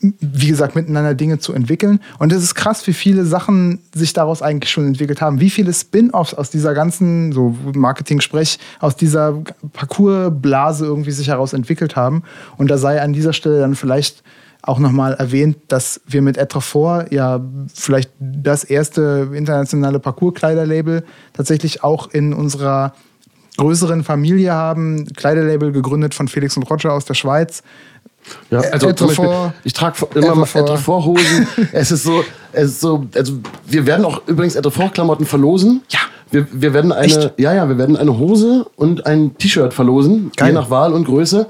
wie 0.01 0.49
gesagt, 0.49 0.75
miteinander 0.77 1.15
Dinge 1.15 1.39
zu 1.39 1.53
entwickeln. 1.53 2.01
Und 2.19 2.33
es 2.33 2.43
ist 2.43 2.55
krass, 2.55 2.87
wie 2.87 2.93
viele 2.93 3.25
Sachen 3.25 3.81
sich 3.95 4.13
daraus 4.13 4.41
eigentlich 4.41 4.71
schon 4.71 4.87
entwickelt 4.87 5.21
haben. 5.21 5.41
Wie 5.41 5.51
viele 5.51 5.73
Spin-offs 5.73 6.33
aus 6.35 6.51
dieser 6.51 6.73
ganzen, 6.73 7.33
so 7.33 7.55
Marketing-Sprech, 7.75 8.59
aus 8.81 8.97
dieser 8.97 9.43
Parcours-Blase 9.73 10.87
irgendwie 10.87 11.11
sich 11.11 11.29
heraus 11.29 11.53
entwickelt 11.53 11.97
haben. 11.97 12.23
Und 12.57 12.71
da 12.71 12.79
sei 12.79 13.03
an 13.03 13.13
dieser 13.13 13.33
Stelle 13.35 13.61
dann 13.61 13.75
vielleicht 13.75 14.23
auch 14.63 14.79
nochmal 14.79 15.15
erwähnt, 15.15 15.57
dass 15.69 16.01
wir 16.07 16.23
mit 16.23 16.37
Etrefort 16.37 17.13
ja 17.13 17.41
vielleicht 17.73 18.11
das 18.19 18.65
erste 18.65 19.31
internationale 19.35 20.01
Parcours-Kleiderlabel 20.01 21.05
tatsächlich 21.33 21.83
auch 21.83 22.11
in 22.11 22.33
unserer 22.33 22.95
größeren 23.57 24.05
Familie 24.05 24.53
haben. 24.53 25.07
Kleiderlabel 25.15 25.73
gegründet 25.73 26.15
von 26.15 26.29
Felix 26.29 26.57
und 26.57 26.63
Roger 26.65 26.93
aus 26.93 27.05
der 27.05 27.15
Schweiz 27.15 27.63
ja, 28.51 28.61
also 28.61 28.93
Beispiel, 28.93 29.53
ich 29.65 29.73
trage 29.73 30.07
immer 30.15 30.35
mal 30.35 30.47
Etrefort-Hosen. 30.47 31.47
es 31.73 31.91
ist 31.91 32.05
so, 32.05 32.25
es 32.53 32.71
ist 32.71 32.81
so, 32.81 33.07
also 33.15 33.35
wir 33.67 33.87
werden 33.87 34.05
auch 34.05 34.23
übrigens 34.27 34.57
Etrefort-Klamotten 34.57 35.27
verlosen. 35.27 35.83
Ja. 35.89 36.01
Wir, 36.31 36.47
wir 36.53 36.73
werden 36.75 36.93
eine, 36.93 37.07
Echt? 37.07 37.33
ja, 37.39 37.53
ja, 37.53 37.69
wir 37.69 37.77
werden 37.77 37.97
eine 37.97 38.19
Hose 38.19 38.67
und 38.77 39.07
ein 39.07 39.37
T-Shirt 39.37 39.75
verlosen, 39.75 40.31
Geil. 40.37 40.49
je 40.49 40.55
nach 40.55 40.71
Wahl 40.71 40.93
und 40.93 41.05
Größe. 41.05 41.49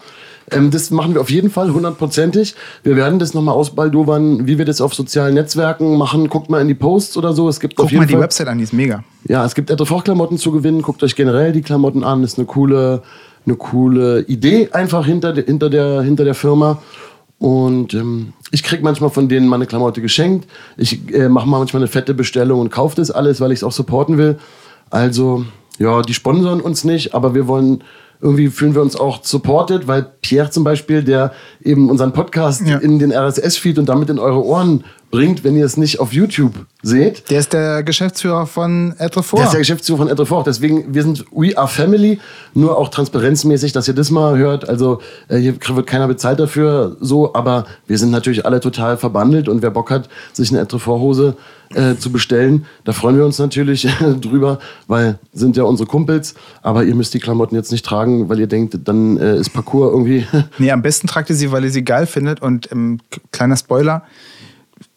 Ähm, 0.50 0.70
das 0.70 0.90
machen 0.90 1.14
wir 1.14 1.20
auf 1.20 1.30
jeden 1.30 1.50
Fall 1.50 1.72
hundertprozentig. 1.72 2.54
Wir 2.82 2.96
werden 2.96 3.18
das 3.18 3.34
nochmal 3.34 3.54
ausbaldowern, 3.54 4.46
wie 4.46 4.58
wir 4.58 4.64
das 4.64 4.80
auf 4.80 4.94
sozialen 4.94 5.34
Netzwerken 5.34 5.96
machen. 5.96 6.28
Guckt 6.28 6.50
mal 6.50 6.60
in 6.60 6.68
die 6.68 6.74
Posts 6.74 7.16
oder 7.16 7.32
so. 7.32 7.48
Es 7.48 7.60
gibt 7.60 7.76
Guck 7.76 7.86
auf 7.86 7.90
jeden 7.90 8.02
mal 8.02 8.06
die 8.06 8.14
Fall, 8.14 8.22
Website 8.22 8.48
an, 8.48 8.58
die 8.58 8.64
ist 8.64 8.72
mega. 8.72 9.04
Ja, 9.28 9.44
es 9.44 9.54
gibt 9.54 9.70
Etrefort-Klamotten 9.70 10.38
zu 10.38 10.50
gewinnen. 10.50 10.82
Guckt 10.82 11.02
euch 11.02 11.14
generell 11.14 11.52
die 11.52 11.62
Klamotten 11.62 12.04
an. 12.04 12.24
Ist 12.24 12.38
eine 12.38 12.46
coole, 12.46 13.02
eine 13.50 13.58
coole 13.58 14.22
Idee 14.22 14.68
einfach 14.72 15.04
hinter, 15.04 15.34
hinter, 15.34 15.68
der, 15.68 16.02
hinter 16.02 16.24
der 16.24 16.34
Firma. 16.34 16.80
Und 17.38 17.94
ähm, 17.94 18.32
ich 18.50 18.62
kriege 18.62 18.82
manchmal 18.82 19.10
von 19.10 19.28
denen 19.28 19.48
meine 19.48 19.66
Klamotte 19.66 20.00
geschenkt. 20.00 20.48
Ich 20.76 21.12
äh, 21.12 21.28
mache 21.28 21.48
manchmal 21.48 21.82
eine 21.82 21.88
fette 21.88 22.14
Bestellung 22.14 22.60
und 22.60 22.70
kaufe 22.70 22.96
das 22.96 23.10
alles, 23.10 23.40
weil 23.40 23.52
ich 23.52 23.60
es 23.60 23.64
auch 23.64 23.72
supporten 23.72 24.18
will. 24.18 24.38
Also, 24.90 25.44
ja, 25.78 26.02
die 26.02 26.14
sponsern 26.14 26.60
uns 26.60 26.84
nicht, 26.84 27.14
aber 27.14 27.34
wir 27.34 27.48
wollen, 27.48 27.82
irgendwie 28.20 28.48
fühlen 28.48 28.74
wir 28.74 28.82
uns 28.82 28.94
auch 28.94 29.24
supported, 29.24 29.88
weil 29.88 30.06
Pierre 30.20 30.50
zum 30.50 30.64
Beispiel, 30.64 31.02
der 31.02 31.32
eben 31.62 31.88
unseren 31.88 32.12
Podcast 32.12 32.66
ja. 32.66 32.76
in 32.76 32.98
den 32.98 33.12
RSS-Feed 33.12 33.78
und 33.78 33.88
damit 33.88 34.10
in 34.10 34.18
eure 34.18 34.44
Ohren 34.44 34.84
bringt, 35.10 35.42
wenn 35.44 35.56
ihr 35.56 35.64
es 35.64 35.76
nicht 35.76 36.00
auf 36.00 36.12
YouTube 36.12 36.66
seht. 36.82 37.30
Der 37.30 37.40
ist 37.40 37.52
der 37.52 37.82
Geschäftsführer 37.82 38.46
von 38.46 38.94
Etrefort. 38.98 39.40
Der 39.40 39.46
ist 39.46 39.52
der 39.52 39.60
Geschäftsführer 39.60 39.98
von 39.98 40.08
Etrefort. 40.08 40.46
Deswegen, 40.46 40.94
wir 40.94 41.02
sind 41.02 41.24
We 41.32 41.56
Are 41.58 41.68
Family, 41.68 42.20
nur 42.54 42.78
auch 42.78 42.88
transparenzmäßig, 42.88 43.72
dass 43.72 43.88
ihr 43.88 43.94
das 43.94 44.10
mal 44.10 44.38
hört. 44.38 44.68
Also 44.68 45.00
äh, 45.28 45.38
hier 45.38 45.54
wird 45.58 45.86
keiner 45.86 46.06
bezahlt 46.06 46.38
dafür, 46.38 46.96
so, 47.00 47.34
aber 47.34 47.66
wir 47.86 47.98
sind 47.98 48.10
natürlich 48.10 48.46
alle 48.46 48.60
total 48.60 48.96
verbandelt 48.96 49.48
und 49.48 49.62
wer 49.62 49.70
Bock 49.70 49.90
hat, 49.90 50.08
sich 50.32 50.50
eine 50.50 50.60
Etrefort-Hose 50.60 51.36
äh, 51.74 51.96
zu 51.96 52.10
bestellen, 52.10 52.66
da 52.84 52.92
freuen 52.92 53.16
wir 53.16 53.24
uns 53.24 53.38
natürlich 53.38 53.86
drüber, 54.20 54.58
weil 54.88 55.18
sind 55.32 55.56
ja 55.56 55.62
unsere 55.64 55.88
Kumpels, 55.88 56.34
aber 56.62 56.84
ihr 56.84 56.94
müsst 56.94 57.14
die 57.14 57.20
Klamotten 57.20 57.54
jetzt 57.54 57.70
nicht 57.70 57.84
tragen, 57.84 58.28
weil 58.28 58.40
ihr 58.40 58.48
denkt, 58.48 58.76
dann 58.84 59.16
äh, 59.18 59.36
ist 59.36 59.50
Parcours 59.50 59.92
irgendwie. 59.92 60.26
nee, 60.58 60.70
am 60.70 60.82
besten 60.82 61.06
tragt 61.06 61.30
ihr 61.30 61.36
sie, 61.36 61.52
weil 61.52 61.64
ihr 61.64 61.70
sie 61.70 61.84
geil 61.84 62.06
findet 62.06 62.42
und 62.42 62.70
ähm, 62.72 62.98
kleiner 63.30 63.56
Spoiler, 63.56 64.02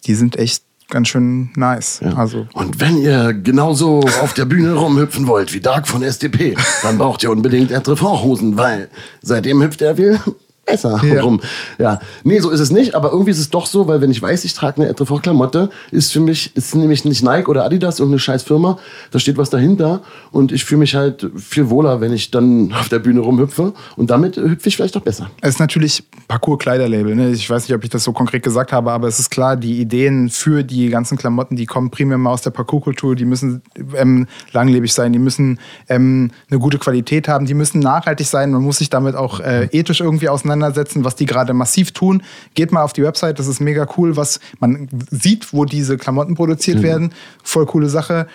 die 0.06 0.14
sind 0.14 0.36
echt 0.36 0.62
ganz 0.88 1.08
schön 1.08 1.50
nice. 1.56 2.00
Ja. 2.02 2.14
Also. 2.14 2.46
Und 2.52 2.80
wenn 2.80 2.96
ihr 2.98 3.32
genauso 3.32 4.00
auf 4.22 4.34
der 4.34 4.44
Bühne 4.44 4.74
rumhüpfen 4.74 5.26
wollt 5.26 5.52
wie 5.52 5.60
Dark 5.60 5.88
von 5.88 6.02
SDP, 6.02 6.56
dann 6.82 6.98
braucht 6.98 7.22
ihr 7.22 7.30
unbedingt 7.30 7.70
Etrefort-Hosen, 7.70 8.56
weil 8.56 8.88
seitdem 9.22 9.62
hüpft 9.62 9.82
er 9.82 9.96
viel 9.96 10.20
besser 10.64 11.00
Ja. 11.04 11.22
rum. 11.22 11.40
Ja, 11.78 12.00
nee, 12.22 12.40
so 12.40 12.50
ist 12.50 12.60
es 12.60 12.70
nicht, 12.70 12.94
aber 12.94 13.10
irgendwie 13.12 13.30
ist 13.30 13.38
es 13.38 13.50
doch 13.50 13.66
so, 13.66 13.86
weil 13.88 14.00
wenn 14.00 14.10
ich 14.10 14.20
weiß, 14.20 14.44
ich 14.44 14.54
trage 14.54 14.80
eine 14.82 14.90
Etrefort-Klamotte, 14.90 15.70
ist 15.90 16.12
für 16.12 16.20
mich, 16.20 16.56
ist 16.56 16.74
nämlich 16.74 17.04
nicht 17.04 17.22
Nike 17.22 17.48
oder 17.48 17.64
Adidas, 17.64 17.98
irgendeine 17.98 18.18
scheiß 18.20 18.42
Firma, 18.42 18.78
da 19.10 19.18
steht 19.18 19.36
was 19.36 19.50
dahinter 19.50 20.00
und 20.30 20.52
ich 20.52 20.64
fühle 20.64 20.80
mich 20.80 20.94
halt 20.94 21.30
viel 21.36 21.70
wohler, 21.70 22.00
wenn 22.00 22.12
ich 22.12 22.30
dann 22.30 22.72
auf 22.78 22.88
der 22.88 22.98
Bühne 22.98 23.20
rumhüpfe 23.20 23.72
und 23.96 24.10
damit 24.10 24.36
hüpfe 24.36 24.68
ich 24.68 24.76
vielleicht 24.76 24.96
auch 24.96 25.02
besser. 25.02 25.30
Es 25.40 25.50
ist 25.54 25.60
natürlich 25.60 26.04
Parcours-Kleiderlabel. 26.28 27.14
Ne? 27.14 27.30
Ich 27.30 27.48
weiß 27.48 27.68
nicht, 27.68 27.74
ob 27.76 27.84
ich 27.84 27.90
das 27.90 28.04
so 28.04 28.12
konkret 28.12 28.42
gesagt 28.42 28.72
habe, 28.72 28.92
aber 28.92 29.08
es 29.08 29.18
ist 29.18 29.30
klar, 29.30 29.56
die 29.56 29.80
Ideen 29.80 30.28
für 30.30 30.62
die 30.62 30.88
ganzen 30.88 31.16
Klamotten, 31.18 31.56
die 31.56 31.66
kommen 31.66 31.90
primär 31.90 32.18
mal 32.18 32.30
aus 32.30 32.42
der 32.42 32.50
Parcours-Kultur. 32.50 33.14
Die 33.16 33.24
müssen 33.24 33.62
ähm, 33.96 34.26
langlebig 34.52 34.92
sein, 34.92 35.12
die 35.12 35.18
müssen 35.18 35.58
ähm, 35.88 36.30
eine 36.50 36.58
gute 36.58 36.78
Qualität 36.78 37.28
haben, 37.28 37.46
die 37.46 37.54
müssen 37.54 37.80
nachhaltig 37.80 38.26
sein. 38.26 38.50
Man 38.50 38.62
muss 38.62 38.78
sich 38.78 38.90
damit 38.90 39.14
auch 39.14 39.40
äh, 39.40 39.68
ethisch 39.72 40.00
irgendwie 40.00 40.28
auseinandersetzen, 40.28 40.53
was 40.62 41.16
die 41.16 41.26
gerade 41.26 41.54
massiv 41.54 41.92
tun. 41.92 42.22
Geht 42.54 42.72
mal 42.72 42.82
auf 42.82 42.92
die 42.92 43.02
Website, 43.02 43.38
das 43.38 43.46
ist 43.46 43.60
mega 43.60 43.86
cool, 43.96 44.16
was 44.16 44.40
man 44.60 44.88
sieht, 45.10 45.52
wo 45.52 45.64
diese 45.64 45.96
Klamotten 45.96 46.34
produziert 46.34 46.82
werden. 46.82 47.12
Voll 47.42 47.66
coole 47.66 47.88
Sache. 47.88 48.26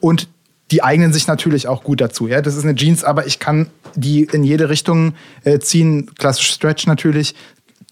Und 0.00 0.28
die 0.70 0.82
eignen 0.82 1.12
sich 1.12 1.26
natürlich 1.26 1.66
auch 1.66 1.82
gut 1.82 2.00
dazu. 2.00 2.28
Ja, 2.28 2.40
das 2.42 2.56
ist 2.56 2.64
eine 2.64 2.74
Jeans, 2.74 3.02
aber 3.04 3.26
ich 3.26 3.38
kann 3.38 3.68
die 3.94 4.22
in 4.22 4.44
jede 4.44 4.68
Richtung 4.68 5.14
äh, 5.44 5.58
ziehen. 5.58 6.10
Klassisch 6.16 6.50
Stretch 6.50 6.86
natürlich. 6.86 7.34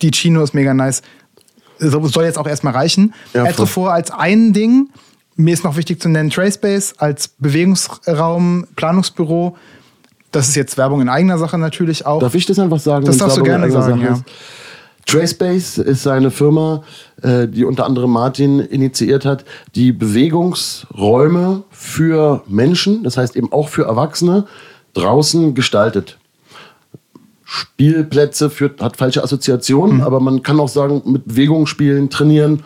Die 0.00 0.12
Chino 0.12 0.42
ist 0.42 0.54
mega 0.54 0.74
nice. 0.74 1.02
So, 1.78 2.06
soll 2.06 2.24
jetzt 2.24 2.38
auch 2.38 2.46
erstmal 2.46 2.72
reichen. 2.72 3.14
Ja, 3.34 3.42
voll. 3.42 3.50
Etrefort 3.50 3.92
als 3.92 4.10
ein 4.10 4.52
Ding. 4.52 4.90
Mir 5.36 5.54
ist 5.54 5.64
noch 5.64 5.76
wichtig 5.76 6.00
zu 6.00 6.08
nennen 6.08 6.30
Trayspace 6.30 6.94
als 6.98 7.28
Bewegungsraum, 7.28 8.66
Planungsbüro. 8.74 9.56
Das 10.30 10.48
ist 10.48 10.56
jetzt 10.56 10.76
Werbung 10.76 11.00
in 11.00 11.08
eigener 11.08 11.38
Sache 11.38 11.58
natürlich 11.58 12.04
auch. 12.04 12.20
Darf 12.20 12.34
ich 12.34 12.46
das 12.46 12.58
einfach 12.58 12.80
sagen? 12.80 13.06
Das 13.06 13.16
darfst 13.16 13.38
du 13.38 13.44
Werbung 13.44 13.64
in 13.64 13.70
gerne 13.70 13.82
sagen, 13.82 14.02
ist? 14.02 14.24
Tracepace 15.08 15.78
ist 15.78 16.06
eine 16.06 16.30
Firma, 16.30 16.82
äh, 17.22 17.48
die 17.48 17.64
unter 17.64 17.86
anderem 17.86 18.10
Martin 18.10 18.60
initiiert 18.60 19.24
hat, 19.24 19.46
die 19.74 19.92
Bewegungsräume 19.92 21.62
für 21.70 22.42
Menschen, 22.46 23.04
das 23.04 23.16
heißt 23.16 23.34
eben 23.34 23.50
auch 23.50 23.70
für 23.70 23.86
Erwachsene, 23.86 24.44
draußen 24.92 25.54
gestaltet. 25.54 26.18
Spielplätze 27.42 28.50
führt, 28.50 28.82
hat 28.82 28.98
falsche 28.98 29.24
Assoziationen, 29.24 30.02
aber 30.02 30.20
man 30.20 30.42
kann 30.42 30.60
auch 30.60 30.68
sagen, 30.68 31.00
mit 31.06 31.26
Bewegung 31.26 31.66
spielen, 31.66 32.10
trainieren. 32.10 32.62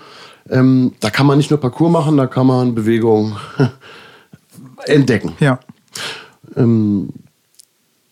Ähm, 0.50 0.94
da 0.98 1.10
kann 1.10 1.26
man 1.26 1.38
nicht 1.38 1.50
nur 1.50 1.60
Parcours 1.60 1.92
machen, 1.92 2.16
da 2.16 2.26
kann 2.26 2.48
man 2.48 2.74
Bewegung 2.74 3.36
entdecken. 4.86 5.34
Ja. 5.38 5.60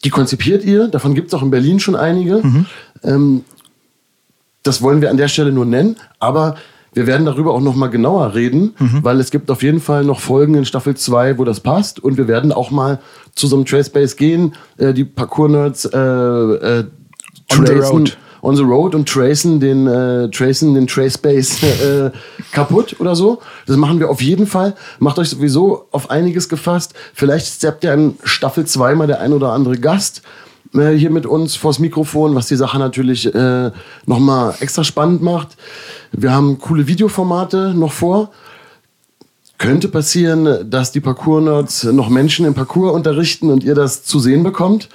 Die 0.04 0.10
konzipiert 0.10 0.64
ihr, 0.64 0.88
davon 0.88 1.14
gibt 1.14 1.28
es 1.28 1.34
auch 1.34 1.42
in 1.42 1.50
Berlin 1.50 1.78
schon 1.80 1.94
einige. 1.96 2.42
Ähm, 3.02 3.44
das 4.62 4.82
wollen 4.82 5.00
wir 5.00 5.10
an 5.10 5.16
der 5.16 5.28
Stelle 5.28 5.52
nur 5.52 5.64
nennen, 5.66 5.96
aber 6.18 6.56
wir 6.92 7.06
werden 7.06 7.24
darüber 7.24 7.52
auch 7.54 7.60
noch 7.60 7.76
mal 7.76 7.86
genauer 7.88 8.34
reden, 8.34 8.74
weil 9.02 9.20
es 9.20 9.30
gibt 9.30 9.50
auf 9.50 9.62
jeden 9.62 9.80
Fall 9.80 10.04
noch 10.04 10.18
Folgen 10.20 10.54
in 10.54 10.64
Staffel 10.64 10.96
2, 10.96 11.38
wo 11.38 11.44
das 11.44 11.60
passt 11.60 12.00
und 12.02 12.16
wir 12.16 12.26
werden 12.28 12.50
auch 12.52 12.70
mal 12.72 12.98
zu 13.34 13.46
so 13.46 13.56
einem 13.56 13.64
Trace-Base 13.64 14.16
gehen, 14.16 14.54
äh, 14.76 14.92
die 14.92 15.04
Parcours-Nerds 15.04 15.84
äh, 15.84 15.98
äh, 15.98 16.84
On 17.52 17.66
the 17.66 17.72
tracen- 17.72 17.90
road. 17.98 18.18
On 18.42 18.56
the 18.56 18.62
road 18.62 18.94
und 18.94 19.08
tracen 19.08 19.60
den, 19.60 19.86
äh, 19.86 20.30
tracen 20.30 20.74
den 20.74 20.86
Trace-Base 20.86 21.66
äh, 22.12 22.18
kaputt 22.52 22.96
oder 22.98 23.14
so. 23.14 23.40
Das 23.66 23.76
machen 23.76 24.00
wir 24.00 24.10
auf 24.10 24.22
jeden 24.22 24.46
Fall. 24.46 24.74
Macht 24.98 25.18
euch 25.18 25.30
sowieso 25.30 25.86
auf 25.90 26.10
einiges 26.10 26.48
gefasst. 26.48 26.94
Vielleicht 27.14 27.46
steppt 27.46 27.84
ja 27.84 27.94
in 27.94 28.16
Staffel 28.24 28.66
2 28.66 28.94
mal 28.94 29.06
der 29.06 29.20
ein 29.20 29.32
oder 29.32 29.52
andere 29.52 29.76
Gast 29.76 30.22
äh, 30.74 30.92
hier 30.92 31.10
mit 31.10 31.26
uns 31.26 31.56
vors 31.56 31.78
Mikrofon, 31.78 32.34
was 32.34 32.46
die 32.46 32.56
Sache 32.56 32.78
natürlich 32.78 33.32
äh, 33.34 33.70
nochmal 34.06 34.54
extra 34.60 34.84
spannend 34.84 35.22
macht. 35.22 35.56
Wir 36.12 36.32
haben 36.32 36.58
coole 36.58 36.86
Videoformate 36.86 37.74
noch 37.74 37.92
vor. 37.92 38.30
Könnte 39.58 39.88
passieren, 39.88 40.70
dass 40.70 40.90
die 40.90 41.00
Parcours-Nerds 41.00 41.84
noch 41.84 42.08
Menschen 42.08 42.46
im 42.46 42.54
Parcours 42.54 42.94
unterrichten 42.94 43.50
und 43.50 43.62
ihr 43.62 43.74
das 43.74 44.04
zu 44.04 44.18
sehen 44.18 44.42
bekommt. 44.42 44.88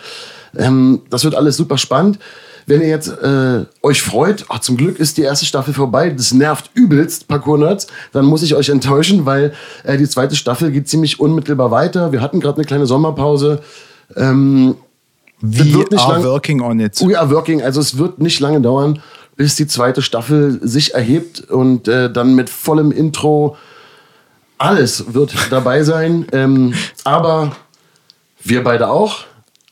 Ähm, 0.57 1.01
das 1.09 1.23
wird 1.23 1.35
alles 1.35 1.57
super 1.57 1.77
spannend. 1.77 2.19
Wenn 2.67 2.81
ihr 2.81 2.87
jetzt 2.87 3.07
äh, 3.09 3.65
euch 3.83 4.01
freut, 4.01 4.45
ach, 4.49 4.59
zum 4.59 4.75
Glück 4.75 4.99
ist 4.99 5.17
die 5.17 5.21
erste 5.21 5.45
Staffel 5.45 5.73
vorbei, 5.73 6.09
das 6.09 6.33
nervt 6.33 6.71
übelst, 6.73 7.27
Parcours-Nerds, 7.27 7.87
dann 8.11 8.25
muss 8.25 8.41
ich 8.41 8.55
euch 8.55 8.69
enttäuschen, 8.69 9.25
weil 9.25 9.53
äh, 9.83 9.97
die 9.97 10.07
zweite 10.07 10.35
Staffel 10.35 10.71
geht 10.71 10.89
ziemlich 10.89 11.19
unmittelbar 11.19 11.69
weiter. 11.69 12.11
Wir 12.11 12.21
hatten 12.21 12.39
gerade 12.39 12.57
eine 12.57 12.65
kleine 12.65 12.87
Sommerpause. 12.87 13.61
Ähm, 14.15 14.75
We 15.41 15.85
are 15.97 16.23
working 16.23 16.61
on 16.61 16.79
it. 16.79 16.99
We 17.01 17.19
are 17.19 17.29
working, 17.29 17.61
also 17.61 17.81
es 17.81 17.97
wird 17.97 18.19
nicht 18.19 18.39
lange 18.39 18.61
dauern, 18.61 19.01
bis 19.35 19.55
die 19.55 19.67
zweite 19.67 20.01
Staffel 20.01 20.59
sich 20.63 20.93
erhebt 20.93 21.41
und 21.41 21.87
äh, 21.87 22.11
dann 22.11 22.35
mit 22.35 22.49
vollem 22.49 22.91
Intro 22.91 23.57
alles 24.57 25.13
wird 25.13 25.35
dabei 25.51 25.83
sein. 25.83 26.25
Ähm, 26.31 26.73
aber 27.03 27.55
wir 28.43 28.63
beide 28.63 28.89
auch, 28.89 29.25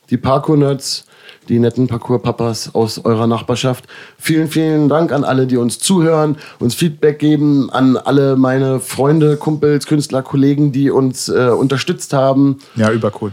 die 0.10 0.18
Parkour-Nerds, 0.18 1.06
die 1.50 1.60
netten 1.60 1.88
Parkour-Papas 1.88 2.74
aus 2.76 3.00
eurer 3.04 3.28
Nachbarschaft. 3.28 3.86
Vielen, 4.18 4.48
vielen 4.50 4.90
Dank 4.90 5.12
an 5.12 5.24
alle, 5.24 5.48
die 5.48 5.58
uns 5.58 5.80
zuhören, 5.80 6.38
uns 6.60 6.76
Feedback 6.76 7.20
geben, 7.20 7.70
an 7.72 7.98
alle 7.98 8.36
meine 8.36 8.80
Freunde, 8.80 9.38
Kumpels, 9.38 9.86
Künstler, 9.88 10.22
Kollegen, 10.24 10.72
die 10.72 10.90
uns 10.92 11.30
äh, 11.30 11.50
unterstützt 11.50 12.14
haben. 12.14 12.60
Ja, 12.76 12.92
übercool. 12.92 13.32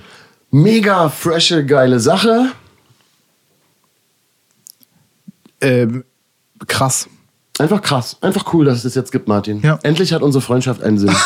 Mega 0.51 1.09
frische, 1.09 1.65
geile 1.65 2.01
Sache. 2.01 2.47
Ähm, 5.61 6.05
krass. 6.67 7.09
Einfach 7.59 7.83
krass. 7.83 8.17
Einfach 8.21 8.53
cool, 8.55 8.65
dass 8.65 8.79
es 8.79 8.83
das 8.85 8.95
jetzt 8.95 9.13
gibt, 9.13 9.29
Martin. 9.29 9.61
Ja. 9.63 9.79
Endlich 9.83 10.13
hat 10.13 10.23
unsere 10.23 10.43
Freundschaft 10.43 10.83
einen 10.83 10.99
Sinn. 10.99 11.15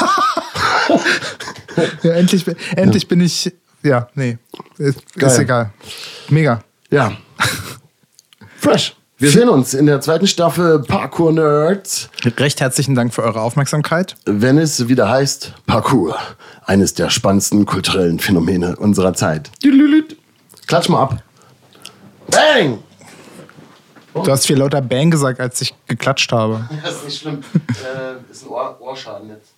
Ja, 2.04 2.12
endlich, 2.12 2.44
bin- 2.44 2.54
endlich 2.76 3.08
bin 3.08 3.20
ich. 3.20 3.52
Ja, 3.82 4.08
nee. 4.14 4.38
Ist, 4.78 5.02
ist 5.16 5.38
egal. 5.40 5.72
Mega. 6.28 6.62
Ja. 6.90 7.12
Fresh. 8.58 8.94
Wir 9.18 9.30
sehen 9.30 9.48
uns 9.48 9.74
in 9.74 9.86
der 9.86 10.00
zweiten 10.00 10.26
Staffel 10.26 10.80
Parkour 10.80 11.32
Nerds, 11.32 12.10
Recht 12.36 12.60
herzlichen 12.60 12.94
Dank 12.94 13.14
für 13.14 13.22
eure 13.22 13.40
Aufmerksamkeit. 13.40 14.16
wenn 14.26 14.58
es 14.58 14.88
wieder 14.88 15.08
heißt 15.08 15.54
Parkour. 15.66 16.18
Eines 16.66 16.94
der 16.94 17.10
spannendsten 17.10 17.64
kulturellen 17.64 18.18
Phänomene 18.18 18.76
unserer 18.76 19.14
Zeit. 19.14 19.50
Klatsch 20.66 20.88
mal 20.88 21.02
ab. 21.02 21.22
Bang! 22.28 22.82
Du 24.14 24.30
hast 24.30 24.46
viel 24.46 24.58
lauter 24.58 24.80
Bang 24.82 25.10
gesagt, 25.10 25.40
als 25.40 25.60
ich 25.60 25.74
geklatscht 25.86 26.30
habe. 26.32 26.68
Das 26.82 26.96
ist 26.96 27.04
nicht 27.04 27.20
schlimm. 27.20 27.40
äh, 27.68 28.30
ist 28.32 28.44
ein 28.44 28.48
Ohr 28.48 28.76
Ohrschaden 28.80 29.28
jetzt. 29.28 29.53